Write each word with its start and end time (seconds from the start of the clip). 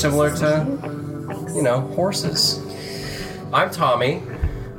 similar 0.00 0.34
to, 0.34 0.66
you 1.54 1.60
know, 1.60 1.80
horses. 1.94 2.58
I'm 3.52 3.70
Tommy. 3.70 4.22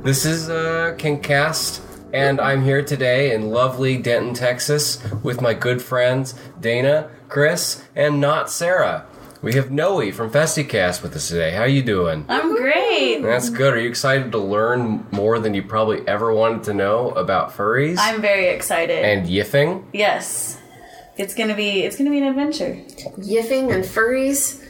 This 0.02 0.24
is 0.24 0.50
uh, 0.50 0.96
Kinkcast, 0.98 1.80
and 2.12 2.40
I'm 2.40 2.64
here 2.64 2.82
today 2.82 3.32
in 3.32 3.50
lovely 3.50 3.98
Denton, 3.98 4.34
Texas, 4.34 5.00
with 5.22 5.40
my 5.40 5.54
good 5.54 5.80
friends 5.80 6.34
Dana, 6.60 7.08
Chris, 7.28 7.84
and 7.94 8.20
not 8.20 8.50
Sarah. 8.50 9.06
We 9.42 9.54
have 9.54 9.70
Noe 9.70 10.10
from 10.10 10.28
FestiCast 10.28 11.04
with 11.04 11.14
us 11.14 11.28
today. 11.28 11.52
How 11.52 11.64
you 11.64 11.84
doing? 11.84 12.24
I'm 12.28 12.56
great. 12.56 13.20
That's 13.22 13.48
good. 13.48 13.74
Are 13.74 13.80
you 13.80 13.88
excited 13.88 14.32
to 14.32 14.38
learn 14.38 15.06
more 15.12 15.38
than 15.38 15.54
you 15.54 15.62
probably 15.62 16.06
ever 16.08 16.34
wanted 16.34 16.64
to 16.64 16.74
know 16.74 17.10
about 17.10 17.52
furries 17.52 17.96
I'm 18.00 18.20
very 18.20 18.48
excited. 18.48 19.04
and 19.04 19.28
yiffing? 19.28 19.84
yes. 19.92 20.58
It's 21.16 21.34
gonna 21.34 21.54
be 21.54 21.82
it's 21.82 21.96
gonna 21.96 22.10
be 22.10 22.18
an 22.18 22.24
adventure. 22.24 22.74
Yiffing 23.18 23.72
and 23.72 23.84
furries. 23.84 24.61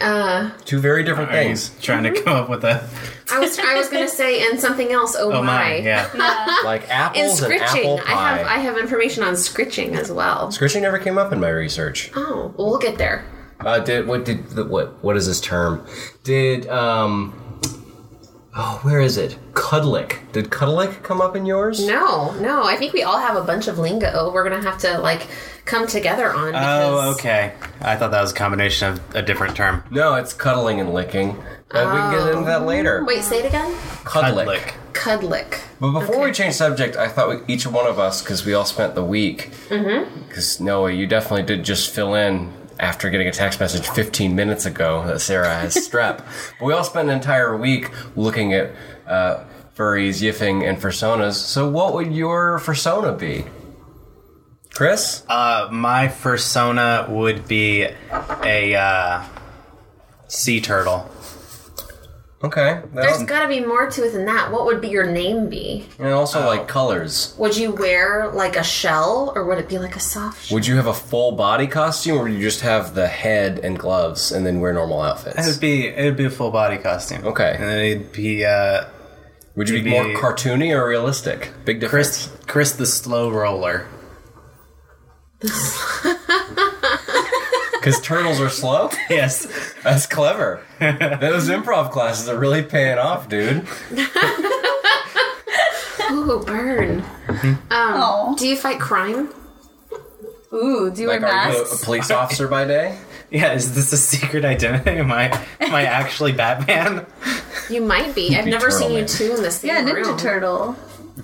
Uh, 0.00 0.50
Two 0.66 0.78
very 0.78 1.02
different 1.02 1.30
Are 1.30 1.36
you 1.42 1.48
things. 1.56 1.70
trying 1.80 2.02
to 2.02 2.12
come 2.22 2.34
up 2.34 2.50
with 2.50 2.64
a 2.64 2.86
I 3.32 3.38
was 3.38 3.58
I 3.58 3.74
was 3.76 3.88
gonna 3.88 4.08
say 4.08 4.46
and 4.50 4.60
something 4.60 4.92
else. 4.92 5.16
Oh, 5.18 5.32
oh 5.32 5.42
my. 5.42 5.56
my 5.58 5.76
yeah 5.76 6.58
Like 6.64 6.82
And 6.82 6.90
apples 6.92 7.40
and, 7.42 7.52
scritching. 7.52 7.80
apple 7.80 8.00
I 8.00 8.12
pie. 8.12 8.36
have 8.38 8.46
I 8.46 8.58
have 8.58 8.76
information 8.78 9.22
on 9.22 9.36
scritching 9.36 9.94
as 9.96 10.12
well. 10.12 10.50
Scritching 10.52 10.82
never 10.82 10.98
came 10.98 11.16
up 11.16 11.32
in 11.32 11.40
my 11.40 11.48
research. 11.48 12.10
Oh, 12.14 12.52
well, 12.58 12.68
we'll 12.70 12.78
get 12.78 12.98
there. 12.98 13.24
Uh, 13.60 13.78
did 13.78 14.06
what 14.06 14.26
did 14.26 14.46
the, 14.50 14.64
what 14.64 15.02
what 15.02 15.16
is 15.16 15.26
this 15.26 15.40
term? 15.40 15.86
Did 16.24 16.68
um 16.68 17.32
oh 18.56 18.80
where 18.82 19.00
is 19.00 19.16
it? 19.16 19.38
Cuddlick. 19.52 20.32
Did 20.32 20.50
cuddlick 20.50 21.02
come 21.02 21.20
up 21.20 21.36
in 21.36 21.46
yours? 21.46 21.86
No, 21.86 22.32
no. 22.40 22.64
I 22.64 22.76
think 22.76 22.92
we 22.92 23.02
all 23.02 23.18
have 23.18 23.36
a 23.36 23.44
bunch 23.44 23.68
of 23.68 23.78
lingo. 23.78 24.32
We're 24.32 24.48
gonna 24.48 24.62
have 24.62 24.78
to 24.78 24.98
like 24.98 25.26
come 25.64 25.86
together 25.86 26.32
on. 26.32 26.48
Oh, 26.48 26.50
because, 26.52 27.06
oh 27.06 27.14
okay 27.14 27.52
I 27.80 27.96
thought 27.96 28.12
that 28.12 28.20
was 28.20 28.32
a 28.32 28.34
combination 28.34 28.92
of 28.92 29.16
a 29.16 29.22
different 29.22 29.56
term 29.56 29.82
No, 29.90 30.14
it's 30.14 30.32
cuddling 30.32 30.80
and 30.80 30.94
licking. 30.94 31.36
But 31.68 31.92
we 31.92 31.98
can 31.98 32.10
get 32.12 32.20
oh. 32.20 32.32
into 32.32 32.44
that 32.46 32.64
later. 32.64 33.04
Wait, 33.04 33.22
say 33.22 33.40
it 33.40 33.46
again. 33.46 33.72
Cuddlick. 34.04 34.46
Cuddlick. 34.46 34.72
Cudlick. 34.92 35.60
But 35.80 35.98
before 35.98 36.24
we 36.24 36.32
change 36.32 36.54
subject, 36.54 36.96
I 36.96 37.08
thought 37.08 37.28
we, 37.28 37.54
each 37.54 37.66
one 37.66 37.86
of 37.86 37.98
us, 37.98 38.22
because 38.22 38.46
we 38.46 38.54
all 38.54 38.64
spent 38.64 38.94
the 38.94 39.04
week, 39.04 39.50
mm-hmm. 39.68 40.26
because 40.28 40.60
Noah, 40.60 40.92
you 40.92 41.06
definitely 41.06 41.42
did 41.42 41.64
just 41.64 41.92
fill 41.92 42.14
in 42.14 42.52
after 42.78 43.10
getting 43.10 43.28
a 43.28 43.32
text 43.32 43.60
message 43.60 43.88
15 43.88 44.34
minutes 44.34 44.66
ago 44.66 45.06
that 45.06 45.20
Sarah 45.20 45.54
has 45.54 45.74
strep. 45.76 46.18
But 46.58 46.60
we 46.66 46.72
all 46.72 46.84
spent 46.84 47.08
an 47.08 47.14
entire 47.14 47.56
week 47.56 47.90
looking 48.16 48.52
at 48.52 48.72
uh, 49.06 49.44
furries, 49.74 50.22
yiffing, 50.22 50.68
and 50.68 50.78
personas. 50.78 51.34
So 51.34 51.68
what 51.68 51.94
would 51.94 52.12
your 52.12 52.58
persona 52.60 53.12
be? 53.12 53.44
Chris? 54.74 55.22
uh 55.30 55.68
my 55.72 56.08
persona 56.08 57.06
would 57.08 57.48
be 57.48 57.88
a 58.44 58.74
uh 58.74 59.24
sea 60.28 60.60
turtle 60.60 61.10
Okay. 62.44 62.82
There's 62.92 63.22
got 63.22 63.42
to 63.42 63.48
be 63.48 63.60
more 63.60 63.90
to 63.90 64.04
it 64.04 64.12
than 64.12 64.26
that. 64.26 64.52
What 64.52 64.66
would 64.66 64.82
be 64.82 64.88
your 64.88 65.06
name 65.10 65.48
be? 65.48 65.86
and 65.98 66.08
also 66.08 66.44
like 66.46 66.68
colors. 66.68 67.34
Would 67.38 67.56
you 67.56 67.70
wear 67.72 68.28
like 68.28 68.56
a 68.56 68.62
shell, 68.62 69.32
or 69.34 69.44
would 69.46 69.56
it 69.56 69.68
be 69.70 69.78
like 69.78 69.96
a 69.96 70.00
soft 70.00 70.44
shell? 70.46 70.54
Would 70.56 70.66
you 70.66 70.76
have 70.76 70.86
a 70.86 70.92
full 70.94 71.32
body 71.32 71.66
costume, 71.66 72.18
or 72.18 72.24
would 72.24 72.34
you 72.34 72.40
just 72.42 72.60
have 72.60 72.94
the 72.94 73.06
head 73.08 73.58
and 73.60 73.78
gloves 73.78 74.32
and 74.32 74.44
then 74.44 74.60
wear 74.60 74.74
normal 74.74 75.00
outfits? 75.00 75.38
it 75.38 75.50
would 75.50 75.60
be 75.60 75.86
it 75.88 76.04
would 76.04 76.16
be 76.16 76.26
a 76.26 76.30
full 76.30 76.50
body 76.50 76.76
costume 76.76 77.24
Okay. 77.26 77.52
and 77.54 77.62
then 77.64 77.78
it'd 77.78 78.12
be 78.12 78.44
uh 78.44 78.84
Would 79.56 79.70
you 79.70 79.82
be, 79.82 79.90
Maybe- 79.90 80.12
more 80.12 80.20
cartoony 80.22 80.76
or 80.76 80.86
realistic? 80.86 81.52
Big 81.64 81.80
difference. 81.80 82.26
Chris 82.28 82.46
Chris 82.46 82.72
the 82.72 82.86
slow 82.86 83.30
roller 83.30 83.86
Because 87.86 88.00
turtles 88.00 88.40
are 88.40 88.48
slow? 88.48 88.90
yes 89.10 89.46
That's 89.84 90.06
clever. 90.08 90.60
Those 90.80 91.48
improv 91.48 91.92
classes 91.92 92.28
are 92.28 92.36
really 92.36 92.64
paying 92.64 92.98
off, 92.98 93.28
dude. 93.28 93.64
Ooh, 96.10 96.42
burn. 96.44 97.04
Um, 97.70 98.34
do 98.36 98.48
you 98.48 98.56
fight 98.56 98.80
crime? 98.80 99.32
Ooh, 100.52 100.90
do 100.90 101.02
you 101.02 101.06
Like, 101.08 101.20
wear 101.22 101.30
are 101.30 101.48
you 101.52 101.58
a, 101.58 101.60
a 101.60 101.62
masks? 101.62 101.84
police 101.84 102.10
officer 102.10 102.48
by 102.48 102.64
day? 102.64 102.98
yeah 103.30 103.52
is 103.54 103.74
this 103.74 103.92
a 103.92 103.96
secret 103.96 104.44
identity 104.44 104.90
am 104.98 105.10
I 105.10 105.24
am 105.60 105.74
I 105.74 105.82
actually 105.84 106.30
Batman 106.32 107.04
You 107.70 107.82
might 107.82 108.14
be. 108.16 108.36
I've 108.36 108.44
be 108.46 108.50
never 108.52 108.70
seen 108.70 108.82
Turtle 108.90 108.98
you 108.98 109.04
two 109.04 109.34
in 109.36 109.42
the 109.42 109.50
same 109.50 109.68
Yeah, 109.68 109.82
Ninja 109.82 110.04
room. 110.06 110.16
Turtle. 110.18 110.76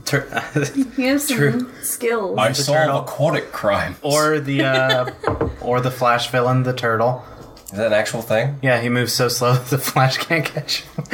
Tur- 0.04 0.26
You 0.96 1.08
have 1.08 1.20
some 1.22 1.36
True. 1.36 1.70
skills. 1.82 2.38
I 2.38 2.50
Ninja 2.50 2.56
solve 2.56 2.76
Turtle. 2.78 3.00
aquatic 3.00 3.52
crime. 3.52 3.96
or 4.02 4.38
the 4.48 4.62
uh 4.64 5.10
or 5.60 5.80
the 5.80 5.90
Flash 5.90 6.30
villain 6.30 6.62
the 6.62 6.72
turtle 6.72 7.24
Is 7.66 7.72
that 7.78 7.88
an 7.88 7.92
actual 7.92 8.22
thing? 8.22 8.58
Yeah, 8.62 8.80
he 8.80 8.88
moves 8.88 9.12
so 9.12 9.28
slow 9.28 9.54
the 9.70 9.78
Flash 9.78 10.16
can't 10.18 10.44
catch 10.44 10.82
him. 10.82 11.04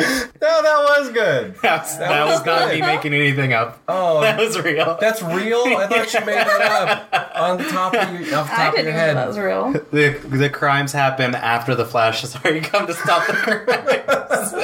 No, 0.40 0.62
that 0.62 0.96
was 0.98 1.10
good. 1.10 1.54
that 1.62 1.82
was, 1.82 1.98
that 1.98 2.26
was 2.26 2.46
not 2.46 2.68
me 2.70 2.80
making 2.80 3.12
anything 3.12 3.52
up. 3.52 3.82
Oh, 3.88 4.20
That 4.22 4.38
was 4.38 4.58
real. 4.58 4.96
that's 5.00 5.20
real? 5.22 5.62
I 5.66 5.86
thought 5.86 6.12
you 6.14 6.20
made 6.26 6.36
that 6.36 7.08
up 7.12 7.32
on 7.36 7.58
the 7.58 7.64
top 7.64 7.94
of 7.94 8.20
your, 8.20 8.38
off 8.38 8.48
the 8.50 8.56
top 8.56 8.68
of 8.70 8.76
didn't 8.76 8.84
your 8.86 8.94
know 8.94 8.98
head. 8.98 9.16
that 9.16 9.28
was 9.28 9.38
real. 9.38 9.72
the 9.92 10.18
the 10.36 10.48
crimes 10.50 10.92
happen 10.92 11.34
after 11.34 11.74
the 11.74 11.84
Flash 11.84 12.22
has 12.22 12.34
already 12.36 12.60
come 12.60 12.86
to 12.86 12.94
stop 12.94 13.26
the 13.26 13.32
crimes. 13.34 14.52
they 14.52 14.58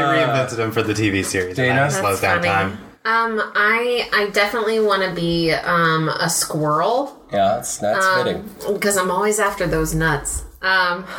reinvented 0.00 0.58
him 0.58 0.72
for 0.72 0.82
the 0.82 0.92
TV 0.94 1.24
series. 1.24 1.58
and 1.58 1.68
Dana? 1.68 1.74
that 1.80 1.92
slows 1.92 2.20
down 2.20 2.38
funny. 2.42 2.48
time. 2.48 2.78
Um, 3.06 3.38
I 3.54 4.08
I 4.14 4.30
definitely 4.30 4.80
want 4.80 5.02
to 5.02 5.14
be 5.14 5.52
um 5.52 6.08
a 6.08 6.30
squirrel 6.30 7.22
Yeah, 7.32 7.56
that's, 7.56 7.76
that's 7.78 8.06
fitting. 8.16 8.48
because 8.72 8.96
I'm 8.96 9.10
always 9.10 9.38
after 9.38 9.66
those 9.66 9.94
nuts. 9.94 10.44
Um, 10.64 11.04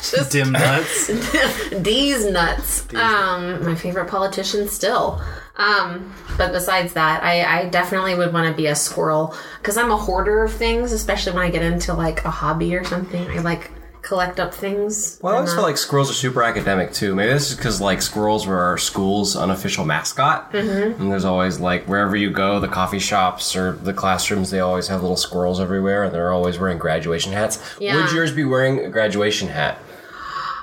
just 0.00 0.32
Dim 0.32 0.52
nuts. 0.52 1.08
these 1.70 2.24
nuts. 2.30 2.92
Um, 2.94 3.62
my 3.62 3.74
favorite 3.74 4.08
politician 4.08 4.68
still. 4.68 5.20
Um, 5.56 6.12
but 6.38 6.52
besides 6.52 6.94
that, 6.94 7.22
I, 7.22 7.60
I 7.60 7.68
definitely 7.68 8.14
would 8.14 8.32
want 8.32 8.48
to 8.48 8.56
be 8.56 8.66
a 8.68 8.74
squirrel 8.74 9.36
because 9.60 9.76
I'm 9.76 9.90
a 9.90 9.96
hoarder 9.96 10.42
of 10.42 10.52
things, 10.52 10.92
especially 10.92 11.32
when 11.34 11.42
I 11.42 11.50
get 11.50 11.62
into 11.62 11.92
like 11.92 12.24
a 12.24 12.30
hobby 12.30 12.74
or 12.74 12.84
something. 12.84 13.28
I 13.28 13.40
like 13.40 13.70
collect 14.04 14.38
up 14.38 14.54
things. 14.54 15.18
Well, 15.22 15.32
I 15.32 15.36
always 15.38 15.54
uh, 15.54 15.62
like 15.62 15.78
squirrels 15.78 16.10
are 16.10 16.14
super 16.14 16.42
academic 16.42 16.92
too. 16.92 17.14
Maybe 17.14 17.32
this 17.32 17.50
is 17.50 17.56
because 17.56 17.80
like 17.80 18.02
squirrels 18.02 18.46
were 18.46 18.58
our 18.58 18.78
school's 18.78 19.34
unofficial 19.34 19.84
mascot, 19.84 20.52
mm-hmm. 20.52 21.00
and 21.00 21.10
there's 21.10 21.24
always 21.24 21.58
like 21.58 21.86
wherever 21.86 22.14
you 22.14 22.30
go, 22.30 22.60
the 22.60 22.68
coffee 22.68 22.98
shops 22.98 23.56
or 23.56 23.72
the 23.72 23.94
classrooms, 23.94 24.50
they 24.50 24.60
always 24.60 24.88
have 24.88 25.00
little 25.00 25.16
squirrels 25.16 25.58
everywhere, 25.58 26.04
and 26.04 26.14
they're 26.14 26.32
always 26.32 26.58
wearing 26.58 26.78
graduation 26.78 27.32
hats. 27.32 27.58
Yeah. 27.80 27.96
Would 27.96 28.12
yours 28.12 28.30
be 28.30 28.44
wearing 28.44 28.80
a 28.80 28.90
graduation 28.90 29.48
hat 29.48 29.78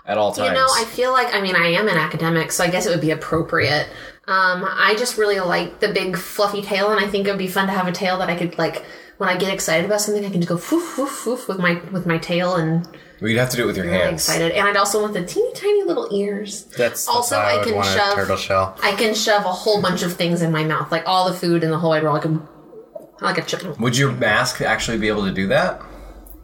at 0.06 0.18
all 0.18 0.32
times? 0.32 0.50
You 0.50 0.54
know, 0.54 0.68
I 0.74 0.86
feel 0.86 1.12
like 1.12 1.34
I 1.34 1.42
mean 1.42 1.56
I 1.56 1.68
am 1.68 1.88
an 1.88 1.98
academic, 1.98 2.52
so 2.52 2.64
I 2.64 2.70
guess 2.70 2.86
it 2.86 2.92
would 2.92 3.02
be 3.02 3.12
appropriate. 3.12 3.90
Um, 4.28 4.64
I 4.66 4.96
just 4.98 5.18
really 5.18 5.40
like 5.40 5.80
the 5.80 5.92
big 5.92 6.16
fluffy 6.16 6.62
tail, 6.62 6.92
and 6.92 7.04
I 7.04 7.08
think 7.10 7.28
it 7.28 7.32
would 7.32 7.40
be 7.40 7.48
fun 7.48 7.66
to 7.68 7.74
have 7.74 7.88
a 7.88 7.92
tail 7.92 8.20
that 8.20 8.30
I 8.30 8.38
could 8.38 8.58
like 8.60 8.86
when 9.18 9.30
I 9.30 9.38
get 9.38 9.54
excited 9.54 9.86
about 9.86 10.02
something, 10.02 10.26
I 10.26 10.30
can 10.30 10.42
just 10.42 10.50
go 10.50 10.58
foof 10.58 10.96
foof 10.96 11.08
foof 11.08 11.48
with 11.48 11.60
my 11.60 11.82
with 11.92 12.06
my 12.06 12.18
tail 12.18 12.56
and 12.56 12.88
well, 13.22 13.30
you'd 13.30 13.38
have 13.38 13.50
to 13.52 13.58
do 13.58 13.64
it 13.64 13.68
with 13.68 13.78
your 13.78 13.86
really 13.86 13.98
hands. 14.00 14.28
excited. 14.28 14.52
And 14.52 14.68
I'd 14.68 14.76
also 14.76 15.02
want 15.02 15.14
the 15.14 15.24
teeny 15.24 15.54
tiny 15.54 15.84
little 15.84 16.10
ears. 16.12 16.64
That's, 16.66 16.78
that's 16.78 17.08
Also, 17.08 17.36
how 17.36 17.42
I, 17.42 17.52
I 17.52 17.58
would 17.58 17.66
can 17.68 17.76
want 17.76 17.88
shove- 17.88 18.14
a 18.14 18.16
turtle 18.16 18.38
shell. 18.38 18.78
I 18.82 18.94
can 18.94 19.14
shove 19.14 19.46
a 19.46 19.52
whole 19.52 19.82
bunch 19.82 20.02
of 20.04 20.14
things 20.14 20.42
in 20.42 20.52
my 20.52 20.64
mouth, 20.64 20.92
like 20.92 21.04
all 21.08 21.30
the 21.32 21.38
food 21.38 21.64
in 21.64 21.70
the 21.72 21.78
whole 21.78 21.92
wide 21.92 22.04
world. 22.04 22.16
Like 22.16 22.26
a 22.26 22.42
like 23.24 23.38
a 23.38 23.42
chip. 23.44 23.80
Would 23.80 23.96
your 23.98 24.12
mask 24.12 24.62
actually 24.62 24.98
be 24.98 25.08
able 25.08 25.26
to 25.26 25.32
do 25.32 25.48
that? 25.48 25.82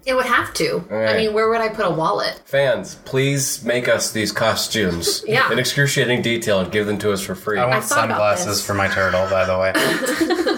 It 0.07 0.15
would 0.15 0.25
have 0.25 0.54
to. 0.54 0.86
I 0.89 1.18
mean, 1.18 1.33
where 1.33 1.50
would 1.50 1.59
I 1.59 1.68
put 1.68 1.86
a 1.86 1.89
wallet? 1.89 2.42
Fans, 2.45 2.95
please 3.04 3.62
make 3.65 3.89
us 3.89 4.12
these 4.13 4.31
costumes 4.31 5.21
Yeah. 5.27 5.51
in 5.51 5.59
excruciating 5.59 6.21
detail 6.21 6.62
and 6.62 6.71
give 6.71 6.88
them 6.88 6.98
to 7.00 7.12
us 7.12 7.21
for 7.21 7.36
free. 7.36 7.59
I 7.59 7.65
want 7.68 7.83
thought 7.83 8.06
about 8.06 8.38
sunglasses 8.39 8.65
for 8.65 8.74
my 8.74 8.88
turtle, 8.88 9.30
by 9.30 9.44
the 9.45 9.59
way. 9.59 9.74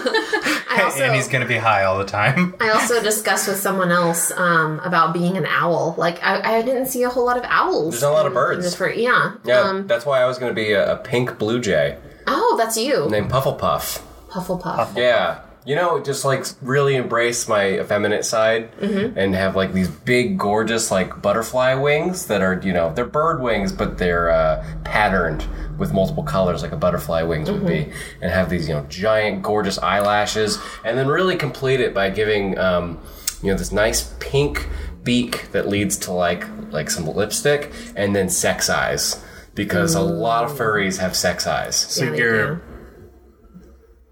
Also, 0.80 1.04
and 1.04 1.14
he's 1.14 1.28
gonna 1.28 1.46
be 1.46 1.56
high 1.58 1.84
all 1.84 1.98
the 1.98 2.04
time. 2.04 2.54
I 2.58 2.70
also 2.70 3.02
discussed 3.02 3.46
with 3.46 3.58
someone 3.58 3.90
else 3.92 4.32
um, 4.32 4.80
about 4.80 5.12
being 5.12 5.36
an 5.36 5.44
owl. 5.46 5.94
Like 5.98 6.22
I, 6.22 6.58
I 6.58 6.62
didn't 6.62 6.86
see 6.86 7.02
a 7.02 7.08
whole 7.10 7.26
lot 7.26 7.36
of 7.36 7.44
owls. 7.46 7.94
There's 7.94 8.02
not 8.02 8.12
a 8.12 8.14
lot 8.14 8.26
of 8.26 8.32
birds. 8.34 8.58
in 8.58 8.62
this 8.62 8.74
fr- 8.76 8.88
yeah. 8.88 9.34
yeah, 9.44 9.60
Um, 9.60 9.86
that's 9.86 10.06
why 10.06 10.22
I 10.22 10.26
was 10.26 10.38
going 10.38 10.50
to 10.50 10.54
be 10.54 10.72
a, 10.72 10.94
a 10.94 10.96
pink 10.96 11.38
blue 11.38 11.60
jay 11.60 11.98
oh, 12.26 12.54
that's 12.58 12.76
you, 12.76 13.08
named 13.10 13.30
Pufflepuff. 13.30 14.00
Pufflepuff. 14.30 14.96
Yeah. 14.96 15.40
You 15.70 15.76
know, 15.76 16.02
just 16.10 16.24
like 16.24 16.44
really 16.62 16.96
embrace 16.96 17.46
my 17.56 17.64
effeminate 17.82 18.24
side 18.24 18.62
Mm-hmm. 18.80 19.16
and 19.20 19.34
have 19.36 19.54
like 19.54 19.72
these 19.72 19.88
big, 19.88 20.36
gorgeous, 20.36 20.90
like 20.90 21.22
butterfly 21.22 21.74
wings 21.74 22.26
that 22.26 22.40
are, 22.42 22.60
you 22.68 22.72
know, 22.72 22.92
they're 22.94 23.12
bird 23.20 23.40
wings, 23.40 23.70
but 23.72 23.96
they're 23.96 24.30
uh, 24.30 24.64
patterned 24.84 25.42
with 25.78 25.92
multiple 25.92 26.24
colors 26.24 26.62
like 26.62 26.72
a 26.72 26.76
butterfly 26.76 27.22
wings 27.22 27.48
would 27.50 27.66
be, 27.66 27.82
Mm-hmm. 27.84 28.22
and 28.22 28.32
have 28.38 28.50
these, 28.50 28.68
you 28.68 28.74
know, 28.74 28.84
giant, 28.88 29.42
gorgeous 29.42 29.78
eyelashes, 29.78 30.58
and 30.84 30.98
then 30.98 31.06
really 31.06 31.36
complete 31.36 31.80
it 31.80 31.94
by 31.94 32.10
giving, 32.10 32.58
um, 32.58 32.98
you 33.42 33.50
know, 33.52 33.56
this 33.56 33.70
nice 33.72 34.12
pink 34.18 34.68
beak 35.04 35.52
that 35.52 35.68
leads 35.68 35.96
to 35.98 36.10
like 36.12 36.44
like 36.72 36.90
some 36.90 37.06
lipstick, 37.06 37.62
and 37.94 38.08
then 38.16 38.28
sex 38.28 38.68
eyes 38.68 39.22
because 39.54 39.94
a 39.94 40.00
lot 40.00 40.42
of 40.44 40.50
furries 40.58 40.98
have 40.98 41.14
sex 41.14 41.46
eyes. 41.46 41.76
So 41.76 42.04
Yeah, 42.06 42.14
you're 42.20 42.62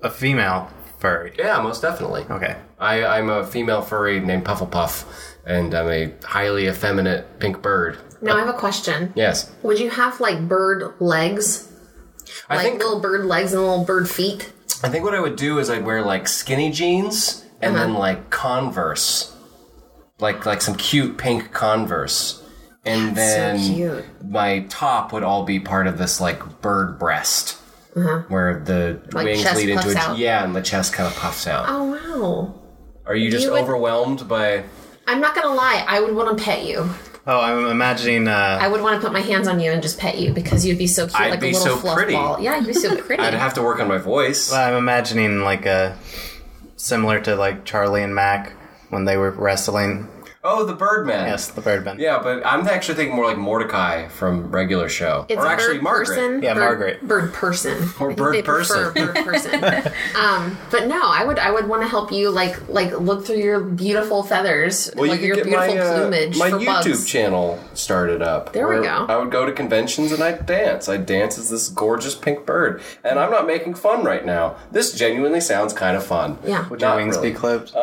a 0.02 0.11
female 0.11 0.70
furry. 0.98 1.32
Yeah, 1.38 1.60
most 1.62 1.82
definitely. 1.82 2.24
Okay. 2.30 2.56
I, 2.78 3.04
I'm 3.04 3.28
a 3.30 3.46
female 3.46 3.82
furry 3.82 4.20
named 4.20 4.44
Pufflepuff, 4.44 5.04
and 5.46 5.74
I'm 5.74 5.88
a 5.88 6.12
highly 6.24 6.66
effeminate 6.68 7.38
pink 7.40 7.62
bird. 7.62 7.98
Now 8.20 8.36
I 8.36 8.40
have 8.40 8.48
a 8.48 8.58
question. 8.58 9.12
Yes, 9.14 9.50
Would 9.62 9.78
you 9.78 9.90
have 9.90 10.20
like 10.20 10.48
bird 10.48 10.94
legs? 11.00 11.72
I 12.48 12.56
Like 12.56 12.66
think 12.66 12.82
little 12.82 13.00
bird 13.00 13.24
legs 13.26 13.52
and 13.52 13.62
little 13.62 13.84
bird 13.84 14.08
feet? 14.08 14.52
I 14.82 14.88
think 14.88 15.04
what 15.04 15.14
I 15.14 15.20
would 15.20 15.36
do 15.36 15.58
is 15.58 15.70
I'd 15.70 15.84
wear 15.84 16.02
like 16.02 16.28
skinny 16.28 16.70
jeans 16.70 17.44
and 17.60 17.74
uh-huh. 17.74 17.86
then 17.86 17.94
like 17.94 18.30
Converse, 18.30 19.34
like 20.20 20.46
like 20.46 20.60
some 20.62 20.74
cute 20.76 21.18
pink 21.18 21.52
Converse, 21.52 22.42
and 22.84 23.16
then 23.16 23.58
so 23.58 23.74
cute. 23.74 24.04
my 24.24 24.60
top 24.68 25.12
would 25.12 25.22
all 25.22 25.44
be 25.44 25.58
part 25.60 25.86
of 25.86 25.98
this 25.98 26.20
like 26.20 26.60
bird 26.60 26.98
breast, 26.98 27.57
where 28.28 28.60
the 28.64 29.00
Like 29.12 29.24
wings 29.26 29.44
lead 29.54 29.68
into 29.70 29.82
puffs 29.82 29.94
a 29.94 29.98
out? 29.98 30.18
yeah, 30.18 30.44
and 30.44 30.54
the 30.54 30.62
chest 30.62 30.92
kind 30.92 31.06
of 31.06 31.14
puffs 31.16 31.46
out. 31.46 31.66
Oh 31.68 31.84
wow. 31.84 32.54
Are 33.06 33.16
you 33.16 33.30
just 33.30 33.44
You 33.44 33.52
would- 33.52 33.62
overwhelmed 33.62 34.28
by? 34.28 34.64
I'm 35.06 35.20
not 35.20 35.34
gonna 35.34 35.54
lie, 35.54 35.84
I 35.88 36.00
would 36.00 36.14
want 36.14 36.36
to 36.36 36.44
pet 36.44 36.64
you. 36.64 36.88
Oh, 37.26 37.40
I'm 37.40 37.66
imagining. 37.66 38.26
Uh, 38.26 38.58
I 38.60 38.68
would 38.68 38.80
want 38.80 39.00
to 39.00 39.06
put 39.06 39.12
my 39.12 39.20
hands 39.20 39.48
on 39.48 39.60
you 39.60 39.70
and 39.70 39.82
just 39.82 39.98
pet 39.98 40.18
you 40.18 40.32
because 40.32 40.64
you'd 40.64 40.78
be 40.78 40.86
so 40.86 41.06
cute, 41.06 41.20
I'd 41.20 41.30
like 41.32 41.40
be 41.40 41.50
a 41.50 41.52
little 41.52 41.76
so 41.76 41.76
fluff 41.76 41.96
pretty. 41.96 42.12
ball. 42.14 42.40
Yeah, 42.40 42.56
you'd 42.56 42.66
be 42.66 42.72
so 42.72 42.96
pretty. 43.02 43.22
I'd 43.22 43.34
have 43.34 43.52
to 43.54 43.62
work 43.62 43.80
on 43.80 43.88
my 43.88 43.98
voice. 43.98 44.50
I'm 44.52 44.74
imagining 44.74 45.40
like 45.42 45.66
a 45.66 45.96
similar 46.76 47.20
to 47.20 47.36
like 47.36 47.64
Charlie 47.64 48.02
and 48.02 48.14
Mac 48.14 48.52
when 48.90 49.04
they 49.04 49.16
were 49.18 49.30
wrestling. 49.30 50.08
Oh, 50.44 50.64
the 50.64 50.73
Birdman. 50.73 51.26
Yes, 51.26 51.49
the 51.49 51.61
Birdman. 51.61 51.99
Yeah, 51.99 52.20
but 52.23 52.46
I'm 52.46 52.67
actually 52.69 52.94
thinking 52.94 53.17
more 53.17 53.26
like 53.26 53.37
Mordecai 53.37 54.06
from 54.06 54.52
regular 54.52 54.88
show, 54.88 55.26
It's 55.29 55.37
or 55.43 55.46
actually 55.49 55.75
bird 55.79 55.82
Margaret. 55.82 56.06
person. 56.17 56.43
Yeah, 56.43 56.55
bird, 56.55 56.61
Margaret. 56.61 57.02
Bird 57.08 57.32
person. 57.35 57.73
Or 57.99 58.12
I 58.12 58.14
think 58.14 58.17
bird 58.19 58.35
they 58.35 58.43
person. 58.43 58.94
Bird 58.94 59.17
person. 59.17 59.64
um, 60.17 60.56
but 60.70 60.87
no, 60.87 61.02
I 61.05 61.25
would 61.25 61.40
I 61.40 61.50
would 61.50 61.67
want 61.69 61.82
to 61.82 61.88
help 61.88 62.12
you 62.12 62.31
like 62.31 62.69
like 62.69 62.93
look 63.00 63.26
through 63.26 63.38
your 63.38 63.58
beautiful 63.61 64.23
feathers, 64.23 64.90
Well, 64.94 65.08
like 65.11 65.20
you 65.20 65.26
your 65.26 65.37
get 65.37 65.46
beautiful 65.46 65.75
my, 65.75 65.81
uh, 65.81 65.99
plumage 66.08 66.38
my 66.38 66.50
for 66.50 66.58
YouTube 66.61 66.85
bugs. 66.85 67.06
channel 67.06 67.58
started 67.75 68.23
up. 68.23 68.52
There 68.52 68.69
we 68.69 68.76
go. 68.82 69.06
I 69.08 69.17
would 69.17 69.32
go 69.32 69.44
to 69.44 69.50
conventions 69.52 70.12
and 70.12 70.23
I'd 70.23 70.46
dance. 70.46 70.88
I'd 70.88 71.05
dance 71.05 71.37
as 71.37 71.50
this 71.50 71.69
gorgeous 71.69 72.14
pink 72.14 72.46
bird, 72.46 72.81
and 73.02 73.19
I'm 73.19 73.32
not 73.32 73.46
making 73.49 73.75
fun 73.75 74.05
right 74.05 74.25
now. 74.25 74.56
This 74.70 74.93
genuinely 74.93 75.40
sounds 75.40 75.73
kind 75.73 75.96
of 75.96 76.06
fun. 76.06 76.38
Yeah. 76.46 76.69
Would 76.69 76.81
your 76.81 76.94
wings 76.94 77.17
really. 77.17 77.32
be 77.32 77.37
clipped? 77.37 77.75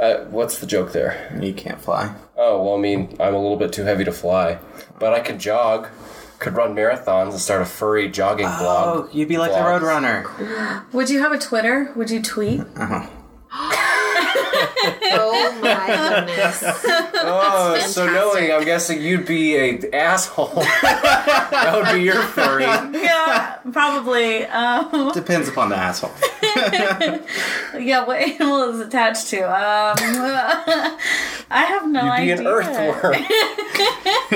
Uh, 0.00 0.24
what's 0.30 0.58
the 0.58 0.66
joke 0.66 0.92
there? 0.92 1.38
you 1.42 1.52
can't 1.52 1.80
fly. 1.80 2.14
Oh 2.36 2.62
well, 2.62 2.74
I 2.74 2.78
mean, 2.80 3.16
I'm 3.20 3.34
a 3.34 3.38
little 3.40 3.56
bit 3.58 3.72
too 3.72 3.84
heavy 3.84 4.04
to 4.04 4.12
fly, 4.12 4.58
but 4.98 5.12
I 5.12 5.20
could 5.20 5.38
jog, 5.38 5.88
could 6.38 6.54
run 6.54 6.74
marathons, 6.74 7.30
and 7.32 7.38
start 7.38 7.60
a 7.60 7.66
furry 7.66 8.08
jogging 8.08 8.46
blog. 8.46 8.96
Oh, 8.96 9.08
you'd 9.12 9.28
be 9.28 9.36
like 9.38 9.52
the 9.52 9.58
Vlogs. 9.58 9.80
Roadrunner. 9.82 10.92
Would 10.92 11.10
you 11.10 11.20
have 11.20 11.32
a 11.32 11.38
Twitter? 11.38 11.92
Would 11.96 12.10
you 12.10 12.22
tweet? 12.22 12.62
Oh 12.78 13.10
my 15.60 15.86
goodness! 16.26 16.62
Oh, 17.22 17.78
so 17.86 18.06
knowing, 18.06 18.52
I'm 18.52 18.64
guessing 18.64 19.00
you'd 19.02 19.26
be 19.26 19.56
a 19.56 19.90
asshole. 19.92 20.46
that 20.82 21.72
would 21.74 21.92
be 21.96 22.02
your 22.04 22.22
furry. 22.22 22.62
Yeah, 22.64 23.56
probably. 23.72 24.44
Um, 24.46 25.10
Depends 25.12 25.48
upon 25.48 25.68
the 25.70 25.76
asshole. 25.76 26.12
yeah, 27.80 28.04
what 28.04 28.18
animal 28.18 28.70
is 28.74 28.80
attached 28.80 29.28
to? 29.28 29.42
Um, 29.42 29.96
I 31.52 31.64
have 31.64 31.88
no 31.88 32.00
You'd 32.00 32.16
be 32.16 32.32
idea. 32.32 32.38
an 32.40 32.46
earthworm. 32.46 33.14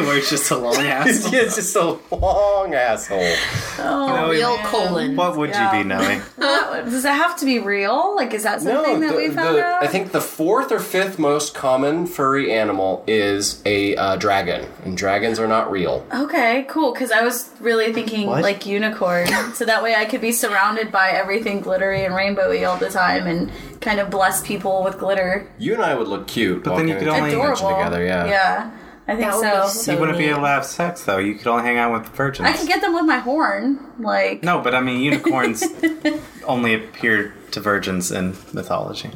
Where 0.07 0.19
it's 0.19 0.31
just 0.31 0.51
a 0.51 0.57
long 0.57 0.77
asshole. 0.77 1.35
it's 1.35 1.55
just 1.57 1.77
a 1.77 1.99
long 2.15 2.75
asshole. 2.75 3.35
Oh, 3.79 4.31
Real 4.31 4.57
man. 4.57 4.67
colon. 4.67 5.17
What 5.17 5.37
would 5.37 5.51
Yeah. 5.51 5.77
you 5.77 5.83
be 5.83 5.89
knowing? 5.89 6.23
Does 6.39 7.05
it 7.05 7.09
have 7.09 7.39
to 7.39 7.45
be 7.45 7.59
real? 7.61 8.15
Like, 8.17 8.35
is 8.35 8.43
that 8.43 8.61
something 8.63 9.01
that 9.01 9.11
the- 9.13 9.17
we 9.17 9.29
found 9.31 9.57
the- 9.57 9.65
out? 9.65 9.83
I 9.83 9.87
think 9.87 10.13
the 10.13 10.21
fourth 10.21 10.64
or 10.73 10.79
fifth 10.81 11.19
most 11.19 11.55
common 11.55 12.07
furry 12.07 12.53
animal 12.53 13.05
is 13.07 13.63
a 13.67 13.95
uh, 13.97 14.17
dragon, 14.17 14.69
and 14.85 14.97
dragons 14.97 15.39
are 15.39 15.49
not 15.49 15.71
real. 15.71 16.07
Okay, 16.15 16.65
cool. 16.69 16.93
Because 16.93 17.11
I 17.13 17.23
was 17.23 17.51
really 17.61 17.93
thinking 17.93 18.27
What? 18.27 18.43
like 18.43 18.67
unicorn, 18.67 19.27
so 19.55 19.65
that 19.65 19.83
way 19.83 19.95
I 19.95 20.05
could 20.05 20.21
be 20.21 20.33
surrounded 20.33 20.91
by 20.93 21.11
everything 21.11 21.61
glittery 21.61 22.05
and 22.05 22.15
rainbowy 22.15 22.69
all 22.69 22.77
the 22.77 22.91
time, 22.91 23.27
and 23.27 23.51
kind 23.81 24.01
of 24.01 24.11
bless 24.11 24.47
people 24.47 24.83
with 24.85 24.99
glitter. 24.99 25.49
You 25.59 25.75
and 25.75 25.83
I 25.83 25.95
would 25.95 26.09
look 26.09 26.27
cute. 26.27 26.65
But 26.65 26.77
then 26.77 26.89
you 26.89 26.97
could 26.97 27.09
only- 27.09 27.31
a 27.31 27.33
convention 27.35 27.67
Adorable. 27.67 27.85
together. 27.85 28.05
Yeah. 28.05 28.27
Yeah, 28.27 28.71
I 29.07 29.17
think 29.17 29.31
That 29.31 29.37
would 29.37 29.43
so. 29.45 29.63
be 29.65 29.69
so 29.69 29.93
you 29.93 29.99
wouldn't 29.99 30.19
be 30.19 30.25
neat. 30.25 30.31
able 30.31 30.41
to 30.43 30.49
have 30.49 30.65
sex 30.65 31.03
though. 31.05 31.19
You 31.19 31.35
could 31.35 31.47
only 31.47 31.63
hang 31.65 31.77
out 31.79 31.93
with 31.93 32.09
virgins. 32.15 32.49
I 32.49 32.53
could 32.53 32.67
get 32.69 32.81
them 32.81 32.95
with 32.95 33.05
my 33.05 33.19
horn. 33.19 33.79
Like, 33.99 34.43
no, 34.43 34.61
but 34.61 34.75
I 34.75 34.81
mean 34.81 35.01
unicorns 35.03 35.63
only 36.47 36.75
appear 36.75 37.35
to 37.55 37.61
virgins 37.61 38.13
in 38.13 38.37
mythology. 38.53 39.11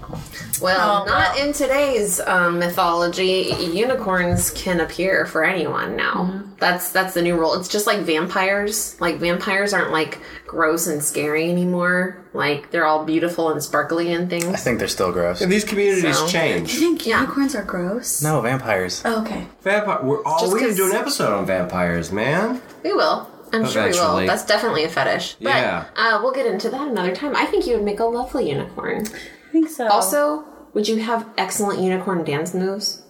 Well, 0.60 1.02
Oh, 1.02 1.04
not 1.06 1.36
wow. 1.36 1.44
in 1.44 1.52
today's 1.52 2.18
um, 2.20 2.58
mythology. 2.58 3.52
Unicorns 3.60 4.50
can 4.50 4.80
appear 4.80 5.26
for 5.26 5.44
anyone 5.44 5.96
now. 5.96 6.14
Mm-hmm. 6.14 6.52
That's 6.58 6.90
that's 6.90 7.14
the 7.14 7.22
new 7.22 7.36
rule. 7.36 7.54
It's 7.54 7.68
just 7.68 7.86
like 7.86 8.00
vampires. 8.00 9.00
Like 9.00 9.16
vampires 9.18 9.72
aren't 9.72 9.92
like 9.92 10.20
gross 10.46 10.86
and 10.88 11.02
scary 11.04 11.50
anymore. 11.50 12.24
Like 12.32 12.70
they're 12.72 12.84
all 12.84 13.04
beautiful 13.04 13.50
and 13.50 13.62
sparkly 13.62 14.12
and 14.12 14.28
things. 14.28 14.44
I 14.46 14.56
think 14.56 14.78
they're 14.80 14.88
still 14.88 15.12
gross. 15.12 15.40
And 15.40 15.52
these 15.52 15.64
communities 15.64 16.16
So- 16.18 16.24
you 16.26 16.30
change. 16.32 16.74
think 16.78 17.06
Yeah. 17.06 17.20
unicorns 17.20 17.54
are 17.54 17.62
gross? 17.62 18.22
No, 18.22 18.40
vampires. 18.40 19.02
Oh, 19.04 19.22
okay. 19.22 19.46
Vampire. 19.62 20.00
We're, 20.02 20.22
all 20.24 20.40
Just 20.40 20.52
we 20.52 20.60
need 20.62 20.68
to 20.70 20.74
do 20.74 20.82
'cause- 20.84 20.92
an 20.94 20.96
episode 21.00 21.32
on 21.38 21.46
vampires, 21.46 22.10
man. 22.10 22.60
We 22.82 22.92
will. 22.92 23.28
I'm 23.52 23.66
sure 23.66 23.84
we 23.84 23.90
will. 23.92 24.26
That's 24.26 24.44
definitely 24.44 24.84
a 24.84 24.88
fetish. 24.88 25.36
But 25.40 25.48
Yeah. 25.50 25.84
uh, 25.96 26.20
we'll 26.22 26.32
get 26.32 26.46
into 26.46 26.68
that 26.70 26.88
another 26.88 27.14
time. 27.14 27.34
I 27.36 27.46
think 27.46 27.66
you 27.66 27.74
would 27.76 27.84
make 27.84 28.00
a 28.00 28.04
lovely 28.04 28.50
unicorn. 28.50 29.06
I 29.06 29.52
think 29.52 29.68
so. 29.70 29.88
Also, 29.88 30.44
would 30.74 30.88
you 30.88 30.98
have 30.98 31.26
excellent 31.36 31.80
unicorn 31.80 32.24
dance 32.24 32.54
moves? 32.54 33.02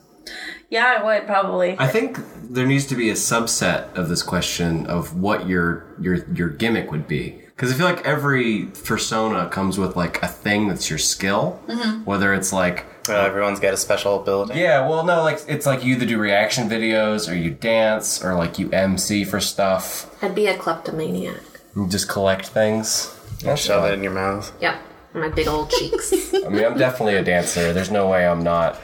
yeah, 0.71 0.99
I 0.99 1.03
would 1.05 1.27
probably. 1.27 1.77
I 1.79 1.87
think 1.89 2.19
there 2.51 2.67
needs 2.67 2.87
to 2.87 2.95
be 2.95 3.09
a 3.11 3.15
subset 3.15 3.95
of 3.97 4.09
this 4.09 4.23
question 4.23 4.87
of 4.87 5.19
what 5.19 5.49
your 5.49 5.87
your 6.01 6.25
your 6.35 6.49
gimmick 6.51 6.91
would 6.91 7.09
be. 7.09 7.41
Because 7.57 7.73
I 7.73 7.75
feel 7.75 7.87
like 7.87 8.07
every 8.07 8.67
persona 8.85 9.49
comes 9.49 9.79
with 9.79 9.97
like 9.97 10.23
a 10.23 10.29
thing 10.29 10.69
that's 10.69 10.89
your 10.91 10.99
skill, 10.99 11.61
whether 12.05 12.33
it's 12.33 12.53
like 12.53 12.85
Well, 13.09 13.25
everyone's 13.27 13.61
got 13.61 13.75
a 13.75 13.77
special 13.77 14.21
ability. 14.21 14.59
yeah, 14.59 14.87
well, 14.89 15.05
no, 15.05 15.23
like 15.23 15.41
it's 15.49 15.67
like 15.67 15.85
you 15.85 15.95
either 15.97 16.07
do 16.07 16.19
reaction 16.19 16.69
videos 16.69 17.31
or 17.31 17.35
you 17.35 17.51
dance 17.51 18.23
or 18.25 18.35
like 18.35 18.59
you 18.59 18.71
MC 18.71 19.25
for 19.25 19.41
stuff. 19.41 20.07
I'd 20.23 20.35
be 20.35 20.47
a 20.47 20.57
kleptomaniac. 20.57 21.41
You 21.77 21.87
just 21.89 22.09
collect 22.09 22.49
things. 22.49 23.15
That's 23.43 23.61
Shove 23.63 23.85
it 23.85 23.95
in 23.95 24.03
your 24.03 24.13
mouth. 24.13 24.53
Yep. 24.61 24.83
My 25.15 25.29
big 25.29 25.49
old 25.49 25.71
cheeks. 25.71 26.13
I 26.35 26.49
mean, 26.49 26.65
I'm 26.65 26.77
definitely 26.77 27.17
a 27.17 27.25
dancer. 27.25 27.73
There's 27.73 27.91
no 27.91 28.09
way 28.09 28.27
I'm 28.27 28.43
not 28.45 28.79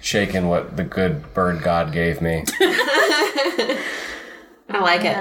shaking 0.00 0.48
what 0.48 0.76
the 0.76 0.84
good 0.84 1.32
bird 1.34 1.62
god 1.62 1.92
gave 1.92 2.20
me. 2.20 2.44
I 4.72 4.78
like 4.80 5.04
it. 5.04 5.16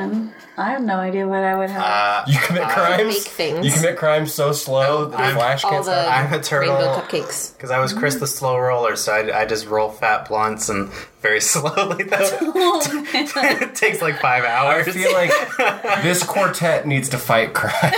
I 0.60 0.72
have 0.72 0.82
no 0.84 0.96
idea 0.98 1.26
what 1.28 1.44
I 1.44 1.56
would 1.58 1.70
have. 1.70 2.28
You 2.28 2.38
commit 2.40 2.64
crimes. 2.70 3.08
Make 3.08 3.18
things. 3.24 3.66
You 3.66 3.72
commit 3.72 3.98
crimes 3.98 4.34
so 4.34 4.52
slow 4.52 5.06
that 5.06 5.18
the 5.18 5.24
I'm- 5.24 5.36
flash 5.36 5.64
All 5.64 5.72
can't 5.72 5.86
the 5.86 6.04
stop. 6.04 6.26
I'm 6.26 6.34
a 6.40 6.44
turtle. 6.44 6.76
rainbow 6.76 7.00
cupcakes. 7.02 7.54
Because 7.56 7.72
I 7.72 7.80
was 7.80 7.94
Chris 7.94 8.16
the 8.16 8.28
slow 8.28 8.58
roller, 8.58 8.96
so 8.96 9.14
I, 9.14 9.42
I 9.42 9.46
just 9.46 9.66
roll 9.68 9.90
fat 9.90 10.28
blunts 10.28 10.68
and 10.70 10.92
very 11.22 11.40
slowly. 11.54 12.04
Though 12.04 12.18
it 12.42 13.76
takes 13.76 14.02
like 14.02 14.20
five 14.20 14.44
hours. 14.44 14.88
I 14.88 14.92
feel 14.92 15.14
like 15.14 15.32
this 16.04 16.24
quartet 16.24 16.86
needs 16.86 17.10
to 17.10 17.18
fight 17.18 17.54
crime. 17.54 17.94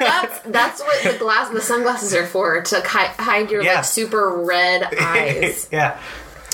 That's 0.00 0.40
that's 0.46 0.80
what 0.80 1.02
the 1.12 1.18
glass, 1.18 1.52
the 1.52 1.60
sunglasses 1.60 2.14
are 2.14 2.26
for 2.26 2.62
to 2.62 2.80
hi- 2.82 3.12
hide 3.18 3.50
your 3.50 3.62
Yeah. 3.62 3.74
like 3.76 3.84
super 3.84 4.30
red 4.44 4.82
eyes. 4.98 5.68
yeah. 5.70 6.00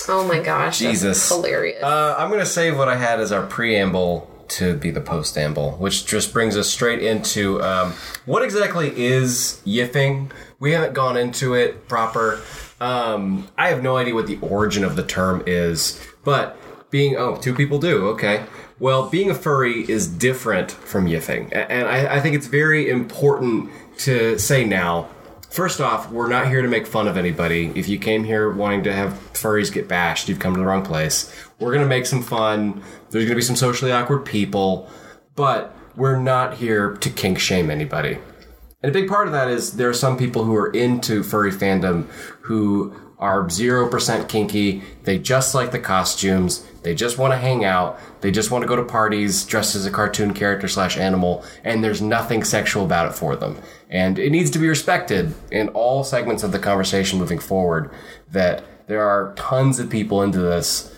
Oh 0.09 0.27
my 0.27 0.39
gosh, 0.41 0.79
that's 0.79 0.79
Jesus. 0.79 1.29
hilarious. 1.29 1.83
Uh, 1.83 2.15
I'm 2.19 2.29
going 2.29 2.41
to 2.41 2.47
save 2.47 2.77
what 2.79 2.89
I 2.89 2.97
had 2.97 3.19
as 3.21 3.31
our 3.33 3.45
preamble 3.47 4.29
to 4.49 4.77
be 4.77 4.91
the 4.91 5.01
postamble, 5.01 5.79
which 5.79 6.07
just 6.07 6.33
brings 6.33 6.57
us 6.57 6.69
straight 6.69 7.03
into 7.03 7.63
um, 7.63 7.93
what 8.25 8.43
exactly 8.43 8.93
is 8.97 9.61
yiffing. 9.67 10.31
We 10.59 10.73
haven't 10.73 10.95
gone 10.95 11.17
into 11.17 11.55
it 11.55 11.89
proper. 11.89 12.41
Um, 12.81 13.49
I 13.57 13.69
have 13.69 13.83
no 13.83 13.97
idea 13.97 14.15
what 14.15 14.27
the 14.27 14.39
origin 14.41 14.85
of 14.85 14.97
the 14.97 15.03
term 15.05 15.43
is, 15.47 16.01
but 16.25 16.59
being 16.91 17.17
oh, 17.17 17.37
two 17.37 17.55
people 17.55 17.79
do 17.79 18.09
okay. 18.09 18.45
Well, 18.79 19.09
being 19.09 19.31
a 19.31 19.35
furry 19.35 19.89
is 19.91 20.07
different 20.07 20.71
from 20.71 21.07
yiffing, 21.07 21.51
and 21.53 21.89
I, 21.89 22.17
I 22.17 22.21
think 22.21 22.37
it's 22.37 22.47
very 22.47 22.91
important 22.91 23.71
to 23.99 24.39
say 24.39 24.65
now 24.65 25.09
First 25.57 25.81
off, 25.81 26.11
we're 26.11 26.29
not 26.29 26.49
here 26.49 26.61
to 26.61 26.69
make 26.69 26.87
fun 26.87 27.09
of 27.09 27.17
anybody. 27.17 27.73
If 27.75 27.89
you 27.89 27.99
came 27.99 28.25
here 28.25 28.53
wanting 28.53 28.83
to 28.85 28.93
have 28.93 29.13
furries 29.33 29.73
get 29.73 29.89
bashed, 29.89 30.29
you've 30.29 30.39
come 30.39 30.53
to 30.53 30.61
the 30.61 30.67
wrong 30.67 30.85
place. 30.85 31.33
We're 31.59 31.71
going 31.71 31.83
to 31.83 31.89
make 31.89 32.05
some 32.05 32.23
fun. 32.23 32.83
There's 33.17 33.29
going 33.31 33.37
to 33.37 33.41
be 33.41 33.47
some 33.47 33.57
socially 33.57 33.93
awkward 33.93 34.27
people, 34.27 34.91
but 35.37 35.75
we're 35.97 36.19
not 36.19 36.59
here 36.59 36.97
to 36.97 37.09
kink 37.09 37.39
shame 37.39 37.71
anybody. 37.71 38.19
And 38.83 38.91
a 38.91 38.93
big 38.93 39.09
part 39.09 39.27
of 39.27 39.33
that 39.33 39.49
is 39.49 39.77
there 39.77 39.89
are 39.89 39.95
some 39.95 40.19
people 40.19 40.45
who 40.45 40.55
are 40.55 40.71
into 40.71 41.23
furry 41.23 41.51
fandom 41.51 42.09
who 42.43 42.95
are 43.19 43.45
0% 43.45 44.29
kinky. 44.29 44.83
They 45.05 45.19
just 45.19 45.55
like 45.55 45.71
the 45.71 45.79
costumes. 45.79 46.67
They 46.83 46.95
just 46.95 47.17
want 47.17 47.33
to 47.33 47.39
hang 47.39 47.65
out. 47.65 47.99
They 48.21 48.31
just 48.31 48.51
want 48.51 48.65
to 48.65 48.69
go 48.69 48.77
to 48.77 48.85
parties 48.85 49.47
dressed 49.47 49.75
as 49.75 49.87
a 49.87 49.91
cartoon 49.91 50.35
character 50.35 50.69
slash 50.69 50.99
animal, 50.99 51.43
and 51.65 51.83
there's 51.83 52.03
nothing 52.03 52.45
sexual 52.45 52.85
about 52.85 53.09
it 53.09 53.15
for 53.15 53.35
them. 53.35 53.57
And 53.89 54.19
it 54.19 54.29
needs 54.29 54.51
to 54.51 54.59
be 54.59 54.69
respected 54.69 55.33
in 55.51 55.69
all 55.71 56.05
segments 56.05 56.43
of 56.43 56.53
the 56.53 56.59
conversation 56.59 57.19
moving 57.19 57.39
forward 57.39 57.91
that 58.31 58.63
there 58.89 59.09
are 59.09 59.33
tons 59.37 59.79
of 59.79 59.89
people 59.89 60.23
into 60.23 60.39
this 60.39 60.93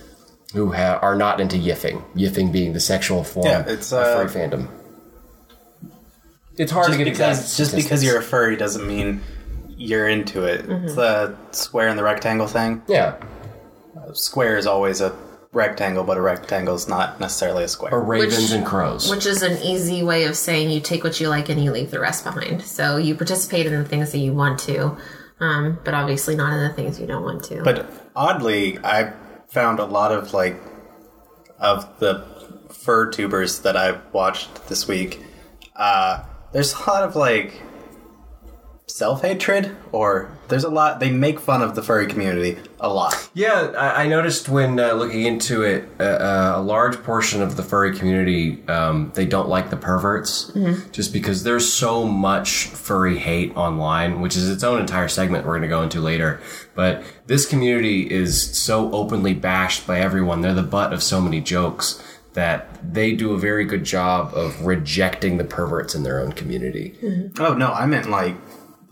who 0.53 0.73
ha- 0.73 0.99
are 1.03 1.15
not 1.17 1.41
into 1.41 1.57
yiffing. 1.57 2.03
Yiffing 2.15 2.53
being 2.53 2.73
the 2.73 2.81
sexual 2.81 3.25
form 3.25 3.47
Yeah, 3.47 3.65
it's, 3.67 3.93
of 3.93 3.99
uh, 4.03 4.27
furry 4.27 4.49
fandom. 4.49 4.69
It's 6.57 6.73
hard 6.73 6.91
to 6.91 6.97
get 6.99 7.05
because 7.05 7.39
exact 7.41 7.57
just 7.57 7.77
because 7.77 8.03
you're 8.03 8.19
a 8.19 8.23
furry 8.23 8.57
doesn't 8.57 8.87
mean 8.87 9.21
you're 9.77 10.09
into 10.09 10.45
it. 10.45 10.65
It's 10.69 10.95
the 10.95 11.37
square 11.53 11.89
and 11.89 11.99
the 11.99 12.03
rectangle 12.03 12.47
thing. 12.49 12.83
yeah 12.89 13.17
Square 14.15 14.57
is 14.59 14.67
always 14.67 15.01
a 15.01 15.15
rectangle, 15.53 16.03
but 16.03 16.17
a 16.17 16.21
rectangle 16.21 16.75
is 16.75 16.89
not 16.89 17.21
necessarily 17.21 17.65
a 17.65 17.69
square. 17.69 17.93
or 17.93 18.03
ravens 18.03 18.37
Which- 18.39 18.51
and 18.53 18.67
crows. 18.67 19.09
Which 19.11 19.27
is 19.27 19.43
an 19.43 19.59
easy 19.63 20.03
way 20.03 20.25
of 20.25 20.37
saying 20.37 20.71
you 20.71 20.81
take 20.81 21.05
what 21.05 21.21
you 21.21 21.29
like 21.29 21.49
and 21.49 21.63
you 21.63 21.71
leave 21.71 21.91
the 21.91 22.01
rest 22.01 22.25
behind. 22.25 22.63
So 22.63 22.97
you 22.97 23.15
participate 23.15 23.67
in 23.67 23.73
the 23.75 23.89
things 23.89 24.11
that 24.13 24.19
you 24.19 24.33
want 24.33 24.59
to, 24.61 24.97
um, 25.41 25.79
but 25.85 25.95
obviously 25.95 26.35
not 26.37 26.53
in 26.55 26.61
the 26.61 26.71
things 26.75 26.99
you 26.99 27.07
don't 27.07 27.23
want 27.23 27.45
to. 27.45 27.63
But 27.63 27.87
oddly, 28.17 28.79
I 28.83 29.13
found 29.49 29.79
a 29.79 29.85
lot 29.85 30.13
of 30.13 30.33
like 30.33 30.61
of 31.59 31.99
the 31.99 32.25
fur 32.71 33.11
tubers 33.11 33.61
that 33.61 33.77
I 33.77 33.99
watched 34.13 34.69
this 34.69 34.87
week. 34.87 35.23
Uh, 35.75 36.25
there's 36.53 36.75
a 36.75 36.79
lot 36.91 37.03
of 37.03 37.17
like 37.17 37.61
self 38.89 39.23
hatred, 39.23 39.77
or 39.93 40.31
there's 40.49 40.65
a 40.65 40.71
lot. 40.71 40.99
They 40.99 41.11
make 41.11 41.39
fun 41.39 41.63
of 41.63 41.75
the 41.75 41.83
furry 41.83 42.07
community 42.07 42.57
a 42.81 42.89
lot. 42.89 43.31
Yeah, 43.35 43.73
I, 43.77 44.05
I 44.05 44.09
noticed 44.09 44.49
when 44.49 44.81
uh, 44.81 44.95
looking 44.95 45.23
into 45.23 45.63
it, 45.63 45.89
uh, 46.01 46.03
uh, 46.03 46.53
a 46.57 46.63
large 46.63 47.03
portion 47.05 47.43
of 47.43 47.57
the 47.57 47.63
furry 47.63 47.97
community 47.97 48.63
um, 48.69 49.13
they 49.15 49.27
don't 49.27 49.49
like 49.49 49.71
the 49.71 49.77
perverts, 49.77 50.51
just 50.91 51.13
because 51.13 51.45
there's 51.45 51.71
so 51.71 52.05
much 52.05 52.65
furry 52.65 53.19
hate 53.19 53.57
online, 53.57 54.21
which 54.21 54.37
is 54.37 54.49
its 54.49 54.65
own 54.65 54.81
entire 54.81 55.09
segment 55.09 55.47
we're 55.47 55.53
going 55.53 55.63
to 55.63 55.69
go 55.69 55.83
into 55.83 56.01
later. 56.01 56.41
But 56.75 57.05
this 57.27 57.47
community 57.47 58.11
is 58.11 58.59
so 58.59 58.91
openly 58.93 59.35
bashed 59.35 59.87
by 59.87 60.01
everyone; 60.01 60.41
they're 60.41 60.55
the 60.55 60.63
butt 60.63 60.93
of 60.93 61.03
so 61.03 61.21
many 61.21 61.41
jokes 61.41 62.03
that 62.35 62.69
they 62.93 63.17
do 63.17 63.33
a 63.33 63.39
very 63.39 63.65
good 63.65 63.83
job 63.83 64.33
of 64.35 64.65
rejecting 64.65 65.39
the 65.39 65.45
perverts 65.45 65.95
in 65.95 66.05
their 66.05 66.21
own 66.21 66.31
community. 66.33 66.95
Oh 67.41 67.55
no, 67.55 67.73
I 67.73 67.87
meant 67.87 68.09
like 68.09 68.37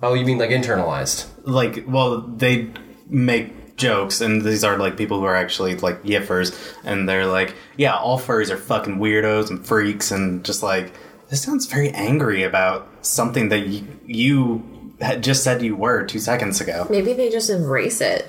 Oh, 0.02 0.14
you 0.14 0.24
mean 0.24 0.38
like 0.38 0.50
internalized? 0.50 1.26
like 1.44 1.84
well 1.86 2.20
they 2.22 2.68
make 3.08 3.76
jokes 3.76 4.20
and 4.20 4.42
these 4.42 4.64
are 4.64 4.76
like 4.78 4.96
people 4.96 5.18
who 5.20 5.24
are 5.26 5.36
actually 5.36 5.76
like 5.76 6.02
yiffers 6.02 6.56
and 6.82 7.08
they're 7.08 7.26
like 7.26 7.54
yeah 7.76 7.94
all 7.94 8.18
furries 8.18 8.50
are 8.50 8.56
fucking 8.56 8.96
weirdos 8.98 9.48
and 9.50 9.64
freaks 9.66 10.10
and 10.10 10.44
just 10.44 10.62
like 10.62 10.92
this 11.28 11.42
sounds 11.42 11.66
very 11.66 11.90
angry 11.90 12.42
about 12.42 12.88
something 13.02 13.48
that 13.50 13.66
y- 13.66 13.84
you 14.06 14.94
had 15.00 15.22
just 15.22 15.44
said 15.44 15.62
you 15.62 15.76
were 15.76 16.04
two 16.04 16.18
seconds 16.18 16.60
ago 16.60 16.86
Maybe 16.90 17.12
they 17.12 17.30
just 17.30 17.50
embrace 17.50 18.00
it. 18.00 18.24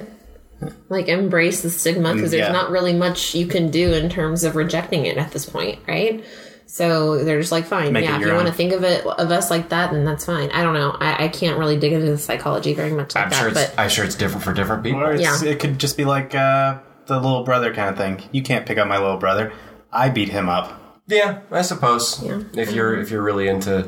Like 0.90 1.08
embrace 1.08 1.62
the 1.62 1.70
stigma 1.70 2.14
because 2.14 2.32
there's 2.32 2.48
Yeah. 2.48 2.52
not 2.52 2.70
really 2.72 2.94
much 2.94 3.34
you 3.36 3.48
can 3.48 3.70
do 3.72 3.94
in 3.94 4.10
terms 4.10 4.44
of 4.44 4.56
rejecting 4.56 5.06
it 5.06 5.18
at 5.18 5.32
this 5.32 5.46
point, 5.46 5.80
right? 5.88 6.24
So 6.68 7.24
they're 7.24 7.40
just 7.40 7.52
like, 7.52 7.66
fine, 7.66 7.94
Make 7.94 8.04
yeah. 8.06 8.16
If 8.16 8.22
your 8.22 8.30
you 8.32 8.36
want 8.36 8.48
to 8.48 8.54
think 8.54 8.74
of 8.74 8.84
it 8.84 9.06
of 9.06 9.32
us 9.32 9.50
like 9.50 9.70
that, 9.70 9.92
then 9.92 10.06
that's 10.06 10.26
fine. 10.26 10.52
I 10.52 10.64
don't 10.64 10.74
know. 10.74 10.92
I, 11.00 11.26
I 11.26 11.28
can't 11.30 11.58
really 11.58 11.78
dig 11.80 11.94
into 11.94 12.12
the 12.12 12.18
psychology 12.18 12.74
very 12.74 12.92
much 12.92 13.16
like 13.16 13.24
I'm 13.26 13.30
that, 13.32 13.40
sure 13.40 13.48
it's 13.50 13.72
but 13.72 13.80
I'm 13.80 13.90
sure 13.90 14.04
it's 14.06 14.16
different 14.16 14.44
for 14.44 14.54
different 14.54 14.84
people. 14.84 15.02
or 15.02 15.14
it's, 15.14 15.22
Yeah. 15.24 15.44
it 15.50 15.60
could 15.60 15.80
just 15.80 15.96
be 15.98 16.06
like 16.06 16.36
uh, 16.36 16.80
the 17.06 17.16
little 17.16 17.44
brother 17.44 17.74
kind 17.74 17.90
of 17.90 17.98
thing 17.98 18.22
you 18.34 18.44
can't 18.44 18.66
pick 18.66 18.78
up 18.78 18.86
my 18.88 18.98
little 18.98 19.16
brother 19.18 19.54
i 19.94 20.10
beat 20.10 20.28
him 20.28 20.50
up 20.50 21.02
Yeah, 21.08 21.40
I 21.52 21.62
suppose. 21.62 22.22
Yeah. 22.22 22.42
If 22.54 22.74
you're 22.74 23.00
if 23.00 23.10
you're 23.12 23.24
really 23.24 23.48
into 23.48 23.84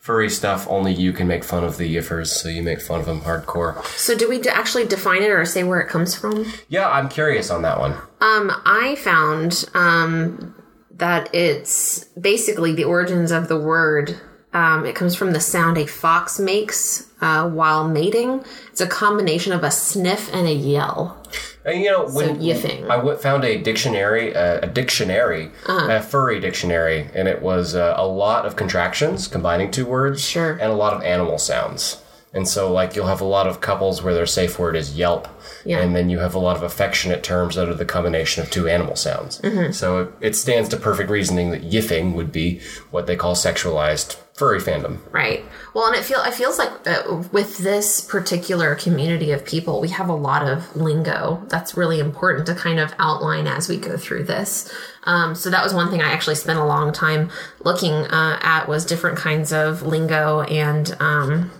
furry 0.00 0.30
stuff, 0.30 0.66
only 0.70 0.92
you 0.94 1.12
can 1.12 1.28
make 1.28 1.44
fun 1.44 1.62
of 1.64 1.76
the 1.76 1.94
yiffers, 1.96 2.28
so 2.28 2.48
you 2.48 2.62
make 2.62 2.80
fun 2.80 2.98
of 3.00 3.06
them 3.06 3.20
hardcore. 3.20 3.84
so 3.84 4.16
do 4.16 4.26
we 4.28 4.38
d- 4.40 4.48
actually 4.48 4.86
define 4.86 5.22
it 5.22 5.30
or 5.30 5.44
say 5.44 5.62
where 5.64 5.80
it 5.80 5.88
comes 5.88 6.14
from? 6.14 6.50
Yeah, 6.68 6.88
I'm 6.88 7.08
curious 7.10 7.50
on 7.50 7.60
that 7.62 7.78
one. 7.78 7.92
Um, 8.20 8.50
I 8.64 8.96
found 8.96 9.64
um, 9.74 10.54
that 11.02 11.34
it's 11.34 12.04
basically 12.20 12.72
the 12.72 12.84
origins 12.84 13.32
of 13.32 13.48
the 13.48 13.58
word. 13.58 14.16
Um, 14.52 14.86
it 14.86 14.94
comes 14.94 15.16
from 15.16 15.32
the 15.32 15.40
sound 15.40 15.76
a 15.76 15.84
fox 15.84 16.38
makes 16.38 17.08
uh, 17.20 17.48
while 17.50 17.88
mating. 17.88 18.44
It's 18.70 18.80
a 18.80 18.86
combination 18.86 19.52
of 19.52 19.64
a 19.64 19.70
sniff 19.72 20.32
and 20.32 20.46
a 20.46 20.52
yell. 20.52 21.20
And 21.64 21.80
you 21.82 21.90
know, 21.90 22.06
when 22.06 22.36
yiffing. 22.38 22.88
I 22.88 23.16
found 23.16 23.44
a 23.44 23.58
dictionary, 23.60 24.32
uh, 24.36 24.60
a 24.62 24.66
dictionary, 24.68 25.50
Uh-huh. 25.66 25.88
a 25.90 26.00
furry 26.00 26.38
dictionary, 26.38 27.08
and 27.14 27.26
it 27.26 27.42
was 27.42 27.74
uh, 27.74 27.94
a 27.96 28.06
lot 28.06 28.46
of 28.46 28.54
contractions 28.54 29.26
combining 29.26 29.72
two 29.72 29.86
words, 29.86 30.22
Sure. 30.22 30.52
and 30.52 30.70
a 30.70 30.74
lot 30.74 30.92
of 30.92 31.02
animal 31.02 31.38
sounds. 31.38 32.01
And 32.34 32.48
so, 32.48 32.72
like, 32.72 32.96
you'll 32.96 33.08
have 33.08 33.20
a 33.20 33.26
lot 33.26 33.46
of 33.46 33.60
couples 33.60 34.02
where 34.02 34.14
their 34.14 34.24
safe 34.26 34.58
word 34.58 34.74
is 34.74 34.96
yelp, 34.96 35.28
Yeah. 35.66 35.80
and 35.80 35.94
then 35.94 36.08
you 36.08 36.18
have 36.20 36.34
a 36.34 36.38
lot 36.38 36.56
of 36.56 36.62
affectionate 36.62 37.22
terms 37.22 37.56
that 37.56 37.68
are 37.68 37.74
the 37.74 37.84
combination 37.84 38.42
of 38.42 38.50
two 38.50 38.66
animal 38.68 38.96
sounds. 38.96 39.38
Mm-hmm. 39.40 39.72
So 39.72 40.00
it, 40.00 40.08
it 40.20 40.36
stands 40.36 40.68
to 40.70 40.78
perfect 40.78 41.10
reasoning 41.10 41.50
that 41.50 41.62
yiffing 41.62 42.14
would 42.14 42.32
be 42.32 42.60
what 42.90 43.06
they 43.06 43.16
call 43.16 43.34
sexualized 43.34 44.16
furry 44.32 44.60
fandom. 44.60 44.96
Right. 45.12 45.44
Well, 45.74 45.86
and 45.88 45.94
it 45.94 46.04
feel 46.04 46.22
it 46.22 46.32
feels 46.32 46.58
like 46.58 46.70
uh, 46.88 47.22
with 47.32 47.58
this 47.58 48.00
particular 48.00 48.74
community 48.76 49.30
of 49.30 49.44
people, 49.44 49.78
we 49.80 49.90
have 49.90 50.08
a 50.08 50.14
lot 50.14 50.42
of 50.48 50.74
lingo 50.74 51.42
that's 51.48 51.76
really 51.76 52.00
important 52.00 52.46
to 52.46 52.54
kind 52.54 52.80
of 52.80 52.94
outline 52.98 53.46
as 53.46 53.68
we 53.68 53.76
go 53.76 53.98
through 53.98 54.24
this. 54.24 54.72
Um, 55.04 55.34
so 55.34 55.50
that 55.50 55.62
was 55.62 55.74
one 55.74 55.90
thing 55.90 56.00
I 56.00 56.10
actually 56.10 56.36
spent 56.36 56.58
a 56.58 56.64
long 56.64 56.92
time 56.94 57.30
looking 57.62 57.92
uh, 57.92 58.38
at 58.40 58.68
was 58.68 58.86
different 58.86 59.18
kinds 59.18 59.52
of 59.52 59.82
lingo 59.82 60.40
and 60.42 60.96
um, 60.98 61.50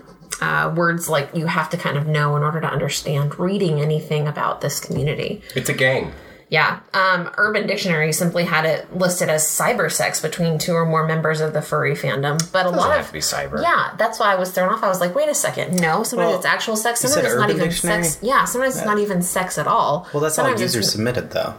uh, 0.43 0.73
words 0.75 1.07
like 1.09 1.29
you 1.33 1.45
have 1.47 1.69
to 1.69 1.77
kind 1.77 1.97
of 1.97 2.05
know 2.07 2.35
in 2.37 2.43
order 2.43 2.59
to 2.61 2.67
understand 2.67 3.39
reading 3.39 3.79
anything 3.81 4.27
about 4.27 4.61
this 4.61 4.79
community. 4.79 5.41
It's 5.55 5.69
a 5.69 5.73
gang. 5.73 6.11
Yeah. 6.49 6.81
Um, 6.93 7.31
Urban 7.37 7.65
Dictionary 7.65 8.11
simply 8.13 8.43
had 8.45 8.65
it 8.65 8.95
listed 8.95 9.27
as 9.29 9.43
cyber 9.43 9.91
sex 9.91 10.21
between 10.21 10.59
two 10.59 10.73
or 10.73 10.85
more 10.85 11.07
members 11.07 11.41
of 11.41 11.53
the 11.53 11.63
furry 11.63 11.95
fandom. 11.95 12.37
But 12.51 12.67
a 12.67 12.69
Doesn't 12.69 12.77
lot 12.77 12.91
have 12.91 12.99
of 13.01 13.07
to 13.07 13.13
be 13.13 13.19
cyber. 13.19 13.59
yeah, 13.59 13.95
that's 13.97 14.19
why 14.19 14.31
I 14.33 14.35
was 14.35 14.51
thrown 14.51 14.69
off. 14.71 14.83
I 14.83 14.87
was 14.87 14.99
like, 14.99 15.15
wait 15.15 15.29
a 15.29 15.33
second. 15.33 15.79
No, 15.79 16.03
sometimes 16.03 16.27
Well, 16.29 16.37
it's 16.37 16.45
actual 16.45 16.75
sex. 16.75 16.99
Sometimes 16.99 17.25
it's 17.25 17.35
not 17.35 17.49
even 17.49 17.69
Dictionary? 17.69 18.03
sex. 18.03 18.19
Yeah, 18.21 18.45
sometimes 18.45 18.75
it's 18.77 18.85
not 18.85 18.99
even 18.99 19.23
sex 19.23 19.57
at 19.57 19.65
all. 19.65 20.07
well 20.13 20.21
that's 20.21 20.37
all 20.37 20.45
sometimes 20.45 20.61
user 20.61 20.79
it's, 20.79 20.91
submitted 20.91 21.31
though 21.31 21.55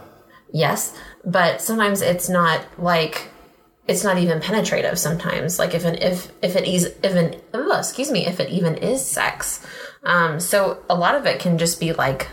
Yes, 0.53 0.95
but 1.25 1.61
sometimes 1.61 2.01
it's 2.01 2.29
not 2.29 2.61
like 2.79 3.29
it's 3.87 4.03
not 4.03 4.17
even 4.17 4.39
penetrative. 4.41 4.97
Sometimes, 4.97 5.59
like 5.59 5.73
if 5.75 5.85
an 5.85 5.95
if 5.95 6.31
if 6.41 6.55
it 6.55 6.65
is 6.65 6.85
if 7.03 7.15
an 7.15 7.35
oh, 7.53 7.77
excuse 7.77 8.11
me 8.11 8.25
if 8.25 8.39
it 8.39 8.49
even 8.49 8.75
is 8.75 9.05
sex. 9.05 9.65
Um, 10.03 10.39
so 10.39 10.83
a 10.89 10.95
lot 10.95 11.15
of 11.15 11.25
it 11.25 11.39
can 11.39 11.57
just 11.57 11.79
be 11.79 11.93
like 11.93 12.27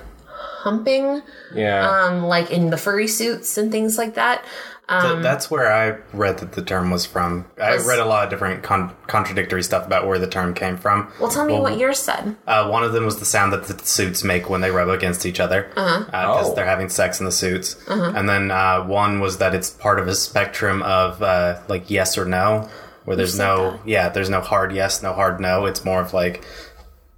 humping, 0.63 1.23
Yeah. 1.55 1.89
um, 1.89 2.23
like 2.25 2.51
in 2.51 2.71
the 2.71 2.77
furry 2.77 3.09
suits 3.09 3.57
and 3.59 3.73
things 3.73 3.99
like 3.99 4.15
that. 4.15 4.45
Th- 4.89 5.23
that's 5.23 5.51
where 5.51 5.73
I 5.73 5.97
read 6.13 6.39
that 6.39 6.53
the 6.53 6.61
term 6.63 6.91
was 6.91 7.07
from. 7.07 7.47
I 7.61 7.75
Was- 7.75 7.87
read 7.87 7.99
a 7.99 8.05
lot 8.05 8.25
of 8.25 8.31
different 8.31 8.63
con- 8.63 8.95
contradictory 9.07 9.63
stuff 9.63 9.87
about 9.87 10.07
where 10.07 10.19
the 10.19 10.27
term 10.27 10.53
came 10.55 10.77
from. 10.77 11.11
Well, 11.21 11.31
tell 11.31 11.47
me 11.47 11.59
what 11.59 11.79
yours 11.79 11.99
said. 11.99 12.37
Uh, 12.47 12.69
one 12.69 12.83
of 12.85 12.93
them 12.93 13.07
was 13.07 13.19
the 13.19 13.25
sound 13.25 13.53
that 13.55 13.65
the 13.65 13.79
suits 13.87 14.23
make 14.23 14.51
when 14.51 14.61
they 14.61 14.71
rub 14.71 14.89
against 14.91 15.25
each 15.25 15.41
other 15.41 15.69
because 15.75 16.51
Oh. 16.51 16.55
they're 16.55 16.67
having 16.67 16.89
sex 16.91 17.21
in 17.21 17.27
the 17.27 17.33
suits. 17.33 17.77
And 17.89 18.29
then 18.29 18.51
uh, 18.51 18.83
one 18.85 19.21
was 19.21 19.39
that 19.39 19.55
it's 19.55 19.71
part 19.71 19.99
of 19.99 20.09
a 20.09 20.15
spectrum 20.15 20.83
of 20.83 21.23
uh, 21.23 21.61
like 21.69 21.89
yes 21.89 22.19
or 22.19 22.25
no, 22.27 22.69
where 23.05 23.17
there's 23.17 23.39
no 23.39 23.73
that. 23.73 23.81
yeah, 23.89 24.09
there's 24.11 24.29
no 24.31 24.41
hard 24.41 24.73
yes, 24.73 25.03
no 25.03 25.13
hard 25.15 25.41
no. 25.41 25.65
It's 25.65 25.85
more 25.85 26.01
of 26.03 26.13
like 26.13 26.45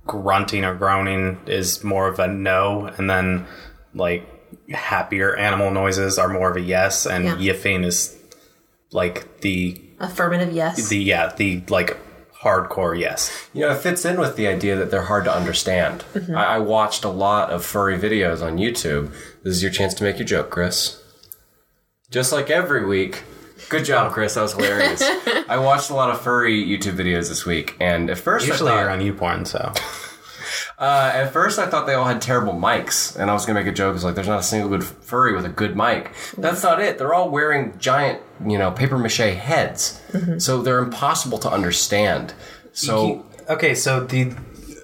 grunting 0.07 0.65
or 0.65 0.75
groaning 0.75 1.41
is 1.47 1.83
more 1.83 2.09
of 2.09 2.19
a 2.19 2.29
no, 2.29 2.87
and 2.99 3.09
then 3.09 3.47
like 3.95 4.29
happier 4.73 5.37
animal 5.37 5.71
noises 5.71 6.19
are 6.19 6.29
more 6.29 6.51
of 6.51 6.57
a 6.57 6.61
yes, 6.61 7.07
and 7.07 7.25
Yeah. 7.25 7.37
yiffing 7.37 7.85
is 7.85 8.17
like 8.93 9.41
the 9.41 9.81
Affirmative, 10.01 10.53
yes. 10.53 10.89
the 10.89 10.99
yeah 10.99 11.33
the 11.37 11.63
like 11.69 11.97
hardcore 12.43 12.99
yes. 12.99 13.49
You 13.55 13.63
know, 13.63 13.71
it 13.73 13.79
fits 13.79 14.05
in 14.05 14.19
with 14.21 14.37
the 14.37 14.47
idea 14.49 14.77
that 14.77 14.91
they're 14.91 15.03
hard 15.03 15.25
to 15.25 15.35
understand. 15.35 16.05
Mm-hmm. 16.13 16.37
I, 16.37 16.45
I 16.45 16.59
watched 16.59 17.05
a 17.05 17.09
lot 17.09 17.51
of 17.51 17.65
furry 17.65 17.99
videos 17.99 18.43
on 18.43 18.59
YouTube. 18.59 19.11
This 19.43 19.55
is 19.55 19.63
your 19.63 19.73
chance 19.73 19.95
to 19.95 20.05
make 20.05 20.19
your 20.19 20.27
joke, 20.27 20.51
Chris. 20.51 21.01
Just 22.11 22.33
like 22.33 22.51
every 22.51 22.85
week. 22.85 23.23
Good 23.71 23.85
job, 23.87 24.13
Chris. 24.13 24.35
That 24.35 24.43
was 24.43 24.53
hilarious. 24.53 25.03
I 25.49 25.57
watched 25.59 25.89
a 25.91 25.95
lot 25.95 26.11
of 26.11 26.21
furry 26.21 26.63
YouTube 26.63 26.97
videos 26.97 27.29
this 27.29 27.47
week, 27.47 27.77
and 27.81 28.11
at 28.11 28.19
first 28.19 28.47
Usually 28.47 28.73
I 28.73 28.81
you're 28.81 28.91
on 28.91 29.01
YouPorn, 29.01 29.47
so 29.47 29.73
uh, 30.85 31.11
at 31.15 31.33
first 31.33 31.59
I 31.59 31.67
thought 31.67 31.87
they 31.87 31.95
all 31.95 32.05
had 32.05 32.21
terrible 32.21 32.53
mics, 32.53 33.17
and 33.19 33.31
I 33.31 33.35
was 33.35 33.47
gonna 33.47 33.59
make 33.61 33.69
a 33.69 33.73
joke. 33.75 33.95
It's 33.95 34.05
like 34.05 34.15
there's 34.15 34.29
not 34.29 34.41
a 34.41 34.43
single 34.43 34.69
good 34.69 34.85
furry 34.85 35.35
with 35.35 35.45
a 35.47 35.49
good 35.49 35.77
mic. 35.77 36.11
That's 36.37 36.63
not 36.63 36.81
it. 36.81 36.99
They're 36.99 37.15
all 37.15 37.31
wearing 37.31 37.79
giant, 37.79 38.21
you 38.47 38.59
know, 38.59 38.71
paper 38.71 38.99
mache 38.99 39.17
heads, 39.35 40.01
so 40.39 40.61
they're 40.63 40.81
impossible 40.81 41.39
to 41.39 41.51
understand. 41.51 42.35
So 42.73 43.25
okay, 43.49 43.75
so 43.75 44.05
the 44.05 44.35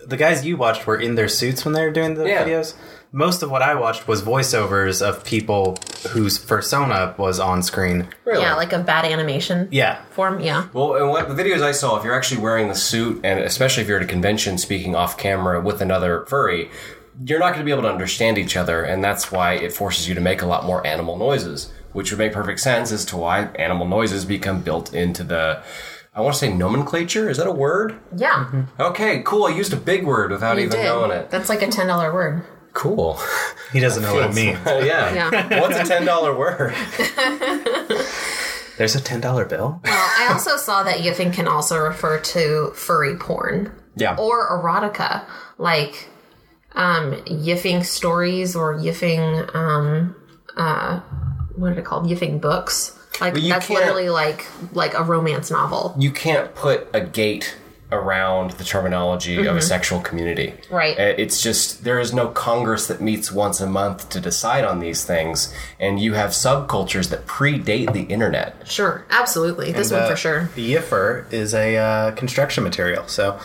the 0.07 0.17
guys 0.17 0.45
you 0.45 0.57
watched 0.57 0.87
were 0.87 0.97
in 0.97 1.15
their 1.15 1.29
suits 1.29 1.65
when 1.65 1.75
they 1.75 1.85
were 1.85 1.93
doing 1.93 2.15
the 2.15 2.25
Yeah. 2.27 2.45
videos. 2.45 2.75
Most 3.13 3.43
of 3.43 3.51
what 3.51 3.63
I 3.63 3.75
watched 3.75 4.07
was 4.07 4.23
voiceovers 4.23 5.03
of 5.07 5.25
people 5.25 5.77
whose 6.11 6.39
persona 6.39 7.15
was 7.19 7.41
on 7.41 7.63
screen. 7.63 8.09
Really? 8.25 8.43
Yeah, 8.43 8.55
like 8.55 8.73
a 8.73 8.79
bad 8.79 9.05
animation 9.05 9.69
Yeah. 9.71 10.01
form. 10.11 10.41
Yeah. 10.41 10.67
Well, 10.73 10.95
and 10.95 11.09
what 11.09 11.29
the 11.29 11.35
videos 11.43 11.61
I 11.63 11.73
saw, 11.73 11.97
if 11.99 12.05
you're 12.05 12.15
actually 12.15 12.41
wearing 12.41 12.69
the 12.69 12.75
suit, 12.75 13.21
and 13.25 13.41
especially 13.41 13.83
if 13.83 13.89
you're 13.89 13.99
at 13.99 14.05
a 14.05 14.09
convention 14.09 14.59
speaking 14.59 14.95
off 14.95 15.19
camera 15.19 15.61
with 15.61 15.81
another 15.81 16.25
furry, 16.29 16.71
you're 17.27 17.41
not 17.41 17.49
going 17.53 17.59
to 17.59 17.65
be 17.65 17.73
able 17.73 17.83
to 17.83 17.91
understand 17.93 18.39
each 18.39 18.57
other, 18.57 18.83
and 18.83 19.03
that's 19.05 19.31
why 19.33 19.55
it 19.55 19.73
forces 19.73 20.09
you 20.09 20.15
to 20.15 20.21
make 20.21 20.41
a 20.41 20.47
lot 20.47 20.65
more 20.65 20.87
animal 20.87 21.17
noises, 21.19 21.71
which 21.93 22.11
would 22.11 22.19
make 22.19 22.33
perfect 22.33 22.61
sense 22.61 22.93
as 22.93 23.05
to 23.07 23.17
why 23.17 23.47
animal 23.57 23.87
noises 23.87 24.25
become 24.25 24.61
built 24.63 24.95
into 24.95 25.23
the. 25.25 25.63
I 26.15 26.23
want 26.23 26.35
to 26.35 26.39
say 26.41 26.53
nomenclature. 26.53 27.29
Is 27.29 27.37
that 27.37 27.47
a 27.47 27.53
word? 27.53 27.95
Yeah. 28.17 28.31
Mm-hmm. 28.47 28.83
Okay, 28.83 29.23
cool. 29.25 29.45
I 29.45 29.51
used 29.51 29.73
a 29.73 29.77
big 29.77 30.05
word 30.05 30.31
without 30.31 30.57
You 30.57 30.65
even 30.65 30.79
did. 30.79 30.85
knowing 30.85 31.11
it. 31.11 31.31
That's 31.31 31.49
like 31.49 31.63
a 31.63 31.69
ten 31.69 31.87
dollar 31.89 32.13
word. 32.13 32.43
Cool. 32.73 33.19
He 33.73 33.81
doesn't 33.81 34.03
know 34.03 34.15
what 34.15 34.31
it 34.31 34.35
means. 34.35 34.59
yeah. 34.67 35.15
Yeah. 35.31 35.61
What's 35.61 35.79
a 35.79 35.85
ten 35.85 36.05
dollar 36.05 36.37
word? 36.37 36.75
There's 38.79 38.95
a 38.97 39.01
ten 39.01 39.21
dollar 39.21 39.45
bill. 39.45 39.81
Well, 39.85 39.93
I 40.19 40.29
also 40.33 40.57
saw 40.57 40.83
that 40.85 40.99
yiffing 40.99 41.33
can 41.35 41.47
also 41.47 41.77
refer 41.79 42.19
to 42.19 42.71
furry 42.75 43.17
porn 43.17 43.71
Yeah. 43.97 44.17
or 44.17 44.49
erotica, 44.51 45.25
like 45.59 46.09
um, 46.73 47.13
yiffing 47.27 47.85
stories 47.85 48.57
or 48.57 48.75
yiffing 48.77 49.55
um, 49.55 50.17
uh, 50.57 51.01
what 51.57 51.73
are 51.73 51.75
they 51.75 51.83
called? 51.83 52.07
Yiffing 52.07 52.41
books. 52.41 52.97
Like 53.21 53.35
that's 53.35 53.69
literally 53.69 54.09
like 54.09 54.47
like 54.73 54.95
a 54.95 55.03
romance 55.03 55.51
novel, 55.51 55.95
you 55.99 56.11
can't 56.11 56.55
put 56.55 56.89
a 56.95 57.01
gate 57.03 57.57
around 57.93 58.53
the 58.53 58.65
terminology 58.65 59.47
of 59.47 59.57
a 59.57 59.61
sexual 59.63 60.01
community. 60.01 60.49
Mm-hmm. 60.63 60.75
Right. 60.75 60.99
Uh, 60.99 61.15
It's 61.19 61.43
just 61.43 61.85
there 61.85 61.99
is 61.99 62.13
no 62.13 62.29
Congress 62.29 62.87
that 62.87 63.01
meets 63.01 63.33
once 63.33 63.61
a 63.61 63.67
month 63.67 64.09
to 64.11 64.21
decide 64.21 64.65
on 64.65 64.81
these 64.81 65.05
things, 65.05 65.53
and 65.79 65.99
you 66.01 66.15
have 66.15 66.31
subcultures 66.31 67.11
that 67.11 67.27
predate 67.27 67.93
the 67.93 68.03
internet. 68.03 68.57
Sure, 68.69 69.05
absolutely. 69.11 69.73
This 69.73 69.91
one 69.91 70.03
Uh, 70.03 70.09
for 70.11 70.17
sure. 70.17 70.51
Yiffer 70.57 71.27
is 71.33 71.55
a 71.55 71.77
uh, 71.77 72.11
construction 72.13 72.63
material, 72.65 73.07
so 73.09 73.39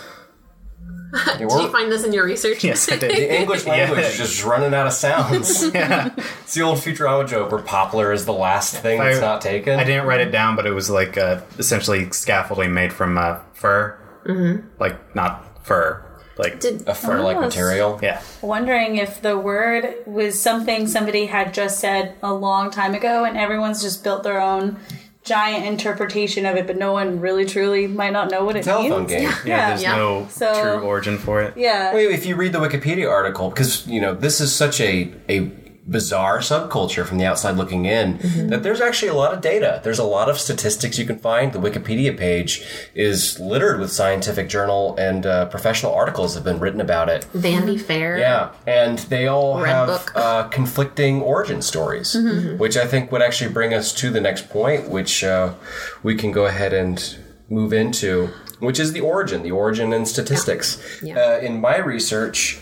They 1.14 1.38
Did 1.38 1.50
you 1.52 1.70
find 1.70 1.90
this 1.92 2.04
in 2.04 2.12
your 2.12 2.26
research? 2.26 2.64
yes, 2.64 2.92
I 2.92 2.98
the. 2.98 3.40
English 3.42 3.66
language 3.74 4.00
Yeah. 4.02 4.08
is 4.10 4.18
just 4.18 4.44
running 4.44 4.74
out 4.74 4.86
of 4.88 4.94
sounds. 4.94 5.64
yeah. 5.74 6.10
It's 6.44 6.54
the 6.54 6.62
old 6.62 6.80
Futurama 6.80 7.26
joke 7.28 7.52
where 7.52 7.62
poplar 7.62 8.12
is 8.12 8.26
the 8.26 8.34
last 8.34 8.76
thing 8.76 9.00
that's 9.00 9.18
I- 9.20 9.22
not 9.22 9.42
taken. 9.42 9.80
I 9.80 9.86
didn't 9.86 10.08
write 10.08 10.20
it 10.22 10.32
down, 10.32 10.56
but 10.58 10.66
it 10.66 10.72
was 10.72 10.90
like 10.90 11.18
uh, 11.18 11.40
essentially 11.58 12.10
scaffolding 12.12 12.74
made 12.74 12.92
from 12.92 13.18
uh, 13.18 13.38
fur, 13.54 13.98
mm-hmm. 14.26 14.68
like 14.80 15.16
not 15.16 15.66
fur, 15.66 16.04
like 16.38 16.60
Did 16.60 16.88
a 16.88 16.94
fur-like 16.96 17.40
material. 17.40 18.00
yeah. 18.04 18.22
Wondering 18.42 18.98
if 18.98 19.22
the 19.22 19.38
word 19.38 19.96
was 20.06 20.40
something 20.40 20.88
somebody 20.88 21.26
had 21.28 21.54
just 21.54 21.80
said 21.80 22.16
a 22.22 22.34
long 22.34 22.72
time 22.72 22.94
ago 22.94 23.24
and 23.24 23.38
everyone's 23.38 23.82
just 23.82 24.04
built 24.04 24.24
their 24.24 24.42
own 24.42 24.78
giant 25.24 25.66
interpretation 25.66 26.46
of 26.46 26.56
it, 26.56 26.68
but 26.68 26.78
no 26.78 26.94
one 26.94 27.20
really 27.20 27.46
truly 27.46 27.88
might 27.88 28.14
not 28.14 28.30
know 28.30 28.46
what 28.46 28.56
it 28.56 28.64
Telephone 28.64 29.08
means. 29.08 29.10
game. 29.12 29.24
Yeah, 29.24 29.36
Yeah. 29.46 29.70
there's 29.70 29.82
Yeah. 29.84 29.96
no 29.96 30.28
So- 30.30 30.54
true 30.78 30.88
origin 30.88 31.18
for 31.18 31.42
it. 31.42 31.54
Yeah. 31.58 31.94
Well, 31.94 32.12
if 32.12 32.26
you 32.28 32.36
read 32.36 32.52
the 32.54 32.60
Wikipedia 32.60 33.10
article, 33.10 33.50
because 33.50 33.88
you 33.88 34.00
know 34.02 34.14
this 34.14 34.40
is 34.40 34.54
such 34.54 34.80
a 34.82 35.12
a 35.28 35.50
bizarre 35.88 36.40
subculture 36.40 37.06
from 37.06 37.20
the 37.20 37.26
outside 37.26 37.56
looking 37.58 37.86
in, 37.86 38.18
that 38.50 38.64
there's 38.64 38.82
actually 38.82 39.10
a 39.10 39.14
lot 39.14 39.34
of 39.34 39.42
data. 39.42 39.82
There's 39.84 40.00
a 40.00 40.04
lot 40.04 40.30
of 40.30 40.40
statistics 40.40 40.98
you 40.98 41.06
can 41.06 41.20
find. 41.20 41.54
The 41.54 41.60
Wikipedia 41.60 42.18
page 42.18 42.64
is 42.96 43.40
littered 43.40 43.80
with 43.80 43.92
scientific 43.92 44.50
journal 44.50 44.96
and 44.98 45.26
uh, 45.26 45.46
professional 45.46 45.94
articles 45.94 46.34
have 46.34 46.44
been 46.44 46.60
written 46.60 46.82
about 46.82 47.10
it. 47.10 47.26
Vanity 47.34 47.78
Fair? 47.78 48.18
Yeah, 48.18 48.52
and 48.66 49.00
they 49.00 49.28
all 49.28 49.62
Red 49.62 49.70
have 49.70 50.10
uh, 50.16 50.44
conflicting 50.50 51.22
origin 51.22 51.62
stories, 51.62 52.16
which 52.58 52.78
I 52.78 52.88
think 52.88 53.12
would 53.12 53.22
actually 53.22 53.52
bring 53.52 53.74
us 53.74 53.94
to 53.94 54.10
the 54.10 54.22
next 54.22 54.50
point, 54.50 54.90
which 54.90 55.24
uh, 55.24 55.54
we 56.02 56.16
can 56.16 56.32
go 56.32 56.46
ahead 56.46 56.74
and 56.74 57.18
move 57.50 57.74
into, 57.74 58.30
which 58.60 58.80
is 58.80 58.94
the 58.94 59.02
origin, 59.02 59.44
the 59.44 59.52
origin 59.52 59.94
and 59.94 60.08
statistics. 60.08 60.82
Yeah. 61.04 61.20
Uh, 61.20 61.38
in 61.40 61.62
my 61.62 61.78
research, 61.78 62.60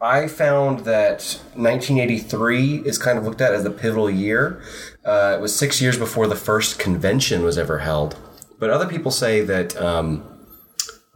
I 0.00 0.28
found 0.28 0.80
that 0.80 1.40
1983 1.54 2.82
is 2.86 2.98
kind 2.98 3.18
of 3.18 3.24
looked 3.24 3.40
at 3.40 3.52
as 3.52 3.64
the 3.64 3.70
pivotal 3.70 4.08
year. 4.08 4.62
Uh, 5.04 5.34
it 5.36 5.40
was 5.40 5.54
six 5.54 5.82
years 5.82 5.98
before 5.98 6.28
the 6.28 6.36
first 6.36 6.78
convention 6.78 7.42
was 7.42 7.58
ever 7.58 7.78
held. 7.78 8.16
But 8.60 8.70
other 8.70 8.86
people 8.86 9.10
say 9.10 9.40
that 9.42 9.76
um, 9.76 10.22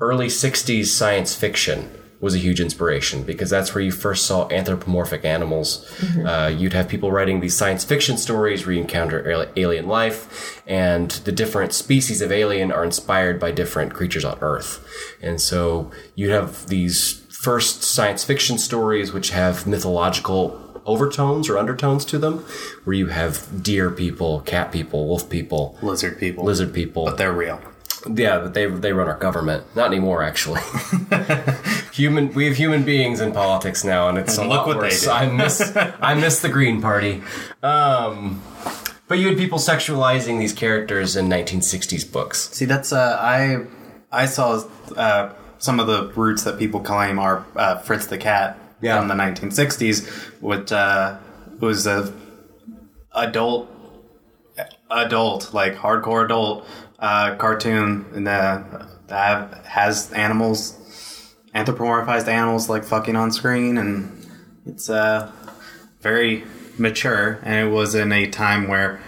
early 0.01 0.27
60s 0.27 0.87
science 0.87 1.35
fiction 1.35 1.91
was 2.21 2.37
a 2.37 2.39
huge 2.39 2.61
inspiration 2.61 3.25
because 3.25 3.51
that's 3.51 3.75
where 3.75 3.83
you 3.83 3.91
first 3.91 4.27
saw 4.27 4.49
anthropomorphic 4.49 5.25
animals. 5.25 5.85
Uh, 6.25 6.47
you'd 6.57 6.73
have 6.73 6.89
people 6.89 7.11
writing 7.11 7.41
these 7.41 7.57
science 7.57 7.85
fiction 7.85 8.17
stories 8.17 8.65
where 8.65 8.75
you 8.75 8.81
encounter 8.81 9.51
alien 9.57 9.89
life, 9.89 10.63
and 10.69 11.11
the 11.25 11.33
different 11.33 11.73
species 11.73 12.23
of 12.23 12.31
alien 12.31 12.71
are 12.71 12.85
inspired 12.85 13.41
by 13.41 13.51
different 13.51 13.93
creatures 13.93 14.25
on 14.25 14.39
Earth. 14.41 14.87
And 15.21 15.41
so 15.41 15.91
you'd 16.15 16.31
have 16.31 16.69
these 16.69 17.22
first 17.43 17.83
science 17.83 18.23
fiction 18.25 18.57
stories 18.59 19.13
which 19.13 19.31
have 19.31 19.67
mythological 19.67 20.59
overtones 20.87 21.49
or 21.49 21.59
undertones 21.59 22.05
to 22.05 22.19
them, 22.19 22.39
where 22.85 22.95
you 22.95 23.09
have 23.09 23.63
deer 23.63 23.91
people, 23.91 24.41
cat 24.43 24.71
people, 24.73 25.07
wolf 25.09 25.29
people, 25.29 25.77
Lizard 25.83 26.19
people, 26.19 26.45
lizard 26.45 26.73
people. 26.73 27.05
but 27.05 27.19
they're 27.19 27.33
real. 27.33 27.61
Yeah, 28.13 28.39
but 28.41 28.55
they 28.55 28.67
they 28.67 28.93
run 28.93 29.09
our 29.09 29.19
government. 29.19 29.65
Not 29.77 29.87
anymore, 29.87 30.23
actually. 30.25 30.61
human, 31.93 32.33
we 32.35 32.47
have 32.47 32.57
human 32.57 32.83
beings 32.85 33.21
in 33.21 33.33
politics 33.33 33.85
now, 33.85 34.09
and 34.09 34.19
it's 34.19 34.39
And 34.39 34.47
a 34.47 34.49
look 34.51 34.67
lot 34.67 34.67
what 34.69 34.81
they 34.81 34.89
worse. 34.89 35.05
do. 35.05 35.11
I 35.11 35.27
miss 35.27 35.73
I 35.77 36.15
miss 36.15 36.41
the 36.41 36.49
Green 36.49 36.81
Party. 36.83 37.23
Um, 37.63 38.43
but 39.09 39.19
you 39.19 39.29
had 39.29 39.37
people 39.39 39.59
sexualizing 39.59 40.39
these 40.39 40.53
characters 40.53 41.15
in 41.17 41.29
1960s 41.29 42.11
books. 42.11 42.51
See, 42.51 42.65
that's 42.65 42.93
uh, 42.93 43.19
I 43.21 43.67
I 44.11 44.27
saw 44.27 44.65
uh, 44.97 45.33
some 45.63 45.79
of 45.79 45.87
the 45.87 46.09
roots 46.21 46.43
that 46.43 46.59
people 46.59 46.81
claim 46.81 47.19
are 47.19 47.45
uh, 47.57 47.79
Fritz 47.79 48.07
the 48.07 48.19
Cat 48.19 48.59
Yeah. 48.81 48.99
from 48.99 49.07
the 49.09 49.15
1960s, 49.15 50.07
which 50.41 50.73
uh, 50.73 51.17
was 51.61 51.87
a 51.87 52.13
adult 53.15 53.69
adult 54.91 55.55
like 55.55 55.75
hardcore 55.77 56.25
adult 56.25 56.67
uh, 56.99 57.37
cartoon. 57.37 58.07
And 58.15 58.27
uh, 58.29 58.63
that 59.07 59.65
has 59.67 60.13
animals 60.13 60.79
anthropomorphized 61.55 62.29
animals 62.29 62.69
like 62.69 62.83
fucking 62.85 63.15
on 63.17 63.31
screen. 63.31 63.79
And 63.79 64.27
it's 64.67 64.89
uh 64.91 65.31
very 66.01 66.45
mature. 66.79 67.39
And 67.43 67.69
it 67.69 67.71
was 67.73 67.95
in 67.95 68.11
a 68.13 68.29
time 68.29 68.67
where 68.69 69.01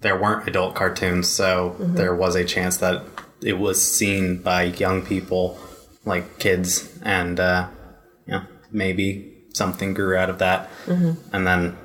there 0.00 0.16
weren't 0.20 0.48
adult 0.48 0.74
cartoons, 0.76 1.28
so 1.28 1.74
there 1.80 2.14
was 2.14 2.36
a 2.36 2.44
chance 2.44 2.76
that 2.78 3.02
it 3.42 3.58
was 3.58 3.82
seen 3.82 4.40
by 4.40 4.62
young 4.64 5.04
people, 5.04 5.58
like 6.08 6.38
kids, 6.38 6.98
and 7.02 7.38
uh, 7.38 7.68
yeah, 8.26 8.44
maybe 8.72 9.44
something 9.54 9.94
grew 9.94 10.16
out 10.16 10.30
of 10.30 10.38
that, 10.38 10.68
and 10.86 11.46
then 11.46 11.76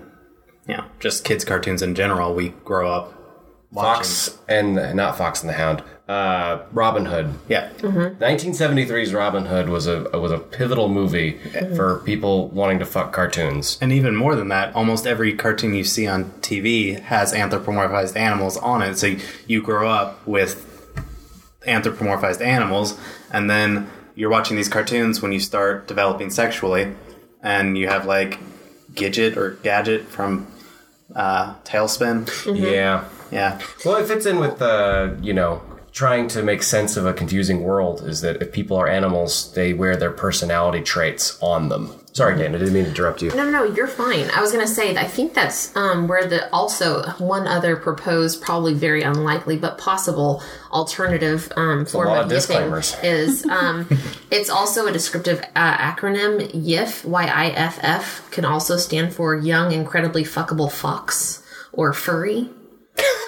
you 0.68 0.78
know, 0.78 0.86
just 1.00 1.24
kids 1.26 1.44
cartoons 1.46 1.82
in 1.82 1.94
general. 1.96 2.34
We 2.34 2.50
grow 2.50 2.92
up 2.92 3.14
watching. 3.72 4.04
Fox 4.04 4.38
and 4.48 4.76
not 4.96 5.18
Fox 5.18 5.42
and 5.42 5.50
the 5.50 5.54
Hound. 5.54 5.84
Uh, 6.08 6.64
Robin 6.74 7.06
Hood. 7.06 7.34
Yeah, 7.48 7.70
1973's 7.80 9.14
Robin 9.14 9.46
Hood 9.46 9.70
was 9.70 9.88
a 9.88 10.02
was 10.20 10.32
a 10.34 10.38
pivotal 10.38 10.90
movie 10.90 11.38
for 11.76 12.00
people 12.00 12.50
wanting 12.50 12.80
to 12.80 12.86
fuck 12.86 13.14
cartoons. 13.14 13.78
and 13.82 13.92
even 13.94 14.14
more 14.16 14.36
than 14.36 14.50
that, 14.50 14.76
almost 14.76 15.08
every 15.08 15.34
cartoon 15.34 15.74
you 15.74 15.84
see 15.86 16.06
on 16.06 16.26
TV 16.42 17.00
has 17.00 17.34
anthropomorphized 17.34 18.18
animals 18.18 18.58
on 18.58 18.82
it. 18.82 18.98
So 18.98 19.16
you 19.48 19.62
grow 19.62 19.90
up 19.90 20.28
with 20.28 20.70
anthropomorphized 21.66 22.42
animals, 22.42 23.00
and 23.32 23.50
then 23.50 23.90
you're 24.16 24.30
watching 24.30 24.58
these 24.58 24.70
cartoons 24.70 25.22
when 25.22 25.32
you 25.32 25.40
start 25.40 25.88
developing 25.88 26.30
sexually, 26.30 26.94
and 27.42 27.78
you 27.78 27.88
have 27.88 28.06
like 28.06 28.40
Gidget 28.94 29.38
or 29.38 29.52
Gadget 29.64 30.08
from 30.08 30.48
uh, 31.16 31.56
TaleSpin. 31.64 32.30
Yeah. 32.56 33.06
Yeah, 33.32 33.60
Well, 33.84 33.96
it 33.96 34.08
fits 34.08 34.28
in 34.28 34.40
with 34.40 34.62
uh, 34.62 35.16
you 35.20 35.34
know 35.34 35.64
trying 35.94 36.28
to 36.28 36.42
make 36.42 36.64
sense 36.64 36.98
of 36.98 37.06
a 37.06 37.14
confusing 37.14 37.64
world. 37.64 38.02
Is 38.02 38.22
that 38.22 38.42
if 38.42 38.52
people 38.52 38.76
are 38.78 38.88
animals, 38.88 39.54
they 39.54 39.74
wear 39.74 39.96
their 39.96 40.12
personality 40.12 40.82
traits 40.82 41.38
on 41.42 41.70
them. 41.70 41.96
Sorry, 42.14 42.38
Dan, 42.38 42.54
I 42.54 42.60
didn't 42.60 42.76
mean 42.76 42.84
to 42.84 42.92
interrupt 42.92 43.24
you. 43.24 43.30
No, 43.30 43.44
no, 43.44 43.50
no, 43.50 43.64
you're 43.64 43.88
fine. 43.88 44.30
I 44.30 44.40
was 44.40 44.52
going 44.52 44.64
to 44.64 44.72
say, 44.72 44.96
I 44.96 45.06
think 45.06 45.34
that's 45.34 45.76
um, 45.76 46.08
where 46.08 46.28
the 46.28 46.48
also 46.54 47.02
one 47.14 47.48
other 47.48 47.76
proposed, 47.76 48.40
probably 48.40 48.76
very 48.76 49.02
unlikely, 49.02 49.58
but 49.58 49.80
possible 49.80 50.44
alternative 50.72 51.52
um, 51.58 51.88
form 51.88 52.10
lot 52.10 52.32
of 52.32 52.32
of 52.32 53.04
is 53.04 53.46
um, 53.50 53.88
it's 54.30 54.52
also 54.52 54.86
a 54.86 54.92
descriptive 54.92 55.42
uh, 55.56 55.78
acronym. 55.78 56.52
YIF, 56.54 57.04
Y 57.04 57.26
I 57.26 57.50
F 57.50 57.80
F, 57.82 58.30
can 58.30 58.46
also 58.46 58.78
stand 58.78 59.16
for 59.16 59.36
Young 59.36 59.72
Incredibly 59.72 60.24
Fuckable 60.24 60.72
Fox 60.72 61.44
or 61.72 61.94
Furry, 61.94 62.48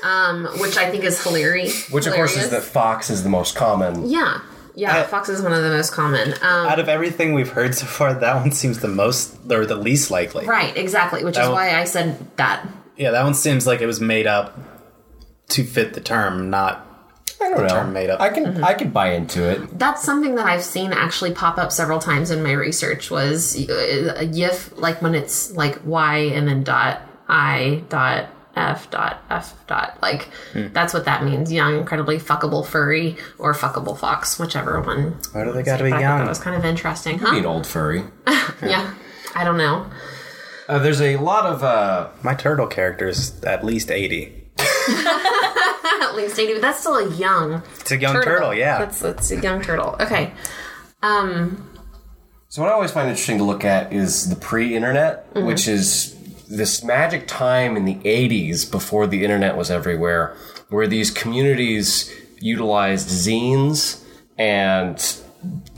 um, 0.04 0.46
which 0.60 0.78
I 0.78 0.90
think 0.92 1.04
is 1.04 1.22
hilarious. 1.24 1.90
Which, 1.90 2.06
of 2.08 2.14
course, 2.14 2.36
is 2.38 2.50
that 2.52 2.64
Fox 2.64 3.10
is 3.10 3.24
the 3.24 3.30
most 3.30 3.56
common. 3.56 4.10
Yeah. 4.10 4.40
Yeah, 4.78 4.98
I- 5.00 5.04
fox 5.04 5.30
is 5.30 5.42
one 5.42 5.54
of 5.54 5.64
the 5.64 5.70
most 5.70 5.94
common. 5.94 6.34
Um, 6.42 6.68
Out 6.68 6.80
of 6.80 6.90
everything 6.90 7.34
we've 7.34 7.50
heard 7.50 7.74
so 7.76 7.86
far, 7.86 8.14
that 8.14 8.36
one 8.36 8.52
seems 8.52 8.80
the 8.80 8.90
most 8.90 9.34
or 9.50 9.66
the 9.66 9.76
least 9.78 10.12
likely. 10.12 10.46
right, 10.46 10.76
exactly, 10.76 11.24
which 11.24 11.36
That 11.36 11.44
is 11.44 11.48
one- 11.48 11.56
why 11.56 11.80
I 11.80 11.86
said 11.86 12.18
that. 12.36 12.68
Yeah, 12.98 13.12
that 13.12 13.24
one 13.24 13.34
seems 13.36 13.66
like 13.66 13.80
it 13.80 13.86
was 13.86 14.02
made 14.02 14.28
up 14.28 14.60
to 15.50 15.64
fit 15.64 15.94
the 15.94 16.02
term, 16.02 16.50
not 16.50 16.86
I 17.42 17.48
don't 17.50 17.58
the 17.58 17.64
know. 17.64 17.70
term 17.70 17.94
made 17.94 18.10
up. 18.10 18.20
I 18.20 18.30
can 18.30 18.62
I 18.66 18.74
can 18.74 18.90
buy 18.90 19.12
into 19.14 19.44
it. 19.50 19.80
That's 19.80 20.04
something 20.04 20.36
that 20.36 20.46
I've 20.46 20.64
seen 20.64 20.92
actually 20.92 21.32
pop 21.34 21.58
up 21.58 21.72
several 21.72 22.00
times 22.00 22.30
in 22.32 22.44
my 22.44 22.52
research 22.52 23.10
was 23.12 23.56
uh, 23.70 24.14
a 24.18 24.26
GIF 24.26 24.78
like 24.78 25.02
when 25.02 25.16
it's 25.16 25.52
like 25.54 25.80
Y 25.86 26.18
and 26.18 26.48
then 26.50 26.64
dot 26.64 27.02
I 27.30 27.84
dot 27.90 28.26
F 28.56 28.90
dot 28.90 29.22
F 29.30 29.54
dot 29.68 29.98
like 30.02 30.30
that's 30.54 30.94
what 30.94 31.06
that 31.06 31.24
means. 31.24 31.52
Young, 31.52 31.78
incredibly 31.78 32.18
fuckable 32.18 32.66
furry 32.66 33.18
or 33.38 33.54
fuckable 33.54 33.98
fox, 33.98 34.40
whichever 34.40 34.80
one. 34.82 35.18
Why 35.34 35.44
do 35.44 35.52
they 35.52 35.64
gotta 35.64 35.84
be 35.84 35.92
I 35.92 36.00
young? 36.00 36.20
That 36.20 36.30
was 36.30 36.40
kind 36.40 36.56
of 36.56 36.64
interesting, 36.66 37.18
Be 37.18 37.26
huh? 37.26 37.38
an 37.38 37.46
old 37.46 37.68
furry. 37.68 38.04
Yeah, 38.62 38.94
I 39.36 39.44
don't 39.44 39.58
know. 39.58 39.86
Uh, 40.68 40.80
there's 40.80 41.02
a 41.02 41.18
lot 41.18 41.46
of 41.46 41.64
uh, 41.64 42.10
My 42.24 42.34
turtle 42.34 42.68
character's 42.68 43.44
at 43.44 43.64
least 43.64 43.92
eighty. 43.92 44.44
At 46.02 46.16
least 46.16 46.40
eighty, 46.40 46.54
but 46.54 46.62
that's 46.62 46.80
still 46.80 46.96
a 46.98 47.14
young 47.16 47.62
It's 47.80 47.92
a 47.92 47.98
young 47.98 48.22
turtle, 48.22 48.54
yeah. 48.54 48.80
That's 48.80 49.00
that's 49.00 49.32
a 49.32 49.42
young 49.42 49.62
turtle. 49.62 49.96
Okay. 50.00 50.32
Um. 51.02 51.70
So 52.50 52.62
what 52.62 52.72
I 52.72 52.74
always 52.74 52.92
find 52.92 53.10
interesting 53.10 53.38
to 53.40 53.44
look 53.44 53.66
at 53.66 53.92
is 53.92 54.30
the 54.30 54.36
pre-internet, 54.38 55.28
which 55.36 55.68
is 55.68 56.15
this 56.48 56.84
magic 56.84 57.28
time 57.28 57.76
in 57.78 57.86
the 57.86 57.96
80s 57.96 58.70
before 58.70 59.08
the 59.08 59.24
internet 59.24 59.58
was 59.58 59.72
everywhere, 59.72 60.36
where 60.70 60.88
these 60.88 61.12
communities 61.12 62.14
utilized 62.40 63.08
zines 63.08 64.04
and 64.38 65.18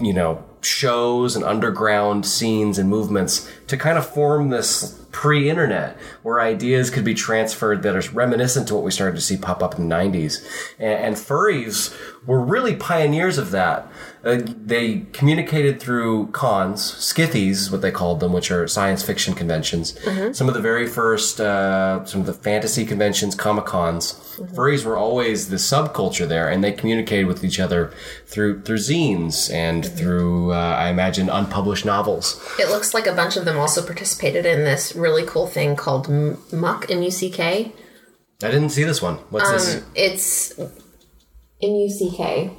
you 0.01 0.13
know 0.13 0.43
shows 0.61 1.35
and 1.35 1.45
underground 1.45 2.25
scenes 2.25 2.77
and 2.77 2.89
movements 2.89 3.49
to 3.67 3.77
kind 3.77 3.97
of 3.97 4.05
form 4.07 4.49
this 4.49 4.99
pre-internet 5.11 5.97
where 6.23 6.41
ideas 6.41 6.89
could 6.89 7.05
be 7.05 7.13
transferred 7.13 7.83
that 7.83 7.95
are 7.95 8.11
reminiscent 8.11 8.67
to 8.67 8.75
what 8.75 8.83
we 8.83 8.91
started 8.91 9.15
to 9.15 9.21
see 9.21 9.37
pop 9.37 9.63
up 9.63 9.77
in 9.77 9.87
the 9.87 9.95
90s 9.95 10.45
and, 10.79 11.05
and 11.05 11.15
furries 11.15 11.95
were 12.25 12.41
really 12.41 12.75
pioneers 12.75 13.37
of 13.37 13.51
that 13.51 13.89
uh, 14.23 14.39
they 14.43 15.05
communicated 15.13 15.79
through 15.79 16.27
cons 16.27 16.81
skithies 16.81 17.51
is 17.51 17.71
what 17.71 17.81
they 17.81 17.91
called 17.91 18.19
them 18.19 18.33
which 18.33 18.49
are 18.51 18.67
science 18.67 19.03
fiction 19.03 19.33
conventions. 19.33 19.97
Some 20.37 20.47
of 20.47 20.53
the 20.53 20.61
very 20.61 20.87
first 20.87 21.39
uh, 21.39 22.03
some 22.05 22.21
of 22.21 22.27
the 22.27 22.33
fantasy 22.33 22.85
conventions 22.85 23.35
comic 23.35 23.65
cons 23.65 24.13
furries 24.53 24.85
were 24.85 24.97
always 24.97 25.49
the 25.49 25.55
subculture 25.57 26.27
there 26.27 26.49
and 26.49 26.63
they 26.63 26.71
communicated 26.71 27.25
with 27.25 27.43
each 27.43 27.59
other 27.59 27.93
through 28.25 28.61
through 28.61 28.77
zines 28.77 29.51
and 29.53 29.85
through 29.85 30.51
uh, 30.51 30.55
i 30.55 30.89
imagine 30.89 31.29
unpublished 31.29 31.85
novels. 31.85 32.41
It 32.59 32.69
looks 32.69 32.93
like 32.93 33.07
a 33.07 33.13
bunch 33.13 33.37
of 33.37 33.45
them 33.45 33.57
also 33.57 33.85
participated 33.85 34.45
in 34.45 34.63
this 34.63 34.95
really 34.95 35.25
cool 35.25 35.47
thing 35.47 35.75
called 35.75 36.07
M- 36.09 36.37
Muck 36.51 36.89
M 36.89 37.01
U 37.03 37.11
C 37.11 37.29
K. 37.29 37.71
i 38.43 38.51
didn't 38.51 38.69
see 38.69 38.83
this 38.83 39.01
one. 39.01 39.15
What's 39.29 39.49
this? 39.51 39.83
It's 39.95 40.59
M 40.59 40.69
U 41.61 41.89
C 41.89 42.11
K. 42.15 42.51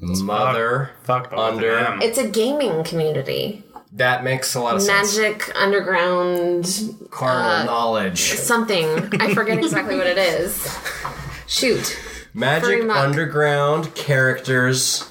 mother 0.00 0.90
Fuck 1.02 1.30
both 1.30 1.38
under. 1.38 1.98
It's 2.00 2.18
a 2.18 2.28
gaming 2.28 2.84
community. 2.84 3.64
that 3.92 4.22
makes 4.24 4.54
a 4.54 4.60
lot 4.60 4.76
of 4.76 4.82
sense 4.82 5.16
Magic 5.18 5.54
Underground 5.56 6.68
carnal 7.10 7.66
knowledge 7.66 8.20
something. 8.34 8.86
I 9.20 9.34
forget 9.34 9.58
exactly 9.58 9.96
what 9.96 10.06
it 10.06 10.18
is. 10.18 10.78
Shoot. 11.46 11.98
magic 12.34 12.88
underground 12.90 13.94
characters 13.94 15.08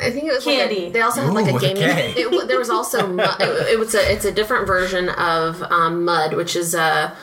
I 0.00 0.10
think 0.10 0.24
it 0.24 0.32
was 0.34 0.42
Candy. 0.44 0.74
Like 0.80 0.88
a, 0.88 0.92
they 0.92 1.00
also 1.02 1.20
had 1.22 1.32
like 1.34 1.54
a 1.54 1.58
gaming. 1.58 1.82
okay. 1.84 2.14
It, 2.16 2.24
w- 2.24 2.46
there 2.46 2.58
was 2.58 2.68
also 2.70 3.06
mu- 3.06 3.22
it, 3.22 3.72
it 3.74 3.78
was 3.78 3.94
a 3.94 4.12
it's 4.12 4.24
a 4.24 4.32
different 4.32 4.66
version 4.66 5.08
of 5.10 5.62
um, 5.62 6.04
Mud, 6.04 6.32
which 6.34 6.56
is 6.56 6.74
a 6.74 7.14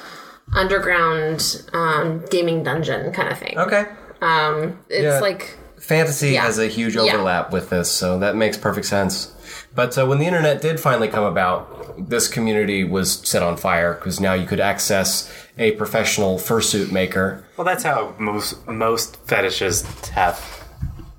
underground 0.55 1.65
um, 1.73 2.23
gaming 2.29 2.63
dungeon 2.63 3.11
kind 3.11 3.29
of 3.29 3.37
thing. 3.37 3.57
okay 3.57 3.85
Um, 4.21 4.79
it's 4.89 5.03
Yeah. 5.03 5.19
like 5.19 5.57
fantasy 5.81 6.31
Yeah. 6.31 6.43
has 6.43 6.57
a 6.59 6.67
huge 6.67 6.95
Yeah. 6.95 7.01
overlap 7.03 7.51
with 7.51 7.69
this, 7.69 7.91
so 7.91 8.17
that 8.19 8.35
makes 8.35 8.57
perfect 8.57 8.85
sense. 8.85 9.31
But 9.75 9.97
uh, 9.97 10.05
when 10.05 10.19
the 10.19 10.25
internet 10.25 10.61
did 10.61 10.79
finally 10.79 11.07
come 11.07 11.23
about, 11.23 12.09
this 12.09 12.27
community 12.27 12.83
was 12.83 13.21
set 13.27 13.41
on 13.43 13.57
fire 13.57 13.93
because 13.93 14.19
now 14.19 14.33
you 14.33 14.45
could 14.45 14.59
access 14.59 15.31
a 15.57 15.71
professional 15.71 16.37
fursuit 16.37 16.91
maker. 16.91 17.43
Well, 17.57 17.65
that's 17.65 17.83
how 17.83 18.13
most 18.17 18.65
most 18.67 19.17
fetishes 19.25 19.83
have 20.11 20.39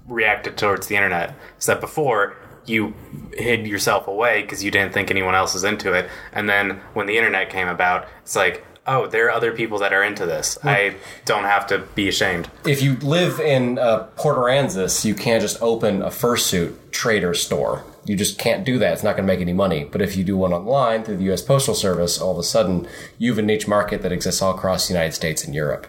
reacted 0.08 0.56
towards 0.56 0.86
the 0.86 0.96
internet. 0.96 1.34
Is 1.58 1.66
that 1.66 1.80
before 1.80 2.36
you 2.64 2.94
hid 3.34 3.66
yourself 3.66 4.06
away 4.06 4.42
because 4.42 4.62
you 4.62 4.70
didn't 4.70 4.92
think 4.92 5.10
anyone 5.10 5.34
else 5.34 5.54
was 5.54 5.64
into 5.64 5.92
it, 5.92 6.08
and 6.32 6.48
then 6.48 6.80
when 6.94 7.06
the 7.06 7.16
internet 7.18 7.50
came 7.50 7.68
about, 7.68 8.06
it's 8.22 8.36
like, 8.36 8.64
oh, 8.86 9.06
there 9.06 9.26
are 9.26 9.30
other 9.30 9.52
people 9.52 9.78
that 9.78 9.92
are 9.92 10.02
into 10.02 10.26
this. 10.26 10.58
I 10.62 10.96
don't 11.24 11.44
have 11.44 11.66
to 11.68 11.78
be 11.94 12.08
ashamed. 12.08 12.50
If 12.66 12.82
you 12.82 12.96
live 12.96 13.40
in 13.40 13.78
uh, 13.78 14.04
Port 14.16 14.36
Aransas, 14.36 15.04
you 15.04 15.14
can't 15.14 15.40
just 15.40 15.60
open 15.62 16.02
a 16.02 16.08
fursuit 16.08 16.74
trader 16.90 17.34
store. 17.34 17.84
You 18.04 18.16
just 18.16 18.38
can't 18.38 18.64
do 18.64 18.78
that. 18.78 18.94
It's 18.94 19.02
not 19.02 19.16
going 19.16 19.26
to 19.26 19.32
make 19.32 19.40
any 19.40 19.52
money. 19.52 19.84
But 19.84 20.02
if 20.02 20.16
you 20.16 20.24
do 20.24 20.36
one 20.36 20.52
online 20.52 21.04
through 21.04 21.18
the 21.18 21.24
U.S. 21.24 21.42
Postal 21.42 21.74
Service, 21.74 22.20
all 22.20 22.32
of 22.32 22.38
a 22.38 22.42
sudden 22.42 22.88
you 23.18 23.30
have 23.30 23.38
a 23.38 23.42
niche 23.42 23.68
market 23.68 24.02
that 24.02 24.10
exists 24.12 24.42
all 24.42 24.54
across 24.54 24.88
the 24.88 24.94
United 24.94 25.12
States 25.12 25.44
and 25.44 25.54
Europe. 25.54 25.86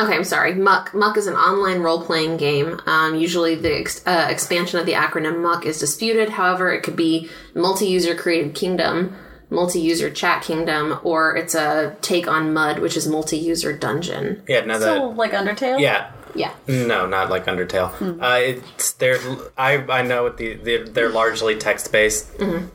okay, 0.00 0.14
I'm 0.16 0.24
sorry. 0.24 0.54
Muck 0.54 0.94
Muck 0.94 1.16
is 1.18 1.26
an 1.26 1.34
online 1.34 1.80
role 1.80 2.02
playing 2.02 2.38
game. 2.38 2.80
Um, 2.86 3.14
usually, 3.16 3.54
the 3.54 3.80
ex- 3.80 4.06
uh, 4.06 4.28
expansion 4.30 4.80
of 4.80 4.86
the 4.86 4.92
acronym 4.92 5.42
Muck 5.42 5.66
is 5.66 5.78
disputed. 5.78 6.30
However, 6.30 6.72
it 6.72 6.82
could 6.82 6.96
be 6.96 7.28
multi 7.54 7.86
user 7.86 8.14
created 8.14 8.54
kingdom. 8.54 9.14
Multi-user 9.50 10.10
chat 10.10 10.42
kingdom, 10.42 10.98
or 11.04 11.36
it's 11.36 11.54
a 11.54 11.96
take 12.00 12.26
on 12.26 12.52
Mud, 12.52 12.78
which 12.80 12.96
is 12.96 13.06
multi-user 13.06 13.72
dungeon. 13.76 14.42
Yeah, 14.48 14.64
no, 14.64 14.78
So 14.80 15.08
like 15.10 15.32
Undertale. 15.32 15.78
yeah, 15.80 16.10
Yeah, 16.34 16.52
No, 16.66 17.06
not 17.06 17.30
like 17.30 17.46
Undertale. 17.46 17.92
Uh, 18.20 18.38
it's 18.40 18.92
they're 18.94 19.18
I 19.56 19.76
I 19.88 20.02
know 20.02 20.24
what 20.24 20.36
the 20.38 20.54
they're, 20.54 20.84
they're 20.84 21.08
largely 21.10 21.56
text 21.56 21.92
based 21.92 22.28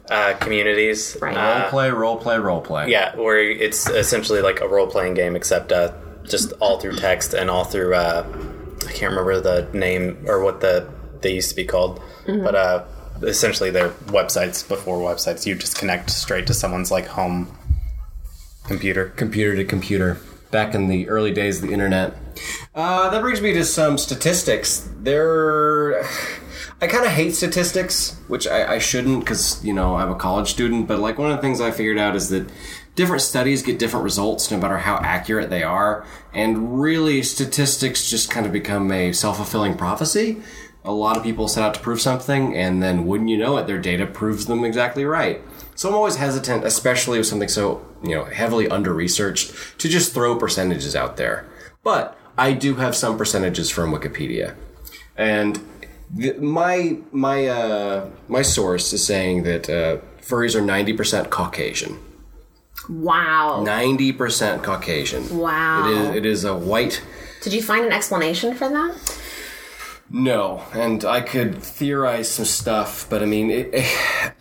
uh, 0.09 0.33
communities. 0.39 1.17
Right. 1.21 1.35
Uh, 1.35 1.61
Role 1.61 1.69
play, 1.69 1.89
role 1.89 2.17
play, 2.17 2.37
role 2.37 2.61
play. 2.61 2.89
yeah, 2.89 3.15
where 3.15 3.39
it's 3.39 3.89
essentially 3.89 4.41
like 4.41 4.61
a 4.61 4.67
role 4.67 4.87
playing 4.87 5.15
game, 5.15 5.35
except 5.35 5.71
uh, 5.71 5.91
just 6.23 6.53
all 6.61 6.79
through 6.79 6.95
text 6.95 7.33
and 7.33 7.49
all 7.49 7.63
through 7.65 7.93
uh, 7.95 8.23
I 8.87 8.91
can't 8.93 9.11
remember 9.11 9.41
the 9.41 9.67
name 9.77 10.23
or 10.27 10.41
what 10.43 10.61
the 10.61 10.87
they 11.21 11.33
used 11.33 11.49
to 11.49 11.55
be 11.55 11.65
called, 11.65 11.99
but 12.25 12.55
uh, 12.55 12.85
essentially 13.21 13.69
they're 13.69 13.89
websites 13.89 14.67
before 14.67 14.97
websites. 14.99 15.45
You 15.45 15.55
just 15.55 15.77
connect 15.77 16.09
straight 16.09 16.47
to 16.47 16.53
someone's 16.53 16.91
like 16.91 17.07
home 17.07 17.55
computer. 18.65 19.09
computer 19.15 19.55
to 19.55 19.65
computer 19.65 20.17
back 20.51 20.73
in 20.73 20.87
the 20.87 21.07
early 21.09 21.31
days 21.31 21.61
of 21.61 21.67
the 21.67 21.73
internet. 21.73 22.15
Uh, 22.73 23.09
that 23.09 23.21
brings 23.21 23.41
me 23.41 23.53
to 23.53 23.65
some 23.65 23.97
statistics. 23.97 24.89
There, 24.99 26.03
I 26.81 26.87
kind 26.87 27.05
of 27.05 27.11
hate 27.11 27.35
statistics, 27.35 28.15
which 28.27 28.47
I, 28.47 28.75
I 28.75 28.79
shouldn't 28.79 29.21
because 29.21 29.63
you 29.63 29.73
know 29.73 29.95
I'm 29.95 30.11
a 30.11 30.15
college 30.15 30.49
student. 30.49 30.87
But 30.87 30.99
like 30.99 31.17
one 31.17 31.31
of 31.31 31.37
the 31.37 31.41
things 31.41 31.61
I 31.61 31.71
figured 31.71 31.97
out 31.97 32.15
is 32.15 32.29
that 32.29 32.49
different 32.95 33.21
studies 33.21 33.63
get 33.63 33.79
different 33.79 34.03
results 34.03 34.51
no 34.51 34.57
matter 34.57 34.77
how 34.77 34.97
accurate 34.97 35.49
they 35.49 35.63
are, 35.63 36.05
and 36.33 36.81
really 36.81 37.21
statistics 37.23 38.09
just 38.09 38.29
kind 38.29 38.45
of 38.45 38.51
become 38.51 38.91
a 38.91 39.11
self 39.13 39.37
fulfilling 39.37 39.75
prophecy. 39.75 40.41
A 40.89 40.93
lot 41.05 41.17
of 41.17 41.23
people 41.23 41.47
set 41.47 41.63
out 41.63 41.73
to 41.75 41.79
prove 41.79 42.01
something, 42.01 42.57
and 42.57 42.81
then 42.81 43.05
wouldn't 43.05 43.29
you 43.29 43.37
know 43.37 43.57
it, 43.57 43.67
their 43.67 43.77
data 43.77 44.05
proves 44.07 44.47
them 44.47 44.63
exactly 44.65 45.05
right. 45.05 45.39
So 45.75 45.87
I'm 45.87 45.95
always 45.95 46.15
hesitant, 46.15 46.65
especially 46.65 47.19
with 47.19 47.27
something 47.27 47.47
so 47.47 47.85
you 48.01 48.15
know 48.15 48.25
heavily 48.25 48.67
under 48.67 48.91
researched, 48.93 49.53
to 49.81 49.87
just 49.87 50.13
throw 50.13 50.35
percentages 50.35 50.95
out 50.95 51.15
there. 51.17 51.45
But 51.83 52.17
I 52.37 52.53
do 52.53 52.75
have 52.75 52.95
some 52.95 53.17
percentages 53.17 53.69
from 53.69 53.91
Wikipedia, 53.91 54.55
and 55.15 55.59
the, 56.09 56.33
my 56.39 56.97
my 57.11 57.47
uh, 57.47 58.09
my 58.27 58.41
source 58.41 58.91
is 58.91 59.05
saying 59.05 59.43
that 59.43 59.69
uh, 59.69 59.97
furries 60.21 60.55
are 60.55 60.65
ninety 60.75 60.93
percent 60.93 61.29
Caucasian. 61.29 61.99
wow. 62.89 63.61
Ninety 63.63 64.11
percent 64.11 64.63
Caucasian. 64.63 65.37
Wow. 65.37 65.85
It 65.85 65.91
is 65.91 66.15
it 66.15 66.25
is 66.25 66.43
a 66.45 66.55
white. 66.55 67.03
Did 67.43 67.53
you 67.53 67.61
find 67.61 67.85
an 67.85 67.93
explanation 67.93 68.55
for 68.55 68.67
that? 68.67 69.18
No, 70.11 70.63
and 70.73 71.05
I 71.05 71.21
could 71.21 71.61
theorize 71.61 72.29
some 72.29 72.45
stuff, 72.45 73.05
but 73.09 73.21
I 73.21 73.25
mean, 73.25 73.51
it, 73.51 73.69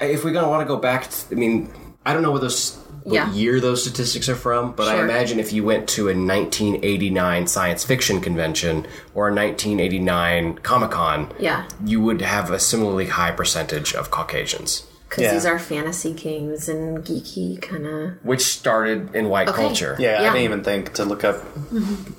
if 0.00 0.24
we're 0.24 0.32
gonna 0.32 0.48
want 0.48 0.62
to 0.62 0.66
go 0.74 0.78
back, 0.80 1.10
to, 1.10 1.26
I 1.32 1.34
mean, 1.34 1.70
I 2.06 2.12
don't 2.14 2.22
know 2.22 2.30
what 2.32 2.40
those 2.40 2.76
what 3.04 3.14
Yeah. 3.14 3.32
year 3.32 3.58
those 3.60 3.82
statistics 3.82 4.28
are 4.28 4.34
from, 4.34 4.72
but 4.72 4.88
I 4.88 5.00
imagine 5.02 5.38
if 5.38 5.50
you 5.52 5.64
went 5.64 5.88
to 5.90 6.08
a 6.08 6.14
1989 6.14 7.46
science 7.46 7.82
fiction 7.84 8.20
convention 8.20 8.86
or 9.14 9.28
a 9.28 9.32
1989 9.32 10.58
Comic 10.62 10.90
Con, 10.90 11.32
Yeah. 11.38 11.64
you 11.84 12.00
would 12.02 12.20
have 12.20 12.50
a 12.50 12.58
similarly 12.58 13.06
high 13.06 13.30
percentage 13.30 13.94
of 13.94 14.10
Caucasians, 14.10 14.82
Because 15.08 15.22
Yeah. 15.22 15.32
these 15.32 15.46
are 15.46 15.58
fantasy 15.58 16.12
games 16.12 16.68
and 16.68 16.98
geeky 17.02 17.62
kind 17.62 17.86
of. 17.86 18.10
which 18.24 18.42
started 18.44 19.14
in 19.14 19.30
white 19.30 19.48
Okay. 19.48 19.56
culture. 19.62 19.96
Yeah, 19.98 20.20
Yeah. 20.20 20.30
I 20.30 20.32
didn't 20.34 20.44
even 20.44 20.62
think 20.64 20.92
to 20.94 21.04
look 21.06 21.24
up 21.24 21.42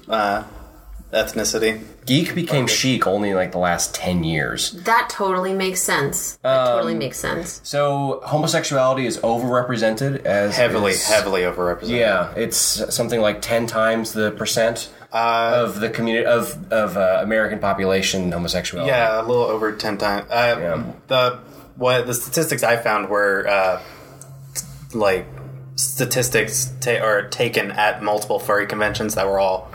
uh, 0.09 0.43
ethnicity. 1.13 1.81
Geek 2.05 2.35
became 2.35 2.67
chic 2.67 3.05
only 3.07 3.29
in 3.31 3.35
like 3.35 3.51
the 3.51 3.57
last 3.57 3.93
10 3.95 4.23
years. 4.23 4.71
That 4.83 5.09
totally 5.09 5.53
makes 5.53 5.81
sense. 5.81 6.37
That 6.43 6.65
totally 6.65 6.93
Um, 6.93 6.99
makes 6.99 7.17
sense. 7.19 7.61
So 7.63 8.21
homosexuality 8.25 9.05
is 9.05 9.17
overrepresented 9.19 10.25
as 10.25 10.55
Heavily, 10.55 10.91
is- 10.93 11.05
heavily 11.05 11.41
overrepresented. 11.41 11.89
Yeah, 11.97 12.29
it's 12.35 12.57
something 12.93 13.21
like 13.21 13.41
10 13.41 13.67
times 13.67 14.13
the 14.13 14.31
percent 14.31 14.89
Uh, 15.11 15.53
of 15.65 15.79
the 15.79 15.89
community 15.89 16.23
of 16.23 16.55
of 16.71 16.95
uh, 16.95 17.19
American 17.23 17.57
population 17.57 18.31
homosexuality. 18.31 18.91
Yeah, 18.91 19.19
a 19.19 19.23
little 19.23 19.43
over 19.45 19.71
ten 19.71 19.97
times. 19.97 20.25
Uh, 20.29 20.55
Yeah. 20.59 20.83
The 21.07 21.39
what 21.77 22.05
the 22.05 22.13
statistics 22.13 22.61
I 22.61 22.77
found 22.77 23.09
were 23.09 23.47
uh, 23.49 23.79
like 24.93 25.25
statistics 25.75 26.71
ta- 26.81 26.99
are 27.03 27.23
taken 27.23 27.71
at 27.71 28.03
multiple 28.03 28.37
furry 28.37 28.67
conventions 28.67 29.15
that 29.15 29.25
were 29.27 29.39
all 29.39 29.69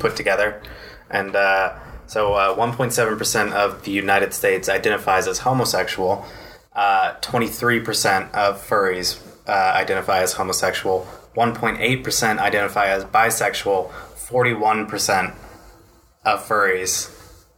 put 0.00 0.16
together, 0.16 0.62
and 1.10 1.34
uh, 1.34 1.74
so 2.06 2.34
seven 2.90 3.16
percent 3.18 3.52
of 3.52 3.84
the 3.84 3.90
United 3.90 4.34
States 4.34 4.68
identifies 4.68 5.26
as 5.26 5.38
homosexual. 5.38 6.24
Three 7.48 7.80
percent 7.80 8.34
of 8.34 8.60
furries 8.60 9.20
uh, 9.46 9.52
identify 9.52 10.20
as 10.22 10.34
homosexual. 10.34 11.06
One 11.34 11.54
point 11.54 11.78
eight 11.80 12.04
percent 12.04 12.40
identify 12.40 12.86
as 12.86 13.04
bisexual. 13.04 13.90
Forty 14.16 14.54
one 14.54 14.86
percent 14.86 15.34
of 16.24 16.46
furries 16.46 17.10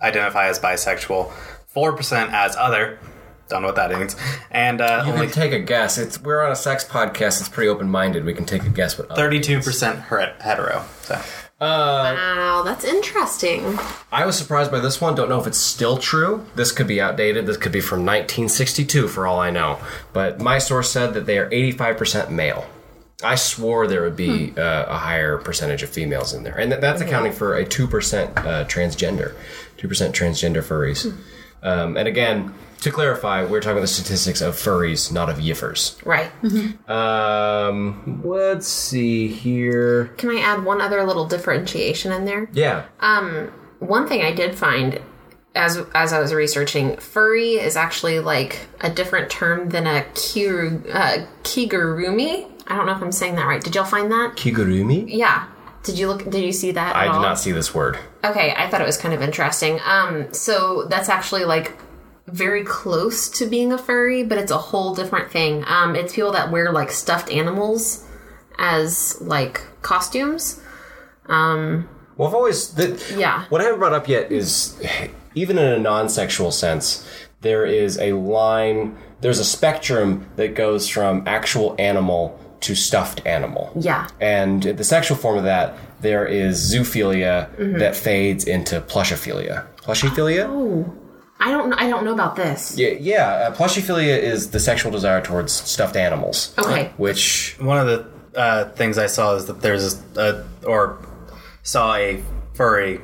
identify 0.02 0.48
as 0.48 0.58
bisexual, 0.58 1.32
four 1.66 1.92
percent 1.94 2.32
as 2.32 2.56
other. 2.56 2.98
Don't 3.48 3.62
know 3.62 3.68
what 3.68 3.76
that 3.76 3.92
means, 3.92 4.16
and 4.50 4.80
uh, 4.80 5.04
You 5.06 5.12
only 5.12 5.26
can 5.26 5.34
take 5.34 5.52
a 5.52 5.60
guess. 5.60 5.98
It's 5.98 6.20
we're 6.20 6.44
on 6.44 6.50
a 6.50 6.56
sex 6.56 6.84
podcast. 6.84 7.38
It's 7.38 7.48
pretty 7.48 7.68
open 7.68 7.88
minded. 7.88 8.24
We 8.24 8.34
can 8.34 8.44
take 8.44 8.64
a 8.64 8.68
guess 8.68 8.98
what. 8.98 9.14
thirty-two 9.14 9.54
means. 9.54 9.64
percent 9.64 10.00
hetero. 10.00 10.84
So 11.02 11.22
Wow, 11.60 12.62
that's 12.64 12.84
interesting. 12.84 13.78
I 14.12 14.26
was 14.26 14.36
surprised 14.36 14.70
by 14.70 14.80
this 14.80 15.00
one. 15.00 15.14
Don't 15.14 15.28
know 15.28 15.40
if 15.40 15.46
it's 15.46 15.58
still 15.58 15.96
true. 15.96 16.44
This 16.54 16.70
could 16.70 16.86
be 16.86 17.00
outdated. 17.00 17.46
This 17.46 17.56
could 17.56 17.72
be 17.72 17.80
from 17.80 18.00
1962 18.00 19.08
for 19.08 19.26
all 19.26 19.40
I 19.40 19.50
know. 19.50 19.78
But 20.12 20.40
my 20.40 20.58
source 20.58 20.90
said 20.90 21.14
that 21.14 21.24
they 21.24 21.38
are 21.38 21.48
85% 21.48 22.30
male. 22.30 22.66
I 23.24 23.36
swore 23.36 23.86
there 23.86 24.02
would 24.02 24.16
be 24.16 24.52
uh, 24.58 24.84
a 24.88 24.98
higher 24.98 25.38
percentage 25.38 25.82
of 25.82 25.88
females 25.88 26.34
in 26.34 26.42
there, 26.42 26.58
and 26.58 26.70
that, 26.70 26.82
that's 26.82 27.00
accounting 27.00 27.32
for 27.32 27.54
a 27.54 27.64
two 27.64 27.86
percent 27.86 28.36
uh, 28.36 28.66
transgender, 28.66 29.34
two 29.78 29.88
percent 29.88 30.14
transgender 30.14 30.62
furries. 30.62 31.16
Um, 31.62 31.96
and 31.96 32.06
again, 32.06 32.52
to 32.80 32.90
clarify, 32.90 33.44
we're 33.44 33.60
talking 33.60 33.72
about 33.72 33.80
the 33.82 33.86
statistics 33.88 34.40
of 34.40 34.54
furries, 34.54 35.12
not 35.12 35.28
of 35.28 35.38
yiffers. 35.38 35.96
Right. 36.04 36.30
Um, 36.88 38.22
let's 38.24 38.66
see 38.66 39.28
here. 39.28 40.06
Can 40.18 40.30
I 40.30 40.40
add 40.40 40.64
one 40.64 40.80
other 40.80 41.04
little 41.04 41.26
differentiation 41.26 42.12
in 42.12 42.24
there? 42.24 42.48
Yeah, 42.52 42.86
One 43.78 44.06
thing 44.08 44.22
I 44.22 44.32
did 44.32 44.54
find 44.54 45.00
as 45.54 45.78
as 45.94 46.12
I 46.12 46.20
was 46.20 46.34
researching, 46.34 46.96
furry 46.98 47.52
is 47.54 47.76
actually 47.76 48.20
like 48.20 48.66
a 48.80 48.90
different 48.90 49.30
term 49.30 49.70
than 49.70 49.86
a 49.86 50.04
kiru, 50.14 50.82
uh, 50.92 51.26
kigurumi. 51.42 52.50
I 52.66 52.76
don't 52.76 52.86
know 52.86 52.92
if 52.92 53.02
I'm 53.02 53.12
saying 53.12 53.36
that 53.36 53.46
right. 53.46 53.62
Did 53.62 53.74
y'all 53.74 53.84
find 53.84 54.10
that? 54.12 54.34
kigurumi. 54.36 55.04
Yeah. 55.08 55.46
Did 55.82 55.98
you 55.98 56.08
look? 56.08 56.28
Did 56.28 56.42
you 56.44 56.52
see 56.52 56.72
that? 56.72 56.94
I 56.96 57.04
at 57.04 57.06
did 57.06 57.14
all? 57.16 57.22
not 57.22 57.38
see 57.38 57.52
this 57.52 57.74
word. 57.74 57.98
Okay, 58.24 58.52
I 58.56 58.68
thought 58.68 58.80
it 58.80 58.86
was 58.86 58.98
kind 58.98 59.14
of 59.14 59.22
interesting. 59.22 59.78
Um, 59.86 60.32
so 60.34 60.84
that's 60.90 61.08
actually 61.08 61.44
like 61.44 61.72
very 62.28 62.64
close 62.64 63.28
to 63.38 63.46
being 63.46 63.72
a 63.72 63.78
furry, 63.78 64.22
but 64.24 64.38
it's 64.38 64.50
a 64.52 64.58
whole 64.58 64.94
different 64.94 65.30
thing. 65.30 65.64
Um, 65.66 65.94
it's 65.96 66.14
people 66.14 66.32
that 66.32 66.50
wear 66.50 66.72
like 66.72 66.90
stuffed 66.90 67.30
animals 67.30 68.04
as 68.58 69.20
like 69.20 69.62
costumes. 69.82 70.60
Um, 71.26 71.88
Well, 72.16 72.28
I've 72.28 72.34
always 72.34 72.68
the, 72.74 73.00
Yeah. 73.16 73.44
What 73.48 73.60
I 73.60 73.64
haven't 73.64 73.78
brought 73.80 73.92
up 73.92 74.08
yet 74.08 74.32
is 74.32 74.80
even 75.34 75.58
in 75.58 75.64
a 75.72 75.78
non-sexual 75.78 76.50
sense, 76.52 77.06
there 77.42 77.66
is 77.66 77.98
a 77.98 78.12
line. 78.14 78.96
There's 79.20 79.38
a 79.38 79.44
spectrum 79.44 80.26
that 80.36 80.54
goes 80.54 80.88
from 80.88 81.22
actual 81.26 81.74
animal 81.78 82.38
to 82.60 82.74
stuffed 82.74 83.20
animal. 83.26 83.70
yeah. 83.78 84.08
And 84.20 84.62
the 84.62 84.82
sexual 84.84 85.16
form 85.16 85.36
of 85.38 85.44
that, 85.44 85.76
there 86.00 86.26
is 86.26 86.72
zoophilia 86.74 87.48
Mm-hmm. 87.56 87.78
that 87.78 87.94
fades 87.94 88.44
into 88.44 88.80
plushophilia. 88.80 89.66
Plushophilia? 89.82 90.46
Oh, 90.48 90.92
I 91.38 91.50
don't. 91.50 91.72
I 91.74 91.88
don't 91.88 92.04
know 92.04 92.14
about 92.14 92.36
this. 92.36 92.78
Yeah, 92.78 92.90
yeah. 92.98 93.26
Uh, 93.26 93.54
plushophilia 93.54 94.18
is 94.18 94.50
the 94.50 94.60
sexual 94.60 94.90
desire 94.90 95.20
towards 95.20 95.52
stuffed 95.52 95.96
animals. 95.96 96.54
Okay. 96.58 96.92
Which 96.96 97.56
one 97.58 97.78
of 97.78 97.86
the 97.86 98.38
uh, 98.38 98.70
things 98.70 98.96
I 98.98 99.06
saw 99.06 99.34
is 99.34 99.46
that 99.46 99.60
there's 99.60 100.02
a, 100.16 100.44
a 100.64 100.66
or 100.66 100.98
saw 101.62 101.94
a 101.94 102.22
furry 102.54 103.00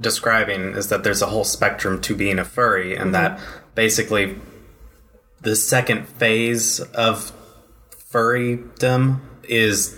describing 0.00 0.72
is 0.74 0.88
that 0.88 1.04
there's 1.04 1.22
a 1.22 1.26
whole 1.26 1.44
spectrum 1.44 2.00
to 2.02 2.16
being 2.16 2.38
a 2.38 2.44
furry, 2.44 2.96
and 2.96 3.14
that 3.14 3.40
basically 3.74 4.36
the 5.40 5.54
second 5.54 6.08
phase 6.08 6.80
of 6.80 7.32
furrydom 8.10 9.20
is 9.44 9.96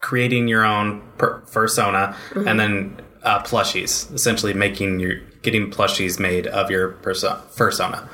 creating 0.00 0.48
your 0.48 0.64
own 0.64 1.00
per- 1.16 1.40
fursona 1.42 2.14
and 2.46 2.60
then 2.60 3.00
uh, 3.22 3.42
plushies, 3.42 4.12
essentially 4.12 4.52
making 4.52 5.00
your 5.00 5.20
getting 5.44 5.70
plushies 5.70 6.18
made 6.18 6.46
of 6.48 6.70
your 6.70 6.88
perso- 6.88 7.40
fursona. 7.54 8.08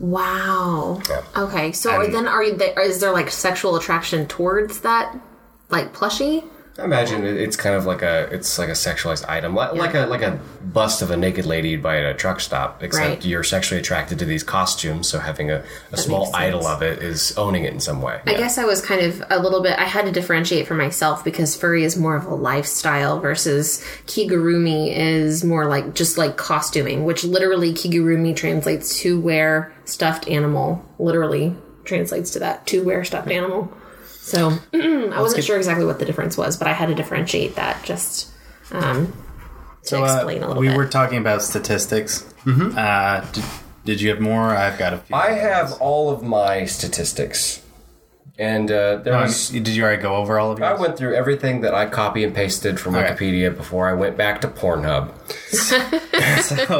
Wow. 0.00 1.00
Yeah. 1.08 1.22
Okay. 1.36 1.72
So 1.72 2.00
And- 2.00 2.14
then 2.14 2.26
are 2.28 2.42
you? 2.42 2.54
There, 2.56 2.80
is 2.80 3.00
there 3.00 3.12
like 3.12 3.30
sexual 3.30 3.76
attraction 3.76 4.26
towards 4.26 4.80
that, 4.80 5.14
like 5.70 5.92
plushie? 5.92 6.44
I 6.78 6.84
imagine 6.84 7.24
it's 7.24 7.56
kind 7.56 7.74
of 7.74 7.86
like 7.86 8.02
a 8.02 8.28
it's 8.32 8.56
like 8.56 8.68
a 8.68 8.72
sexualized 8.72 9.28
item, 9.28 9.52
like, 9.52 9.72
like 9.72 9.94
a 9.94 10.06
like 10.06 10.22
a 10.22 10.38
bust 10.62 11.02
of 11.02 11.10
a 11.10 11.16
naked 11.16 11.44
lady 11.44 11.70
you'd 11.70 11.82
buy 11.82 11.98
at 11.98 12.04
a 12.04 12.14
truck 12.14 12.38
stop. 12.38 12.82
Except 12.84 13.04
Right. 13.04 13.24
you're 13.24 13.42
sexually 13.42 13.80
attracted 13.80 14.20
to 14.20 14.24
these 14.24 14.44
costumes, 14.44 15.08
so 15.08 15.18
having 15.18 15.50
a, 15.50 15.64
a 15.90 15.96
small 15.96 16.30
idol 16.36 16.68
of 16.68 16.80
it 16.82 17.02
is 17.02 17.36
owning 17.36 17.64
it 17.64 17.72
in 17.72 17.80
some 17.80 18.00
way. 18.00 18.20
I 18.26 18.34
guess 18.34 18.58
I 18.58 18.64
was 18.64 18.80
kind 18.80 19.00
of 19.00 19.24
a 19.28 19.40
little 19.40 19.60
bit. 19.60 19.76
I 19.76 19.84
had 19.86 20.04
to 20.04 20.12
differentiate 20.12 20.68
for 20.68 20.74
myself 20.74 21.24
because 21.24 21.56
furry 21.56 21.82
is 21.82 21.96
more 21.96 22.14
of 22.14 22.26
a 22.26 22.34
lifestyle 22.36 23.18
versus 23.18 23.84
kigurumi 24.06 24.96
is 24.96 25.42
more 25.42 25.66
like 25.66 25.94
just 25.94 26.16
like 26.16 26.36
costuming, 26.36 27.04
which 27.04 27.24
literally 27.24 27.72
kigurumi 27.72 28.36
translates 28.36 29.00
to 29.00 29.20
wear 29.20 29.72
stuffed 29.84 30.28
animal. 30.28 30.84
Literally 31.00 31.56
translates 31.84 32.30
to 32.32 32.38
that 32.38 32.66
to 32.68 32.84
wear 32.84 33.04
stuffed 33.04 33.30
animal. 33.32 33.72
So 34.28 34.50
I 34.74 35.20
wasn't 35.20 35.44
sure 35.44 35.56
exactly 35.56 35.84
what 35.86 35.98
the 35.98 36.04
difference 36.04 36.36
was, 36.36 36.56
but 36.56 36.68
I 36.68 36.72
had 36.72 36.86
to 36.88 36.94
differentiate 36.94 37.56
that 37.56 37.82
just 37.84 38.30
um, 38.72 39.06
to 39.82 39.88
So, 39.88 40.04
uh, 40.04 40.14
explain 40.16 40.38
a 40.42 40.48
little 40.48 40.54
bit. 40.54 40.60
we 40.60 40.68
bit. 40.68 40.76
were 40.76 40.86
talking 40.86 41.18
about 41.18 41.42
statistics. 41.42 42.24
Uh, 42.46 43.20
did, 43.32 43.44
did 43.84 44.00
you 44.00 44.10
have 44.10 44.20
more? 44.20 44.54
I've 44.54 44.78
got 44.78 44.92
a 44.92 44.98
few. 44.98 45.14
I 45.16 45.30
have 45.32 45.72
all 45.80 46.10
of 46.10 46.22
my 46.22 46.64
statistics, 46.66 47.62
and 48.38 48.70
uh, 48.70 48.96
there 48.98 49.14
Um, 49.14 49.22
was. 49.22 49.50
did 49.50 49.66
you 49.68 49.82
already 49.82 50.00
go 50.00 50.14
over 50.14 50.38
all 50.38 50.52
of 50.52 50.58
these? 50.58 50.64
I 50.64 50.74
went 50.74 50.96
through 50.96 51.14
everything 51.16 51.62
that 51.62 51.74
I 51.74 51.86
copy 51.86 52.22
and 52.24 52.34
pasted 52.34 52.78
from 52.78 52.94
Okay. 52.94 53.08
Wikipedia 53.12 53.56
before 53.56 53.88
I 53.88 53.92
went 53.94 54.16
back 54.16 54.40
to 54.42 54.48
Pornhub 54.48 55.10
so, 55.48 55.76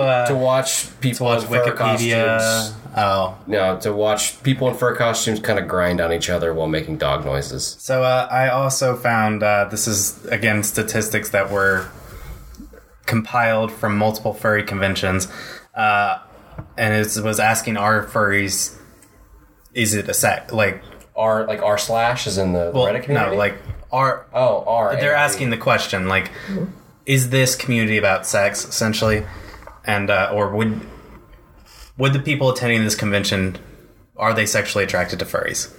uh, 0.03 0.27
to 0.27 0.35
watch 0.37 0.88
people 1.01 1.27
watch 1.27 1.42
in 1.42 1.49
fur 1.49 1.64
Wikipedia. 1.64 2.38
costumes. 2.38 2.77
Oh, 2.97 3.37
No, 3.47 3.79
to 3.81 3.92
watch 3.92 4.42
people 4.42 4.68
in 4.68 4.75
fur 4.75 4.94
costumes 4.94 5.40
kind 5.40 5.59
of 5.59 5.66
grind 5.68 6.01
on 6.01 6.12
each 6.12 6.31
other 6.31 6.55
while 6.55 6.68
making 6.68 6.99
dog 6.99 7.25
noises. 7.25 7.77
so 7.81 8.03
uh, 8.05 8.29
I 8.31 8.49
also 8.49 8.94
found 8.97 9.42
uh, 9.42 9.64
this 9.71 9.87
is 9.88 10.25
again 10.27 10.62
statistics 10.62 11.31
that 11.31 11.51
were 11.51 11.88
compiled 13.07 13.73
from 13.73 13.97
multiple 13.97 14.35
furry 14.35 14.62
conventions, 14.62 15.29
uh, 15.75 16.18
and 16.77 16.94
it 16.94 17.16
was 17.23 17.40
asking 17.40 17.77
our 17.77 18.05
furries 18.05 18.77
is 19.75 19.94
it 19.94 20.09
a 20.09 20.14
sect 20.14 20.53
like 20.53 20.83
R 21.18 21.46
like 21.46 21.61
R 21.61 21.76
slash 21.76 22.26
is 22.26 22.38
in 22.38 22.52
the 22.52 22.70
well 22.74 22.87
Reddit 22.87 23.02
community. 23.02 23.33
no 23.33 23.37
like 23.37 23.59
are 23.92 24.26
oh 24.33 24.64
R. 24.66 24.96
they're 24.96 25.12
A- 25.14 25.18
asking 25.18 25.50
the 25.50 25.57
question 25.59 26.09
like 26.09 26.31
is 27.04 27.31
this 27.31 27.57
community 27.57 27.96
about 27.98 28.26
sex 28.26 28.64
essentially? 28.64 29.26
And 29.85 30.11
uh, 30.11 30.31
or 30.35 30.50
would 30.54 30.81
would 31.96 32.12
the 32.12 32.18
people 32.20 32.50
attending 32.50 32.85
this 32.85 32.94
convention 32.94 33.59
are 34.16 34.35
they 34.35 34.46
sexually 34.46 34.85
attracted 34.85 35.18
to 35.20 35.24
furries? 35.24 35.74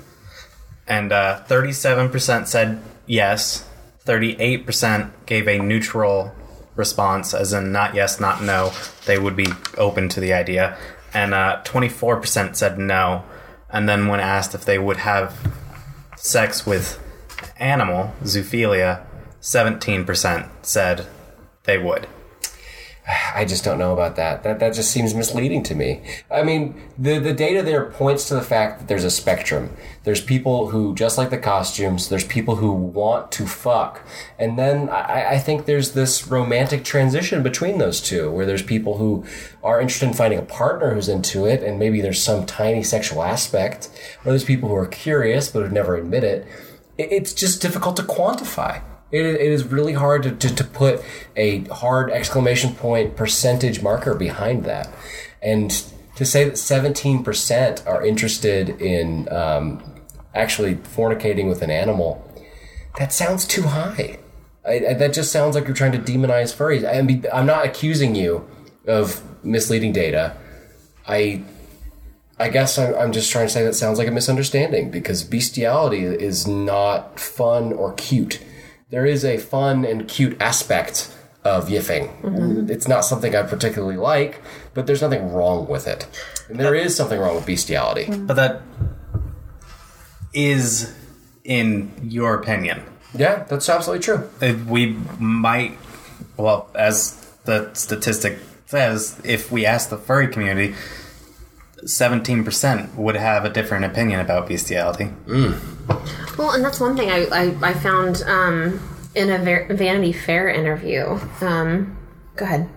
And 0.87 1.11
uh, 1.11 1.43
37% 1.47 2.47
said 2.47 2.81
yes. 3.05 3.65
38% 4.05 5.11
gave 5.27 5.47
a 5.47 5.59
neutral 5.59 6.33
response 6.75 7.33
as 7.35 7.53
in 7.53 7.71
not 7.71 7.93
yes 7.93 8.19
not 8.19 8.41
no. 8.41 8.71
They 9.05 9.19
would 9.19 9.35
be 9.35 9.47
open 9.77 10.09
to 10.09 10.19
the 10.19 10.33
idea. 10.33 10.77
And 11.13 11.33
uh, 11.35 11.61
24% 11.65 12.55
said 12.55 12.79
no 12.79 13.23
and 13.71 13.87
then 13.87 14.07
when 14.07 14.19
asked 14.19 14.55
if 14.55 14.65
they 14.65 14.79
would 14.79 14.97
have 14.97 15.35
sex 16.15 16.65
with 16.65 17.01
animal 17.57 18.13
zoophilia 18.23 19.05
17% 19.41 20.49
said 20.61 21.07
they 21.63 21.77
would 21.77 22.07
I 23.33 23.43
just 23.43 23.63
don't 23.63 23.79
know 23.79 23.91
about 23.91 24.17
that. 24.17 24.43
That 24.43 24.59
that 24.59 24.73
just 24.75 24.91
seems 24.91 25.15
misleading 25.15 25.63
to 25.63 25.73
me. 25.75 26.01
I 26.29 26.43
mean, 26.43 26.79
the 26.97 27.17
the 27.17 27.33
data 27.33 27.63
there 27.63 27.85
points 27.89 28.27
to 28.27 28.35
the 28.35 28.41
fact 28.43 28.79
that 28.79 28.87
there's 28.87 29.03
a 29.03 29.09
spectrum. 29.09 29.71
There's 30.03 30.21
people 30.21 30.69
who 30.69 30.93
just 30.93 31.17
like 31.17 31.31
the 31.31 31.37
costumes. 31.39 32.09
There's 32.09 32.23
people 32.23 32.57
who 32.57 32.71
want 32.71 33.31
to 33.33 33.47
fuck, 33.47 34.01
and 34.37 34.59
then 34.59 34.89
I, 34.89 35.31
I 35.31 35.37
think 35.39 35.65
there's 35.65 35.93
this 35.93 36.27
romantic 36.27 36.83
transition 36.83 37.41
between 37.41 37.79
those 37.79 37.99
two, 37.99 38.29
where 38.29 38.45
there's 38.45 38.61
people 38.63 38.97
who 38.97 39.25
are 39.63 39.81
interested 39.81 40.07
in 40.07 40.13
finding 40.13 40.37
a 40.39 40.43
partner 40.43 40.93
who's 40.93 41.09
into 41.09 41.45
it, 41.47 41.63
and 41.63 41.79
maybe 41.79 42.01
there's 42.01 42.21
some 42.21 42.45
tiny 42.45 42.83
sexual 42.83 43.23
aspect, 43.23 43.89
or 44.23 44.31
there's 44.31 44.43
people 44.43 44.69
who 44.69 44.75
are 44.75 44.85
curious 44.85 45.49
but 45.49 45.63
would 45.63 45.71
never 45.73 45.95
admit 45.95 46.23
it. 46.23 46.45
It- 46.97 47.11
It's 47.11 47.33
just 47.33 47.59
difficult 47.61 47.95
to 47.97 48.03
quantify. 48.03 48.81
It, 49.11 49.25
it 49.25 49.41
is 49.41 49.65
really 49.65 49.93
hard 49.93 50.23
to, 50.23 50.31
to, 50.31 50.55
to 50.55 50.63
put 50.63 51.03
a 51.35 51.63
hard 51.65 52.11
exclamation 52.11 52.75
point 52.75 53.15
percentage 53.15 53.81
marker 53.81 54.13
behind 54.13 54.65
that. 54.65 54.89
And 55.41 55.71
to 56.15 56.25
say 56.25 56.43
that 56.43 56.53
17% 56.53 57.87
are 57.87 58.05
interested 58.05 58.69
in 58.81 59.31
um, 59.31 59.81
actually 60.35 60.75
fornicating 60.75 61.47
with 61.47 61.61
an 61.61 61.71
animal, 61.71 62.25
that 62.97 63.13
sounds 63.13 63.47
too 63.47 63.63
high. 63.63 64.19
I, 64.65 64.73
I, 64.89 64.93
that 64.95 65.13
just 65.13 65.31
sounds 65.31 65.55
like 65.55 65.65
you're 65.65 65.75
trying 65.75 65.93
to 65.93 65.99
demonize 65.99 66.53
furries. 66.53 66.87
I 66.87 67.01
mean, 67.01 67.25
I'm 67.33 67.45
not 67.45 67.65
accusing 67.65 68.15
you 68.15 68.47
of 68.85 69.23
misleading 69.43 69.93
data. 69.93 70.35
I 71.07 71.43
I 72.39 72.49
guess 72.49 72.77
I'm, 72.77 72.95
I'm 72.95 73.11
just 73.11 73.31
trying 73.31 73.47
to 73.47 73.53
say 73.53 73.63
that 73.63 73.73
sounds 73.73 73.97
like 73.97 74.07
a 74.07 74.11
misunderstanding 74.11 74.89
because 74.91 75.23
bestiality 75.23 76.03
is 76.03 76.47
not 76.47 77.19
fun 77.19 77.73
or 77.73 77.93
cute. 77.93 78.39
There 78.89 79.05
is 79.05 79.23
a 79.23 79.37
fun 79.37 79.85
and 79.85 80.07
cute 80.07 80.41
aspect 80.41 81.15
of 81.43 81.67
yiffing. 81.69 82.69
It's 82.69 82.87
not 82.87 83.05
something 83.05 83.35
I 83.35 83.43
particularly 83.43 83.97
like, 83.97 84.41
but 84.73 84.87
there's 84.87 85.01
nothing 85.01 85.31
wrong 85.31 85.67
with 85.67 85.87
it. 85.87 86.07
And 86.49 86.59
there 86.59 86.75
is 86.75 86.95
something 86.95 87.19
wrong 87.19 87.35
with 87.35 87.45
bestiality. 87.45 88.05
But 88.09 88.33
that 88.35 88.61
is, 90.33 90.93
in 91.43 91.91
your 92.03 92.33
opinion, 92.35 92.83
Yeah, 93.15 93.43
that's 93.45 93.67
absolutely 93.69 94.03
true. 94.03 94.29
Uh, 94.41 94.53
we 94.67 94.95
might. 95.19 95.77
Well, 96.37 96.69
as 96.75 97.13
the 97.45 97.71
statistic 97.73 98.37
says, 98.67 99.19
if 99.23 99.51
we 99.51 99.65
ask 99.65 99.89
the 99.89 99.97
furry 99.97 100.27
community, 100.27 100.75
seventeen 101.85 102.43
percent 102.43 102.95
would 102.97 103.15
have 103.15 103.45
a 103.45 103.49
different 103.49 103.85
opinion 103.85 104.19
about 104.19 104.47
bestiality. 104.47 105.11
Well, 106.37 106.51
and 106.51 106.63
that's 106.63 106.79
one 106.79 106.95
thing 106.95 107.09
I, 107.09 107.25
I, 107.25 107.69
I 107.69 107.73
found 107.73 108.21
um, 108.23 108.79
in 109.15 109.29
a 109.29 109.37
Ver- 109.39 109.73
Vanity 109.73 110.13
Fair 110.13 110.49
interview. 110.49 111.19
Um, 111.41 111.97
go 112.35 112.45
ahead. 112.45 112.69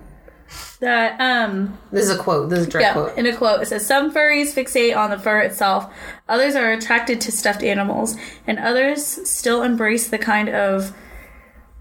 That 0.80 1.18
um 1.20 1.78
This 1.92 2.04
is 2.04 2.10
a 2.10 2.18
quote. 2.18 2.50
This 2.50 2.58
is 2.60 2.66
a 2.66 2.70
direct 2.70 2.84
yeah, 2.84 2.92
quote. 2.92 3.16
in 3.16 3.24
a 3.26 3.36
quote, 3.36 3.62
it 3.62 3.66
says 3.66 3.86
some 3.86 4.12
furries 4.12 4.52
fixate 4.52 4.96
on 4.96 5.10
the 5.10 5.18
fur 5.18 5.40
itself, 5.40 5.90
others 6.28 6.54
are 6.56 6.72
attracted 6.72 7.20
to 7.22 7.32
stuffed 7.32 7.62
animals, 7.62 8.16
and 8.46 8.58
others 8.58 9.06
still 9.28 9.62
embrace 9.62 10.08
the 10.08 10.18
kind 10.18 10.48
of 10.48 10.92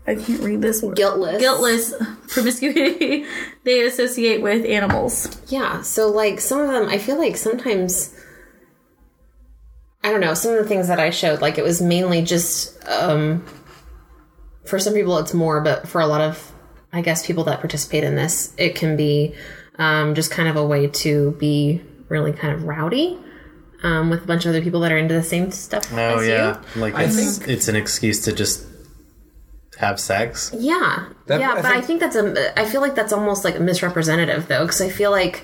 I 0.08 0.16
can't 0.16 0.42
read 0.42 0.62
this 0.62 0.82
word. 0.82 0.96
Guiltless. 0.96 1.40
Guiltless 1.40 1.94
promiscuity 2.28 3.26
they 3.64 3.86
associate 3.86 4.42
with 4.42 4.66
animals. 4.66 5.40
Yeah. 5.48 5.82
So, 5.82 6.10
like, 6.10 6.40
some 6.40 6.60
of 6.62 6.68
them, 6.68 6.90
I 6.90 6.98
feel 6.98 7.18
like 7.18 7.38
sometimes, 7.38 8.16
I 10.04 10.12
don't 10.12 10.22
know, 10.22 10.34
some 10.34 10.54
of 10.54 10.58
the 10.58 10.68
things 10.68 10.88
that 10.88 11.00
I 11.00 11.12
showed, 11.12 11.42
like, 11.42 11.58
it 11.58 11.64
was 11.64 11.82
mainly 11.82 12.24
just, 12.24 12.84
um, 12.88 13.46
for 14.66 14.80
some 14.80 14.94
people 14.94 15.18
it's 15.20 15.34
more, 15.34 15.62
but 15.62 15.88
for 15.88 16.02
a 16.02 16.08
lot 16.08 16.22
of, 16.22 16.52
I 16.92 17.02
guess, 17.02 17.26
people 17.26 17.44
that 17.46 17.60
participate 17.60 18.04
in 18.04 18.16
this, 18.16 18.56
it 18.58 18.76
can 18.76 18.98
be 18.98 19.36
um, 19.78 20.16
just 20.16 20.32
kind 20.32 20.50
of 20.50 20.56
a 20.56 20.66
way 20.66 20.88
to 20.88 21.32
be 21.34 21.82
really 22.10 22.34
kind 22.34 22.54
of 22.54 22.64
rowdy. 22.64 23.20
Um, 23.84 24.12
with 24.12 24.26
a 24.26 24.28
bunch 24.28 24.46
of 24.46 24.50
other 24.50 24.62
people 24.62 24.82
that 24.82 24.92
are 24.92 24.98
into 24.98 25.16
the 25.16 25.24
same 25.24 25.50
stuff. 25.50 25.92
Oh 25.92 26.20
as 26.20 26.28
yeah, 26.28 26.62
you. 26.76 26.82
like 26.82 26.94
it's 26.96 27.40
it's 27.48 27.68
an 27.68 27.76
excuse 27.76 28.20
to 28.26 28.32
just 28.32 28.64
have 29.82 30.00
sex. 30.00 30.52
Yeah, 30.58 31.06
That- 31.28 31.39
yeah, 31.41 31.52
I 31.52 31.56
but 31.56 31.65
I 31.65 31.72
think- 31.82 31.86
think 31.86 32.00
that's 32.00 32.15
a. 32.15 32.60
I 32.60 32.65
feel 32.65 32.82
like 32.82 32.96
that's 32.96 33.12
almost 33.13 33.44
like 33.44 33.60
misrepresentative 33.60 34.48
though, 34.48 34.62
because 34.65 34.82
I 34.82 34.89
feel 34.89 35.12
like 35.12 35.44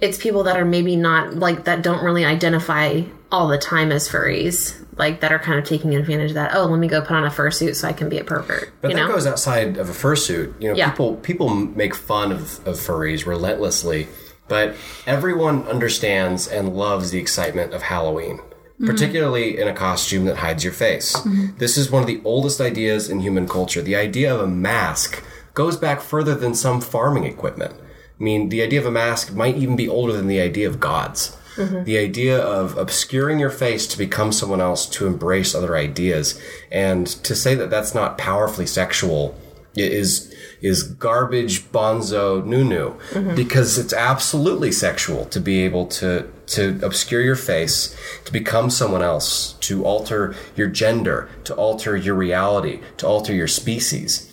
it's 0.00 0.18
people 0.18 0.44
that 0.44 0.56
are 0.56 0.64
maybe 0.64 0.96
not 0.96 1.34
like 1.34 1.64
that 1.64 1.82
don't 1.82 2.02
really 2.04 2.24
identify 2.24 3.02
all 3.30 3.48
the 3.48 3.58
time 3.58 3.90
as 3.92 4.08
furries, 4.08 4.74
like 4.96 5.20
that 5.20 5.32
are 5.32 5.38
kind 5.38 5.58
of 5.58 5.64
taking 5.64 5.94
advantage 5.94 6.30
of 6.30 6.34
that. 6.34 6.50
Oh, 6.54 6.66
let 6.66 6.78
me 6.78 6.86
go 6.88 7.00
put 7.00 7.12
on 7.12 7.24
a 7.24 7.30
fursuit 7.30 7.76
so 7.76 7.88
I 7.88 7.92
can 7.92 8.08
be 8.08 8.18
a 8.18 8.24
pervert. 8.24 8.70
But 8.80 8.90
you 8.90 8.96
that 8.96 9.06
know, 9.06 9.12
goes 9.12 9.26
outside 9.26 9.76
of 9.78 9.88
a 9.88 9.92
fursuit. 9.92 10.52
You 10.60 10.70
know, 10.70 10.74
Yeah. 10.76 10.90
people 10.90 11.16
people 11.16 11.48
make 11.50 11.94
fun 11.94 12.30
of, 12.32 12.66
of 12.66 12.76
furries 12.76 13.24
relentlessly, 13.26 14.08
but 14.48 14.74
everyone 15.06 15.66
understands 15.68 16.46
and 16.48 16.74
loves 16.76 17.10
the 17.10 17.18
excitement 17.18 17.72
of 17.72 17.82
Halloween, 17.82 18.40
Mm-hmm. 18.82 18.90
particularly 18.90 19.60
in 19.60 19.68
a 19.68 19.72
costume 19.72 20.24
that 20.24 20.38
hides 20.38 20.64
your 20.64 20.72
face. 20.72 21.14
Mm-hmm. 21.14 21.56
This 21.58 21.78
is 21.78 21.88
one 21.88 22.02
of 22.02 22.08
the 22.08 22.20
oldest 22.24 22.60
ideas 22.60 23.08
in 23.08 23.20
human 23.20 23.46
culture. 23.46 23.80
The 23.80 23.94
idea 23.94 24.34
of 24.34 24.40
a 24.40 24.48
mask 24.48 25.22
goes 25.54 25.76
back 25.76 26.00
further 26.00 26.34
than 26.34 26.52
some 26.52 26.80
farming 26.80 27.22
equipment. 27.22 27.74
I 27.74 28.22
mean, 28.22 28.48
the 28.48 28.60
idea 28.60 28.80
of 28.80 28.86
a 28.86 28.90
mask 28.90 29.32
might 29.34 29.56
even 29.56 29.76
be 29.76 29.88
older 29.88 30.12
than 30.12 30.26
the 30.26 30.40
idea 30.40 30.68
of 30.68 30.80
gods. 30.80 31.36
Mm-hmm. 31.54 31.84
The 31.84 31.96
idea 31.96 32.36
of 32.36 32.76
obscuring 32.76 33.38
your 33.38 33.50
face 33.50 33.86
to 33.86 33.96
become 33.96 34.32
someone 34.32 34.60
else, 34.60 34.84
to 34.86 35.06
embrace 35.06 35.54
other 35.54 35.76
ideas, 35.76 36.40
and 36.72 37.06
to 37.06 37.36
say 37.36 37.54
that 37.54 37.70
that's 37.70 37.94
not 37.94 38.18
powerfully 38.18 38.66
sexual 38.66 39.38
is 39.74 40.34
is 40.60 40.82
garbage 40.82 41.64
bonzo 41.72 42.44
nunu 42.44 42.94
because 43.34 43.78
it's 43.78 43.92
absolutely 43.92 44.70
sexual 44.70 45.24
to 45.26 45.40
be 45.40 45.62
able 45.62 45.86
to 45.86 46.28
to 46.46 46.78
obscure 46.82 47.22
your 47.22 47.36
face 47.36 47.96
to 48.24 48.32
become 48.32 48.68
someone 48.68 49.02
else 49.02 49.54
to 49.54 49.84
alter 49.84 50.34
your 50.56 50.68
gender 50.68 51.28
to 51.44 51.54
alter 51.54 51.96
your 51.96 52.14
reality 52.14 52.80
to 52.98 53.06
alter 53.06 53.32
your 53.32 53.48
species 53.48 54.28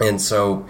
and 0.00 0.20
so 0.20 0.66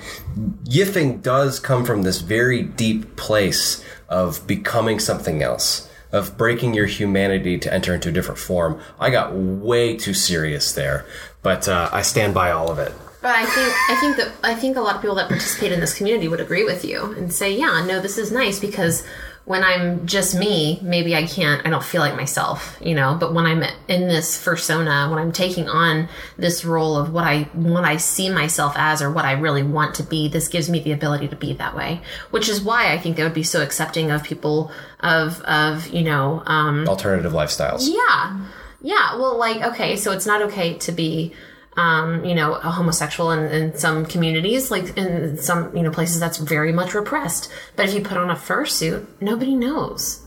yiffing 0.65 1.23
does 1.23 1.59
come 1.59 1.85
from 1.85 2.03
this 2.03 2.21
very 2.21 2.63
deep 2.63 3.17
place 3.17 3.83
of 4.09 4.47
becoming 4.47 4.99
something 5.01 5.43
else, 5.43 5.89
of 6.13 6.37
breaking 6.37 6.75
your 6.75 6.87
humanity 6.87 7.59
to 7.59 7.73
enter 7.73 7.95
into 7.95 8.11
a 8.11 8.13
different 8.13 8.39
form. 8.39 8.79
I 9.01 9.11
got 9.11 9.33
way 9.35 9.97
too 9.97 10.15
serious 10.15 10.73
there, 10.73 11.07
but 11.43 11.69
uh, 11.69 11.89
I 11.93 12.03
stand 12.03 12.35
by 12.35 12.51
all 12.51 12.71
of 12.71 12.79
it. 12.79 12.93
But 13.27 13.35
I 13.35 13.45
think 13.45 13.75
I 13.91 13.97
think 14.01 14.17
that 14.19 14.33
I 14.45 14.55
think 14.55 14.77
a 14.77 14.81
lot 14.81 14.95
of 14.95 15.01
people 15.03 15.17
that 15.17 15.27
participate 15.27 15.73
in 15.73 15.81
this 15.81 15.95
community 15.95 16.29
would 16.29 16.39
agree 16.39 16.63
with 16.63 16.85
you 16.85 17.13
and 17.15 17.33
say, 17.33 17.59
yeah, 17.59 17.85
no, 17.85 18.01
this 18.01 18.19
is 18.19 18.31
nice 18.31 18.61
because 18.61 19.05
when 19.47 19.65
I'm 19.65 20.07
just 20.07 20.37
me, 20.37 20.79
maybe 20.81 21.13
I 21.17 21.27
can't, 21.27 21.67
I 21.67 21.71
don't 21.71 21.83
feel 21.83 22.03
like 22.03 22.15
myself, 22.15 22.77
you 22.81 22.95
know. 22.95 23.17
But 23.19 23.35
when 23.35 23.45
I'm 23.45 23.65
in 23.89 24.07
this 24.07 24.41
persona, 24.45 25.09
when 25.11 25.19
I'm 25.19 25.33
taking 25.33 25.69
on 25.69 26.09
this 26.37 26.65
role 26.65 26.97
of 26.97 27.13
what 27.13 27.25
I 27.25 27.43
what 27.55 27.85
I 27.85 27.97
see 27.97 28.31
myself 28.31 28.75
as 28.77 29.03
or 29.03 29.11
what 29.11 29.25
I 29.25 29.33
really 29.33 29.65
want 29.65 29.97
to 29.97 30.05
be, 30.05 30.29
this 30.29 30.47
gives 30.47 30.71
me 30.71 30.79
the 30.79 30.93
ability 30.93 31.27
to 31.27 31.37
be 31.37 31.53
that 31.55 31.75
way. 31.75 32.03
Which 32.31 32.49
is 32.49 32.61
why 32.63 32.93
I 32.93 32.99
think 32.99 33.17
they 33.17 33.25
would 33.25 33.35
be 33.35 33.43
so 33.43 33.61
accepting 33.61 34.13
of 34.13 34.23
people 34.23 34.71
of 35.01 35.41
of 35.41 35.89
you 35.89 36.05
know 36.05 36.45
um, 36.47 36.87
Alternative 36.89 37.33
lifestyles. 37.33 37.89
yeah. 37.93 38.47
Yeah. 38.83 39.17
Well, 39.17 39.37
like, 39.37 39.63
okay, 39.73 39.97
so 39.97 40.13
it's 40.13 40.27
not 40.27 40.43
okay 40.43 40.75
to 40.75 40.93
be, 40.93 41.33
um, 41.77 42.25
you 42.25 42.35
know, 42.35 42.55
a 42.55 42.71
homosexual 42.71 43.31
in, 43.31 43.45
in 43.53 43.77
some 43.77 44.07
communities, 44.07 44.71
like 44.71 44.97
in 44.97 45.39
some, 45.39 45.77
you 45.77 45.83
know, 45.83 45.91
places 45.91 46.21
that's 46.21 46.39
very 46.39 46.73
much 46.73 46.95
repressed. 46.95 47.51
But 47.77 47.89
if 47.89 47.95
you 47.95 48.01
put 48.01 48.17
on 48.17 48.31
a 48.31 48.35
fursuit, 48.35 49.07
nobody 49.21 49.55
knows. 49.55 50.27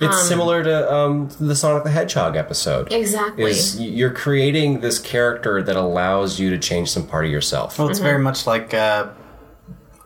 It's 0.00 0.28
similar 0.28 0.64
to 0.64 0.92
um, 0.92 1.28
the 1.38 1.54
Sonic 1.54 1.84
the 1.84 1.90
Hedgehog 1.90 2.36
episode. 2.36 2.90
Exactly. 2.92 3.44
Is 3.44 3.80
you're 3.80 4.12
creating 4.12 4.80
this 4.80 4.98
character 4.98 5.62
that 5.62 5.76
allows 5.76 6.40
you 6.40 6.50
to 6.50 6.58
change 6.58 6.90
some 6.90 7.06
part 7.06 7.26
of 7.26 7.30
yourself. 7.30 7.78
Well, 7.78 7.88
it's 7.88 7.98
very 7.98 8.18
much 8.18 8.46
like 8.46 8.74
uh, 8.74 9.10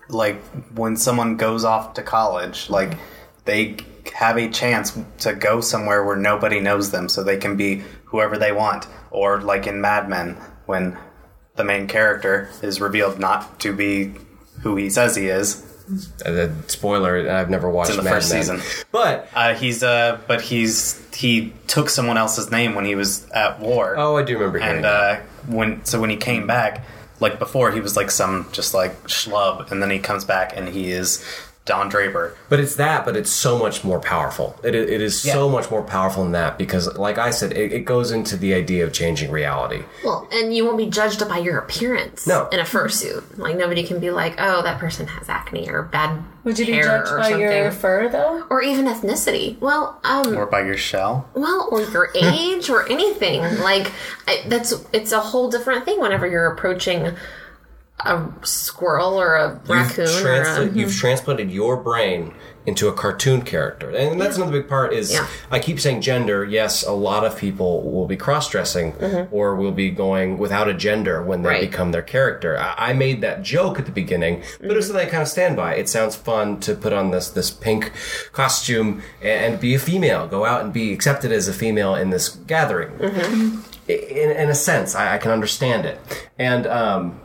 like 0.09 0.43
when 0.75 0.97
someone 0.97 1.37
goes 1.37 1.65
off 1.65 1.95
to 1.95 2.03
college, 2.03 2.69
like 2.69 2.99
they 3.45 3.77
have 4.15 4.37
a 4.37 4.49
chance 4.49 4.99
to 5.19 5.35
go 5.35 5.61
somewhere 5.61 6.05
where 6.05 6.17
nobody 6.17 6.61
knows 6.61 6.91
them, 6.91 7.09
so 7.09 7.23
they 7.23 7.39
can 7.39 7.57
be 7.57 7.83
whoever 8.07 8.37
they 8.37 8.53
want. 8.53 8.87
Or 9.11 9.41
like 9.41 9.67
in 9.67 9.81
Mad 9.81 10.09
Men, 10.09 10.37
when 10.67 10.97
the 11.57 11.65
main 11.65 11.87
character 11.89 12.49
is 12.63 12.81
revealed 12.81 13.19
not 13.19 13.59
to 13.61 13.73
be 13.73 14.13
who 14.63 14.77
he 14.77 14.91
says 14.91 15.17
he 15.17 15.29
is 15.29 15.63
Uh, 16.25 16.49
spoiler: 16.67 17.31
I've 17.31 17.49
never 17.49 17.71
watched 17.71 17.93
in 17.93 17.97
the 17.99 18.03
Mad 18.03 18.15
first 18.15 18.33
Men. 18.33 18.43
season. 18.43 18.61
but 18.91 19.29
Uh, 19.35 19.55
he's 19.55 19.83
uh, 19.85 20.19
but 20.27 20.41
he's 20.43 21.01
he 21.15 21.53
took 21.69 21.89
someone 21.89 22.17
else's 22.19 22.51
name 22.51 22.75
when 22.75 22.85
he 22.85 22.95
was 22.97 23.25
at 23.31 23.61
war. 23.61 23.95
oh, 23.97 24.17
I 24.17 24.23
do 24.25 24.35
remember 24.35 24.59
hearing 24.59 24.77
and 24.77 24.85
that. 24.85 25.21
uh, 25.21 25.23
when 25.47 25.85
so 25.85 26.01
when 26.01 26.11
he 26.11 26.17
came 26.17 26.47
back, 26.47 26.85
like 27.21 27.39
before, 27.39 27.71
he 27.71 27.81
was 27.81 27.97
like 27.97 28.11
some 28.11 28.49
just 28.53 28.75
like 28.75 29.01
schlub, 29.05 29.71
and 29.71 29.81
then 29.81 29.91
he 29.91 29.99
comes 30.01 30.25
back 30.25 30.53
and 30.57 30.69
he 30.69 30.91
is 30.91 31.25
Don 31.67 31.89
Draper. 31.89 32.37
But 32.49 32.61
it's 32.61 32.77
that, 32.77 33.05
but 33.05 33.17
it's 33.17 33.29
so 33.29 33.59
much 33.59 33.83
more 33.83 33.99
powerful. 34.01 34.59
It, 34.63 34.75
it 34.77 35.01
is 35.03 35.21
so 35.21 35.49
much 35.49 35.69
more 35.71 35.83
powerful 35.83 36.23
than 36.23 36.31
that 36.33 36.57
because, 36.59 36.97
like 36.97 37.19
I 37.19 37.31
said, 37.31 37.53
it, 37.53 37.73
it 37.73 37.81
goes 37.81 38.13
into 38.13 38.37
the 38.37 38.55
idea 38.55 38.85
of 38.85 38.93
changing 38.93 39.33
reality. 39.33 39.83
Well, 40.05 40.29
and 40.33 40.55
you 40.55 40.65
won't 40.65 40.79
be 40.79 40.87
judged 40.87 41.29
by 41.29 41.39
your 41.39 41.59
appearance 41.59 42.25
No. 42.27 42.49
in 42.51 42.61
a 42.61 42.63
fursuit. 42.63 43.37
Like 43.37 43.57
nobody 43.57 43.83
can 43.83 43.99
be 43.99 44.11
like, 44.13 44.37
"Oh, 44.39 44.63
that 44.63 44.79
person 44.79 45.09
has 45.09 45.29
acne 45.29 45.69
or 45.69 45.83
bad 45.83 46.23
Would 46.45 46.57
you 46.59 46.67
be 46.67 46.81
judged 46.81 47.11
or 47.11 47.19
by 47.19 47.31
something." 47.31 47.41
your 47.41 47.73
fur 47.73 48.09
though? 48.09 48.45
or 48.49 48.63
even 48.63 48.87
ethnicity. 48.87 49.59
Well, 49.61 50.01
um, 50.05 50.37
Or 50.37 50.47
by 50.47 50.61
your 50.63 50.77
shell. 50.77 51.29
well, 51.35 51.69
or 51.73 51.81
your 51.83 52.11
age 52.15 52.71
or 52.71 52.89
anything. 52.89 53.43
Like 53.59 53.91
I, 54.29 54.45
that's 54.47 54.73
it's 54.93 55.11
a 55.11 55.19
whole 55.21 55.51
different 55.51 55.85
thing 55.85 56.01
whenever 56.01 56.29
you're 56.29 56.47
approaching 56.47 57.17
a 58.01 58.29
squirrel 58.43 59.21
or 59.21 59.37
a 59.37 59.55
raccoon 59.67 60.07
You've, 60.07 60.25
or 60.25 60.29
transla- 60.29 60.73
a, 60.73 60.79
you've 60.79 60.95
transplanted 60.95 61.51
your 61.51 61.77
brain 61.79 62.35
into 62.67 62.89
a 62.89 62.93
cartoon 62.93 63.43
character, 63.43 63.91
and 63.91 64.21
that's 64.21 64.37
another 64.37 64.51
big 64.61 64.69
part. 64.69 64.93
Is 64.93 65.13
Yeah. 65.13 65.27
I 65.53 65.61
keep 65.61 65.79
saying 65.79 66.01
gender. 66.01 66.45
Yes, 66.45 66.83
a 66.85 66.91
lot 66.93 67.25
of 67.25 67.39
people 67.39 67.89
will 67.91 68.07
be 68.09 68.17
cross-dressing 68.17 69.29
or 69.31 69.55
will 69.55 69.71
be 69.71 69.91
going 69.91 70.37
without 70.37 70.69
a 70.69 70.75
gender 70.75 71.23
when 71.23 71.43
they 71.43 71.49
Mm-hmm. 71.49 71.55
Right. 71.63 71.71
become 71.71 71.93
their 71.93 72.03
character. 72.03 72.59
I-, 72.59 72.91
I 72.91 72.93
made 72.93 73.21
that 73.21 73.43
joke 73.45 73.79
at 73.79 73.87
the 73.87 73.93
beginning, 73.93 74.43
but 74.61 74.77
it's 74.77 74.89
something 74.89 75.07
I 75.07 75.09
kind 75.09 75.23
of 75.23 75.29
stand 75.29 75.55
by. 75.57 75.77
It 75.77 75.89
sounds 75.89 76.17
fun 76.17 76.59
to 76.61 76.75
put 76.75 76.93
on 76.93 77.13
this 77.13 77.31
this 77.31 77.51
pink 77.53 77.93
costume 78.33 79.01
and, 79.23 79.53
and 79.55 79.61
be 79.61 79.75
a 79.75 79.79
female, 79.79 80.27
go 80.27 80.45
out 80.45 80.65
and 80.65 80.73
be 80.73 80.93
accepted 80.93 81.31
as 81.33 81.47
a 81.49 81.53
female 81.53 81.95
in 81.95 82.11
this 82.11 82.29
gathering. 82.31 82.91
Mm-hmm. 82.99 83.61
In, 83.89 84.31
in 84.37 84.49
a 84.51 84.55
sense, 84.55 84.97
I, 84.97 85.15
I 85.15 85.19
can 85.19 85.31
understand 85.31 85.87
it, 85.87 86.01
and. 86.39 86.67
Um, 86.67 87.21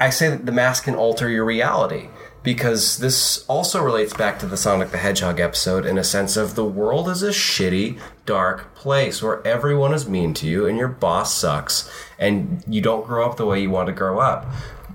I 0.00 0.10
say 0.10 0.30
that 0.30 0.46
the 0.46 0.52
mask 0.52 0.84
can 0.84 0.94
alter 0.94 1.28
your 1.28 1.44
reality 1.44 2.08
because 2.42 2.96
this 2.98 3.44
also 3.48 3.82
relates 3.82 4.14
back 4.14 4.38
to 4.38 4.46
the 4.46 4.56
Sonic 4.56 4.90
the 4.90 4.98
Hedgehog 4.98 5.38
episode 5.40 5.84
in 5.84 5.98
a 5.98 6.04
sense 6.04 6.38
of 6.38 6.54
the 6.54 6.64
world 6.64 7.08
is 7.08 7.22
a 7.22 7.28
shitty, 7.28 7.98
dark 8.24 8.74
place 8.74 9.22
where 9.22 9.46
everyone 9.46 9.92
is 9.92 10.08
mean 10.08 10.32
to 10.34 10.46
you 10.48 10.66
and 10.66 10.78
your 10.78 10.88
boss 10.88 11.34
sucks 11.34 11.90
and 12.18 12.64
you 12.66 12.80
don't 12.80 13.06
grow 13.06 13.28
up 13.28 13.36
the 13.36 13.44
way 13.44 13.60
you 13.60 13.68
want 13.68 13.88
to 13.88 13.92
grow 13.92 14.18
up. 14.20 14.46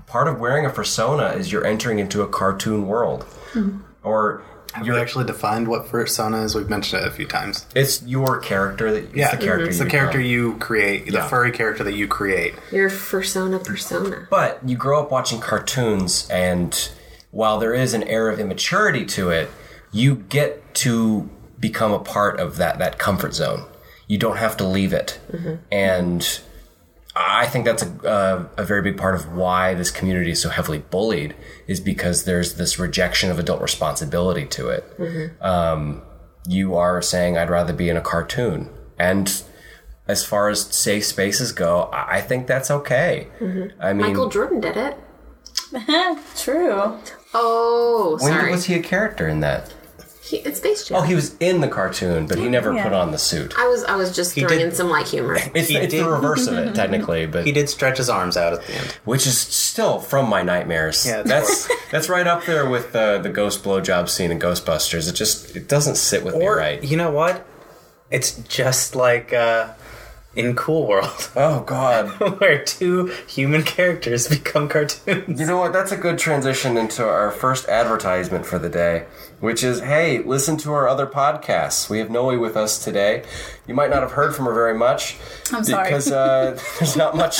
Part 0.08 0.26
of 0.26 0.40
wearing 0.40 0.66
a 0.66 0.70
persona 0.70 1.28
is 1.28 1.52
you're 1.52 1.66
entering 1.66 2.00
into 2.00 2.22
a 2.22 2.28
cartoon 2.28 2.88
world. 2.88 3.22
Hmm. 3.52 3.78
Or 4.02 4.42
Have 4.76 4.86
you 4.86 4.96
actually 4.98 5.24
defined 5.24 5.68
what 5.68 5.88
persona 5.88 6.42
is? 6.42 6.54
We've 6.54 6.68
mentioned 6.68 7.02
it 7.02 7.08
a 7.08 7.10
few 7.10 7.26
times. 7.26 7.64
it's 7.74 8.02
your 8.02 8.38
character 8.40 8.92
that 8.92 9.04
it's 9.04 9.14
Yeah, 9.14 9.34
the 9.34 9.42
character 9.42 9.66
It's 9.66 9.78
you 9.78 9.84
the 9.84 9.90
character 9.90 10.20
you 10.20 10.56
create, 10.58 11.06
the 11.06 11.12
Yeah. 11.12 11.28
furry 11.28 11.50
character 11.50 11.82
that 11.84 11.94
you 11.94 12.06
create. 12.06 12.54
your 12.70 12.90
persona 12.90 13.58
persona. 13.58 14.26
But 14.28 14.60
you 14.66 14.76
grow 14.76 15.00
up 15.00 15.10
watching 15.10 15.40
cartoons, 15.40 16.28
and 16.30 16.90
while 17.30 17.58
there 17.58 17.72
is 17.72 17.94
an 17.94 18.02
air 18.02 18.28
of 18.28 18.38
immaturity 18.38 19.06
to 19.06 19.30
it, 19.30 19.50
you 19.92 20.16
get 20.28 20.74
to 20.74 21.28
become 21.58 21.92
a 21.92 21.98
part 21.98 22.38
of 22.38 22.58
that 22.58 22.78
that 22.78 22.98
comfort 22.98 23.32
zone. 23.34 23.64
You 24.08 24.18
don't 24.18 24.36
have 24.36 24.56
to 24.58 24.64
leave 24.64 24.92
it, 24.92 25.18
mm-hmm. 25.32 25.54
and 25.72 26.40
I 27.18 27.46
think 27.46 27.64
that's 27.64 27.82
a, 27.82 28.08
uh, 28.08 28.48
a 28.58 28.64
very 28.64 28.82
big 28.82 28.98
part 28.98 29.14
of 29.14 29.32
why 29.32 29.72
this 29.72 29.90
community 29.90 30.32
is 30.32 30.42
so 30.42 30.50
heavily 30.50 30.78
bullied 30.78 31.34
is 31.66 31.80
because 31.80 32.24
there's 32.24 32.54
this 32.54 32.78
rejection 32.78 33.30
of 33.30 33.38
adult 33.38 33.62
responsibility 33.62 34.44
to 34.46 34.68
it. 34.68 34.84
Um, 35.40 36.02
you 36.46 36.76
are 36.76 37.00
saying, 37.00 37.38
I'd 37.38 37.48
rather 37.50 37.72
be 37.72 37.88
in 37.88 37.96
a 37.96 38.02
cartoon. 38.02 38.68
And 38.98 39.42
as 40.06 40.24
far 40.24 40.48
as 40.50 40.60
safe 40.62 41.04
spaces 41.04 41.52
go, 41.52 41.84
I 41.92 42.18
I 42.18 42.20
think 42.20 42.46
that's 42.46 42.70
okay. 42.70 43.28
I 43.80 43.92
mean, 43.92 44.06
Michael 44.08 44.28
Jordan 44.28 44.60
did 44.60 44.76
it. 44.76 44.96
True. 46.36 46.98
Oh, 47.34 48.18
when 48.20 48.32
sorry. 48.32 48.50
was 48.50 48.66
he 48.66 48.74
a 48.74 48.82
character 48.82 49.26
in 49.26 49.40
that? 49.40 49.72
He, 50.26 50.38
it's 50.38 50.58
Space 50.58 50.88
Jam. 50.88 50.98
Oh, 50.98 51.02
he 51.02 51.14
was 51.14 51.36
in 51.38 51.60
the 51.60 51.68
cartoon, 51.68 52.26
but 52.26 52.36
he 52.38 52.48
never 52.48 52.72
Yeah. 52.72 52.82
put 52.82 52.92
on 52.92 53.12
the 53.12 53.18
suit. 53.18 53.54
I 53.56 53.68
was 53.68 53.84
I 53.84 53.94
was 53.94 54.14
just 54.14 54.34
throwing 54.34 54.48
did- 54.58 54.60
in 54.62 54.74
some 54.74 54.90
light 54.90 55.06
humor. 55.08 55.34
It's, 55.54 55.68
He 55.68 55.76
it's 55.76 55.92
did. 55.94 56.04
the 56.04 56.10
reverse 56.10 56.46
of 56.48 56.54
it, 56.58 56.74
technically, 56.82 57.26
but 57.26 57.46
He 57.46 57.52
did 57.52 57.68
stretch 57.68 57.98
his 57.98 58.08
arms 58.10 58.36
out 58.36 58.52
at 58.54 58.66
the 58.66 58.74
end. 58.74 58.96
which 59.04 59.26
is 59.26 59.38
still 59.38 60.00
from 60.00 60.28
my 60.28 60.42
nightmares. 60.42 61.06
Yeah, 61.06 61.20
it's 61.20 61.28
that's 61.28 61.68
that's 61.92 62.08
right 62.08 62.26
up 62.26 62.44
there 62.44 62.68
with 62.68 62.92
the 62.92 63.20
the 63.22 63.28
ghost 63.30 63.62
blowjob 63.62 64.08
scene 64.08 64.30
in 64.32 64.38
Ghostbusters. 64.40 65.08
It 65.08 65.12
just 65.14 65.54
it 65.54 65.68
doesn't 65.68 65.96
sit 65.96 66.24
with 66.24 66.34
me 66.34 66.44
Or 66.44 66.56
right. 66.56 66.82
you 66.82 66.96
know 66.96 67.10
what? 67.12 67.46
It's 68.10 68.36
just 68.48 68.94
like 68.96 69.32
uh, 69.32 69.68
in 70.36 70.54
Cool 70.54 70.86
World, 70.86 71.30
Oh 71.34 71.60
God. 71.60 72.08
where 72.40 72.62
two 72.64 73.06
human 73.26 73.62
characters 73.62 74.28
become 74.28 74.68
cartoons. 74.68 75.40
You 75.40 75.46
know 75.46 75.56
what? 75.58 75.72
That's 75.72 75.92
a 75.92 75.96
good 75.96 76.18
transition 76.18 76.76
into 76.76 77.04
our 77.08 77.30
first 77.30 77.68
advertisement 77.68 78.44
for 78.46 78.58
the 78.58 78.68
day, 78.68 79.06
which 79.46 79.62
is 79.62 79.78
hey, 79.78 80.18
listen 80.18 80.56
to 80.56 80.72
our 80.72 80.88
other 80.88 81.06
podcasts. 81.06 81.88
We 81.88 82.00
have 82.00 82.10
Noe 82.10 82.36
with 82.36 82.56
us 82.56 82.82
today. 82.82 83.24
You 83.68 83.74
might 83.74 83.90
not 83.90 84.02
have 84.02 84.10
heard 84.10 84.34
from 84.34 84.46
her 84.46 84.52
very 84.52 84.76
much. 84.76 85.16
I'm 85.52 85.62
sorry. 85.62 85.84
Because 85.84 86.10
uh, 86.10 86.60
there's 86.80 86.96
not 86.96 87.16
much 87.16 87.38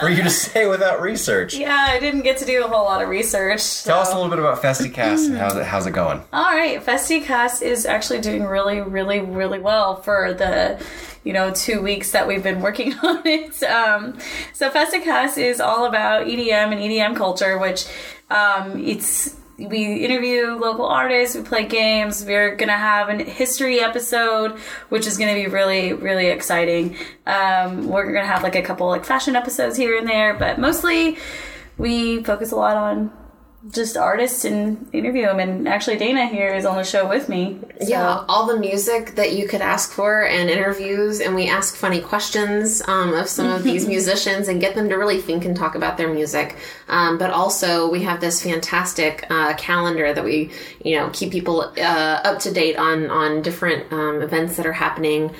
for 0.00 0.08
you 0.08 0.24
to 0.24 0.30
say 0.30 0.66
without 0.66 1.00
research. 1.00 1.54
Yeah, 1.54 1.86
I 1.90 2.00
didn't 2.00 2.22
get 2.22 2.38
to 2.38 2.44
do 2.44 2.64
a 2.64 2.68
whole 2.68 2.84
lot 2.84 3.02
of 3.02 3.08
research. 3.08 3.84
Tell 3.84 4.00
us 4.00 4.12
a 4.12 4.16
little 4.16 4.30
bit 4.30 4.40
about 4.40 4.62
FestiCast 4.62 5.28
and 5.28 5.36
how's 5.36 5.54
it, 5.54 5.64
how's 5.64 5.86
it 5.86 5.92
going? 5.92 6.20
All 6.32 6.50
right, 6.50 6.84
FestiCast 6.84 7.62
is 7.62 7.86
actually 7.86 8.20
doing 8.20 8.42
really, 8.42 8.80
really, 8.80 9.20
really 9.20 9.60
well 9.60 10.02
for 10.02 10.34
the, 10.34 10.84
you 11.22 11.32
know, 11.32 11.52
two 11.52 11.80
weeks 11.80 12.10
that 12.10 12.26
we've 12.26 12.42
been 12.42 12.62
working 12.62 12.94
on 13.04 13.24
it. 13.24 13.62
Um, 13.62 14.18
so 14.52 14.70
FestiCast 14.70 15.38
is 15.38 15.60
all 15.60 15.86
about 15.86 16.26
EDM 16.26 16.72
and 16.72 16.80
EDM 16.80 17.16
culture, 17.16 17.58
which 17.58 17.86
um, 18.28 18.84
it's 18.84 19.36
we 19.58 20.04
interview 20.04 20.56
local 20.56 20.86
artists, 20.86 21.36
we 21.36 21.42
play 21.42 21.64
games. 21.66 22.24
We're 22.24 22.56
gonna 22.56 22.72
have 22.72 23.08
an 23.08 23.20
history 23.20 23.80
episode, 23.80 24.58
which 24.88 25.06
is 25.06 25.16
gonna 25.16 25.34
be 25.34 25.46
really, 25.46 25.92
really 25.92 26.26
exciting. 26.26 26.96
Um, 27.26 27.88
we're 27.88 28.12
gonna 28.12 28.26
have 28.26 28.42
like 28.42 28.56
a 28.56 28.62
couple 28.62 28.88
like 28.88 29.04
fashion 29.04 29.36
episodes 29.36 29.76
here 29.76 29.96
and 29.96 30.08
there, 30.08 30.34
but 30.34 30.58
mostly 30.58 31.18
we 31.78 32.22
focus 32.22 32.52
a 32.52 32.56
lot 32.56 32.76
on 32.76 33.12
just 33.70 33.96
artists 33.96 34.44
and 34.44 34.88
interview 34.92 35.22
them. 35.22 35.40
And 35.40 35.66
actually, 35.66 35.96
Dana 35.96 36.26
here 36.26 36.54
is 36.54 36.66
on 36.66 36.76
the 36.76 36.84
show 36.84 37.08
with 37.08 37.28
me. 37.28 37.58
So. 37.80 37.88
Yeah, 37.88 38.24
all 38.28 38.46
the 38.46 38.58
music 38.58 39.14
that 39.14 39.32
you 39.32 39.48
could 39.48 39.62
ask 39.62 39.90
for 39.90 40.26
and 40.26 40.50
interviews, 40.50 41.20
and 41.20 41.34
we 41.34 41.48
ask 41.48 41.74
funny 41.74 42.00
questions 42.00 42.82
um, 42.86 43.14
of 43.14 43.28
some 43.28 43.48
of 43.48 43.62
these 43.62 43.86
musicians 43.94 44.48
and 44.48 44.60
get 44.60 44.74
them 44.74 44.88
to 44.90 44.96
really 44.96 45.20
think 45.20 45.44
and 45.44 45.56
talk 45.56 45.74
about 45.74 45.96
their 45.96 46.12
music. 46.12 46.56
Um, 46.88 47.16
but 47.16 47.30
also, 47.30 47.90
we 47.90 48.02
have 48.02 48.20
this 48.20 48.42
fantastic 48.42 49.26
uh, 49.30 49.54
calendar 49.54 50.12
that 50.12 50.24
we, 50.24 50.50
you 50.84 50.98
know, 50.98 51.10
keep 51.12 51.32
people 51.32 51.60
uh, 51.60 52.20
up 52.24 52.40
to 52.40 52.52
date 52.52 52.76
on 52.76 53.10
on 53.10 53.40
different 53.40 53.90
um, 53.92 54.20
events 54.20 54.56
that 54.56 54.66
are 54.66 54.72
happening 54.72 55.34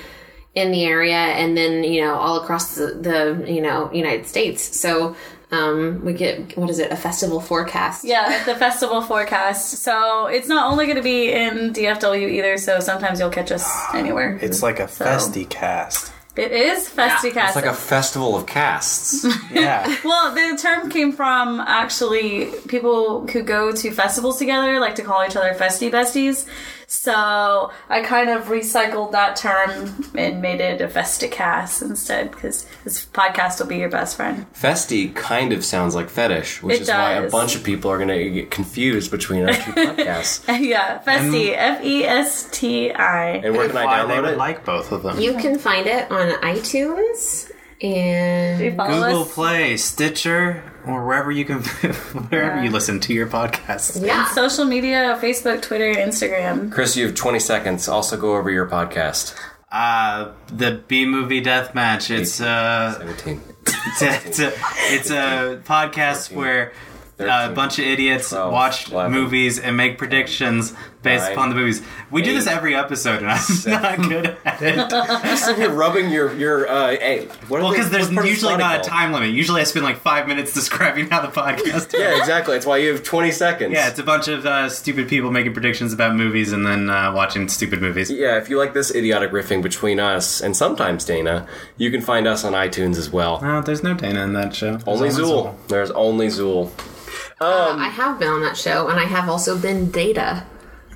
in 0.55 0.71
the 0.71 0.85
area, 0.85 1.13
and 1.13 1.55
then 1.55 1.83
you 1.83 2.01
know 2.01 2.15
all 2.15 2.41
across 2.41 2.75
the, 2.75 2.87
the 2.87 3.51
you 3.51 3.61
know 3.61 3.91
United 3.93 4.25
States. 4.25 4.77
So. 4.77 5.15
Um, 5.55 6.03
we 6.03 6.13
get 6.13 6.57
what 6.57 6.69
is 6.69 6.79
it? 6.79 6.91
A 6.91 6.95
festival 6.95 7.39
forecast. 7.39 8.03
Yeah, 8.03 8.43
the 8.45 8.55
festival 8.55 9.01
forecast. 9.01 9.77
So 9.83 10.27
it's 10.27 10.47
not 10.47 10.71
only 10.71 10.85
going 10.85 10.97
to 10.97 11.03
be 11.03 11.31
in 11.31 11.73
DFW 11.73 12.29
either. 12.29 12.57
So 12.57 12.79
sometimes 12.79 13.19
you'll 13.19 13.29
catch 13.29 13.51
us 13.51 13.65
anywhere. 13.93 14.37
It's 14.41 14.61
like 14.61 14.79
a 14.79 14.85
festy 14.85 15.49
cast. 15.49 16.11
It 16.35 16.51
is 16.51 16.89
FestiCast. 16.89 17.47
It's 17.47 17.55
like 17.55 17.65
a 17.65 17.73
festival 17.73 18.35
of 18.35 18.45
casts. 18.45 19.25
Yeah. 19.53 19.87
Well, 20.03 20.35
the 20.35 20.57
term 20.61 20.89
came 20.89 21.13
from 21.13 21.61
actually 21.61 22.47
people 22.67 23.25
who 23.27 23.41
go 23.41 23.71
to 23.71 23.91
festivals 23.91 24.37
together 24.37 24.81
like 24.81 24.95
to 24.95 25.03
call 25.03 25.23
each 25.25 25.37
other 25.37 25.53
festy 25.53 25.89
besties. 25.89 26.45
So 26.87 27.71
I 27.89 28.01
kind 28.01 28.29
of 28.29 28.45
recycled 28.45 29.11
that 29.11 29.35
term 29.35 30.09
and 30.17 30.41
made 30.41 30.61
it 30.61 30.81
a 30.81 30.87
festicast 30.87 31.81
instead 31.81 32.31
because 32.31 32.65
this 32.83 33.05
podcast 33.05 33.59
will 33.59 33.67
be 33.67 33.77
your 33.77 33.89
best 33.89 34.15
friend. 34.17 34.45
Festy 34.53 35.13
kind 35.15 35.51
of 35.53 35.63
sounds 35.65 35.95
like 35.95 36.09
fetish, 36.09 36.61
which 36.63 36.75
It 36.77 36.81
is 36.83 36.89
why 36.89 37.13
a 37.13 37.29
bunch 37.29 37.55
of 37.55 37.63
people 37.63 37.91
are 37.91 37.97
going 37.97 38.09
to 38.09 38.29
get 38.29 38.51
confused 38.51 39.11
between 39.11 39.43
our 39.47 39.53
two 39.53 39.71
podcasts. 39.73 40.43
yeah, 40.59 41.01
festy, 41.03 41.49
um, 41.49 41.75
F 41.77 41.83
E 41.83 42.03
S 42.05 42.49
T 42.51 42.91
I. 42.91 43.27
And 43.37 43.55
where 43.57 43.67
can 43.67 43.77
I 43.77 43.85
download 43.85 44.21
would 44.23 44.31
it? 44.33 44.37
like 44.37 44.63
both 44.65 44.91
of 44.91 45.03
them. 45.03 45.19
You 45.19 45.33
can 45.35 45.57
find 45.59 45.87
it 45.87 46.09
on 46.11 46.29
iTunes 46.41 47.51
and 47.81 48.59
Google 48.77 49.21
us. 49.21 49.33
Play, 49.33 49.77
Stitcher, 49.77 50.63
or 50.85 51.05
wherever 51.05 51.31
you 51.31 51.45
can, 51.45 51.59
wherever 52.29 52.55
Yeah. 52.57 52.63
you 52.63 52.69
listen 52.71 52.99
to 53.01 53.13
your 53.13 53.27
podcast. 53.27 54.05
yeah. 54.05 54.25
Social 54.27 54.65
media, 54.65 55.17
Facebook, 55.21 55.61
Twitter, 55.61 55.93
Instagram. 55.93 56.71
Chris, 56.71 56.95
you 56.95 57.05
have 57.05 57.15
20 57.15 57.39
seconds. 57.39 57.87
Also 57.87 58.17
go 58.17 58.35
over 58.35 58.49
your 58.49 58.67
podcast. 58.67 59.35
Uh, 59.71 60.31
the 60.47 60.81
B 60.87 61.05
movie 61.05 61.41
deathmatch. 61.43 62.09
It's 62.09 62.39
uh, 62.39 62.97
17. 62.99 63.41
it's 63.67 64.01
a, 64.01 64.27
it's 64.27 64.39
a, 64.39 64.53
it's 64.93 65.09
a 65.09 65.61
podcast 65.65 66.31
where 66.31 66.71
a 67.19 67.49
bunch 67.51 67.79
of 67.79 67.85
idiots 67.85 68.29
12, 68.29 68.51
watch 68.53 68.91
11, 68.91 69.11
movies 69.11 69.59
and 69.59 69.75
make 69.75 69.97
predictions 69.97 70.73
based 71.05 71.23
nine, 71.23 71.31
upon 71.33 71.49
the 71.49 71.55
movies. 71.55 71.81
We 72.11 72.21
do 72.21 72.33
this 72.33 72.47
every 72.47 72.75
episode, 72.75 73.23
and 73.23 73.31
I'm 73.31 73.39
not 73.99 74.09
good 74.09 74.37
at 74.43 74.61
it. 74.61 75.37
Sitting 75.37 75.61
here 75.61 75.71
rubbing 75.71 76.09
your 76.09 76.35
your. 76.35 76.67
Uh, 76.67 76.89
hey, 76.89 77.27
what 77.47 77.61
Well, 77.61 77.71
because 77.71 77.89
there's 77.89 78.07
what's 78.07 78.15
part 78.15 78.25
of 78.25 78.29
usually 78.31 78.53
body 78.53 78.63
not 78.63 78.85
a 78.85 78.89
time 78.89 79.13
limit. 79.13 79.29
Usually, 79.29 79.61
I 79.61 79.63
spend 79.63 79.85
like 79.85 79.97
five 79.97 80.27
minutes 80.27 80.53
describing 80.61 81.09
how 81.09 81.21
the 81.21 81.29
podcast. 81.29 81.93
Yeah, 81.97 82.17
exactly. 82.17 82.55
That's 82.55 82.65
why 82.65 82.77
you 82.77 82.91
have 82.91 83.03
20 83.03 83.31
seconds. 83.31 83.73
Yeah, 83.73 83.87
it's 83.87 83.99
a 83.99 84.03
bunch 84.03 84.27
of 84.27 84.45
uh, 84.45 84.69
stupid 84.69 85.07
people 85.07 85.31
making 85.31 85.53
predictions 85.53 85.93
about 85.93 86.15
movies 86.15 86.51
and 86.51 86.65
then 86.65 86.89
uh, 86.89 87.13
watching 87.13 87.47
stupid 87.47 87.81
movies. 87.81 88.11
Yeah, 88.11 88.37
if 88.37 88.49
you 88.49 88.57
like 88.57 88.73
this 88.73 88.93
idiotic 88.93 89.31
riffing 89.31 89.61
between 89.63 89.99
us 89.99 90.41
and 90.41 90.55
sometimes 90.55 91.05
Dana, 91.05 91.47
you 91.77 91.91
can 91.91 92.01
find 92.01 92.27
us 92.27 92.43
on 92.43 92.53
iTunes 92.53 92.97
as 92.97 93.09
well. 93.09 93.37
There's 93.61 93.83
no 93.83 93.93
Dana 93.93 94.23
in 94.23 94.33
that 94.33 94.55
show. 94.55 94.77
There's 94.77 94.87
Only 94.87 95.09
Zool. 95.09 95.55
There's 95.67 95.91
only 95.91 96.27
Zool. 96.27 96.71
Uh, 97.39 97.75
I 97.77 97.89
have 97.89 98.17
been 98.17 98.29
on 98.29 98.41
that 98.41 98.57
show, 98.57 98.87
and 98.87 98.99
I 98.99 99.03
have 99.03 99.27
also 99.27 99.57
been 99.57 99.91
Data. 99.91 100.45